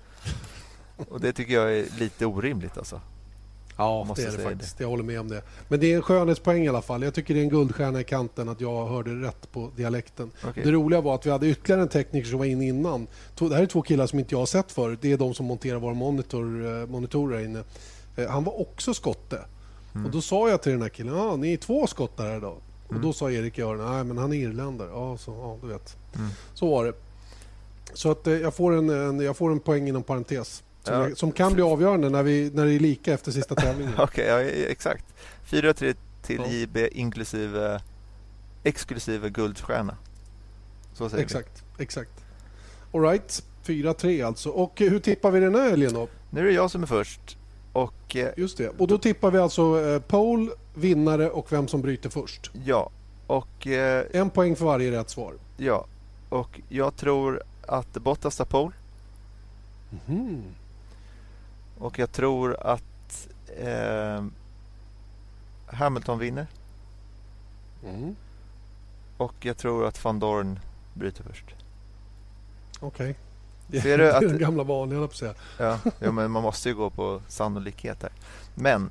Och 1.09 1.21
det 1.21 1.33
tycker 1.33 1.55
jag 1.55 1.77
är 1.79 1.99
lite 1.99 2.27
orimligt 2.27 2.79
alltså. 2.79 3.01
Ja, 3.77 4.05
Måste 4.05 4.23
det 4.23 4.29
är 4.29 4.37
det 4.39 4.45
faktiskt. 4.45 4.81
Jag 4.81 4.89
håller 4.89 5.05
med 5.05 5.21
om 5.21 5.29
det. 5.29 5.43
Men 5.69 5.81
det 5.81 5.93
är 5.93 5.97
en 5.97 6.03
skönhetspoäng 6.03 6.65
i 6.65 6.69
alla 6.69 6.83
fall. 6.83 7.03
Jag 7.03 7.15
tycker 7.15 7.35
det 7.35 7.41
är 7.41 7.43
en 7.43 7.51
guldstjärna 7.51 8.01
i 8.01 8.05
kanten 8.05 8.49
att 8.49 8.61
jag 8.61 8.87
hörde 8.87 9.11
rätt 9.11 9.53
på 9.53 9.71
dialekten. 9.77 10.31
Okej. 10.49 10.63
Det 10.65 10.71
roliga 10.71 11.01
var 11.01 11.15
att 11.15 11.27
vi 11.27 11.31
hade 11.31 11.49
ytterligare 11.49 11.83
en 11.83 11.89
tekniker 11.89 12.29
som 12.29 12.39
var 12.39 12.47
inne 12.47 12.67
innan. 12.67 13.07
Det 13.39 13.55
här 13.55 13.63
är 13.63 13.67
två 13.67 13.83
killar 13.83 14.07
som 14.07 14.19
inte 14.19 14.35
jag 14.35 14.39
har 14.39 14.47
sett 14.47 14.73
förut. 14.73 14.99
Det 15.03 15.13
är 15.13 15.19
de 15.19 15.35
som 15.35 15.47
monterar 15.47 15.79
våra 15.79 15.95
monitor, 15.95 16.81
eh, 16.81 16.87
monitorer 16.87 17.37
här 17.39 17.45
inne. 17.45 17.63
Eh, 18.17 18.29
Han 18.29 18.45
var 18.45 18.61
också 18.61 18.95
skotte. 18.95 19.41
Mm. 19.95 20.07
Och 20.07 20.13
Då 20.13 20.21
sa 20.21 20.49
jag 20.49 20.63
till 20.63 20.73
den 20.73 20.83
här 20.83 20.89
killen, 20.89 21.17
ja, 21.17 21.37
ni 21.37 21.53
är 21.53 21.57
två 21.57 21.87
skottar 21.87 22.27
här 22.27 22.37
idag. 22.37 22.57
Mm. 22.89 22.97
Och 22.97 23.03
Då 23.03 23.13
sa 23.13 23.31
Erik 23.31 23.59
öronen, 23.59 23.93
nej 23.93 24.05
men 24.05 24.19
han 24.19 24.33
är 24.33 24.37
irländare. 24.37 24.89
Ja, 24.93 25.17
så, 25.17 25.31
ja 25.31 25.59
du 25.63 25.69
vet. 25.69 25.97
Mm. 26.17 26.29
Så 26.55 26.71
var 26.71 26.85
det. 26.85 26.93
Så 27.93 28.11
att 28.11 28.27
eh, 28.27 28.33
jag 28.35 28.55
får 28.55 28.73
en, 28.77 28.91
en, 28.91 29.21
jag 29.21 29.37
får 29.37 29.53
en 29.53 29.61
poäng 29.61 29.89
inom 29.89 30.03
parentes. 30.03 30.63
Som, 30.87 30.95
Ja. 30.95 31.17
som 31.17 31.33
kan 31.33 31.53
bli 31.53 31.63
avgörande 31.63 32.11
när, 32.11 32.23
vi, 32.23 32.51
när 32.55 32.67
det 32.67 32.75
är 32.75 32.79
lika 32.81 33.13
efter 33.15 33.33
sista 33.33 33.55
tävlingen. 33.65 33.93
Okej, 33.99 34.27
ja, 34.27 34.41
exakt. 34.71 35.05
4-3 35.51 35.97
till 36.23 36.41
Ja. 36.41 36.47
JB 36.47 36.77
inklusive 36.93 37.81
exklusive 38.65 39.29
guldstjärna. 39.31 39.97
Så 40.95 41.09
säger 41.09 41.25
Exakt, 41.25 41.65
exakt. 41.79 42.11
Alright, 42.93 43.43
4-3 43.65 44.27
alltså. 44.27 44.51
Och 44.51 44.83
eh, 44.83 44.91
hur 44.91 44.99
tippar 44.99 45.31
vi 45.31 45.41
den 45.41 45.55
här 45.55 45.71
helgen 45.71 45.93
då? 45.95 46.05
vi. 46.05 46.11
Nu 46.31 46.41
är 46.41 46.45
det 46.45 46.53
jag 46.53 46.71
som 46.71 46.83
är 46.83 46.87
först. 46.87 47.39
Och 47.73 48.17
eh, 48.17 48.29
Just 48.37 48.59
det. 48.59 48.69
Och 48.69 48.87
då 48.89 48.99
tippar 48.99 49.31
vi 49.31 49.39
alltså 49.39 49.87
eh, 49.87 50.01
pole, 50.01 50.51
vinnare 50.75 51.31
och 51.31 51.53
vem 51.53 51.69
som 51.69 51.83
bryter 51.83 52.11
först. 52.11 52.51
ja, 52.65 52.91
och 53.27 53.67
eh, 53.67 54.05
En 54.13 54.31
poäng 54.31 54.57
för 54.57 54.65
varje 54.65 54.91
rätt 55.01 55.11
svar. 55.11 55.35
ja, 55.57 55.87
och 56.29 56.61
jag 56.69 56.97
tror 56.97 57.43
att 57.67 57.93
Bottas 57.93 58.37
tar 58.37 58.45
pole. 58.45 58.73
Mhm. 60.07 60.43
Och 61.79 61.99
jag 61.99 62.13
tror 62.13 62.57
att 62.67 63.29
eh, 63.59 64.25
Hamilton 65.67 66.19
vinner. 66.19 66.47
Mm. 67.85 68.17
Och 69.17 69.35
jag 69.41 69.57
tror 69.57 69.87
att 69.87 70.05
van 70.05 70.19
Dorn 70.19 70.61
bryter 70.95 71.23
först. 71.25 71.45
Okej. 72.81 73.17
Det, 73.67 73.81
Ser 73.81 73.99
det 73.99 74.05
du 74.05 74.11
är 74.11 74.15
att- 74.15 74.21
den 74.29 74.39
gamla 74.39 74.63
vanliga, 74.63 74.99
höll 74.99 75.03
jag 75.03 75.11
på 75.11 75.13
att 75.15 75.19
säga. 75.19 75.35
Ja, 75.59 75.91
ja, 75.99 76.13
men 76.13 76.31
man 76.31 76.43
måste 76.43 76.69
ju 76.69 76.75
gå 76.75 76.91
på 76.91 77.23
sannolikhet 77.29 78.03
här. 78.03 78.13
Men 78.55 78.91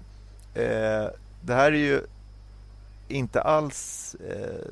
eh, 0.53 1.07
det 1.41 1.53
här 1.53 1.71
är 1.71 1.77
ju 1.77 2.01
inte 3.07 3.41
alls 3.41 4.15
eh, 4.29 4.71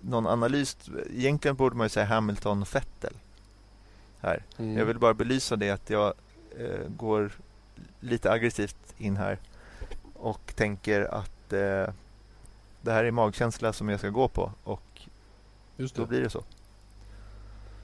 någon 0.00 0.26
analys. 0.26 0.76
Egentligen 1.10 1.56
borde 1.56 1.76
man 1.76 1.84
ju 1.84 1.88
säga 1.88 2.06
Hamilton 2.06 2.62
och 2.62 2.74
Vettel 2.74 3.14
här. 4.20 4.42
Mm. 4.58 4.78
Jag 4.78 4.84
vill 4.84 4.98
bara 4.98 5.14
belysa 5.14 5.56
det 5.56 5.70
att 5.70 5.90
jag 5.90 6.14
eh, 6.58 6.88
går 6.96 7.32
lite 8.00 8.30
aggressivt 8.30 8.94
in 8.98 9.16
här 9.16 9.38
och 10.14 10.52
tänker 10.56 11.14
att 11.14 11.52
eh, 11.52 11.94
det 12.82 12.92
här 12.92 13.04
är 13.04 13.10
magkänsla 13.10 13.72
som 13.72 13.88
jag 13.88 13.98
ska 13.98 14.08
gå 14.08 14.28
på 14.28 14.52
och 14.64 15.00
Just 15.76 15.94
då 15.94 16.02
det. 16.02 16.08
blir 16.08 16.20
det 16.20 16.30
så. 16.30 16.44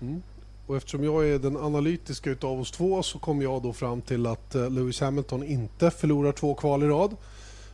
Mm. 0.00 0.22
Och 0.66 0.76
eftersom 0.76 1.04
jag 1.04 1.28
är 1.28 1.38
den 1.38 1.56
analytiska 1.56 2.30
utav 2.30 2.60
oss 2.60 2.70
två 2.70 3.02
så 3.02 3.18
kom 3.18 3.42
jag 3.42 3.62
då 3.62 3.72
fram 3.72 4.00
till 4.02 4.26
att 4.26 4.54
eh, 4.54 4.70
Lewis 4.70 5.00
Hamilton 5.00 5.42
inte 5.42 5.90
förlorar 5.90 6.32
två 6.32 6.54
kval 6.54 6.82
i 6.82 6.86
rad 6.86 7.16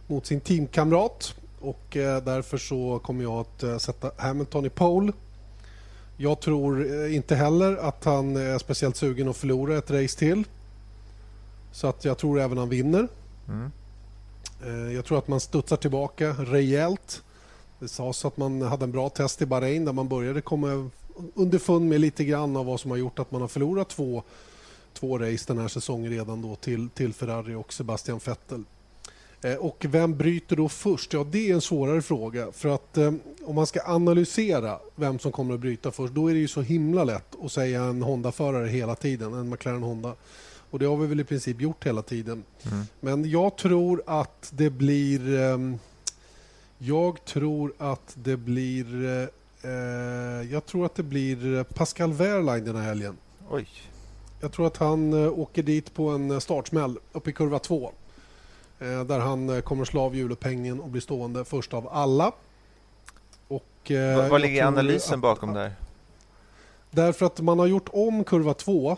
mot 0.07 0.27
sin 0.27 0.41
teamkamrat. 0.41 1.35
Och 1.61 1.97
eh, 1.97 2.25
därför 2.25 2.59
så 2.59 2.99
kommer 2.99 3.23
jag 3.23 3.33
att 3.41 3.63
eh, 3.63 3.79
sätta 3.79 4.11
Hamilton 4.17 4.67
i 4.67 4.71
pole. 4.71 5.13
Jag 6.17 6.41
tror 6.41 7.07
inte 7.07 7.35
heller 7.35 7.77
att 7.77 8.05
han 8.05 8.37
är 8.37 8.59
speciellt 8.59 8.97
sugen 8.97 9.29
att 9.29 9.37
förlora 9.37 9.79
ett 9.79 9.91
race 9.91 10.19
till. 10.19 10.45
Så 11.75 11.87
att 11.87 12.05
jag 12.05 12.19
tror 12.19 12.41
även 12.41 12.59
han 12.59 12.69
vinner. 12.69 13.09
Mm. 13.49 13.71
Eh, 14.67 14.95
Jag 14.95 15.05
tror 15.05 15.19
att 15.19 15.29
man 15.29 15.41
studsar 15.41 15.77
tillbaka 15.77 16.31
rejält. 16.39 17.23
Det 17.79 17.89
sades 17.89 18.25
att 18.25 18.37
man 18.37 18.63
hade 18.63 18.85
en 18.85 18.93
bra 18.93 19.09
test 19.09 19.43
i 19.43 19.47
Bahrain 19.47 19.85
där 19.85 19.93
man 19.93 20.09
började 20.09 20.41
komma 20.41 20.91
underfund 21.35 21.89
med 21.89 22.01
lite 22.01 22.25
grann 22.25 22.57
av 22.57 22.67
vad 22.67 22.81
som 22.81 22.91
har 22.91 22.99
gjort 22.99 23.19
att 23.19 23.31
man 23.31 23.41
har 23.41 23.49
förlorat 23.49 23.89
två, 23.89 24.23
två 24.93 25.19
race 25.19 25.45
den 25.47 25.59
här 25.59 25.69
säsongen 25.69 26.11
redan 26.13 26.43
då 26.43 26.57
till, 26.57 26.89
till 26.89 27.13
Ferrari 27.15 27.55
och 27.55 27.73
Sebastian 27.73 28.21
Vettel. 28.27 28.65
Eh, 29.43 29.55
Och 29.55 29.85
vem 29.89 30.17
bryter 30.17 30.57
då 30.57 30.69
först? 30.69 31.13
Ja, 31.13 31.25
det 31.31 31.51
är 31.51 31.55
en 31.55 31.61
svårare 31.61 32.03
fråga. 32.03 32.53
För 32.53 32.69
att 32.69 32.97
eh, 32.99 33.13
om 33.45 33.55
man 33.55 33.67
ska 33.67 33.81
analysera 33.87 34.79
vem 34.97 35.19
som 35.19 35.33
kommer 35.33 35.55
att 35.55 35.61
bryta 35.61 35.91
först, 35.91 36.15
då 36.15 36.29
är 36.31 36.35
det 36.35 36.41
ju 36.41 36.49
så 36.49 36.61
himla 36.63 37.05
lätt 37.05 37.35
att 37.45 37.53
säga 37.53 37.83
en 37.83 38.03
Honda-förare 38.03 38.69
hela 38.69 38.95
tiden, 38.95 39.35
en 39.35 39.49
McLaren 39.49 39.83
Honda. 39.83 40.15
Och 40.75 40.81
det 40.81 40.87
har 40.87 40.97
vi 40.97 41.07
väl 41.07 41.21
i 41.21 41.25
princip 41.25 41.61
gjort 41.61 41.87
hela 41.87 42.03
tiden. 42.03 42.45
Mm. 42.73 42.85
Men 43.01 43.31
jag 43.31 43.57
tror 43.57 44.03
att 44.07 44.51
det 44.55 44.71
blir... 44.71 45.39
ehm, 45.39 45.79
jag 46.79 47.25
tror 47.25 47.73
att 47.79 48.13
det 48.15 48.37
blir... 48.37 49.05
eh, 49.05 49.71
eh, 49.71 50.53
jag 50.53 50.67
tror 50.67 50.87
att 50.87 50.95
det 50.95 51.03
blir 51.03 51.65
Pascal 51.65 52.13
Wehrlein 52.13 52.65
den 52.65 52.77
här 52.77 52.83
helgen. 52.83 53.17
Oj, 53.51 53.69
Jag 54.41 54.53
tror 54.53 54.67
att 54.67 54.77
han 54.77 55.25
eh, 55.25 55.39
åker 55.39 55.63
dit 55.63 55.95
på 55.95 56.09
en 56.09 56.41
startsmäll 56.41 56.99
uppe 57.13 57.31
i 57.31 57.33
kurva 57.33 57.59
2. 57.59 57.93
Eh, 58.79 59.05
där 59.05 59.19
han 59.19 59.63
kommer 59.63 59.85
slå 59.85 60.01
av 60.01 60.17
hjulupphängningen 60.17 60.81
och 60.81 60.89
bli 60.89 61.01
stående 61.01 61.45
först 61.45 61.75
av 61.75 61.89
alla. 61.89 62.33
Och, 63.49 63.91
vad, 64.31 64.41
ligger 64.41 64.65
analysen 64.65 65.15
att- 65.15 65.21
bakom 65.23 65.53
det 65.53 65.61
här? 65.61 65.73
Därför 66.91 67.27
att 67.27 67.41
man 67.41 67.59
har 67.59 67.67
gjort 67.67 67.89
om 67.93 68.25
kurva 68.25 68.55
2 68.55 68.91
eh, 68.91 68.97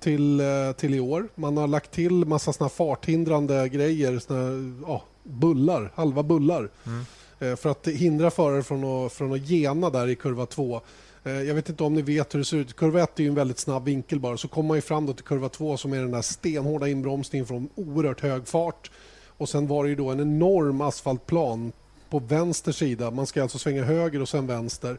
till, 0.00 0.40
eh, 0.40 0.72
till 0.72 0.94
i 0.94 1.00
år. 1.00 1.28
Man 1.34 1.56
har 1.56 1.66
lagt 1.66 1.90
till 1.90 2.12
massa 2.12 2.52
såna 2.52 2.68
farthindrande 2.68 3.68
grejer, 3.68 4.18
såna, 4.18 4.74
ja, 4.86 5.02
bullar, 5.22 5.92
halva 5.94 6.22
bullar. 6.22 6.70
Mm. 6.86 7.04
Eh, 7.38 7.56
för 7.56 7.70
att 7.70 7.88
hindra 7.88 8.30
förare 8.30 8.62
från 8.62 8.84
att, 8.84 9.12
från 9.12 9.32
att 9.32 9.48
gena 9.48 9.90
där 9.90 10.08
i 10.08 10.14
kurva 10.14 10.46
2. 10.46 10.80
Eh, 11.24 11.32
jag 11.32 11.54
vet 11.54 11.68
inte 11.68 11.84
om 11.84 11.94
ni 11.94 12.02
vet 12.02 12.34
hur 12.34 12.38
det 12.38 12.44
ser 12.44 12.56
ut. 12.56 12.76
Kurva 12.76 13.02
1 13.02 13.18
är 13.18 13.22
ju 13.22 13.28
en 13.28 13.34
väldigt 13.34 13.58
snabb 13.58 13.84
vinkel 13.84 14.20
bara. 14.20 14.36
Så 14.36 14.48
kommer 14.48 14.68
man 14.68 14.76
ju 14.76 14.82
fram 14.82 15.06
då 15.06 15.12
till 15.12 15.24
kurva 15.24 15.48
2 15.48 15.76
som 15.76 15.92
är 15.92 15.98
den 15.98 16.10
där 16.10 16.22
stenhårda 16.22 16.88
inbromsningen 16.88 17.46
från 17.46 17.68
oerhört 17.74 18.20
hög 18.20 18.48
fart. 18.48 18.90
Och 19.26 19.48
sen 19.48 19.66
var 19.66 19.84
det 19.84 19.90
ju 19.90 19.96
då 19.96 20.10
en 20.10 20.20
enorm 20.20 20.80
asfaltplan 20.80 21.72
på 22.10 22.18
vänster 22.18 22.72
sida. 22.72 23.10
Man 23.10 23.26
ska 23.26 23.42
alltså 23.42 23.58
svänga 23.58 23.84
höger 23.84 24.22
och 24.22 24.28
sen 24.28 24.46
vänster 24.46 24.90
eh, 24.90 24.96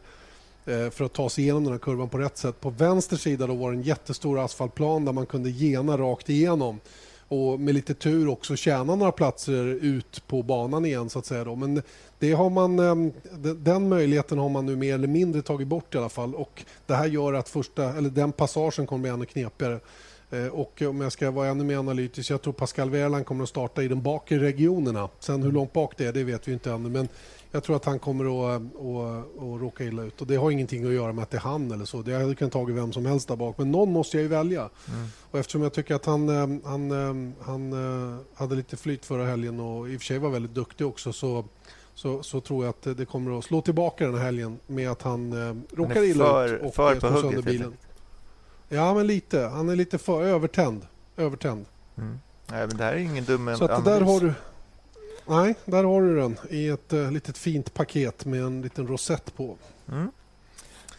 Eh, 0.66 0.90
för 0.90 1.04
att 1.04 1.12
ta 1.12 1.28
sig 1.28 1.44
igenom 1.44 1.64
den 1.64 1.72
här 1.72 1.78
kurvan 1.78 2.08
på 2.08 2.18
rätt 2.18 2.36
sätt. 2.36 2.60
På 2.60 2.70
vänster 2.70 3.16
sida 3.16 3.46
då 3.46 3.54
var 3.54 3.72
det 3.72 3.78
en 3.78 3.82
jättestor 3.82 4.38
asfaltplan 4.38 5.04
där 5.04 5.12
man 5.12 5.26
kunde 5.26 5.50
gena 5.50 5.96
rakt 5.96 6.30
igenom 6.30 6.80
och 7.28 7.60
med 7.60 7.74
lite 7.74 7.94
tur 7.94 8.28
också 8.28 8.56
tjäna 8.56 8.94
några 8.94 9.12
platser 9.12 9.64
ut 9.64 10.22
på 10.26 10.42
banan 10.42 10.84
igen 10.84 11.10
så 11.10 11.18
att 11.18 11.26
säga. 11.26 11.44
Då. 11.44 11.56
Men 11.56 11.82
det 12.18 12.32
har 12.32 12.50
man, 12.50 12.78
ehm, 12.78 13.12
den 13.56 13.88
möjligheten 13.88 14.38
har 14.38 14.48
man 14.48 14.66
nu 14.66 14.76
mer 14.76 14.94
eller 14.94 15.08
mindre 15.08 15.42
tagit 15.42 15.68
bort 15.68 15.94
i 15.94 15.98
alla 15.98 16.08
fall 16.08 16.34
och 16.34 16.64
det 16.86 16.94
här 16.94 17.06
gör 17.06 17.32
att 17.32 17.48
första, 17.48 17.84
eller 17.84 18.10
den 18.10 18.32
passagen 18.32 18.86
kommer 18.86 19.02
bli 19.02 19.10
ännu 19.10 19.26
knepigare. 19.26 19.80
Eh, 20.34 20.46
Och 20.48 20.82
om 20.82 21.00
jag 21.00 21.12
ska 21.12 21.30
vara 21.30 21.48
ännu 21.48 21.64
mer 21.64 21.76
analytisk, 21.78 22.30
jag 22.30 22.42
tror 22.42 22.52
Pascal 22.52 22.90
Wehrlein 22.90 23.24
kommer 23.24 23.42
att 23.42 23.48
starta 23.48 23.82
i 23.82 23.88
de 23.88 24.02
bakre 24.02 24.38
regionerna. 24.38 25.08
Sen 25.20 25.42
hur 25.42 25.52
långt 25.52 25.72
bak 25.72 25.94
det 25.96 26.06
är, 26.06 26.12
det 26.12 26.24
vet 26.24 26.48
vi 26.48 26.52
inte 26.52 26.70
ännu. 26.72 26.88
Men 26.88 27.08
jag 27.50 27.62
tror 27.64 27.76
att 27.76 27.84
han 27.84 27.98
kommer 27.98 28.24
att, 28.24 28.62
att, 28.62 29.42
att 29.42 29.60
råka 29.60 29.84
illa 29.84 30.02
ut. 30.02 30.20
Och 30.20 30.26
det 30.26 30.36
har 30.36 30.50
ingenting 30.50 30.86
att 30.86 30.92
göra 30.92 31.12
med 31.12 31.22
att 31.22 31.30
det 31.30 31.36
är 31.36 31.40
han 31.40 31.72
eller 31.72 31.84
så. 31.84 32.02
Det 32.02 32.14
hade 32.14 32.34
kunnat 32.34 32.52
tagit 32.52 32.76
vem 32.76 32.92
som 32.92 33.06
helst 33.06 33.28
där 33.28 33.36
bak. 33.36 33.58
Men 33.58 33.70
någon 33.70 33.92
måste 33.92 34.16
jag 34.16 34.22
ju 34.22 34.28
välja. 34.28 34.60
Mm. 34.60 35.06
Och 35.30 35.38
eftersom 35.38 35.62
jag 35.62 35.72
tycker 35.72 35.94
att 35.94 36.06
han, 36.06 36.28
eh, 36.28 36.60
han, 36.64 36.90
eh, 36.90 37.32
han 37.46 37.72
eh, 37.72 38.18
hade 38.34 38.54
lite 38.54 38.76
flyt 38.76 39.04
förra 39.04 39.26
helgen 39.26 39.60
och 39.60 39.88
i 39.88 39.96
och 39.96 40.00
för 40.00 40.06
sig 40.06 40.18
var 40.18 40.30
väldigt 40.30 40.54
duktig 40.54 40.86
också 40.86 41.12
så, 41.12 41.44
så, 41.94 42.22
så 42.22 42.40
tror 42.40 42.64
jag 42.64 42.70
att 42.70 42.96
det 42.96 43.04
kommer 43.04 43.38
att 43.38 43.44
slå 43.44 43.60
tillbaka 43.60 44.04
den 44.06 44.14
här 44.14 44.24
helgen 44.24 44.58
med 44.66 44.90
att 44.90 45.02
han 45.02 45.48
eh, 45.48 45.56
råkar 45.76 46.02
illa 46.02 46.44
ut 46.46 46.62
och 46.62 46.74
för 46.74 46.92
eh, 46.94 47.00
på 47.00 47.06
slår 47.06 47.20
sönder 47.20 47.42
bilen. 47.42 47.72
Ja, 48.74 48.94
men 48.94 49.06
lite. 49.06 49.40
Han 49.40 49.68
är 49.68 49.76
lite 49.76 49.98
för 49.98 50.22
övertänd. 50.22 50.86
övertänd. 51.16 51.66
Mm. 51.96 52.18
Nej, 52.46 52.66
men 52.66 52.76
det 52.76 52.84
här 52.84 52.92
är 52.92 52.96
ingen 52.96 53.24
dum 53.24 53.56
Så 53.56 53.64
att 53.64 53.84
där 53.84 54.00
har 54.00 54.20
du... 54.20 54.32
Nej, 55.26 55.54
där 55.64 55.84
har 55.84 56.02
du 56.02 56.16
den 56.16 56.36
i 56.50 56.68
ett 56.68 56.92
uh, 56.92 57.12
litet 57.12 57.38
fint 57.38 57.74
paket 57.74 58.24
med 58.24 58.42
en 58.42 58.62
liten 58.62 58.86
rosett 58.86 59.36
på. 59.36 59.56
Mm. 59.88 60.10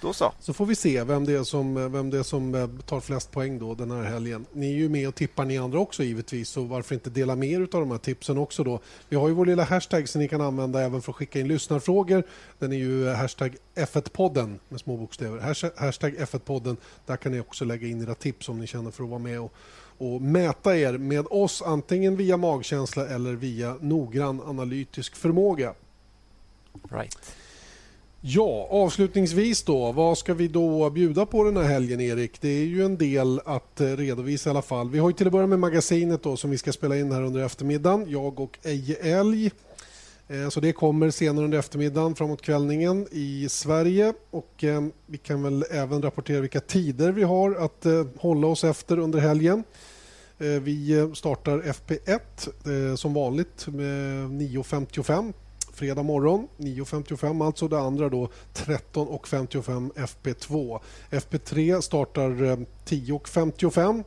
Då 0.02 0.14
så. 0.14 0.34
Så 0.40 0.54
får 0.54 0.66
vi 0.66 0.76
se 0.76 1.04
vem 1.04 1.26
det, 1.26 1.34
är 1.34 1.44
som, 1.44 1.92
vem 1.92 2.10
det 2.10 2.20
är 2.20 2.24
som 2.24 2.56
eh, 2.56 2.68
tar 2.86 3.00
flest 3.00 3.32
poäng 3.32 3.60
då 3.60 3.76
den 3.76 3.92
här 3.92 4.04
helgen. 4.04 4.46
Ni 4.54 4.72
är 4.72 4.76
ju 4.76 4.90
med 4.90 5.08
och 5.08 5.16
tippar 5.16 5.46
ni 5.46 5.58
andra 5.58 5.80
också 5.80 6.04
givetvis, 6.04 6.50
så 6.50 6.64
varför 6.64 6.96
inte 6.96 7.10
dela 7.10 7.36
med 7.36 7.50
er 7.50 7.62
av 7.62 7.68
de 7.68 7.92
här 7.92 7.98
tipsen 7.98 8.38
också 8.38 8.64
då. 8.64 8.80
Vi 9.10 9.16
har 9.16 9.28
ju 9.28 9.34
vår 9.34 9.46
lilla 9.46 9.64
hashtag 9.64 10.10
som 10.10 10.22
ni 10.22 10.28
kan 10.28 10.42
använda 10.42 10.82
även 10.82 11.02
för 11.02 11.12
att 11.12 11.16
skicka 11.16 11.40
in 11.40 11.48
lyssnarfrågor. 11.48 12.24
Den 12.60 12.72
är 12.72 12.78
ju 12.78 13.10
hashtag 13.10 13.56
F1-podden 13.76 14.60
med 14.70 14.80
små 14.80 14.98
bokstäver. 14.98 15.40
Hashtag 15.78 16.14
F1-podden. 16.14 16.78
Där 17.06 17.18
kan 17.18 17.32
ni 17.32 17.40
också 17.40 17.66
lägga 17.66 17.88
in 17.88 18.02
era 18.02 18.16
tips 18.16 18.50
om 18.50 18.60
ni 18.60 18.68
känner 18.68 18.92
för 18.92 19.04
att 19.04 19.10
vara 19.10 19.20
med 19.20 19.42
och, 19.42 19.54
och 19.98 20.22
mäta 20.22 20.78
er 20.78 20.98
med 20.98 21.28
oss 21.30 21.62
antingen 21.62 22.16
via 22.16 22.38
magkänsla 22.38 23.08
eller 23.08 23.34
via 23.34 23.78
noggrann 23.82 24.42
analytisk 24.42 25.16
förmåga. 25.16 25.74
Right. 26.90 27.36
Ja, 28.28 28.68
avslutningsvis 28.70 29.64
då. 29.64 29.92
Vad 29.92 30.18
ska 30.18 30.34
vi 30.34 30.48
då 30.48 30.90
bjuda 30.90 31.26
på 31.26 31.44
den 31.44 31.58
här 31.58 31.64
helgen, 31.64 32.02
Erik? 32.02 32.42
Det 32.42 32.50
är 32.50 32.66
ju 32.66 32.86
en 32.86 32.98
del 32.98 33.42
att 33.46 33.82
eh, 33.82 33.88
redovisa 33.88 34.50
i 34.50 34.52
alla 34.52 34.62
fall. 34.62 34.90
Vi 34.90 35.00
har 35.00 35.10
ju 35.10 35.14
till 35.14 35.28
att 35.28 35.34
börja 35.34 35.48
med 35.48 35.60
magasinet 35.60 36.24
då 36.24 36.38
som 36.38 36.50
vi 36.50 36.58
ska 36.58 36.72
spela 36.72 36.98
in 36.98 37.12
här 37.12 37.22
under 37.22 37.46
eftermiddagen. 37.46 38.06
Jag 38.10 38.40
och 38.40 38.60
Eje 38.64 38.96
Älg. 38.96 39.52
Eh, 40.28 40.50
så 40.50 40.60
det 40.60 40.72
kommer 40.72 41.10
senare 41.10 41.46
under 41.46 41.58
eftermiddagen 41.58 42.16
framåt 42.16 42.42
kvällningen 42.42 43.08
i 43.12 43.48
Sverige 43.50 44.14
och 44.30 44.64
eh, 44.64 44.84
vi 45.06 45.18
kan 45.18 45.44
väl 45.44 45.66
även 45.72 46.02
rapportera 46.02 46.42
vilka 46.42 46.60
tider 46.60 47.12
vi 47.12 47.24
har 47.24 47.56
att 47.56 47.86
hålla 48.18 48.48
oss 48.48 48.64
efter 48.64 49.00
under 49.00 49.20
helgen. 49.20 49.64
Vi 50.38 51.10
startar 51.14 51.62
FP1 51.62 52.96
som 52.96 53.14
vanligt 53.14 53.68
med 53.68 54.30
9.55 54.30 55.34
fredag 55.76 56.04
morgon 56.04 56.48
9.55 56.58 57.46
alltså. 57.46 57.68
Det 57.68 57.80
andra 57.80 58.10
då 58.10 58.30
13.55 58.54 59.92
FP2. 59.94 60.80
FP3 61.10 61.82
startar 61.82 62.44
eh, 62.44 62.58
10.55 62.86 64.04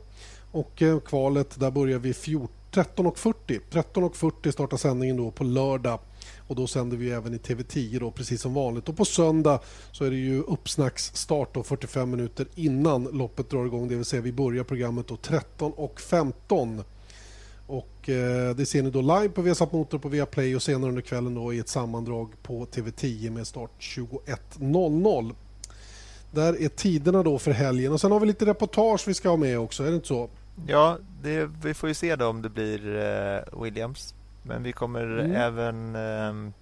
och 0.51 0.81
eh, 0.81 0.99
kvalet 0.99 1.59
där 1.59 1.71
börjar 1.71 1.99
vi 1.99 2.11
13.40. 2.11 3.59
13.40 3.71 4.51
startar 4.51 4.77
sändningen 4.77 5.17
då 5.17 5.31
på 5.31 5.43
lördag 5.43 5.99
och 6.47 6.55
då 6.55 6.67
sänder 6.67 6.97
vi 6.97 7.11
även 7.11 7.33
i 7.33 7.37
TV10 7.37 7.99
då, 7.99 8.11
precis 8.11 8.41
som 8.41 8.53
vanligt. 8.53 8.89
Och 8.89 8.97
på 8.97 9.05
söndag 9.05 9.59
så 9.91 10.05
är 10.05 10.09
det 10.09 10.15
ju 10.15 10.41
uppsnacksstart 10.41 11.53
då 11.53 11.63
45 11.63 12.09
minuter 12.09 12.47
innan 12.55 13.03
loppet 13.03 13.49
drar 13.49 13.65
igång. 13.65 13.87
Det 13.87 13.95
vill 13.95 14.05
säga 14.05 14.21
vi 14.21 14.33
börjar 14.33 14.63
programmet 14.63 15.07
då 15.07 15.15
13.15 15.15 16.83
och, 17.69 18.09
eh, 18.09 18.55
det 18.55 18.65
ser 18.65 18.83
ni 18.83 18.89
då 18.89 19.01
live 19.01 19.29
på 19.29 19.41
Viasat 19.41 19.71
Motor 19.71 19.97
på 19.97 20.09
Viaplay 20.09 20.55
och 20.55 20.61
senare 20.61 20.89
under 20.89 21.01
kvällen 21.01 21.35
då 21.35 21.53
i 21.53 21.59
ett 21.59 21.69
sammandrag 21.69 22.33
på 22.43 22.65
TV10 22.65 23.29
med 23.29 23.47
start 23.47 23.71
21.00. 23.79 25.35
Där 26.31 26.61
är 26.61 26.69
tiderna 26.69 27.23
då 27.23 27.39
för 27.39 27.51
helgen. 27.51 27.91
Och 27.93 28.01
Sen 28.01 28.11
har 28.11 28.19
vi 28.19 28.25
lite 28.25 28.45
reportage 28.45 29.07
vi 29.07 29.13
ska 29.13 29.29
ha 29.29 29.37
med 29.37 29.59
också, 29.59 29.83
är 29.83 29.87
det 29.87 29.95
inte 29.95 30.07
så? 30.07 30.29
Ja, 30.67 30.97
det, 31.23 31.49
vi 31.63 31.73
får 31.73 31.89
ju 31.89 31.95
se 31.95 32.15
då 32.15 32.27
om 32.27 32.41
det 32.41 32.49
blir 32.49 32.95
eh, 32.95 33.61
Williams. 33.61 34.15
Men 34.43 34.63
vi 34.63 34.71
kommer 34.71 35.19
mm. 35.19 35.35
även 35.35 35.95
eh, 35.95 36.53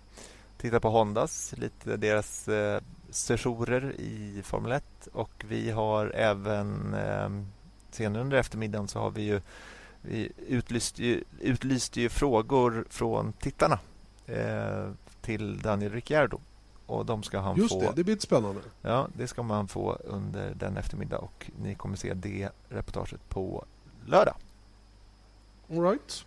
titta 0.57 0.79
på 0.79 0.89
Hondas, 0.89 1.53
lite 1.57 1.97
deras 1.97 2.47
eh, 2.47 2.81
sessioner 3.09 3.93
i 3.99 4.41
Formel 4.43 4.71
1. 4.71 4.83
Och 5.13 5.45
vi 5.47 5.71
har 5.71 6.11
även 6.15 6.95
senare 7.91 8.21
under 8.21 8.37
eftermiddagen 8.37 8.87
så 8.87 8.99
har 8.99 9.11
vi 9.11 9.21
ju 9.21 9.41
vi 10.07 10.31
utlyste 10.47 11.03
ju, 11.03 11.23
utlyste 11.39 12.01
ju 12.01 12.09
frågor 12.09 12.85
från 12.89 13.33
tittarna 13.33 13.79
eh, 14.25 14.91
till 15.21 15.59
Daniel 15.59 15.91
Ricciardo. 15.91 16.39
Och 16.85 17.05
de 17.05 17.23
ska 17.23 17.39
han 17.39 17.57
Just 17.57 17.73
få... 17.73 17.81
det, 17.81 17.91
det 17.95 18.03
blir 18.03 18.17
spännande. 18.17 18.61
Ja, 18.81 19.07
det 19.17 19.27
ska 19.27 19.43
man 19.43 19.67
få 19.67 19.93
under 19.93 20.53
den 20.55 20.77
eftermiddag 20.77 21.17
och 21.17 21.51
ni 21.61 21.75
kommer 21.75 21.95
se 21.95 22.13
det 22.13 22.49
reportaget 22.69 23.29
på 23.29 23.65
lördag. 24.05 24.35
All 25.69 25.81
right. 25.81 26.25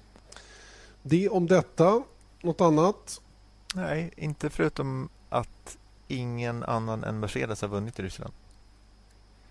Det 1.02 1.28
om 1.28 1.46
detta. 1.46 2.02
Något 2.42 2.60
annat? 2.60 3.20
Nej, 3.74 4.10
inte 4.16 4.50
förutom 4.50 5.08
att 5.28 5.78
ingen 6.08 6.62
annan 6.64 7.04
än 7.04 7.20
Mercedes 7.20 7.62
har 7.62 7.68
vunnit 7.68 7.98
i 7.98 8.02
Ryssland. 8.02 8.32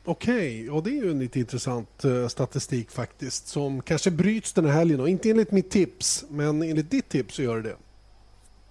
Okej, 0.04 0.62
okay. 0.62 0.70
och 0.70 0.84
det 0.84 0.90
är 0.90 1.04
ju 1.04 1.12
en 1.12 1.20
lite 1.20 1.40
intressant 1.40 2.06
uh, 2.06 2.28
statistik 2.28 2.92
faktiskt 2.92 3.48
som 3.48 3.82
kanske 3.82 4.12
bryts 4.12 4.54
den 4.54 4.66
här 4.66 4.74
helgen. 4.74 5.00
Och 5.00 5.10
inte 5.10 5.30
enligt 5.30 5.52
mitt 5.52 5.70
tips, 5.70 6.26
men 6.30 6.64
enligt 6.64 6.92
ditt 6.92 7.10
tips 7.10 7.36
så 7.36 7.42
gör 7.42 7.56
det 7.56 7.70
det. 7.70 7.76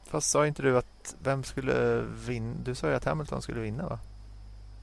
Fast 0.04 0.30
sa 0.30 0.46
inte 0.46 0.62
du 0.62 0.78
att 0.78 1.16
vem 1.22 1.44
skulle 1.44 2.04
vinna? 2.26 2.54
Du 2.64 2.74
sa 2.74 2.88
ju 2.88 2.94
att 2.94 3.04
Hamilton 3.04 3.42
skulle 3.42 3.60
vinna 3.60 3.88
va? 3.88 3.98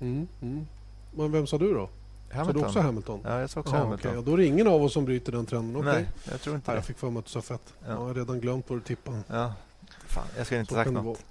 Mm, 0.02 0.28
mm. 0.42 0.68
Men 1.16 1.32
vem 1.32 1.48
sa 1.48 1.58
du 1.58 1.74
då? 1.74 1.90
Hamilton. 2.32 2.46
Sa 2.46 2.60
du 2.60 2.66
också 2.66 2.80
Hamilton? 2.80 3.22
Ja, 3.24 3.40
jag 3.40 3.50
sa 3.50 3.60
också 3.60 3.74
Aha, 3.74 3.84
Hamilton. 3.84 4.12
Okay. 4.12 4.24
Då 4.24 4.34
är 4.34 4.38
det 4.38 4.46
ingen 4.46 4.68
av 4.68 4.84
oss 4.84 4.94
som 4.94 5.06
bryter 5.06 5.32
den 5.32 5.46
trenden. 5.46 5.76
Okay. 5.76 5.94
Nej, 5.94 6.10
jag 6.32 6.42
tror 6.42 6.56
inte 6.56 6.72
Nej, 6.72 6.76
det. 6.76 6.78
Jag 6.78 6.86
fick 6.86 6.98
för 6.98 7.10
mig 7.10 7.20
att 7.20 7.26
du 7.26 7.32
sa 7.32 7.42
fett. 7.42 7.74
Ja. 7.80 7.90
Jag 7.90 7.98
har 7.98 8.14
redan 8.14 8.40
glömt 8.40 8.70
vad 8.70 8.80
du 8.80 8.84
tippade. 8.84 9.22
Ja, 9.28 9.54
fan. 10.08 10.28
Jag 10.38 10.46
skulle 10.46 10.60
inte 10.60 10.70
så 10.70 10.76
sagt 10.76 10.92
något. 10.92 11.26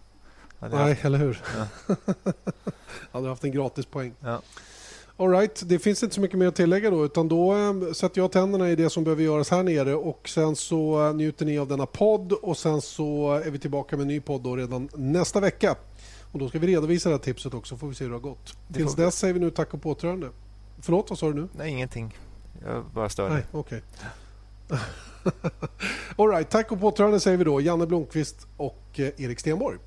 Nej, 0.58 0.70
haft... 0.70 1.04
eller 1.04 1.18
hur? 1.18 1.42
Ja. 1.56 1.96
hade 3.12 3.28
haft 3.28 3.44
en 3.44 3.52
gratis 3.52 3.86
poäng. 3.86 4.14
Ja. 4.20 4.40
All 5.16 5.30
right, 5.30 5.62
det 5.66 5.78
finns 5.78 6.02
inte 6.02 6.14
så 6.14 6.20
mycket 6.20 6.38
mer 6.38 6.46
att 6.46 6.54
tillägga 6.54 6.90
då 6.90 7.04
utan 7.04 7.28
då 7.28 7.54
äh, 7.54 7.92
sätter 7.92 8.20
jag 8.20 8.32
tänderna 8.32 8.70
i 8.70 8.76
det 8.76 8.90
som 8.90 9.04
behöver 9.04 9.22
göras 9.22 9.50
här 9.50 9.62
nere 9.62 9.94
och 9.94 10.28
sen 10.28 10.56
så 10.56 11.06
äh, 11.06 11.14
njuter 11.14 11.46
ni 11.46 11.58
av 11.58 11.68
denna 11.68 11.86
podd 11.86 12.32
och 12.32 12.56
sen 12.56 12.80
så 12.80 13.34
är 13.44 13.50
vi 13.50 13.58
tillbaka 13.58 13.96
med 13.96 14.02
en 14.02 14.08
ny 14.08 14.20
podd 14.20 14.42
då 14.42 14.56
redan 14.56 14.88
nästa 14.94 15.40
vecka. 15.40 15.76
Och 16.32 16.38
då 16.38 16.48
ska 16.48 16.58
vi 16.58 16.66
redovisa 16.66 17.08
det 17.08 17.14
här 17.14 17.22
tipset 17.22 17.54
också 17.54 17.76
får 17.76 17.88
vi 17.88 17.94
se 17.94 18.04
hur 18.04 18.10
det 18.10 18.16
har 18.16 18.20
gått. 18.20 18.56
Det 18.68 18.74
Tills 18.74 18.94
dess 18.94 19.18
säger 19.18 19.34
vi 19.34 19.40
nu 19.40 19.50
tack 19.50 19.74
och 19.74 19.82
påtrörande. 19.82 20.28
Förlåt, 20.80 21.10
vad 21.10 21.18
sa 21.18 21.26
du 21.26 21.34
nu? 21.34 21.48
Nej, 21.52 21.70
ingenting. 21.70 22.18
Jag 22.64 22.84
bara 22.94 23.08
stör 23.08 23.30
dig. 23.30 23.44
okej. 23.52 23.82
Okay. 24.68 24.78
All 26.16 26.28
right, 26.28 26.50
tack 26.50 26.72
och 26.72 26.80
påtrörande 26.80 27.20
säger 27.20 27.36
vi 27.36 27.44
då. 27.44 27.60
Janne 27.60 27.86
Blomqvist 27.86 28.46
och 28.56 28.84
eh, 28.94 29.08
Erik 29.16 29.40
Stenborg. 29.40 29.78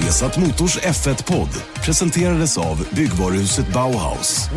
Vesat 0.00 0.36
Motors 0.36 0.78
F1-podd 0.78 1.56
presenterades 1.84 2.56
av 2.58 2.80
byggvaruhuset 2.96 3.68
Bauhaus. 3.74 4.48